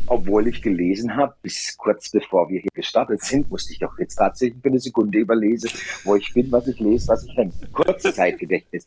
Obwohl 0.06 0.46
ich 0.46 0.62
gelesen 0.62 1.16
habe, 1.16 1.34
bis 1.42 1.74
kurz 1.76 2.08
bevor 2.08 2.48
wir 2.48 2.60
hier 2.60 2.70
gestartet 2.72 3.20
sind, 3.24 3.50
musste 3.50 3.72
ich 3.72 3.80
doch 3.80 3.98
jetzt 3.98 4.14
tatsächlich 4.14 4.62
für 4.62 4.68
eine 4.68 4.78
Sekunde 4.78 5.18
überlesen, 5.18 5.70
wo 6.04 6.14
ich 6.14 6.32
bin, 6.32 6.52
was 6.52 6.68
ich 6.68 6.78
lese, 6.78 7.08
was 7.08 7.24
ich 7.24 7.34
denke. 7.34 7.66
Kurzzeitgedächtnis. 7.72 8.86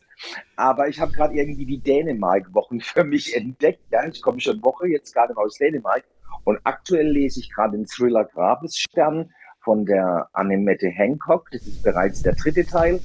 Aber 0.56 0.88
ich 0.88 0.98
habe 1.00 1.12
gerade 1.12 1.34
irgendwie 1.34 1.66
die 1.66 1.80
Dänemark-Wochen 1.80 2.80
für 2.80 3.04
mich 3.04 3.36
entdeckt. 3.36 3.82
Ja, 3.90 4.06
ich 4.06 4.22
komme 4.22 4.40
schon 4.40 4.64
Woche 4.64 4.88
jetzt 4.88 5.12
gerade 5.12 5.36
aus 5.36 5.58
Dänemark 5.58 6.04
und 6.44 6.58
aktuell 6.64 7.10
lese 7.10 7.40
ich 7.40 7.52
gerade 7.52 7.76
den 7.76 7.86
Thriller 7.86 8.24
Grabesstern 8.24 9.30
von 9.62 9.86
der 9.86 10.28
Annemette 10.32 10.88
Hancock. 10.88 11.48
Das 11.52 11.64
ist 11.66 11.82
bereits 11.82 12.22
der 12.22 12.34
dritte 12.34 12.64
Teil. 12.64 13.00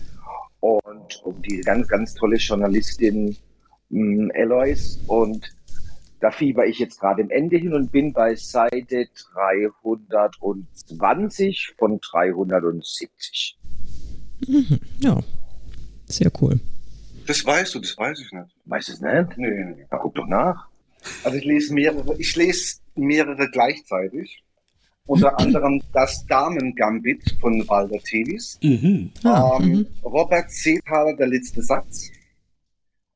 Und 0.60 1.22
um 1.24 1.42
die 1.42 1.62
ganz, 1.62 1.88
ganz 1.88 2.14
tolle 2.16 2.36
Journalistin 2.38 3.38
ähm, 3.92 4.32
Eloise. 4.34 5.00
Und 5.08 5.56
da 6.20 6.32
fieber 6.32 6.66
ich 6.66 6.80
jetzt 6.80 7.00
gerade 7.00 7.22
im 7.22 7.30
Ende 7.30 7.58
hin 7.58 7.74
und 7.74 7.92
bin 7.92 8.14
bei 8.14 8.34
Seite 8.36 9.08
320 9.34 11.76
von 11.78 12.00
370. 12.00 13.60
Mhm, 14.48 14.80
ja, 15.00 15.20
sehr 16.08 16.32
cool. 16.42 16.60
Das 17.28 17.46
weißt 17.46 17.76
du, 17.76 17.80
das 17.80 17.96
weiß 17.98 18.22
ich 18.22 18.32
nicht. 18.32 18.56
Weißt 18.66 18.88
du 18.88 18.94
es 18.94 19.02
nicht? 19.02 19.38
Nee, 19.38 19.50
nee, 19.50 19.66
nee. 19.76 19.86
Na, 19.92 19.98
guck 19.98 20.16
doch 20.16 20.28
nach. 20.28 20.70
Also 21.24 21.38
ich 21.38 21.46
lese 21.46 21.74
mehrere, 21.74 22.16
ich 22.18 22.36
lese 22.36 22.80
mehrere 22.96 23.50
gleichzeitig 23.52 24.44
unter 25.08 25.40
anderem 25.40 25.82
das 25.94 26.26
Damen-Gambit 26.28 27.38
von 27.42 27.68
Walter 27.68 28.00
Tevis, 28.00 28.60
mhm. 28.62 29.12
Ah, 29.24 29.58
ähm, 29.60 29.70
mhm. 29.70 29.88
Robert 30.04 30.52
Seethaler, 30.52 31.16
Der 31.16 31.28
letzte 31.28 31.62
Satz, 31.62 32.12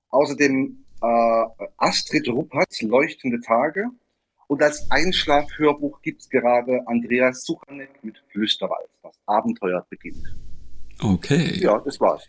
außerdem 0.10 0.84
äh, 1.02 1.68
Astrid 1.78 2.28
Rupperts 2.30 2.82
Leuchtende 2.82 3.40
Tage 3.42 3.90
und 4.48 4.62
als 4.62 4.90
Einschlafhörbuch 4.90 6.02
gibt 6.02 6.22
es 6.22 6.30
gerade 6.30 6.82
Andreas 6.86 7.44
Suchanek 7.46 8.04
mit 8.04 8.22
Flüsterwald, 8.32 8.90
das 9.04 9.14
Abenteuer 9.26 9.86
beginnt. 9.90 10.36
Okay. 11.02 11.58
Ja, 11.60 11.80
das 11.80 12.00
war's. 12.00 12.28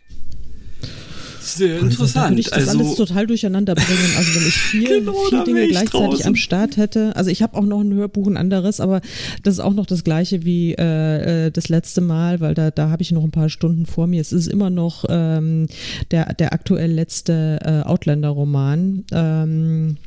Sehr 1.43 1.79
interessant. 1.79 2.31
Würde 2.31 2.41
ich 2.41 2.49
das 2.49 2.69
also, 2.69 2.79
alles 2.79 2.95
total 2.95 3.27
durcheinander 3.27 3.75
bringen. 3.75 4.13
Also 4.17 4.39
wenn 4.39 4.47
ich 4.47 4.53
vier, 4.71 4.99
genau, 4.99 5.13
vier 5.29 5.43
Dinge 5.43 5.67
gleichzeitig 5.67 6.09
draußen. 6.09 6.27
am 6.27 6.35
Start 6.35 6.77
hätte. 6.77 7.15
Also 7.15 7.29
ich 7.29 7.41
habe 7.41 7.57
auch 7.57 7.65
noch 7.65 7.81
ein 7.81 7.93
Hörbuch, 7.93 8.27
ein 8.27 8.37
anderes, 8.37 8.79
aber 8.79 9.01
das 9.43 9.55
ist 9.55 9.59
auch 9.59 9.73
noch 9.73 9.85
das 9.85 10.03
gleiche 10.03 10.45
wie 10.45 10.73
äh, 10.73 11.47
äh, 11.47 11.51
das 11.51 11.69
letzte 11.69 12.01
Mal, 12.01 12.39
weil 12.39 12.53
da, 12.53 12.71
da 12.71 12.89
habe 12.89 13.01
ich 13.01 13.11
noch 13.11 13.23
ein 13.23 13.31
paar 13.31 13.49
Stunden 13.49 13.85
vor 13.85 14.07
mir. 14.07 14.21
Es 14.21 14.31
ist 14.31 14.47
immer 14.47 14.69
noch 14.69 15.05
ähm, 15.09 15.67
der, 16.11 16.33
der 16.33 16.53
aktuell 16.53 16.91
letzte 16.91 17.59
äh, 17.63 17.87
Outlander-Roman. 17.87 19.03
Ähm, 19.11 19.97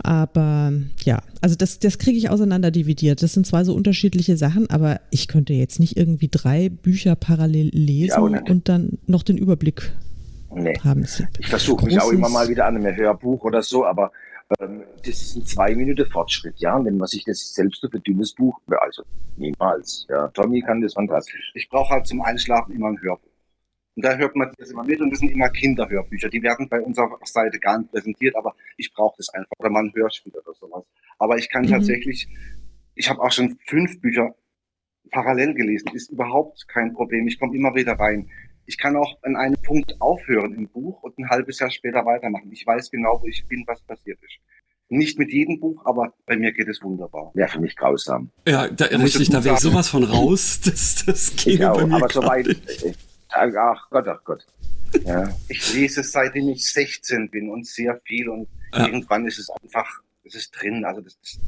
aber 0.00 0.72
ja, 1.04 1.22
also 1.40 1.56
das, 1.56 1.78
das 1.78 1.98
kriege 1.98 2.18
ich 2.18 2.30
auseinanderdividiert. 2.30 3.22
Das 3.22 3.32
sind 3.32 3.46
zwei 3.46 3.64
so 3.64 3.74
unterschiedliche 3.74 4.36
Sachen, 4.36 4.70
aber 4.70 5.00
ich 5.10 5.28
könnte 5.28 5.52
jetzt 5.52 5.80
nicht 5.80 5.96
irgendwie 5.96 6.28
drei 6.30 6.68
Bücher 6.68 7.16
parallel 7.16 7.70
lesen 7.72 8.40
und 8.48 8.68
dann 8.68 8.98
noch 9.06 9.22
den 9.22 9.38
Überblick 9.38 9.92
nee. 10.50 10.78
haben. 10.84 11.06
Ich 11.38 11.46
versuche 11.48 11.86
mich 11.86 12.00
auch 12.00 12.10
immer 12.10 12.28
mal 12.28 12.48
wieder 12.48 12.66
an 12.66 12.76
einem 12.76 12.94
Hörbuch 12.94 13.44
oder 13.44 13.62
so, 13.62 13.84
aber 13.84 14.12
ähm, 14.60 14.82
das 15.04 15.20
ist 15.20 15.36
ein 15.36 15.44
zwei 15.44 15.74
Minuten 15.74 16.08
Fortschritt, 16.10 16.58
ja. 16.58 16.76
Und 16.76 16.86
wenn 16.86 16.96
man 16.96 17.06
sich 17.06 17.24
das 17.24 17.54
selbst 17.54 17.80
so 17.80 17.88
für 17.88 18.00
dünnes 18.00 18.34
Buch, 18.34 18.58
also 18.80 19.02
niemals, 19.36 20.06
ja. 20.08 20.28
Tommy 20.28 20.62
kann 20.62 20.80
das 20.80 20.94
fantastisch. 20.94 21.52
Ich 21.54 21.68
brauche 21.68 21.90
halt 21.90 22.06
zum 22.06 22.22
Einschlafen 22.22 22.74
immer 22.74 22.88
ein 22.88 23.00
Hörbuch. 23.00 23.28
Und 23.98 24.04
da 24.04 24.16
hört 24.16 24.36
man 24.36 24.52
das 24.56 24.70
immer 24.70 24.84
mit 24.84 25.00
und 25.00 25.10
das 25.10 25.18
sind 25.18 25.32
immer 25.32 25.48
Kinderhörbücher. 25.50 26.28
Die 26.28 26.40
werden 26.40 26.68
bei 26.68 26.80
unserer 26.80 27.18
Seite 27.24 27.58
gar 27.58 27.78
nicht 27.78 27.90
präsentiert, 27.90 28.36
aber 28.36 28.54
ich 28.76 28.92
brauche 28.94 29.16
das 29.16 29.28
einfach. 29.30 29.50
Oder 29.58 29.70
mal 29.70 29.82
ein 29.82 29.92
Hörspiel 29.92 30.32
oder 30.34 30.54
sowas. 30.54 30.84
Aber 31.18 31.36
ich 31.36 31.50
kann 31.50 31.64
mhm. 31.64 31.70
tatsächlich, 31.70 32.28
ich 32.94 33.10
habe 33.10 33.20
auch 33.20 33.32
schon 33.32 33.58
fünf 33.66 34.00
Bücher 34.00 34.36
parallel 35.10 35.54
gelesen. 35.54 35.88
Ist 35.94 36.12
überhaupt 36.12 36.68
kein 36.68 36.92
Problem. 36.92 37.26
Ich 37.26 37.40
komme 37.40 37.56
immer 37.56 37.74
wieder 37.74 37.94
rein. 37.94 38.30
Ich 38.68 38.76
kann 38.76 38.96
auch 38.96 39.16
an 39.22 39.34
einem 39.34 39.56
Punkt 39.62 39.98
aufhören 39.98 40.52
im 40.52 40.68
Buch 40.68 41.02
und 41.02 41.16
ein 41.18 41.30
halbes 41.30 41.58
Jahr 41.58 41.70
später 41.70 42.04
weitermachen. 42.04 42.52
Ich 42.52 42.66
weiß 42.66 42.90
genau, 42.90 43.18
wo 43.18 43.26
ich 43.26 43.42
bin, 43.48 43.64
was 43.66 43.80
passiert 43.80 44.18
ist. 44.22 44.38
Nicht 44.90 45.18
mit 45.18 45.32
jedem 45.32 45.58
Buch, 45.58 45.80
aber 45.86 46.12
bei 46.26 46.36
mir 46.36 46.52
geht 46.52 46.68
es 46.68 46.82
wunderbar. 46.82 47.32
Ja, 47.34 47.48
für 47.48 47.60
mich 47.60 47.74
grausam. 47.74 48.30
Ja, 48.46 48.68
da, 48.68 48.84
richtig, 48.84 49.30
da 49.30 49.42
wäre 49.42 49.54
ich 49.54 49.62
sowas 49.62 49.88
von 49.88 50.04
raus. 50.04 50.60
Das, 50.66 51.02
das 51.06 51.34
geht 51.34 51.60
bei 51.60 51.86
mir 51.86 51.96
Aber 51.96 52.10
soweit, 52.10 52.46
ach 53.30 53.88
Gott, 53.88 54.06
ach 54.06 54.22
Gott. 54.24 54.46
Ja. 55.06 55.34
Ich 55.48 55.72
lese 55.72 56.02
seitdem 56.02 56.50
ich 56.50 56.70
16 56.70 57.30
bin 57.30 57.48
und 57.48 57.66
sehr 57.66 57.98
viel 58.04 58.28
und 58.28 58.48
ja. 58.74 58.86
irgendwann 58.86 59.26
ist 59.26 59.38
es 59.38 59.48
einfach, 59.62 59.88
es 60.24 60.34
ist 60.34 60.50
drin. 60.50 60.84
Also 60.84 61.00
das, 61.00 61.18
das, 61.20 61.38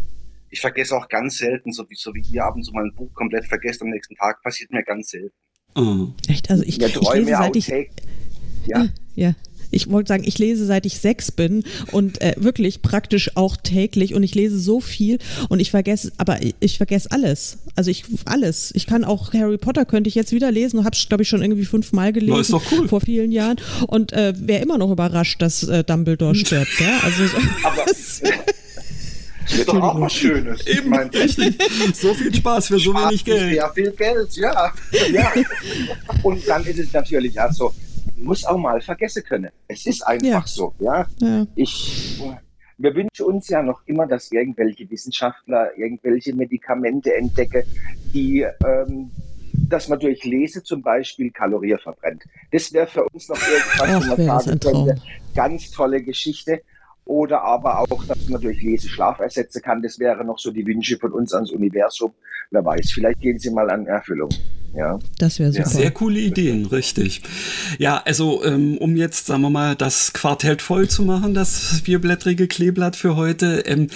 ich 0.49 0.61
vergesse 0.63 0.97
auch 0.97 1.07
ganz 1.11 1.37
selten, 1.37 1.71
so 1.71 1.85
wie, 1.91 1.97
so 1.97 2.15
wie 2.15 2.23
ihr 2.33 2.45
abends 2.45 2.69
so 2.69 2.73
mal 2.73 2.85
ein 2.85 2.95
Buch 2.95 3.13
komplett 3.13 3.45
vergesst 3.45 3.83
am 3.83 3.91
nächsten 3.91 4.17
Tag, 4.17 4.43
passiert 4.43 4.71
mir 4.71 4.83
ganz 4.85 5.11
selten. 5.11 5.35
Oh. 5.75 6.09
Echt? 6.29 6.51
Also 6.51 6.63
ich, 6.65 6.77
ja, 6.79 6.89
ich 6.89 7.15
lese 7.15 7.31
seit 7.31 7.57
ich, 7.57 7.69
ja. 8.67 8.87
ja. 9.15 9.35
Ich 9.71 9.89
wollte 9.91 10.09
sagen, 10.09 10.25
ich 10.27 10.39
lese 10.39 10.67
seit 10.67 10.85
ich 10.85 10.99
sechs 10.99 11.31
bin 11.31 11.63
und 11.93 12.21
äh, 12.21 12.35
wirklich 12.37 12.83
praktisch 12.83 13.37
auch 13.37 13.57
täglich 13.57 14.15
und 14.15 14.23
ich 14.23 14.35
lese 14.35 14.59
so 14.59 14.81
viel 14.81 15.19
und 15.49 15.61
ich 15.61 15.71
vergesse, 15.71 16.13
aber 16.19 16.39
ich 16.59 16.77
vergesse 16.79 17.11
alles. 17.13 17.59
Also 17.77 17.91
ich 17.91 18.05
alles. 18.25 18.73
Ich 18.75 18.87
kann 18.87 19.05
auch 19.05 19.33
Harry 19.33 19.59
Potter 19.59 19.85
könnte 19.85 20.09
ich 20.09 20.15
jetzt 20.15 20.33
wieder 20.33 20.51
lesen 20.51 20.79
und 20.79 20.85
habe 20.85 20.97
es 20.97 21.09
glaube 21.09 21.23
ich 21.23 21.29
schon 21.29 21.43
irgendwie 21.43 21.65
fünfmal 21.65 22.13
gelesen 22.13 22.35
Na, 22.35 22.41
ist 22.41 22.53
doch 22.53 22.65
cool. 22.73 22.89
vor 22.89 23.01
vielen 23.01 23.31
Jahren 23.31 23.57
und 23.87 24.13
äh, 24.13 24.33
wäre 24.37 24.63
immer 24.63 24.77
noch 24.77 24.91
überrascht, 24.91 25.41
dass 25.41 25.63
äh, 25.63 25.85
Dumbledore 25.85 26.35
stirbt. 26.35 26.81
ja? 26.81 26.99
Also 27.05 27.23
aber, 27.63 27.85
ist 29.53 29.69
doch 29.69 29.81
auch 29.81 30.01
was 30.01 30.13
Schönes. 30.13 30.67
Eben, 30.67 30.79
ich 30.79 30.85
mein, 30.87 31.09
richtig. 31.09 31.59
So 31.95 32.15
viel 32.15 32.35
Spaß 32.35 32.69
für 32.69 32.79
so 32.79 32.95
wenig 32.95 33.25
Geld. 33.25 33.55
Ja, 33.55 33.69
viel 33.71 33.91
Geld, 33.93 34.37
ja. 34.37 34.73
ja. 35.11 35.33
Und 36.23 36.47
dann 36.49 36.65
ist 36.65 36.79
es 36.79 36.93
natürlich 36.93 37.41
auch 37.41 37.53
so, 37.53 37.73
muss 38.17 38.45
auch 38.45 38.59
mal 38.59 38.81
vergessen 38.81 39.23
können. 39.25 39.51
Es 39.67 39.87
ist 39.87 40.03
einfach 40.07 40.27
ja. 40.29 40.43
so, 40.47 40.75
ja. 40.79 41.07
ja. 41.21 41.47
Ich, 41.55 42.21
wir 42.79 42.95
wünschen 42.95 43.27
uns 43.27 43.49
ja 43.49 43.63
noch 43.63 43.83
immer, 43.87 44.07
dass 44.07 44.31
irgendwelche 44.33 44.89
Wissenschaftler 44.91 45.77
irgendwelche 45.77 46.35
Medikamente 46.35 47.15
entdecken, 47.15 47.63
die, 48.13 48.47
ähm, 48.67 49.11
dass 49.69 49.89
man 49.89 49.99
durch 49.99 50.25
Lese 50.25 50.63
zum 50.63 50.83
Beispiel 50.83 51.31
Kalorien 51.31 51.79
verbrennt. 51.79 52.25
Das 52.53 52.73
wäre 52.73 52.87
für 52.87 53.05
uns 53.05 53.29
noch 53.29 53.39
irgendwas, 53.41 54.09
wo 54.09 54.17
man 54.25 54.41
sagen 54.43 54.61
könnte, 54.61 55.03
ganz 55.35 55.71
tolle 55.71 56.03
Geschichte. 56.03 56.63
Oder 57.05 57.43
aber 57.43 57.81
auch, 57.81 58.05
dass 58.05 58.29
man 58.29 58.41
durch 58.41 58.63
Lese 58.63 58.89
Schlaf 58.89 59.19
ersetzen 59.19 59.63
kann. 59.63 59.83
Das 59.83 59.99
wäre 59.99 60.25
noch 60.25 60.39
so 60.39 60.51
die 60.51 60.65
Wünsche 60.65 60.97
von 60.97 61.13
uns 61.13 61.35
ans 61.35 61.51
Universum. 61.51 62.13
Wer 62.51 62.65
weiß, 62.65 62.93
vielleicht 62.93 63.21
gehen 63.21 63.39
sie 63.39 63.51
mal 63.51 63.69
an 63.71 63.87
Erfüllung. 63.87 64.29
Ja. 64.75 64.99
Das 65.19 65.39
wäre 65.39 65.53
super. 65.53 65.69
Sehr 65.69 65.91
coole 65.91 66.21
Ideen, 66.21 66.67
richtig. 66.67 67.23
Ja, 67.79 68.03
also 68.05 68.45
ähm, 68.45 68.79
um 68.79 68.97
jetzt, 68.97 69.27
sagen 69.27 69.43
wir 69.43 69.51
mal, 69.51 69.75
das 69.75 70.13
Quartett 70.13 70.63
voll 70.63 70.89
zu 70.89 71.03
machen, 71.03 71.35
das 71.35 71.81
vierblättrige 71.85 72.47
Kleeblatt 72.47 72.97
für 72.97 73.17
heute. 73.17 73.61
Ähm, 73.67 73.89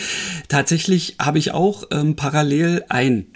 tatsächlich 0.48 1.16
habe 1.20 1.38
ich 1.38 1.52
auch 1.52 1.84
ähm, 1.92 2.16
parallel 2.16 2.84
ein 2.88 3.26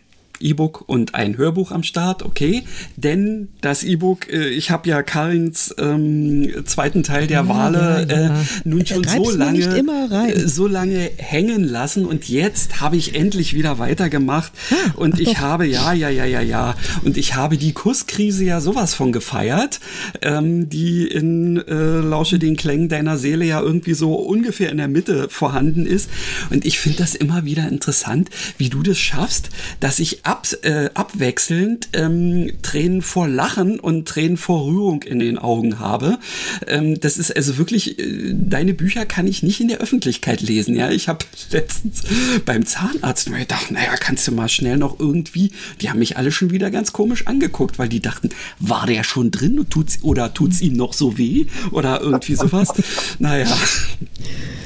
E-Book 0.41 0.85
und 0.87 1.15
ein 1.15 1.37
Hörbuch 1.37 1.73
am 1.73 1.83
Start, 1.83 2.23
okay. 2.23 2.63
Denn 2.97 3.49
das 3.61 3.83
E-Book, 3.83 4.33
äh, 4.33 4.49
ich 4.49 4.71
habe 4.71 4.89
ja 4.89 5.03
Karins 5.03 5.75
ähm, 5.79 6.65
zweiten 6.65 7.03
Teil 7.03 7.27
der 7.27 7.43
ja, 7.43 7.49
Wale 7.49 8.07
ja, 8.09 8.21
ja. 8.21 8.41
Äh, 8.41 8.45
nun 8.65 8.87
schon 8.87 9.05
so 9.05 9.31
lange, 9.31 9.61
äh, 9.61 10.49
so 10.49 10.67
lange 10.67 11.11
hängen 11.17 11.65
lassen 11.65 12.07
und 12.07 12.29
jetzt 12.29 12.81
habe 12.81 12.97
ich 12.97 13.15
endlich 13.15 13.55
wieder 13.55 13.79
weitergemacht 13.79 14.53
ah, 14.71 14.93
und 14.97 15.21
ich 15.21 15.35
doch. 15.35 15.39
habe, 15.39 15.67
ja, 15.67 15.93
ja, 15.93 16.09
ja, 16.09 16.25
ja, 16.25 16.41
ja, 16.41 16.75
und 17.05 17.17
ich 17.17 17.35
habe 17.35 17.57
die 17.57 17.73
Kusskrise 17.73 18.45
ja 18.45 18.61
sowas 18.61 18.95
von 18.95 19.13
gefeiert, 19.13 19.81
ähm, 20.23 20.69
die 20.69 21.07
in 21.07 21.57
äh, 21.57 22.01
Lausche 22.01 22.39
den 22.39 22.57
Klängen 22.57 22.89
deiner 22.89 23.19
Seele 23.19 23.45
ja 23.45 23.61
irgendwie 23.61 23.95
so 23.95 24.15
ungefähr 24.15 24.71
in 24.71 24.77
der 24.77 24.89
Mitte 24.89 25.29
vorhanden 25.29 25.87
ist 25.87 26.11
und 26.51 26.65
ich 26.65 26.79
finde 26.79 26.99
das 26.99 27.15
immer 27.15 27.45
wieder 27.45 27.69
interessant, 27.69 28.31
wie 28.57 28.69
du 28.69 28.83
das 28.83 28.99
schaffst, 28.99 29.51
dass 29.81 29.99
ich 29.99 30.27
ab, 30.29 30.47
äh, 30.63 30.91
abwechselnd 30.93 31.89
ähm, 31.95 32.53
Tränen 32.61 33.01
vor 33.01 33.27
Lachen 33.27 33.81
und 33.81 34.07
Tränen 34.07 34.37
vor 34.37 34.67
Rührung 34.67 35.03
in 35.03 35.21
den 35.21 35.39
Augen 35.39 35.79
habe. 35.79 36.19
Ähm, 36.67 37.01
das 37.01 37.17
ist 37.17 37.35
also 37.35 37.57
wirklich, 37.57 37.99
äh, 37.99 38.35
deine 38.35 38.75
Bücher 38.75 39.07
kann 39.07 39.27
ich 39.27 39.43
nicht 39.43 39.59
in 39.61 39.69
der 39.69 39.79
Öffentlichkeit 39.79 40.43
lesen. 40.43 40.77
Ja, 40.77 40.91
ich 40.91 41.09
habe 41.09 41.25
letztens 41.51 42.03
beim 42.45 42.67
Zahnarzt 42.67 43.31
mir 43.31 43.39
gedacht, 43.39 43.71
naja, 43.71 43.95
kannst 43.99 44.29
du 44.29 44.33
mal 44.33 44.51
schnell 44.51 44.77
noch 44.77 45.01
irgendwie, 45.01 45.53
die 45.81 45.89
haben 45.89 45.99
mich 45.99 46.19
alle 46.19 46.31
schon 46.31 46.51
wieder 46.51 46.71
ganz 46.71 46.93
komisch 46.93 47.27
angeguckt, 47.27 47.79
weil 47.79 47.89
die 47.89 48.01
dachten, 48.01 48.29
war 48.59 48.87
der 48.87 49.05
schon 49.05 49.31
drin 49.31 49.59
und 49.59 49.71
tut's, 49.71 50.01
oder 50.03 50.35
tut's 50.35 50.61
ihm 50.61 50.75
noch 50.75 50.93
so 50.93 51.17
weh 51.17 51.47
oder 51.71 52.03
irgendwie 52.03 52.35
sowas. 52.35 52.69
naja. 53.19 53.47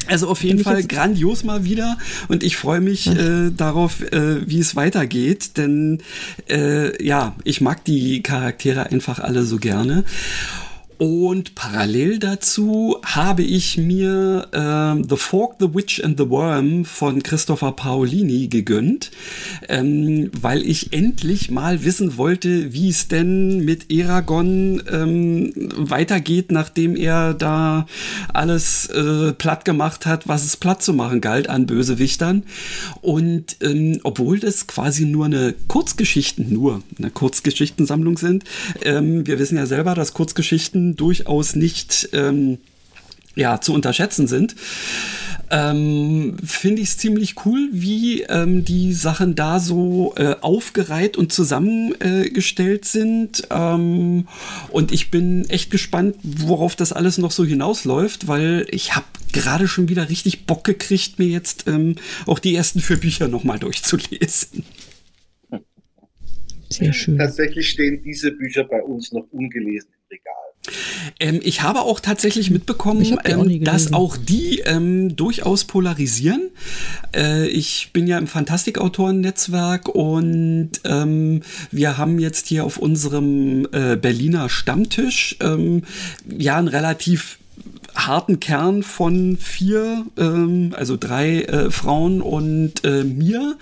Also 0.09 0.29
auf 0.29 0.43
jeden 0.43 0.59
Fall 0.59 0.83
grandios 0.83 1.45
mal 1.45 1.65
wieder 1.65 1.97
und 2.29 2.43
ich 2.43 2.57
freue 2.57 2.81
mich 2.81 3.07
äh, 3.07 3.51
darauf, 3.51 4.03
äh, 4.13 4.47
wie 4.49 4.59
es 4.59 4.75
weitergeht, 4.75 5.52
denn 5.53 6.03
äh, 6.49 7.05
ja, 7.05 7.35
ich 7.45 7.61
mag 7.61 7.85
die 7.85 8.23
Charaktere 8.23 8.87
einfach 8.87 9.19
alle 9.19 9.45
so 9.45 9.57
gerne. 9.57 10.05
Und 11.03 11.57
parallel 11.57 12.21
dazu 12.21 12.97
habe 13.05 13.43
ich 13.43 13.77
mir 13.77 14.47
äh, 14.53 15.03
The 15.09 15.17
Fork, 15.17 15.57
The 15.59 15.75
Witch 15.75 16.01
and 16.05 16.17
the 16.17 16.31
Worm 16.31 16.85
von 16.85 17.25
Christopher 17.25 17.73
Paolini 17.73 18.47
gegönnt, 18.47 19.11
ähm, 19.69 20.31
weil 20.41 20.63
ich 20.63 20.93
endlich 20.93 21.51
mal 21.51 21.83
wissen 21.83 22.19
wollte, 22.19 22.73
wie 22.73 22.89
es 22.89 23.09
denn 23.09 23.65
mit 23.65 23.91
Eragon 23.91 24.81
ähm, 24.93 25.53
weitergeht, 25.77 26.53
nachdem 26.53 26.95
er 26.95 27.35
da 27.35 27.87
alles 28.33 28.87
äh, 28.87 29.33
platt 29.33 29.65
gemacht 29.65 30.07
hat, 30.07 30.29
was 30.29 30.45
es 30.45 30.57
platt 30.57 30.85
zu 30.85 30.93
machen 30.93 31.21
galt 31.21 31.49
an 31.49 31.67
Bösewichtern. 31.67 32.45
Und 33.01 33.57
ähm, 33.61 33.99
obwohl 34.05 34.39
das 34.39 34.69
quasi 34.69 35.07
nur 35.07 35.25
eine 35.25 35.57
Kurzgeschichten, 35.67 36.53
nur 36.53 36.81
eine 36.97 37.11
Kurzgeschichtensammlung 37.11 38.19
sind, 38.19 38.45
ähm, 38.85 39.27
wir 39.27 39.41
wissen 39.41 39.57
ja 39.57 39.67
selber, 39.67 39.97
dass 39.97 40.15
Kurzgeschichten 40.15 40.92
durchaus 40.97 41.55
nicht 41.55 42.09
ähm, 42.13 42.59
ja, 43.35 43.61
zu 43.61 43.73
unterschätzen 43.73 44.27
sind. 44.27 44.55
Ähm, 45.51 46.39
Finde 46.43 46.81
ich 46.81 46.89
es 46.89 46.97
ziemlich 46.97 47.45
cool, 47.45 47.69
wie 47.73 48.23
ähm, 48.23 48.65
die 48.65 48.95
Sachen 48.95 49.35
da 49.35 49.61
so 49.61 50.15
äh, 50.17 50.37
aufgereiht 50.41 51.19
und 51.19 51.31
zusammengestellt 51.31 52.85
äh, 52.85 52.89
sind. 52.89 53.43
Ähm, 53.51 54.29
und 54.71 54.93
ich 54.93 55.11
bin 55.11 55.49
echt 55.51 55.71
gespannt, 55.71 56.17
worauf 56.23 56.75
das 56.75 56.95
alles 56.95 57.19
noch 57.19 57.33
so 57.33 57.45
hinausläuft, 57.45 58.29
weil 58.29 58.67
ich 58.71 58.97
habe 58.97 59.05
gerade 59.33 59.69
schon 59.69 59.91
wieder 59.91 60.09
richtig 60.09 60.47
Bock 60.47 60.65
gekriegt, 60.65 61.19
mir 61.19 61.29
jetzt 61.29 61.69
ähm, 61.69 61.97
auch 62.27 62.39
die 62.39 62.55
ersten 62.55 62.81
vier 62.81 62.97
Bücher 62.97 63.29
nochmal 63.29 63.59
durchzulesen. 63.59 64.65
Sehr 66.71 66.95
schön. 66.95 67.19
Tatsächlich 67.19 67.69
stehen 67.69 68.03
diese 68.03 68.33
Bücher 68.33 68.65
bei 68.65 68.83
uns 68.83 69.13
noch 69.13 69.27
ungelesen 69.31 69.91
im 69.93 70.17
Regal. 70.17 70.52
Ähm, 71.19 71.41
ich 71.43 71.63
habe 71.63 71.81
auch 71.83 72.01
tatsächlich 72.01 72.51
mitbekommen, 72.51 73.19
ähm, 73.25 73.65
dass 73.65 73.93
auch 73.93 74.17
die 74.17 74.61
ähm, 74.61 75.17
durchaus 75.17 75.65
polarisieren. 75.65 76.51
Äh, 77.15 77.49
ich 77.49 77.91
bin 77.93 78.07
ja 78.07 78.19
im 78.19 78.27
Fantastikautoren-Netzwerk 78.27 79.89
und 79.89 80.71
ähm, 80.85 81.43
wir 81.71 81.99
haben 81.99 82.19
jetzt 82.19 82.47
hier 82.47 82.65
auf 82.65 82.77
unserem 82.77 83.67
äh, 83.73 83.97
Berliner 83.97 84.49
Stammtisch 84.49 85.37
ähm, 85.41 85.83
ja 86.27 86.57
ein 86.57 86.69
relativ 86.69 87.39
harten 87.95 88.41
Kern 88.41 88.83
von 88.83 89.37
vier, 89.37 90.07
ähm, 90.17 90.75
also 90.77 90.97
drei 90.97 91.43
äh, 91.43 91.71
Frauen 91.71 92.21
und 92.21 92.85
äh, 92.85 93.05
mir. 93.05 93.57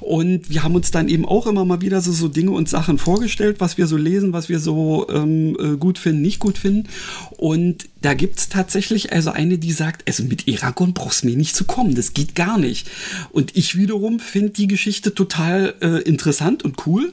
Und 0.00 0.50
wir 0.50 0.62
haben 0.62 0.74
uns 0.74 0.90
dann 0.90 1.08
eben 1.08 1.26
auch 1.26 1.46
immer 1.46 1.64
mal 1.64 1.80
wieder 1.80 2.00
so, 2.00 2.12
so 2.12 2.28
Dinge 2.28 2.52
und 2.52 2.68
Sachen 2.68 2.98
vorgestellt, 2.98 3.56
was 3.58 3.78
wir 3.78 3.86
so 3.86 3.96
lesen, 3.96 4.32
was 4.32 4.48
wir 4.48 4.60
so 4.60 5.06
ähm, 5.10 5.56
äh, 5.58 5.76
gut 5.76 5.98
finden, 5.98 6.22
nicht 6.22 6.38
gut 6.38 6.58
finden. 6.58 6.88
Und 7.36 7.88
da 8.00 8.14
gibt's 8.14 8.48
tatsächlich 8.48 9.12
also 9.12 9.30
eine, 9.30 9.58
die 9.58 9.72
sagt, 9.72 10.08
also 10.08 10.24
mit 10.24 10.48
Eragon 10.48 10.92
brauchst 10.92 11.22
du 11.22 11.28
mir 11.28 11.36
nicht 11.36 11.56
zu 11.56 11.64
kommen, 11.64 11.94
das 11.94 12.14
geht 12.14 12.34
gar 12.34 12.58
nicht. 12.58 12.88
Und 13.30 13.56
ich 13.56 13.76
wiederum 13.76 14.20
finde 14.20 14.50
die 14.50 14.66
Geschichte 14.66 15.14
total 15.14 15.74
äh, 15.80 16.02
interessant 16.02 16.64
und 16.64 16.86
cool 16.86 17.12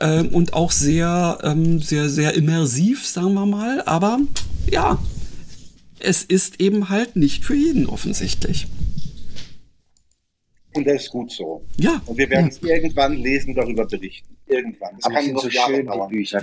äh, 0.00 0.22
und 0.22 0.54
auch 0.54 0.72
sehr, 0.72 1.38
ähm, 1.42 1.80
sehr, 1.80 2.08
sehr 2.08 2.34
immersiv, 2.34 3.06
sagen 3.06 3.34
wir 3.34 3.46
mal. 3.46 3.82
Aber 3.82 4.18
ja, 4.70 4.98
es 6.00 6.24
ist 6.24 6.60
eben 6.60 6.88
halt 6.88 7.16
nicht 7.16 7.44
für 7.44 7.54
jeden 7.54 7.86
offensichtlich. 7.86 8.66
Und 10.74 10.86
das 10.86 11.02
ist 11.02 11.10
gut 11.10 11.32
so. 11.32 11.64
Ja. 11.76 12.00
Und 12.06 12.16
wir 12.16 12.30
werden 12.30 12.48
es 12.48 12.62
irgendwann 12.62 13.16
lesen, 13.16 13.54
darüber 13.54 13.86
berichten 13.86 14.36
irgendwann. 14.50 14.90
Das 14.96 15.06
Aber 15.06 15.14
kann 15.14 15.36
so 15.36 15.50
schön, 15.50 15.86
die 15.86 16.16
Bücher. 16.16 16.42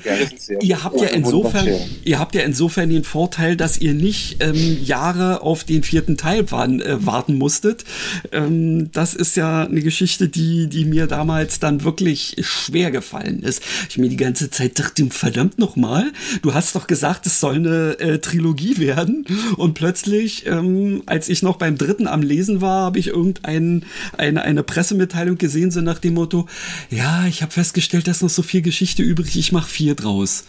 Ihr 0.61 0.83
habt, 0.83 0.99
ja 0.99 1.07
insofern, 1.07 1.67
ihr 2.03 2.19
habt 2.19 2.35
ja 2.35 2.41
insofern 2.41 2.89
den 2.89 3.03
Vorteil, 3.03 3.55
dass 3.55 3.77
ihr 3.77 3.93
nicht 3.93 4.37
ähm, 4.41 4.77
Jahre 4.83 5.41
auf 5.41 5.63
den 5.63 5.83
vierten 5.83 6.17
Teil 6.17 6.49
waren, 6.51 6.81
äh, 6.81 7.05
warten 7.05 7.35
musstet. 7.35 7.83
Ähm, 8.31 8.91
das 8.91 9.13
ist 9.13 9.35
ja 9.35 9.63
eine 9.63 9.81
Geschichte, 9.81 10.29
die, 10.29 10.67
die 10.67 10.85
mir 10.85 11.07
damals 11.07 11.59
dann 11.59 11.83
wirklich 11.83 12.35
schwer 12.41 12.91
gefallen 12.91 13.43
ist. 13.43 13.61
Ich 13.89 13.97
mir 13.97 14.09
die 14.09 14.17
ganze 14.17 14.49
Zeit 14.49 14.79
dachte, 14.79 15.07
verdammt 15.09 15.59
nochmal, 15.59 16.11
du 16.41 16.53
hast 16.53 16.75
doch 16.75 16.87
gesagt, 16.87 17.25
es 17.25 17.39
soll 17.39 17.55
eine 17.55 17.99
äh, 17.99 18.19
Trilogie 18.19 18.77
werden. 18.77 19.25
Und 19.57 19.73
plötzlich, 19.73 20.45
ähm, 20.45 21.03
als 21.05 21.29
ich 21.29 21.43
noch 21.43 21.57
beim 21.57 21.77
dritten 21.77 22.07
am 22.07 22.21
Lesen 22.21 22.61
war, 22.61 22.85
habe 22.85 22.99
ich 22.99 23.07
irgendeine 23.07 23.81
eine, 24.17 24.41
eine 24.43 24.63
Pressemitteilung 24.63 25.37
gesehen, 25.37 25.71
so 25.71 25.81
nach 25.81 25.99
dem 25.99 26.15
Motto, 26.15 26.47
ja, 26.89 27.25
ich 27.27 27.41
habe 27.41 27.51
festgestellt, 27.51 27.96
fehlt 27.97 28.07
das 28.07 28.21
noch 28.21 28.29
so 28.29 28.43
viel 28.43 28.61
Geschichte 28.61 29.01
übrig, 29.01 29.35
ich 29.37 29.51
mache 29.51 29.67
vier 29.67 29.95
draus. 29.95 30.43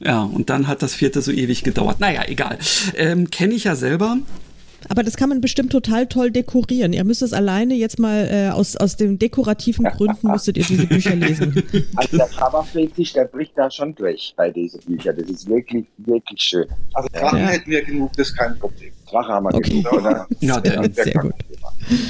Ja, 0.00 0.22
und 0.22 0.48
dann 0.48 0.66
hat 0.66 0.80
das 0.80 0.94
vierte 0.94 1.20
so 1.20 1.30
ewig 1.30 1.62
gedauert. 1.62 2.00
Naja, 2.00 2.22
egal. 2.26 2.58
Ähm, 2.96 3.28
Kenne 3.28 3.52
ich 3.52 3.64
ja 3.64 3.76
selber. 3.76 4.16
Aber 4.88 5.02
das 5.02 5.18
kann 5.18 5.28
man 5.28 5.42
bestimmt 5.42 5.72
total 5.72 6.06
toll 6.06 6.30
dekorieren. 6.30 6.94
Ihr 6.94 7.04
müsst 7.04 7.20
es 7.20 7.34
alleine 7.34 7.74
jetzt 7.74 7.98
mal 7.98 8.28
äh, 8.30 8.48
aus, 8.50 8.76
aus 8.76 8.96
den 8.96 9.18
dekorativen 9.18 9.84
Gründen 9.84 10.30
müsstet 10.30 10.56
ihr 10.56 10.64
diese 10.64 10.86
Bücher 10.88 11.14
lesen. 11.16 11.62
Also 11.96 12.16
der 12.16 12.28
Coverfetisch, 12.28 13.12
der 13.12 13.26
bricht 13.26 13.52
da 13.56 13.70
schon 13.70 13.94
durch 13.94 14.32
bei 14.34 14.50
diesen 14.50 14.80
Büchern. 14.80 15.16
Das 15.18 15.28
ist 15.28 15.46
wirklich, 15.46 15.84
wirklich 15.98 16.40
schön. 16.40 16.66
Also 16.94 17.10
Drachen 17.12 17.40
ja. 17.40 17.46
hätten 17.48 17.70
wir 17.70 17.84
genug, 17.84 18.12
das 18.16 18.28
ist 18.28 18.36
kein 18.38 18.58
Problem. 18.58 18.92
Drache 19.10 19.28
haben 19.28 19.44
wir 19.44 19.54
okay. 19.54 19.82
genug, 19.82 19.92
oder? 19.92 20.26
Ja, 20.40 20.62
sehr, 20.64 20.90
sehr 20.92 21.12
gut. 21.14 21.34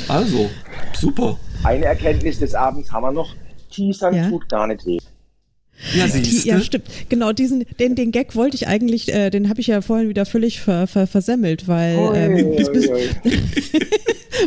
Also, 0.06 0.48
super. 0.94 1.38
Eine 1.64 1.86
Erkenntnis 1.86 2.38
des 2.38 2.54
Abends 2.54 2.92
haben 2.92 3.02
wir 3.02 3.12
noch. 3.12 3.34
Teasern 3.76 4.14
ja? 4.14 4.28
tut 4.30 4.48
gar 4.48 4.66
nicht 4.66 4.86
weh. 4.86 4.98
Ja, 5.94 6.08
siehst 6.08 6.44
ja, 6.44 6.60
stimmt. 6.60 6.86
Genau, 7.08 7.32
diesen, 7.32 7.64
den, 7.78 7.94
den 7.94 8.12
Gag 8.12 8.34
wollte 8.34 8.56
ich 8.56 8.66
eigentlich, 8.66 9.12
äh, 9.12 9.30
den 9.30 9.48
habe 9.48 9.60
ich 9.60 9.68
ja 9.68 9.80
vorhin 9.82 10.08
wieder 10.08 10.26
völlig 10.26 10.60
ver, 10.60 10.86
ver, 10.86 11.06
versemmelt, 11.06 11.68
weil 11.68 11.96
ähm, 12.14 12.56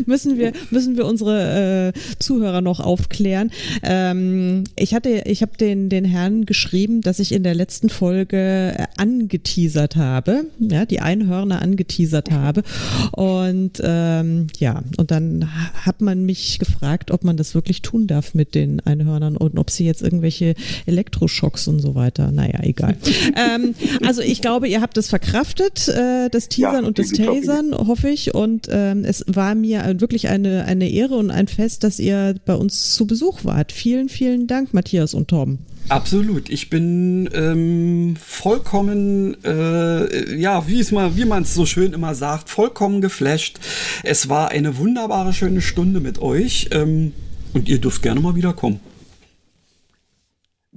müssen 0.06 0.38
wir 0.38 0.54
müssen 0.70 0.98
wir 0.98 1.06
unsere 1.06 1.94
äh, 1.94 2.00
Zuhörer 2.20 2.62
noch 2.62 2.80
aufklären. 2.80 3.52
Ähm, 3.84 4.64
ich 4.76 4.94
hatte, 4.94 5.24
ich 5.26 5.42
habe 5.42 5.58
den 5.58 5.90
den 5.90 6.06
Herrn 6.06 6.46
geschrieben, 6.46 7.02
dass 7.02 7.20
ich 7.20 7.32
in 7.32 7.44
der 7.44 7.56
letzten 7.56 7.90
Folge 7.90 8.76
äh, 8.78 8.86
angeteasert 8.98 9.96
habe, 9.96 10.46
ja, 10.60 10.86
die 10.86 11.00
Einhörner 11.00 11.62
angeteasert 11.62 12.32
habe 12.32 12.64
und 13.12 13.82
ähm, 13.84 14.48
ja, 14.58 14.84
und 14.98 15.12
dann 15.12 15.50
hat 15.86 16.02
man 16.02 16.26
mich 16.26 16.60
gefragt, 16.60 17.12
ob 17.12 17.24
man 17.24 17.38
das 17.38 17.56
wirklich 17.56 17.82
tun 17.82 18.08
darf 18.08 18.34
mit 18.34 18.56
den 18.56 18.80
Einhörnern 18.82 19.38
und 19.38 19.58
ob 19.58 19.70
sie 19.70 19.86
jetzt 19.86 20.02
irgendwelche 20.02 20.56
Elektro 20.86 21.19
Elektroschocks 21.20 21.68
und 21.68 21.80
so 21.80 21.96
weiter. 21.96 22.32
Naja, 22.32 22.60
egal. 22.62 22.96
ähm, 23.36 23.76
also 24.06 24.22
ich 24.22 24.42
glaube, 24.42 24.68
ihr 24.68 24.82
habt 24.82 24.98
es 24.98 25.10
verkraftet, 25.10 25.88
äh, 25.88 26.30
das 26.30 26.50
Teasern 26.50 26.84
ja, 26.84 26.88
und 26.88 27.00
das 27.00 27.10
Tasern, 27.10 27.74
hoffe 27.76 28.10
ich. 28.10 28.34
Und 28.34 28.68
ähm, 28.70 29.04
es 29.06 29.24
war 29.28 29.56
mir 29.56 30.00
wirklich 30.00 30.30
eine, 30.30 30.66
eine 30.66 30.90
Ehre 30.90 31.16
und 31.16 31.32
ein 31.32 31.48
Fest, 31.48 31.84
dass 31.84 32.00
ihr 32.00 32.36
bei 32.46 32.56
uns 32.56 32.94
zu 32.94 33.06
Besuch 33.06 33.44
wart. 33.44 33.72
Vielen, 33.72 34.10
vielen 34.10 34.48
Dank, 34.48 34.74
Matthias 34.74 35.14
und 35.14 35.28
Tom. 35.28 35.60
Absolut. 35.90 36.50
Ich 36.50 36.70
bin 36.70 37.30
ähm, 37.34 38.16
vollkommen, 38.24 39.44
äh, 39.44 40.36
ja, 40.40 40.68
wie 40.68 40.80
es 40.80 40.92
mal, 40.92 41.18
wie 41.18 41.26
man 41.26 41.44
es 41.44 41.56
so 41.56 41.66
schön 41.66 41.94
immer 41.94 42.14
sagt, 42.14 42.50
vollkommen 42.50 43.02
geflasht. 43.02 43.60
Es 44.04 44.30
war 44.30 44.50
eine 44.50 44.78
wunderbare, 44.78 45.34
schöne 45.34 45.62
Stunde 45.62 46.00
mit 46.00 46.22
euch. 46.22 46.70
Ähm, 46.72 47.14
und 47.52 47.68
ihr 47.68 47.80
dürft 47.80 48.04
gerne 48.04 48.20
mal 48.20 48.36
wiederkommen. 48.36 48.80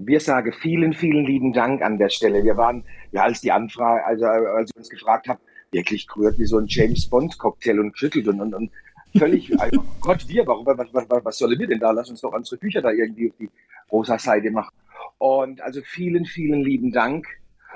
Wir 0.06 0.20
sagen 0.20 0.52
vielen, 0.52 0.92
vielen 0.92 1.24
lieben 1.24 1.52
Dank 1.52 1.82
an 1.82 1.98
der 1.98 2.08
Stelle. 2.08 2.42
Wir 2.44 2.56
waren, 2.56 2.84
ja, 3.12 3.22
als 3.22 3.40
die 3.40 3.52
Anfrage, 3.52 4.04
also 4.04 4.26
als 4.26 4.70
ihr 4.74 4.78
uns 4.78 4.88
gefragt 4.88 5.28
habt, 5.28 5.42
wirklich 5.70 6.06
gerührt 6.06 6.38
wie 6.38 6.44
so 6.44 6.58
ein 6.58 6.66
James 6.66 7.08
Bond 7.08 7.38
Cocktail 7.38 7.78
und 7.80 7.92
geschüttelt 7.92 8.28
und, 8.28 8.40
und, 8.40 8.54
und 8.54 8.70
völlig, 9.16 9.52
also, 9.60 9.82
Gott, 10.00 10.28
wir, 10.28 10.46
warum, 10.46 10.66
was, 10.66 10.88
was, 10.92 11.24
was 11.24 11.38
sollen 11.38 11.58
wir 11.58 11.66
denn 11.66 11.80
da? 11.80 11.90
Lass 11.92 12.10
uns 12.10 12.20
doch 12.20 12.32
unsere 12.32 12.58
Bücher 12.58 12.82
da 12.82 12.90
irgendwie 12.90 13.30
auf 13.30 13.36
die 13.38 13.50
rosa 13.90 14.18
Seite 14.18 14.50
machen. 14.50 14.74
Und 15.18 15.60
also 15.60 15.80
vielen, 15.82 16.24
vielen 16.24 16.62
lieben 16.62 16.92
Dank. 16.92 17.26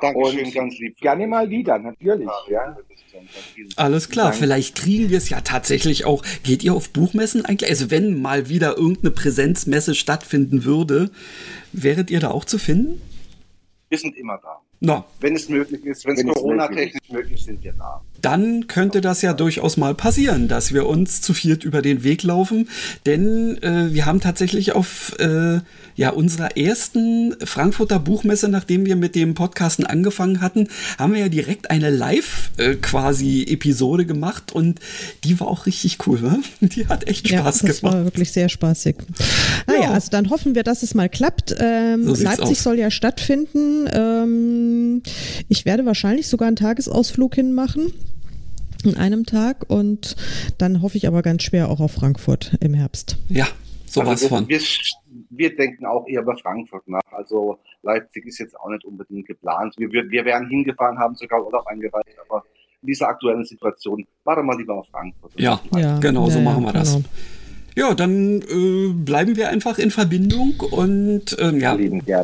Dankeschön, 0.01 0.52
ganz 0.52 0.78
lieb. 0.78 0.97
Gerne 0.98 1.27
mal 1.27 1.48
wieder, 1.48 1.78
natürlich. 1.78 2.28
Ja. 2.48 2.77
Alles 3.77 4.09
klar, 4.10 4.27
Dank. 4.27 4.36
vielleicht 4.36 4.77
kriegen 4.77 5.10
wir 5.10 5.18
es 5.18 5.28
ja 5.31 5.40
tatsächlich 5.40 6.05
auch. 6.05 6.23
Geht 6.43 6.62
ihr 6.64 6.74
auf 6.74 6.90
Buchmessen 6.90 7.44
eigentlich? 7.44 7.70
Also 7.70 7.90
wenn 7.90 8.20
mal 8.20 8.48
wieder 8.48 8.77
irgendeine 8.77 9.10
Präsenzmesse 9.10 9.94
stattfinden 9.94 10.64
würde, 10.64 11.10
wäret 11.73 12.10
ihr 12.10 12.20
da 12.20 12.31
auch 12.31 12.44
zu 12.44 12.59
finden? 12.59 13.01
Wir 13.89 13.98
sind 13.98 14.16
immer 14.16 14.39
da. 14.43 14.60
No. 14.81 15.05
Wenn 15.20 15.35
es 15.35 15.48
möglich 15.48 15.85
ist, 15.85 16.05
wenn, 16.06 16.16
wenn 16.18 16.28
es 16.28 16.35
Corona-technisch 16.35 17.10
möglich 17.10 17.35
ist, 17.35 17.44
sind 17.47 17.62
wir 17.62 17.73
da. 17.73 18.02
Dann 18.27 18.66
könnte 18.66 19.01
das 19.01 19.23
ja 19.23 19.35
durchaus 19.35 19.77
mal 19.77 19.94
passieren, 19.94 20.48
dass 20.48 20.74
wir 20.74 20.86
uns 20.86 21.20
zu 21.20 21.32
viert 21.32 21.62
über 21.62 21.81
den 21.81 22.03
Weg 22.03 22.24
laufen, 22.24 22.69
denn 23.07 23.62
äh, 23.62 23.94
wir 23.94 24.05
haben 24.05 24.20
tatsächlich 24.20 24.73
auf 24.73 25.16
äh, 25.20 25.61
ja, 25.94 26.11
unserer 26.11 26.57
ersten 26.57 27.36
Frankfurter 27.44 28.01
Buchmesse, 28.01 28.48
nachdem 28.48 28.85
wir 28.85 28.97
mit 28.97 29.15
dem 29.15 29.35
Podcasten 29.35 29.86
angefangen 29.86 30.40
hatten, 30.40 30.66
haben 30.98 31.15
wir 31.15 31.20
ja 31.20 31.28
direkt 31.28 31.70
eine 31.70 31.89
Live 31.89 32.51
äh, 32.57 32.74
quasi 32.74 33.44
Episode 33.44 34.07
gemacht 34.07 34.51
und 34.51 34.81
die 35.23 35.39
war 35.39 35.47
auch 35.47 35.66
richtig 35.66 36.05
cool, 36.09 36.20
ne? 36.20 36.40
Die 36.61 36.89
hat 36.89 37.07
echt 37.07 37.28
Spaß 37.28 37.32
ja, 37.32 37.44
das 37.44 37.61
gemacht. 37.61 37.74
Das 37.74 37.82
war 37.85 38.05
wirklich 38.05 38.32
sehr 38.32 38.48
spaßig. 38.48 38.97
Naja, 39.69 39.82
ja. 39.82 39.90
also 39.93 40.11
dann 40.11 40.31
hoffen 40.31 40.57
wir, 40.57 40.65
dass 40.65 40.82
es 40.82 40.94
mal 40.94 41.09
klappt. 41.09 41.55
Ähm, 41.61 42.12
so 42.12 42.20
Leipzig 42.24 42.61
soll 42.61 42.77
ja 42.77 42.90
stattfinden. 42.90 43.89
Ähm, 43.93 45.03
ich 45.48 45.65
werde 45.65 45.86
wahrscheinlich 45.86 46.27
sogar 46.27 46.48
einen 46.48 46.57
Tagesausflug 46.57 47.36
hinmachen 47.36 47.93
in 48.85 48.97
einem 48.97 49.24
Tag 49.24 49.65
und 49.69 50.16
dann 50.59 50.82
hoffe 50.82 50.97
ich 50.97 51.07
aber 51.07 51.23
ganz 51.23 51.43
schwer 51.43 51.70
auch 51.70 51.81
auf 51.81 51.93
Frankfurt 51.93 52.57
im 52.61 52.74
Herbst. 52.74 53.19
Ja, 53.28 53.47
sowas 53.86 54.23
also 54.23 54.28
von. 54.28 54.48
Wir, 54.48 54.61
wir 55.31 55.57
denken 55.57 55.86
auch 55.86 56.07
eher 56.07 56.23
über 56.23 56.36
Frankfurt 56.36 56.86
nach. 56.89 57.01
Also 57.12 57.59
Leipzig 57.82 58.27
ist 58.27 58.39
jetzt 58.39 58.59
auch 58.59 58.69
nicht 58.69 58.85
unbedingt 58.85 59.27
geplant. 59.27 59.74
Wir, 59.78 59.90
wir, 59.90 60.11
wir 60.11 60.24
wären 60.24 60.48
hingefahren, 60.48 60.98
haben 60.98 61.15
sogar 61.15 61.44
Urlaub 61.44 61.66
eingereicht, 61.66 62.16
aber 62.28 62.44
in 62.82 62.89
dieser 62.89 63.09
aktuellen 63.09 63.44
Situation 63.44 64.07
war 64.24 64.43
mal 64.43 64.57
lieber 64.59 64.74
auf 64.74 64.86
Frankfurt. 64.89 65.32
Ja, 65.36 65.61
ja 65.77 65.98
genau, 65.98 66.28
so 66.28 66.39
ja, 66.39 66.44
machen 66.44 66.65
wir 66.65 66.73
das. 66.73 66.94
Genau. 66.94 67.05
Ja, 67.77 67.94
dann 67.94 68.40
äh, 68.40 68.93
bleiben 68.94 69.36
wir 69.36 69.51
einfach 69.51 69.78
in 69.78 69.90
Verbindung 69.90 70.55
und 70.70 71.36
ähm, 71.39 71.61
ja, 71.61 71.77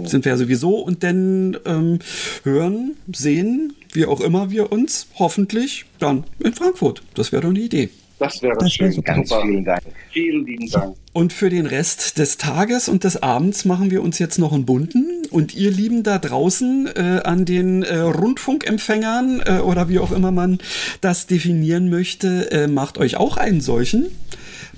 sind 0.07 0.25
wir 0.25 0.39
sowieso 0.39 0.79
und 0.79 1.03
dann 1.05 1.59
ähm, 1.67 1.99
hören, 2.43 2.97
sehen, 3.13 3.75
wie 3.93 4.07
auch 4.07 4.21
immer 4.21 4.51
wir 4.51 4.73
uns 4.73 5.07
hoffentlich 5.19 5.85
dann 5.99 6.25
in 6.41 6.55
Frankfurt. 6.55 7.03
Das 7.15 7.33
wäre 7.33 7.43
doch 7.43 7.51
eine 7.51 7.61
Idee. 7.61 7.91
Das 8.19 8.41
wäre 8.41 8.57
das 8.57 8.73
schön. 8.73 8.95
Wär 8.95 9.03
Ganz 9.03 9.33
vielen 9.35 9.65
Dank. 9.65 9.83
Vielen 10.13 10.47
lieben 10.47 10.71
Dank. 10.71 10.95
Und 11.13 11.33
für 11.33 11.51
den 11.51 11.67
Rest 11.67 12.19
des 12.19 12.39
Tages 12.39 12.89
und 12.89 13.03
des 13.03 13.23
Abends 13.23 13.65
machen 13.65 13.91
wir 13.91 14.03
uns 14.03 14.19
jetzt 14.21 14.39
noch 14.39 14.53
einen 14.53 14.65
bunten. 14.65 15.27
Und 15.31 15.55
ihr 15.55 15.71
Lieben 15.71 16.05
da 16.05 16.19
draußen 16.19 16.89
äh, 16.95 17.21
an 17.25 17.45
den 17.45 17.83
äh, 17.83 17.99
Rundfunkempfängern 17.99 19.43
äh, 19.45 19.59
oder 19.59 19.89
wie 19.89 19.99
auch 19.99 20.13
immer 20.13 20.31
man 20.31 20.59
das 21.01 21.27
definieren 21.27 21.91
möchte, 21.91 22.51
äh, 22.53 22.69
macht 22.69 22.97
euch 22.97 23.17
auch 23.17 23.37
einen 23.37 23.61
solchen. 23.61 24.07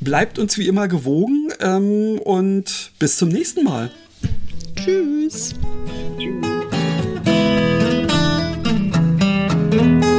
Bleibt 0.01 0.39
uns 0.39 0.57
wie 0.59 0.67
immer 0.67 0.89
gewogen 0.89 1.49
ähm, 1.61 2.19
und 2.19 2.93
bis 2.99 3.19
zum 3.19 3.29
nächsten 3.29 3.63
Mal. 3.63 3.91
Tschüss. 4.77 5.55
Tschüss. 6.19 6.84
thank 9.77 10.05
you. 10.05 10.14